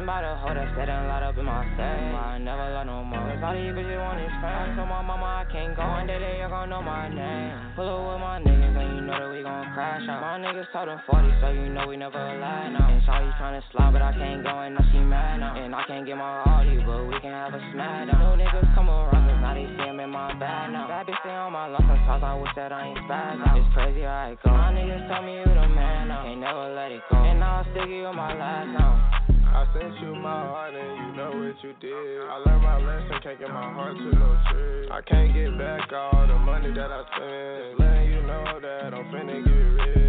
Reminiscing 0.06 0.14
about 0.14 0.22
the 0.22 0.38
hoe 0.38 0.54
that 0.54 0.70
sat 0.78 0.88
and 0.88 1.08
light 1.10 1.22
up 1.26 1.36
in 1.36 1.44
my 1.44 1.66
face. 1.74 2.14
Mm. 2.14 2.14
I 2.14 2.38
never 2.38 2.62
love 2.70 2.86
no 2.86 3.02
more. 3.02 3.26
Cause 3.26 3.42
all 3.42 3.54
these 3.54 3.74
bitches 3.74 3.98
want 3.98 4.22
is 4.22 4.30
fame. 4.38 4.54
I 4.54 4.78
told 4.78 4.88
my 4.88 5.02
mama 5.02 5.42
I 5.42 5.44
can't 5.50 5.74
go, 5.74 5.82
one 5.82 6.06
day 6.06 6.18
they 6.22 6.46
gon' 6.46 6.70
know 6.70 6.82
my 6.82 7.10
name. 7.10 7.18
Mm. 7.18 7.74
Pull 7.74 7.90
up 7.90 8.14
with 8.14 8.22
my 8.22 8.38
niggas 8.38 8.76
and 8.78 8.88
you 8.94 9.02
know 9.02 9.18
that 9.18 9.30
we 9.34 9.42
gon' 9.42 9.66
crash 9.74 10.06
out. 10.06 10.22
My 10.22 10.38
niggas 10.38 10.70
told 10.70 10.88
them 10.88 11.02
40, 11.10 11.42
so 11.42 11.46
you 11.50 11.66
know 11.74 11.90
we 11.90 11.98
never 11.98 12.18
lie 12.18 12.70
now. 12.70 12.86
And 12.86 13.02
Shawty 13.02 13.34
tryna 13.34 13.62
slide, 13.74 13.92
but 13.92 14.02
I 14.02 14.14
can't 14.14 14.46
go 14.46 14.54
and 14.62 14.78
now 14.78 14.86
she 14.94 15.02
mad 15.02 15.42
now. 15.42 15.58
And 15.58 15.74
I 15.74 15.82
can't 15.90 16.06
get 16.06 16.14
my 16.14 16.42
Audi, 16.46 16.78
but 16.86 17.10
we 17.10 17.18
can 17.18 17.34
have 17.34 17.54
a 17.54 17.60
smash 17.74 18.06
down. 18.06 18.22
New 18.22 18.46
niggas 18.46 18.68
come 18.78 18.86
around, 18.86 19.26
cause 19.26 19.40
now 19.42 19.58
they 19.58 19.66
see 19.74 19.90
him 19.90 19.98
in 19.98 20.10
my 20.10 20.30
bag 20.38 20.70
now. 20.70 20.86
That 20.86 21.10
bitch 21.10 21.18
stay 21.26 21.34
on 21.34 21.50
my 21.50 21.66
luck, 21.66 21.82
cause 21.82 22.22
I 22.22 22.34
wish 22.38 22.54
that 22.54 22.70
I 22.70 22.94
ain't 22.94 22.98
spaz 23.10 23.42
out. 23.42 23.58
It's 23.58 23.70
crazy 23.74 24.06
how 24.06 24.30
it 24.30 24.38
go. 24.44 24.54
My 24.54 24.70
niggas 24.70 25.02
tell 25.10 25.26
me 25.26 25.42
you 25.42 25.50
the 25.50 25.66
man 25.66 26.14
now. 26.14 26.30
Ain't 26.30 26.40
never 26.40 26.70
let 26.78 26.94
it 26.94 27.02
go. 27.10 27.18
And 27.18 27.40
now 27.42 27.66
I 27.66 27.74
give 27.74 27.90
you 27.90 28.06
on 28.06 28.14
my 28.14 28.38
last 28.38 28.70
now. 28.70 29.25
I 29.54 29.66
sent 29.72 30.00
you 30.00 30.14
my 30.14 30.46
heart 30.46 30.74
and 30.74 30.96
you 30.96 31.16
know 31.16 31.30
what 31.30 31.62
you 31.62 31.72
did. 31.80 32.20
I 32.28 32.36
learned 32.46 32.62
my 32.62 32.78
lesson, 32.78 33.20
can't 33.22 33.38
get 33.38 33.48
my 33.48 33.72
heart 33.72 33.96
to 33.96 34.04
no 34.04 34.38
trick. 34.50 34.90
I 34.90 35.00
can't 35.02 35.34
get 35.34 35.58
back 35.58 35.92
all 35.92 36.26
the 36.26 36.38
money 36.38 36.72
that 36.72 36.90
I 36.90 37.04
spent. 37.14 37.76
Just 37.76 37.80
letting 37.80 38.10
you 38.12 38.22
know 38.22 38.60
that 38.60 38.94
I'm 38.94 39.04
finna 39.12 39.44
get 39.44 39.50
rich. 39.52 40.05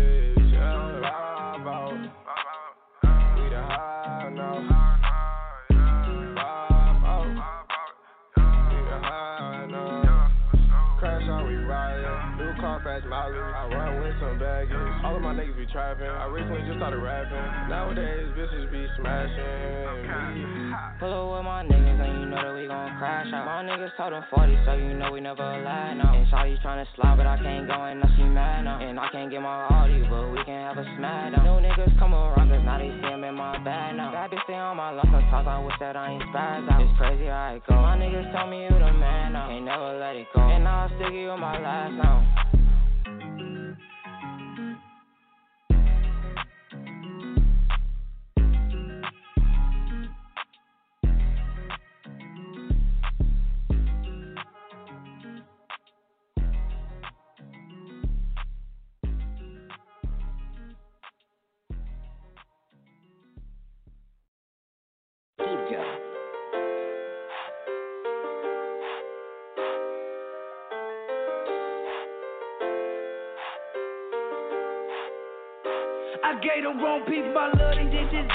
My 15.27 15.35
niggas 15.35 15.59
be 15.59 15.67
trapping. 15.67 16.07
I 16.07 16.23
recently 16.31 16.63
just 16.63 16.79
started 16.79 17.03
rapping. 17.03 17.35
Nowadays, 17.67 18.31
bitches 18.31 18.71
be 18.71 18.87
smashing. 18.95 20.71
Pull 21.03 21.11
up 21.11 21.35
with 21.35 21.43
my 21.43 21.67
niggas 21.67 21.99
and 21.99 22.23
you 22.23 22.25
know 22.31 22.39
that 22.39 22.55
we 22.55 22.63
gon' 22.63 22.95
crash 22.95 23.27
out. 23.35 23.43
My 23.43 23.59
niggas 23.59 23.91
told 23.99 24.15
them 24.15 24.23
40, 24.31 24.55
so 24.63 24.79
you 24.79 24.95
know 24.95 25.11
we 25.11 25.19
never 25.19 25.43
lie 25.43 25.99
now. 25.99 26.15
And 26.15 26.23
Shawty 26.31 26.55
tryna 26.63 26.87
slide, 26.95 27.19
but 27.19 27.27
I 27.27 27.35
can't 27.43 27.67
go 27.67 27.75
and 27.75 27.99
now 27.99 28.07
she 28.15 28.23
mad 28.23 28.63
now. 28.63 28.79
And 28.79 28.95
I 28.97 29.11
can't 29.11 29.27
get 29.27 29.43
my 29.43 29.67
Audi, 29.67 29.99
but 30.07 30.31
we 30.31 30.39
can 30.47 30.63
have 30.63 30.79
a 30.79 30.87
smash 30.95 31.35
down. 31.35 31.43
New 31.43 31.59
niggas 31.59 31.91
come 31.99 32.15
around, 32.15 32.47
cause 32.47 32.63
now 32.63 32.79
they 32.79 32.87
see 32.87 33.11
him 33.11 33.27
in 33.27 33.35
my 33.35 33.59
bag 33.67 33.99
now. 33.99 34.15
That 34.15 34.31
bitch 34.31 34.39
stay 34.47 34.55
on 34.55 34.79
my 34.79 34.95
luck, 34.95 35.11
cause 35.11 35.27
I 35.43 35.59
wish 35.59 35.75
that 35.83 35.99
I 35.99 36.15
ain't 36.15 36.23
spaz 36.31 36.71
out. 36.71 36.79
It's 36.79 36.95
crazy 36.95 37.27
how 37.27 37.51
it 37.51 37.67
go. 37.67 37.75
My 37.75 37.99
niggas 37.99 38.31
tell 38.31 38.47
me 38.47 38.63
you 38.63 38.71
the 38.71 38.95
man 38.95 39.35
now. 39.35 39.51
Ain't 39.51 39.65
never 39.65 39.99
let 39.99 40.15
it 40.15 40.27
go. 40.31 40.39
And 40.39 40.63
now 40.63 40.87
I 40.87 40.95
still 40.95 41.11
give 41.11 41.19
you 41.19 41.35
my 41.35 41.59
last 41.59 41.99
now. 41.99 42.56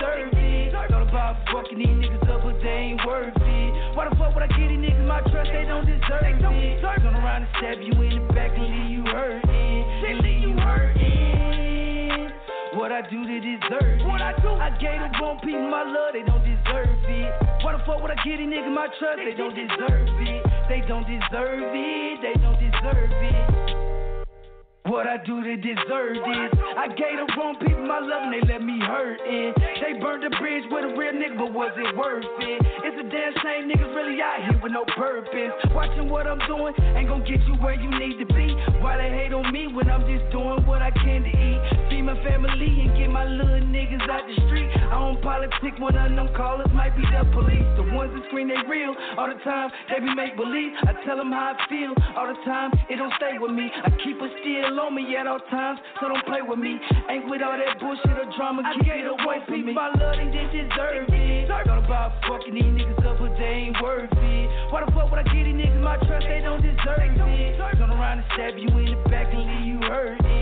Deserve 0.03 0.35
it. 0.35 0.73
Thought 0.91 1.09
about 1.09 1.37
fucking 1.53 1.79
these 1.79 1.87
niggas 1.87 2.29
up, 2.29 2.43
but 2.43 2.59
they 2.63 2.91
ain't 2.91 3.07
worth 3.07 3.37
it. 3.37 3.95
Why 3.95 4.09
the 4.09 4.17
fuck 4.17 4.35
would 4.35 4.43
I 4.43 4.49
give 4.49 4.69
these 4.69 4.83
niggas 4.83 5.07
my 5.07 5.21
trust? 5.31 5.51
They 5.53 5.65
don't 5.65 5.87
deserve 5.87 6.27
it. 6.27 6.83
Turn 6.83 7.15
around 7.15 7.47
and 7.47 7.51
stab 7.59 7.79
you 7.79 7.95
in 8.03 8.27
the 8.27 8.33
back 8.35 8.51
and 8.51 8.67
leave 8.67 8.91
you 8.91 9.05
hurting. 9.07 9.47
And 9.47 10.19
leave 10.21 10.43
you 10.43 10.55
hurting. 10.59 12.33
What 12.75 12.91
I 12.91 13.03
do 13.03 13.23
to 13.23 13.39
deserve 13.39 14.01
it? 14.01 14.07
What 14.07 14.23
I 14.23 14.33
do? 14.43 14.49
I 14.49 14.71
gave 14.81 14.99
the 14.99 15.11
wrong 15.23 15.39
people 15.45 15.71
my 15.71 15.85
love, 15.85 16.15
they 16.15 16.23
don't 16.27 16.43
deserve 16.43 16.89
it. 17.07 17.31
Why 17.63 17.73
the 17.77 17.83
fuck 17.87 18.03
would 18.03 18.11
I 18.11 18.19
give 18.25 18.39
these 18.39 18.49
niggas 18.49 18.75
my 18.75 18.89
trust? 18.99 19.23
They 19.23 19.37
don't 19.39 19.55
deserve 19.55 20.09
it. 20.19 20.43
They 20.69 20.81
don't 20.89 21.07
deserve 21.07 21.63
it. 21.63 22.19
They 22.23 22.35
don't 22.41 22.59
deserve 22.59 23.13
it. 23.13 23.62
What 24.93 25.09
I 25.09 25.17
do 25.25 25.41
to 25.41 25.57
deserve 25.57 26.21
this? 26.21 26.53
I 26.77 26.87
gave 26.93 27.17
the 27.17 27.25
wrong 27.41 27.57
people 27.57 27.81
my 27.89 27.97
love 27.97 28.29
and 28.29 28.33
they 28.37 28.45
let 28.45 28.61
me 28.61 28.77
hurt 28.77 29.17
it. 29.25 29.57
They 29.81 29.97
burned 29.99 30.21
the 30.21 30.29
bridge 30.37 30.69
with 30.69 30.85
a 30.85 30.93
real 30.93 31.17
nigga, 31.17 31.41
but 31.41 31.49
was 31.49 31.73
it 31.81 31.97
worth 31.97 32.29
it? 32.45 32.61
It's 32.85 33.01
a 33.01 33.07
damn 33.09 33.33
shame 33.41 33.73
niggas 33.73 33.89
really 33.97 34.21
out 34.21 34.45
here 34.45 34.61
with 34.61 34.71
no 34.71 34.85
purpose. 34.93 35.57
Watching 35.73 36.11
what 36.11 36.27
I'm 36.27 36.45
doing 36.45 36.77
ain't 36.93 37.09
gonna 37.09 37.25
get 37.25 37.41
you 37.49 37.57
where 37.65 37.73
you 37.73 37.89
need 37.89 38.21
to 38.21 38.29
be. 38.37 38.53
Why 38.85 39.01
they 39.01 39.09
hate 39.09 39.33
on 39.33 39.51
me 39.51 39.65
when 39.73 39.89
I'm 39.89 40.05
just 40.05 40.29
doing 40.29 40.61
what 40.69 40.83
I 40.83 40.91
can 40.91 41.25
to 41.25 41.33
eat? 41.33 41.82
Feed 42.03 42.11
my 42.11 42.25
family 42.27 42.83
and 42.83 42.99
get 42.99 43.11
my 43.15 43.23
little 43.23 43.63
niggas 43.71 44.03
out 44.11 44.27
the 44.27 44.35
street. 44.51 44.67
I 44.75 44.99
don't 44.99 45.23
politic 45.23 45.79
when 45.79 45.95
none 45.95 46.19
of 46.19 46.27
them 46.27 46.35
callers 46.35 46.67
might 46.75 46.97
be 46.99 47.03
the 47.07 47.23
police. 47.31 47.63
The 47.79 47.87
ones 47.95 48.11
that 48.11 48.27
scream 48.27 48.51
they 48.51 48.59
real 48.67 48.91
all 49.15 49.31
the 49.31 49.39
time, 49.47 49.71
they 49.87 50.03
be 50.03 50.11
make 50.11 50.35
believe. 50.35 50.75
I 50.83 50.99
tell 51.07 51.15
them 51.17 51.31
how 51.31 51.55
I 51.55 51.69
feel 51.71 51.95
all 52.19 52.27
the 52.27 52.35
time, 52.43 52.75
it 52.91 52.99
don't 52.99 53.13
stay 53.23 53.39
with 53.39 53.55
me. 53.55 53.71
I 53.71 53.91
keep 54.03 54.19
it 54.19 54.33
still 54.43 54.83
on 54.83 54.99
me 54.99 55.15
at 55.15 55.31
all 55.31 55.39
times, 55.47 55.79
so 56.03 56.11
don't 56.11 56.27
play 56.27 56.43
with 56.43 56.59
me. 56.59 56.75
Ain't 57.07 57.31
with 57.31 57.39
all 57.39 57.55
that 57.55 57.79
bullshit 57.79 58.19
or 58.19 58.27
drama, 58.35 58.67
keep 58.83 58.91
it 58.91 59.07
away 59.07 59.39
from 59.47 59.63
me. 59.63 59.71
My 59.71 59.95
love, 59.95 60.19
they 60.19 60.27
just 60.35 60.51
deserve 60.51 61.07
it. 61.07 61.47
Thought 61.47 61.71
about 61.71 62.19
fucking 62.27 62.51
these 62.51 62.67
niggas 62.83 63.07
up, 63.07 63.23
but 63.23 63.31
they 63.39 63.71
ain't 63.71 63.79
worth 63.79 64.11
it. 64.11 64.47
Why 64.75 64.83
the 64.83 64.91
fuck 64.91 65.07
would 65.07 65.23
I 65.23 65.27
give 65.31 65.47
these 65.47 65.55
niggas 65.55 65.79
my 65.79 66.03
trust? 66.03 66.27
They 66.27 66.43
don't 66.43 66.63
deserve 66.67 67.15
it. 67.15 67.63
Turn 67.79 67.95
around 67.95 68.19
and 68.19 68.27
stab 68.35 68.59
you 68.59 68.75
in 68.75 68.91
the 68.91 68.99
back 69.07 69.31
and 69.31 69.47
leave 69.47 69.67
you 69.71 69.79
hurting. 69.87 70.42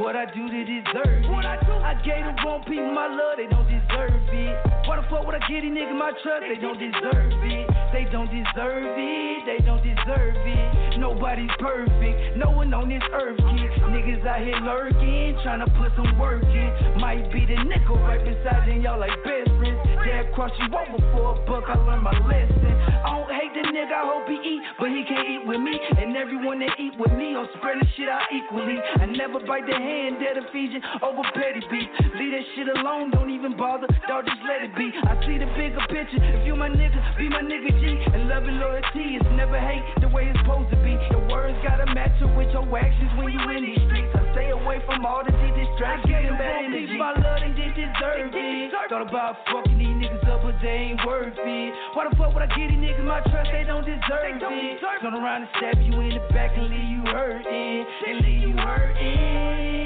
What 0.00 0.16
I 0.16 0.24
do 0.32 0.48
to 0.48 0.60
deserve 0.64 1.28
it? 1.28 1.28
What 1.28 1.44
I 1.44 1.60
do? 1.60 1.76
I 1.76 1.92
gave 2.00 2.24
the 2.24 2.32
wrong 2.40 2.64
people 2.64 2.88
my 2.88 3.04
love, 3.04 3.36
they 3.36 3.44
don't 3.44 3.68
deserve 3.68 4.16
it. 4.32 4.56
Why 4.88 4.96
the 4.96 5.04
fuck 5.12 5.28
would 5.28 5.36
I 5.36 5.44
give 5.44 5.60
these 5.60 5.76
niggas 5.76 5.92
my 5.92 6.16
trust? 6.24 6.48
They 6.48 6.56
don't 6.56 6.80
deserve 6.80 7.36
it. 7.44 7.68
They 7.92 8.08
don't 8.08 8.32
deserve 8.32 8.96
it. 8.96 9.38
They 9.44 9.60
don't 9.60 9.84
deserve 9.84 10.40
it. 10.40 10.96
Nobody's 10.96 11.52
perfect. 11.60 12.40
No 12.40 12.48
one 12.48 12.72
on 12.72 12.88
this 12.88 13.04
earth 13.12 13.44
gets 13.60 13.76
niggas 13.92 14.24
out 14.24 14.40
here 14.40 14.56
lurking, 14.64 15.36
trying 15.44 15.60
to 15.60 15.68
put 15.76 15.92
some 15.92 16.16
work 16.16 16.48
in. 16.48 16.96
Might 16.96 17.28
be 17.28 17.44
the 17.44 17.60
nickel 17.68 18.00
right 18.00 18.24
beside 18.24 18.72
and 18.72 18.80
y'all 18.80 18.96
like 18.96 19.12
best 19.20 19.52
friends. 19.60 19.84
Dad 20.00 20.32
cross 20.32 20.50
you 20.64 20.72
over 20.72 20.96
for 21.12 21.36
a 21.36 21.44
buck. 21.44 21.68
I 21.68 21.76
learned 21.76 22.08
my 22.08 22.16
lesson. 22.24 22.72
I 23.04 23.20
don't 23.20 23.28
hate 23.36 23.52
the 23.52 23.68
nigga. 23.68 23.92
I 23.92 24.08
hope 24.08 24.24
he 24.24 24.40
eat, 24.40 24.64
but 24.80 24.88
he 24.88 25.04
can't 25.04 25.28
eat 25.28 25.44
with 25.44 25.60
me. 25.60 25.76
And 25.76 26.16
everyone 26.16 26.64
that 26.64 26.72
eat 26.80 26.96
with 26.96 27.12
me, 27.12 27.36
I'm 27.36 27.52
spreading 27.60 27.84
shit 28.00 28.08
out 28.08 28.24
equally. 28.32 28.80
I 28.80 29.04
never 29.12 29.44
bite 29.44 29.68
the 29.68 29.76
hand 29.76 29.89
that'll 30.20 30.46
feed 30.52 30.72
you 30.72 30.80
over 31.02 31.22
petty 31.34 31.60
beef. 31.70 31.88
Leave 32.14 32.32
that 32.32 32.44
shit 32.54 32.68
alone. 32.68 33.10
Don't 33.10 33.30
even 33.30 33.56
bother. 33.56 33.86
Dog, 34.08 34.26
just 34.26 34.42
let 34.46 34.62
it 34.62 34.74
be. 34.76 34.92
I 34.94 35.14
see 35.26 35.38
the 35.38 35.48
bigger 35.56 35.82
picture. 35.88 36.20
If 36.20 36.46
you 36.46 36.54
my 36.56 36.68
nigga, 36.68 36.98
be 37.18 37.28
my 37.28 37.42
nigga 37.42 37.70
G. 37.80 37.98
And 38.14 38.28
love 38.28 38.44
and 38.44 38.58
loyalty 38.58 39.16
is 39.18 39.26
never 39.34 39.58
hate 39.58 39.82
the 40.00 40.08
way 40.08 40.30
it's 40.30 40.38
supposed 40.40 40.70
to 40.70 40.78
be. 40.84 40.94
Your 41.10 41.26
words 41.28 41.58
gotta 41.62 41.86
match 41.94 42.14
up 42.22 42.34
with 42.36 42.50
your 42.52 42.64
actions 42.76 43.10
when 43.18 43.32
you 43.32 43.40
in 43.50 43.62
these 43.64 43.82
streets. 43.88 44.12
I 44.14 44.22
stay 44.32 44.48
away 44.50 44.82
from 44.86 45.04
all 45.04 45.24
the 45.24 45.32
distractions 45.32 46.14
and 46.14 46.38
bad 46.38 46.64
energy. 46.64 46.96
My 46.96 47.12
love, 47.16 47.40
they 47.42 47.52
just 47.56 47.74
deserve 47.76 48.30
it. 48.34 48.72
Thought 48.88 49.08
about 49.08 49.36
fucking 49.50 49.78
these 49.78 49.96
niggas 49.98 50.28
up, 50.28 50.42
but 50.42 50.56
they 50.62 50.94
ain't 50.94 51.00
worth 51.06 51.34
it. 51.36 51.70
Why 51.94 52.08
the 52.08 52.16
fuck 52.16 52.34
would 52.34 52.42
I 52.42 52.50
give 52.54 52.70
these 52.70 52.78
niggas 52.78 53.04
my 53.04 53.20
trust? 53.30 53.50
They 53.52 53.64
don't 53.64 53.84
deserve 53.84 54.38
it. 54.40 54.80
Turn 55.02 55.14
around 55.14 55.42
and 55.42 55.50
stab 55.56 55.82
you 55.82 55.92
in 56.00 56.14
the 56.14 56.22
back 56.32 56.56
and 56.56 56.68
leave 56.68 56.90
you 56.90 57.02
hurting. 57.10 57.86
And 58.06 58.16
leave 58.20 58.48
you 58.48 58.56
hurting. 58.56 59.79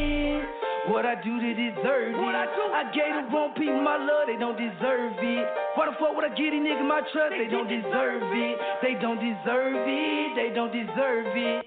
What 0.88 1.06
I 1.06 1.14
do 1.22 1.40
to 1.40 1.54
deserve 1.54 2.14
it? 2.14 2.18
What 2.20 2.34
I 2.34 2.44
do? 2.44 2.62
I 2.72 2.84
gave 2.92 3.14
the 3.16 3.34
wrong 3.34 3.54
people 3.56 3.80
my 3.80 3.96
love, 3.96 4.26
they 4.26 4.36
don't 4.36 4.56
deserve 4.56 5.14
it. 5.16 5.46
Why 5.74 5.86
the 5.86 5.96
fuck 5.98 6.14
would 6.14 6.24
I 6.24 6.28
give 6.28 6.52
these 6.52 6.60
niggas 6.60 6.86
my 6.86 7.00
trust? 7.12 7.34
They 7.38 7.48
don't 7.50 7.68
deserve 7.68 8.22
it. 8.22 8.58
They 8.82 8.94
don't 9.00 9.18
deserve 9.18 9.74
it. 9.88 10.36
They 10.36 10.54
don't 10.54 10.72
deserve 10.72 11.26
it. 11.36 11.64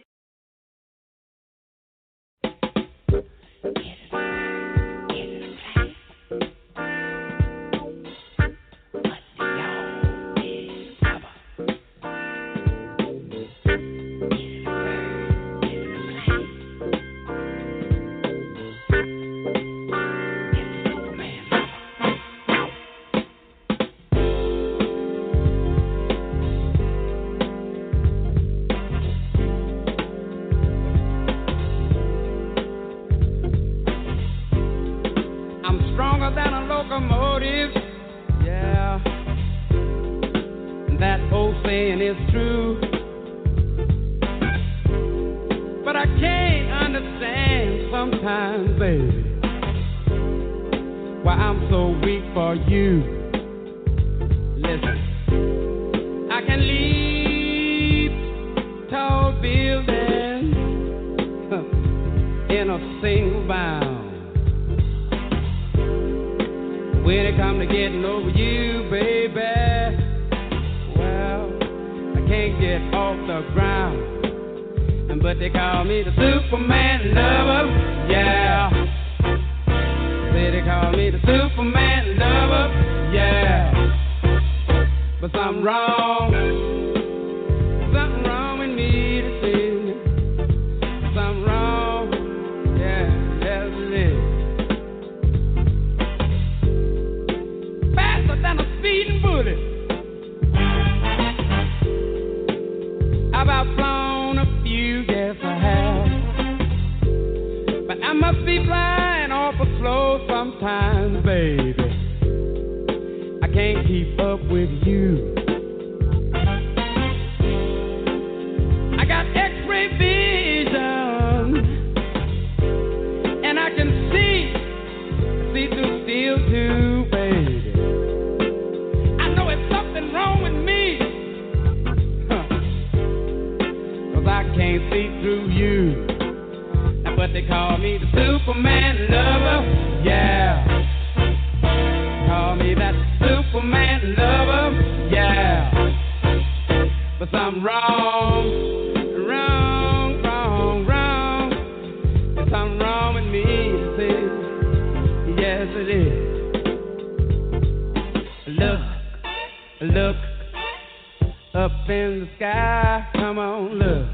Up 161.58 161.72
in 161.90 162.20
the 162.20 162.30
sky. 162.36 163.08
Come 163.16 163.40
on, 163.40 163.80
look, 163.80 164.08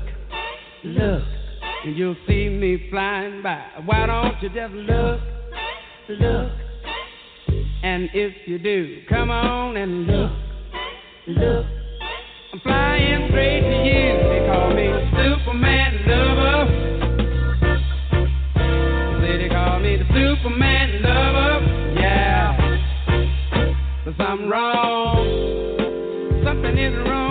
look, 0.86 1.24
and 1.84 1.98
you'll 1.98 2.16
see 2.26 2.48
me 2.48 2.88
flying 2.90 3.44
by. 3.44 3.62
Why 3.84 4.06
don't 4.06 4.42
you 4.42 4.48
just 4.48 4.74
look, 4.74 5.20
look? 6.10 6.52
And 7.84 8.10
if 8.14 8.34
you 8.48 8.58
do, 8.60 9.02
come 9.10 9.30
on 9.30 9.76
and 9.76 10.08
look, 10.08 10.32
look. 11.28 11.66
I'm 12.54 12.60
flying 12.62 13.28
straight 13.30 13.62
to 13.62 13.76
you. 13.84 14.18
They 14.30 14.48
call 14.48 14.74
me 14.74 14.88
Superman 15.12 16.08
lover. 16.08 16.66
Say 19.20 19.38
they 19.38 19.50
call 19.50 19.80
me 19.82 19.98
the 19.98 20.06
Superman 20.14 21.02
lover. 21.02 21.60
Yeah. 22.00 22.56
But 24.06 24.16
something 24.18 24.48
wrong. 24.48 25.44
Something 26.46 26.78
is 26.78 26.94
wrong 27.06 27.23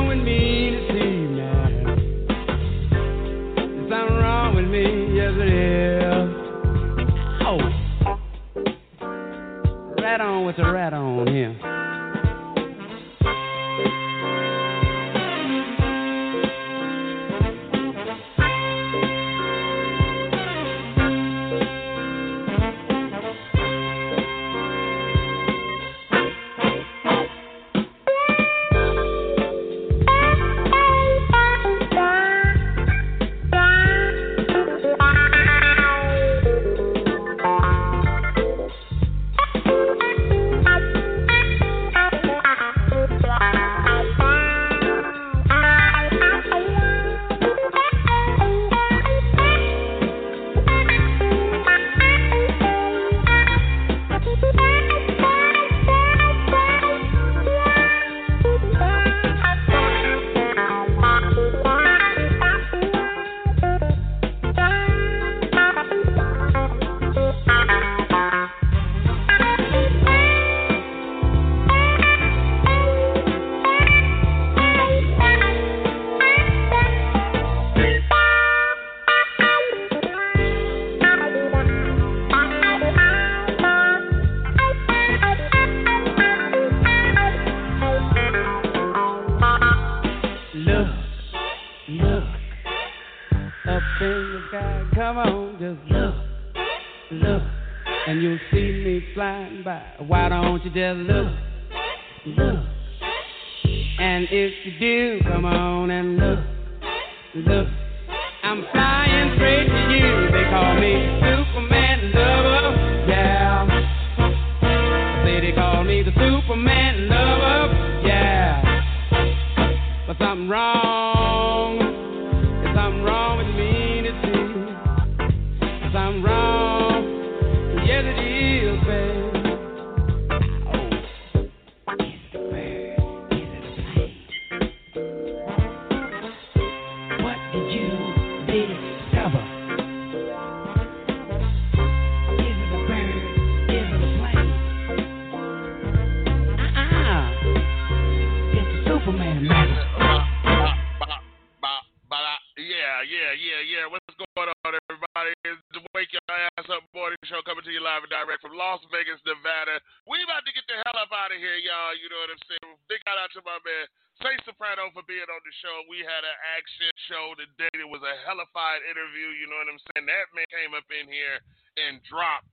Saint 164.21 164.41
Saprano 164.45 164.93
for 164.93 165.01
being 165.09 165.25
on 165.25 165.41
the 165.41 165.55
show. 165.65 165.89
We 165.89 166.05
had 166.05 166.21
an 166.21 166.37
action 166.53 166.93
show 167.09 167.33
today. 167.41 167.73
It 167.81 167.89
was 167.89 168.05
a 168.05 168.15
hellified 168.29 168.85
interview. 168.85 169.33
You 169.41 169.49
know 169.49 169.57
what 169.57 169.73
I'm 169.73 169.81
saying? 169.93 170.05
That 170.05 170.29
man 170.37 170.45
came 170.53 170.77
up 170.77 170.85
in 170.93 171.09
here 171.09 171.41
and 171.81 171.97
dropped 172.05 172.51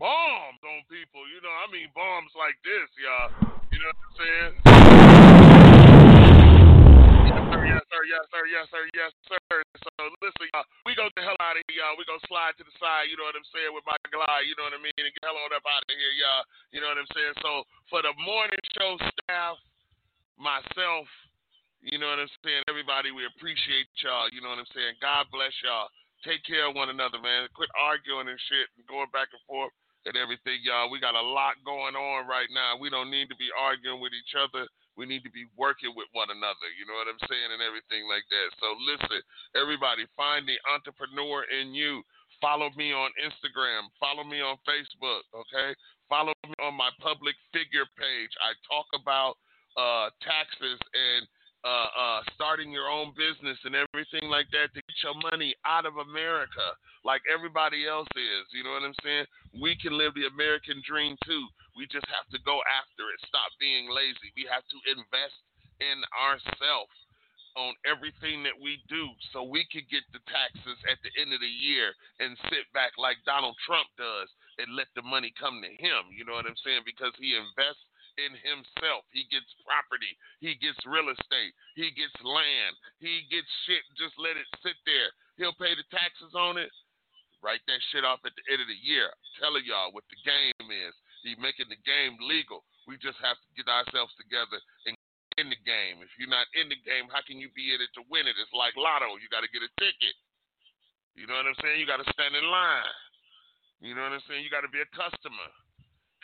bombs 0.00 0.62
on 0.64 0.80
people. 0.88 1.28
You 1.28 1.44
know, 1.44 1.52
I 1.52 1.68
mean 1.68 1.92
bombs 1.92 2.32
like 2.32 2.56
this, 2.64 2.88
y'all. 2.96 3.28
You 3.68 3.78
know 3.84 3.90
what 3.92 4.00
I'm 4.00 4.14
saying? 4.16 4.52
Yes, 7.64 7.82
sir, 7.90 8.02
yes, 8.06 8.24
sir, 8.28 8.44
yes, 8.50 8.66
sir, 8.70 8.84
yes, 8.92 9.12
sir. 9.30 9.56
So 9.82 9.90
listen, 10.20 10.46
y'all, 10.52 10.66
we 10.84 10.92
go 10.98 11.06
the 11.14 11.22
hell 11.22 11.38
out 11.38 11.56
of 11.56 11.62
here, 11.70 11.80
y'all. 11.80 11.96
We 11.96 12.04
go 12.04 12.18
slide 12.26 12.58
to 12.58 12.64
the 12.66 12.74
side, 12.76 13.08
you 13.08 13.16
know 13.16 13.24
what 13.24 13.38
I'm 13.38 13.46
saying, 13.54 13.70
with 13.72 13.86
my 13.86 13.96
glide, 14.10 14.44
you 14.46 14.54
know 14.58 14.66
what 14.66 14.76
I 14.76 14.82
mean, 14.82 14.94
and 14.98 15.10
get 15.10 15.22
hell 15.22 15.38
on 15.38 15.54
up 15.54 15.64
out 15.64 15.82
of 15.82 15.94
here, 15.94 16.14
y'all. 16.18 16.44
You 16.74 16.82
know 16.82 16.90
what 16.90 16.98
I'm 17.00 17.10
saying? 17.14 17.34
So 17.40 17.64
for 17.88 18.02
the 18.02 18.12
morning 18.20 18.60
show 18.76 18.98
staff, 19.00 19.56
myself, 20.38 21.06
you 21.84 22.00
know 22.00 22.08
what 22.08 22.22
I'm 22.22 22.32
saying, 22.40 22.64
everybody, 22.68 23.12
we 23.12 23.28
appreciate 23.28 23.90
y'all. 24.00 24.32
You 24.32 24.40
know 24.40 24.48
what 24.48 24.62
I'm 24.62 24.72
saying? 24.72 24.96
God 25.04 25.28
bless 25.28 25.52
y'all. 25.60 25.92
Take 26.24 26.40
care 26.48 26.72
of 26.72 26.72
one 26.72 26.88
another, 26.88 27.20
man. 27.20 27.44
Quit 27.52 27.68
arguing 27.76 28.32
and 28.32 28.40
shit 28.48 28.72
and 28.80 28.88
going 28.88 29.12
back 29.12 29.28
and 29.36 29.44
forth 29.44 29.74
and 30.08 30.16
everything, 30.16 30.64
y'all. 30.64 30.88
We 30.88 30.96
got 30.96 31.12
a 31.16 31.20
lot 31.20 31.60
going 31.64 31.92
on 31.92 32.24
right 32.24 32.48
now. 32.52 32.80
We 32.80 32.88
don't 32.88 33.12
need 33.12 33.28
to 33.28 33.36
be 33.36 33.52
arguing 33.52 34.00
with 34.00 34.16
each 34.16 34.32
other. 34.32 34.64
We 34.96 35.04
need 35.04 35.26
to 35.26 35.32
be 35.32 35.44
working 35.58 35.92
with 35.92 36.08
one 36.16 36.32
another. 36.32 36.68
You 36.78 36.88
know 36.88 36.96
what 36.96 37.10
I'm 37.10 37.20
saying? 37.28 37.50
And 37.52 37.60
everything 37.60 38.08
like 38.08 38.24
that. 38.32 38.48
So 38.62 38.72
listen, 38.88 39.20
everybody, 39.52 40.08
find 40.16 40.48
the 40.48 40.56
entrepreneur 40.70 41.44
in 41.52 41.76
you. 41.76 42.00
Follow 42.40 42.72
me 42.76 42.92
on 42.92 43.10
Instagram. 43.20 43.92
Follow 44.00 44.24
me 44.24 44.40
on 44.40 44.56
Facebook. 44.64 45.24
Okay. 45.36 45.76
Follow 46.08 46.32
me 46.48 46.56
on 46.64 46.76
my 46.76 46.92
public 47.00 47.34
figure 47.52 47.88
page. 47.96 48.32
I 48.40 48.56
talk 48.68 48.86
about 48.92 49.36
uh, 49.76 50.10
taxes 50.22 50.78
and 50.94 51.22
uh, 51.64 51.88
uh, 51.96 52.20
starting 52.36 52.68
your 52.68 52.92
own 52.92 53.16
business 53.16 53.56
and 53.64 53.72
everything 53.72 54.28
like 54.28 54.44
that 54.52 54.68
to 54.76 54.84
get 54.84 54.98
your 55.00 55.16
money 55.32 55.56
out 55.64 55.88
of 55.88 55.96
America 55.96 56.76
like 57.08 57.24
everybody 57.24 57.88
else 57.88 58.10
is. 58.16 58.44
You 58.52 58.64
know 58.64 58.76
what 58.76 58.84
I'm 58.84 58.96
saying? 59.00 59.24
We 59.56 59.72
can 59.80 59.96
live 59.96 60.12
the 60.12 60.28
American 60.28 60.84
dream 60.84 61.16
too. 61.24 61.44
We 61.72 61.88
just 61.88 62.06
have 62.12 62.28
to 62.36 62.40
go 62.44 62.60
after 62.68 63.08
it. 63.12 63.20
Stop 63.28 63.48
being 63.56 63.88
lazy. 63.88 64.28
We 64.36 64.44
have 64.52 64.64
to 64.64 64.78
invest 64.92 65.40
in 65.80 66.04
ourselves 66.12 66.92
on 67.54 67.72
everything 67.86 68.42
that 68.42 68.58
we 68.58 68.82
do 68.90 69.06
so 69.30 69.46
we 69.46 69.62
could 69.70 69.86
get 69.86 70.02
the 70.10 70.22
taxes 70.26 70.78
at 70.90 70.98
the 71.06 71.12
end 71.22 71.30
of 71.30 71.38
the 71.38 71.48
year 71.48 71.94
and 72.18 72.34
sit 72.50 72.66
back 72.74 72.90
like 72.98 73.16
Donald 73.22 73.54
Trump 73.62 73.86
does 73.94 74.26
and 74.58 74.74
let 74.74 74.90
the 74.98 75.06
money 75.06 75.30
come 75.38 75.62
to 75.62 75.70
him. 75.78 76.10
You 76.10 76.26
know 76.26 76.34
what 76.34 76.50
I'm 76.50 76.58
saying? 76.66 76.82
Because 76.82 77.14
he 77.14 77.38
invests 77.38 77.86
in 78.16 78.32
himself. 78.42 79.06
He 79.10 79.26
gets 79.30 79.48
property. 79.62 80.12
He 80.38 80.54
gets 80.58 80.78
real 80.86 81.10
estate. 81.10 81.52
He 81.74 81.90
gets 81.94 82.14
land. 82.22 82.74
He 83.02 83.26
gets 83.30 83.48
shit. 83.66 83.82
Just 83.98 84.14
let 84.18 84.38
it 84.38 84.48
sit 84.62 84.78
there. 84.86 85.10
He'll 85.38 85.56
pay 85.58 85.74
the 85.74 85.86
taxes 85.90 86.34
on 86.34 86.56
it. 86.58 86.70
Write 87.42 87.64
that 87.68 87.82
shit 87.92 88.08
off 88.08 88.24
at 88.24 88.32
the 88.32 88.46
end 88.48 88.64
of 88.64 88.70
the 88.70 88.80
year. 88.80 89.12
I'm 89.12 89.32
telling 89.36 89.68
y'all 89.68 89.92
what 89.92 90.08
the 90.08 90.20
game 90.24 90.68
is. 90.72 90.94
He's 91.20 91.40
making 91.40 91.68
the 91.68 91.80
game 91.84 92.16
legal. 92.24 92.64
We 92.88 92.96
just 93.00 93.20
have 93.20 93.36
to 93.36 93.48
get 93.52 93.68
ourselves 93.68 94.12
together 94.16 94.60
and 94.88 94.96
in 95.36 95.50
the 95.50 95.60
game. 95.66 95.98
If 96.00 96.14
you're 96.16 96.30
not 96.30 96.46
in 96.54 96.70
the 96.70 96.78
game, 96.86 97.10
how 97.10 97.20
can 97.26 97.42
you 97.42 97.50
be 97.52 97.74
in 97.74 97.82
it 97.82 97.90
to 97.98 98.06
win 98.06 98.30
it? 98.30 98.38
It's 98.38 98.54
like 98.54 98.76
lotto. 98.78 99.18
You 99.18 99.26
got 99.28 99.42
to 99.42 99.50
get 99.50 99.66
a 99.66 99.72
ticket. 99.82 100.14
You 101.18 101.26
know 101.26 101.34
what 101.34 101.50
I'm 101.50 101.58
saying? 101.62 101.78
You 101.82 101.86
got 101.86 102.02
to 102.02 102.08
stand 102.14 102.38
in 102.38 102.46
line. 102.46 102.96
You 103.82 103.92
know 103.92 104.06
what 104.06 104.16
I'm 104.16 104.24
saying? 104.30 104.46
You 104.46 104.50
got 104.50 104.62
to 104.62 104.72
be 104.72 104.82
a 104.82 104.90
customer 104.94 105.50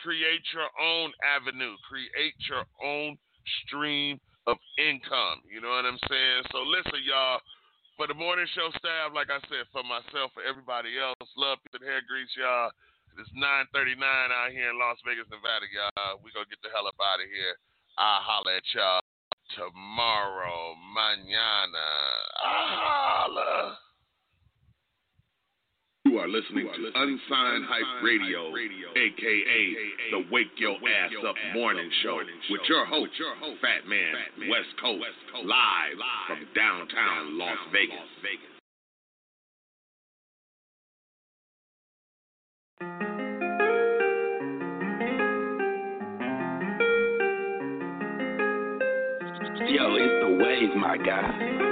create 0.03 0.43
your 0.53 0.69
own 0.81 1.13
avenue, 1.23 1.77
create 1.87 2.37
your 2.49 2.65
own 2.83 3.17
stream 3.63 4.19
of 4.47 4.57
income. 4.77 5.45
You 5.45 5.61
know 5.61 5.69
what 5.69 5.85
I'm 5.85 6.01
saying? 6.09 6.41
So 6.51 6.65
listen, 6.65 7.01
y'all. 7.05 7.39
For 7.99 8.09
the 8.09 8.17
morning 8.17 8.49
show 8.57 8.73
staff, 8.81 9.13
like 9.13 9.29
I 9.29 9.37
said, 9.45 9.69
for 9.69 9.85
myself, 9.85 10.33
for 10.33 10.41
everybody 10.41 10.97
else, 10.97 11.21
love 11.37 11.61
and 11.69 11.85
hair 11.85 12.01
grease, 12.01 12.33
y'all. 12.33 12.73
It's 13.19 13.29
9:39 13.35 14.31
out 14.31 14.49
here 14.49 14.73
in 14.73 14.79
Las 14.79 14.97
Vegas, 15.05 15.29
Nevada, 15.29 15.69
y'all. 15.69 16.17
We 16.23 16.31
gonna 16.33 16.49
get 16.49 16.57
the 16.65 16.73
hell 16.73 16.87
up 16.87 16.97
out 16.97 17.21
of 17.21 17.29
here. 17.29 17.53
I'll 18.01 18.25
holler 18.25 18.57
at 18.57 18.65
y'all 18.73 19.05
tomorrow, 19.53 20.73
mañana. 20.97 21.89
I'll 22.41 22.73
holler. 22.81 23.77
You 26.05 26.17
are 26.17 26.27
listening 26.27 26.65
to 26.65 26.91
Unsigned 26.95 27.65
Hype 27.69 28.03
Radio, 28.03 28.49
aka 28.49 29.75
the 30.09 30.25
Wake 30.31 30.47
Your 30.57 30.73
Ass 30.73 31.11
Up 31.27 31.35
Morning 31.53 31.89
Show, 32.01 32.19
with 32.49 32.61
your 32.67 32.85
host, 32.87 33.11
Fat 33.61 33.87
Man, 33.87 34.49
West 34.49 34.69
Coast, 34.81 35.05
live 35.45 35.97
from 36.27 36.39
downtown 36.55 37.37
Las 37.37 37.55
Vegas. 37.71 37.99
Yo, 49.69 49.95
it's 49.95 50.25
the 50.25 50.43
waves, 50.43 50.73
my 50.75 50.97
guy. 50.97 51.70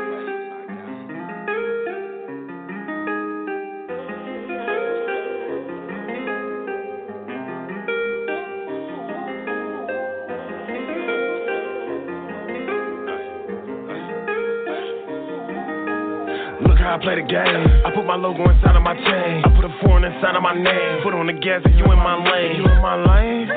Play 17.01 17.15
the 17.15 17.27
game. 17.27 17.63
I 17.85 17.91
put 17.95 18.05
my 18.05 18.15
logo 18.15 18.43
inside 18.49 18.75
of 18.75 18.83
my 18.83 18.95
chain. 18.95 19.43
I 19.43 19.49
put 19.55 19.65
a 19.65 19.73
foreign 19.81 20.03
inside 20.03 20.35
of 20.35 20.43
my 20.43 20.53
name. 20.53 21.03
Put 21.03 21.13
on 21.15 21.27
the 21.27 21.33
gas 21.33 21.63
if 21.65 21.75
you 21.75 21.85
in 21.87 21.99
my 21.99 22.15
lane. 22.19 22.59
You 22.59 22.65
in 22.67 22.81
my 22.83 22.95
lane? 22.99 23.47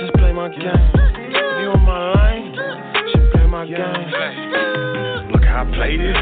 Just 0.00 0.12
play 0.16 0.32
my 0.32 0.48
game. 0.48 0.88
You 1.60 1.72
in 1.76 1.82
my 1.84 2.00
lane? 2.16 2.56
Just 3.12 3.26
play 3.32 3.46
my 3.46 3.64
game. 3.68 5.32
Look 5.32 5.44
how 5.44 5.64
I 5.64 5.74
played 5.76 6.00
it. 6.00 6.16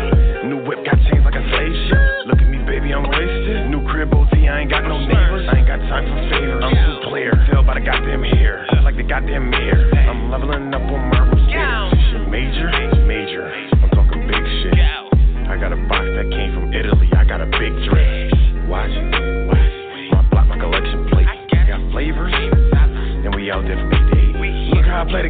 New 0.47 0.63
whip 0.67 0.83
got 0.87 0.99
chains 1.11 1.23
like 1.23 1.39
a 1.39 1.45
slave 1.51 1.75
ship. 1.87 2.03
Look 2.31 2.39
at 2.43 2.49
me, 2.51 2.59
baby, 2.67 2.95
I'm 2.95 3.07
wasted. 3.07 3.71
New 3.71 3.83
crib 3.87 4.15
OT, 4.15 4.47
I 4.49 4.63
ain't 4.63 4.71
got 4.71 4.87
no 4.87 4.99
neighbors. 4.99 5.47
I 5.51 5.63
ain't 5.63 5.69
got 5.71 5.79
time 5.87 6.07
for 6.07 6.19
favors. 6.31 6.63
I'm 6.63 6.75
too 6.75 7.11
clear. 7.11 7.33
Tell 7.51 7.63
by 7.63 7.75
the 7.79 7.85
goddamn 7.85 8.23
hair. 8.23 8.67
Like 8.83 8.97
the 8.97 9.03
goddamn 9.03 9.51
mirror. 9.51 9.91
I'm 9.95 10.31
leveling 10.31 10.73
up 10.75 10.83
on 10.83 11.11
marble 11.11 11.16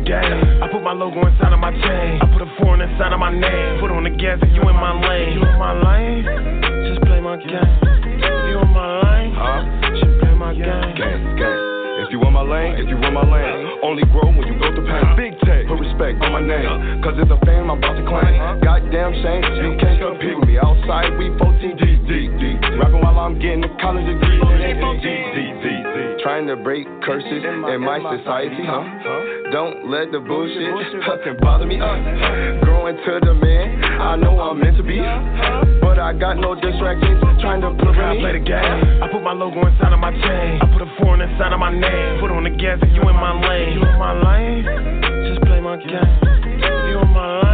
I 0.07 0.21
play 0.21 0.31
the 0.31 0.39
game. 0.39 0.63
I 0.63 0.69
put 0.71 0.83
my 0.83 0.93
logo 0.93 1.27
inside 1.27 1.53
of 1.53 1.59
my 1.59 1.73
chain. 1.73 2.23
I 2.23 2.27
put 2.31 2.43
a 2.43 2.51
foreign 2.59 2.81
inside 2.81 3.13
of 3.13 3.19
my 3.19 3.33
name. 3.35 3.81
Put 3.81 3.91
on 3.91 4.05
the 4.05 4.11
gas 4.11 4.39
if 4.43 4.55
you 4.55 4.63
in 4.63 4.77
my 4.77 4.95
lane. 4.95 5.35
You 5.35 5.43
in 5.43 5.59
my 5.59 5.75
lane? 5.75 6.23
Just 6.87 7.03
play 7.03 7.21
my 7.21 7.37
game. 7.37 7.51
You 8.47 8.63
in 8.63 8.71
my 8.71 8.87
lane? 9.03 9.35
Huh? 9.35 9.67
Just 9.99 10.15
play 10.23 10.35
my 10.35 10.55
gang. 10.55 10.95
Gang, 10.95 11.37
gang. 11.37 11.59
If 12.07 12.13
you 12.13 12.21
want 12.21 12.39
my 12.39 12.47
lane, 12.47 12.79
if 12.79 12.87
you 12.87 12.97
want 13.03 13.19
my 13.19 13.27
lane, 13.27 13.83
only 13.83 14.05
grow 14.15 14.31
when 14.31 14.47
you 14.47 14.55
go 14.61 14.71
through 14.71 14.87
pain. 14.87 15.17
Big 15.19 15.35
tech, 15.43 15.67
put 15.67 15.81
respect 15.81 16.23
on 16.23 16.31
my 16.31 16.45
name, 16.45 17.03
cause 17.03 17.19
it's 17.19 17.33
a 17.33 17.41
fame 17.43 17.67
I'm 17.67 17.83
about 17.83 17.99
to 17.99 18.05
claim. 18.07 18.37
Uh-huh. 18.37 18.63
Goddamn 18.63 19.11
shame, 19.25 19.43
you 19.59 19.75
can't 19.81 19.99
compete 19.99 20.39
with 20.39 20.47
me. 20.47 20.55
Outside, 20.61 21.19
we 21.19 21.35
14 21.35 21.83
deep, 21.83 21.99
deep, 22.07 22.31
deep. 22.39 22.59
Rapping 22.79 23.03
while 23.03 23.19
I'm 23.19 23.41
getting 23.43 23.65
a 23.65 23.73
college 23.83 24.07
degree. 24.07 24.37
Trying 26.27 26.49
to 26.49 26.57
break 26.57 26.89
curses 27.07 27.47
in 27.47 27.63
my 27.87 28.03
society, 28.19 28.67
huh? 28.67 28.83
Don't 29.55 29.87
let 29.87 30.11
the 30.11 30.19
bullshit 30.19 30.75
fucking 31.07 31.39
bother 31.39 31.67
me. 31.67 31.79
Uh, 31.79 32.59
growing 32.67 32.97
to 32.97 33.21
the 33.23 33.33
man 33.33 33.85
I 33.85 34.17
know 34.17 34.35
I'm 34.41 34.59
meant 34.59 34.77
to 34.77 34.83
be, 34.83 34.99
but 35.79 36.01
I 36.01 36.13
got 36.19 36.35
no 36.35 36.57
distractions 36.57 37.23
trying 37.41 37.61
to 37.61 37.71
put 37.79 37.95
I 37.95 38.19
play 38.19 38.33
the 38.33 38.43
game. 38.43 38.59
I 39.03 39.07
put 39.07 39.23
my 39.23 39.35
logo 39.35 39.71
inside 39.71 39.93
of 39.93 40.01
my 40.01 40.11
chain. 40.11 40.59
I 40.59 40.67
put 40.67 40.83
a 40.83 40.91
foreign 40.99 41.21
inside 41.21 41.53
of 41.53 41.61
my 41.61 41.71
name. 41.71 42.19
Put 42.19 42.33
on 42.33 42.43
the 42.43 42.51
gas 42.51 42.81
if 42.83 42.91
you 42.91 43.03
in 43.03 43.15
my 43.15 43.31
lane. 43.47 43.79
You 43.79 43.87
in 43.87 43.97
my 43.97 44.13
lane? 44.19 44.65
Just 45.31 45.47
play 45.47 45.61
my 45.61 45.77
game. 45.77 45.95
You 46.91 47.07
in 47.07 47.11
my 47.15 47.39
lane? 47.39 47.46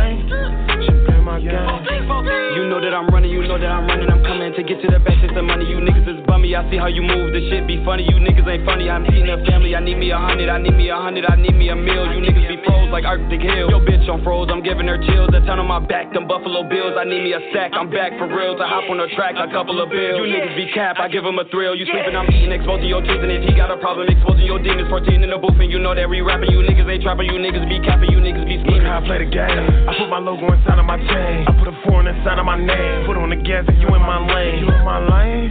Just 1.43 2.07
game. 2.23 2.55
You 2.55 2.69
know 2.69 2.79
that 2.81 2.93
I'm 2.95 3.09
running, 3.09 3.31
you 3.33 3.43
know 3.49 3.59
that 3.59 3.73
I'm 3.73 3.87
running. 3.89 4.09
I'm 4.11 4.23
coming 4.23 4.53
to 4.53 4.63
get 4.63 4.79
to 4.85 4.89
the 4.93 5.01
best. 5.01 5.19
It's 5.25 5.35
the 5.35 5.43
money. 5.43 5.65
You 5.65 5.81
niggas 5.81 6.05
is 6.07 6.21
bummy. 6.27 6.55
I 6.55 6.63
see 6.71 6.77
how 6.77 6.87
you 6.93 7.03
move. 7.03 7.33
The 7.33 7.41
shit 7.51 7.67
be 7.67 7.81
funny. 7.85 8.05
You 8.05 8.21
niggas 8.21 8.45
ain't 8.47 8.65
funny. 8.69 8.91
I'm 8.93 9.03
eating 9.09 9.31
a 9.33 9.41
family. 9.49 9.75
I 9.75 9.81
need 9.81 9.97
me 9.97 10.11
a 10.13 10.19
hundred. 10.21 10.49
I 10.53 10.59
need 10.61 10.77
me 10.77 10.91
a 10.93 10.97
hundred. 11.01 11.25
I 11.25 11.37
need 11.41 11.57
me 11.57 11.71
a 11.73 11.77
meal. 11.77 12.05
You 12.13 12.21
niggas 12.21 12.47
be 12.47 12.59
froze 12.69 12.93
like 12.93 13.05
Arctic 13.09 13.41
Hill. 13.41 13.71
Yo, 13.73 13.81
bitch 13.81 14.05
on 14.13 14.23
froze. 14.23 14.49
I'm 14.53 14.63
giving 14.63 14.87
her 14.87 15.01
chills. 15.01 15.33
A 15.33 15.41
ton 15.49 15.59
on 15.59 15.67
my 15.67 15.81
back. 15.81 16.13
Them 16.13 16.29
Buffalo 16.29 16.63
Bills. 16.69 16.95
I 17.01 17.05
need 17.09 17.25
me 17.25 17.33
a 17.33 17.41
stack. 17.51 17.73
I'm 17.73 17.89
back 17.91 18.13
for 18.21 18.29
real. 18.29 18.55
To 18.61 18.65
hop 18.69 18.85
on 18.93 18.99
the 19.01 19.09
track. 19.17 19.35
A 19.41 19.49
couple 19.51 19.81
of 19.81 19.89
bills. 19.89 20.21
You 20.21 20.29
niggas 20.29 20.55
be 20.57 20.69
cap. 20.77 21.01
I 21.01 21.09
give 21.09 21.23
give 21.23 21.29
'em 21.29 21.39
a 21.39 21.45
thrill. 21.51 21.75
You 21.75 21.87
sleeping. 21.87 22.17
I'm 22.17 22.29
eating. 22.31 22.53
Exposing 22.53 22.89
your 22.89 23.01
teeth. 23.03 23.23
And 23.23 23.33
if 23.33 23.43
he 23.49 23.55
got 23.55 23.71
a 23.71 23.77
problem, 23.79 24.09
exposing 24.09 24.45
your 24.47 24.59
demons. 24.59 24.89
14 24.91 25.23
in 25.23 25.31
the 25.31 25.39
booth. 25.39 25.59
And 25.59 25.71
you 25.71 25.79
know 25.79 25.95
that 25.95 26.09
we 26.09 26.21
rapping. 26.21 26.51
You 26.51 26.61
niggas 26.67 26.89
ain't 26.91 27.03
trapping. 27.03 27.27
You 27.27 27.39
niggas 27.39 27.67
be 27.69 27.79
capping. 27.81 28.11
You 28.11 28.19
niggas 28.19 28.45
be 28.47 28.59
Look 28.59 28.67
scheming. 28.67 28.87
how 28.87 28.99
I 29.01 29.07
play 29.07 29.19
the 29.25 29.31
game. 29.31 29.89
I 29.89 29.95
put 29.97 30.09
my 30.11 30.19
logo 30.19 30.53
inside 30.53 30.79
of 30.79 30.85
my 30.87 30.99
chain. 30.99 31.32
I 31.49 31.53
put 31.59 31.69
a 31.69 31.77
foreign 31.85 32.07
inside 32.07 32.39
of 32.39 32.47
my 32.47 32.59
name. 32.59 33.07
Put 33.07 33.17
on 33.17 33.31
the 33.31 33.41
gas 33.41 33.65
if 33.69 33.77
you 33.81 33.89
in 33.89 34.03
my 34.03 34.21
lane. 34.21 34.61
You 34.61 34.69
in 34.69 34.85
my 34.85 35.01
lane? 35.01 35.49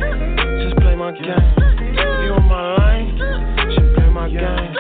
Just 0.62 0.78
play 0.78 0.96
my 0.96 1.12
game. 1.12 1.50
You 2.22 2.38
in 2.38 2.46
my 2.46 2.64
lane? 2.78 3.18
Just 3.74 3.90
play 3.98 4.10
my 4.14 4.30
game. 4.30 4.72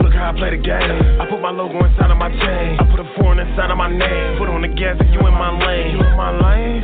Look 0.00 0.12
how 0.16 0.32
I 0.32 0.34
play 0.36 0.50
the 0.56 0.62
game. 0.62 1.20
I 1.20 1.28
put 1.28 1.40
my 1.40 1.50
logo 1.50 1.84
inside 1.84 2.10
of 2.10 2.18
my 2.18 2.32
chain. 2.32 2.80
I 2.80 2.84
put 2.88 3.00
a 3.00 3.08
foreign 3.20 3.38
inside 3.38 3.70
of 3.70 3.76
my 3.76 3.90
name. 3.92 4.38
Put 4.38 4.48
on 4.48 4.62
the 4.62 4.72
gas 4.72 4.96
if 5.00 5.08
you 5.12 5.20
in 5.20 5.34
my 5.34 5.52
lane. 5.52 5.94
You 5.94 6.00
in 6.00 6.16
my 6.16 6.32
lane? 6.32 6.80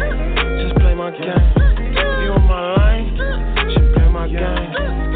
Just 0.61 0.77
play 0.77 0.95
my 0.95 1.11
game. 1.11 1.47
You 2.23 2.37
in 2.37 2.45
my 2.45 2.63
lane? 2.77 3.17
Just 3.73 3.89
play 3.97 4.09
my 4.13 4.29
game. 4.29 5.10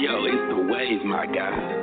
Yo, 0.00 0.24
it's 0.24 0.48
the 0.48 0.56
waves, 0.56 1.04
my 1.04 1.26
guy. 1.26 1.79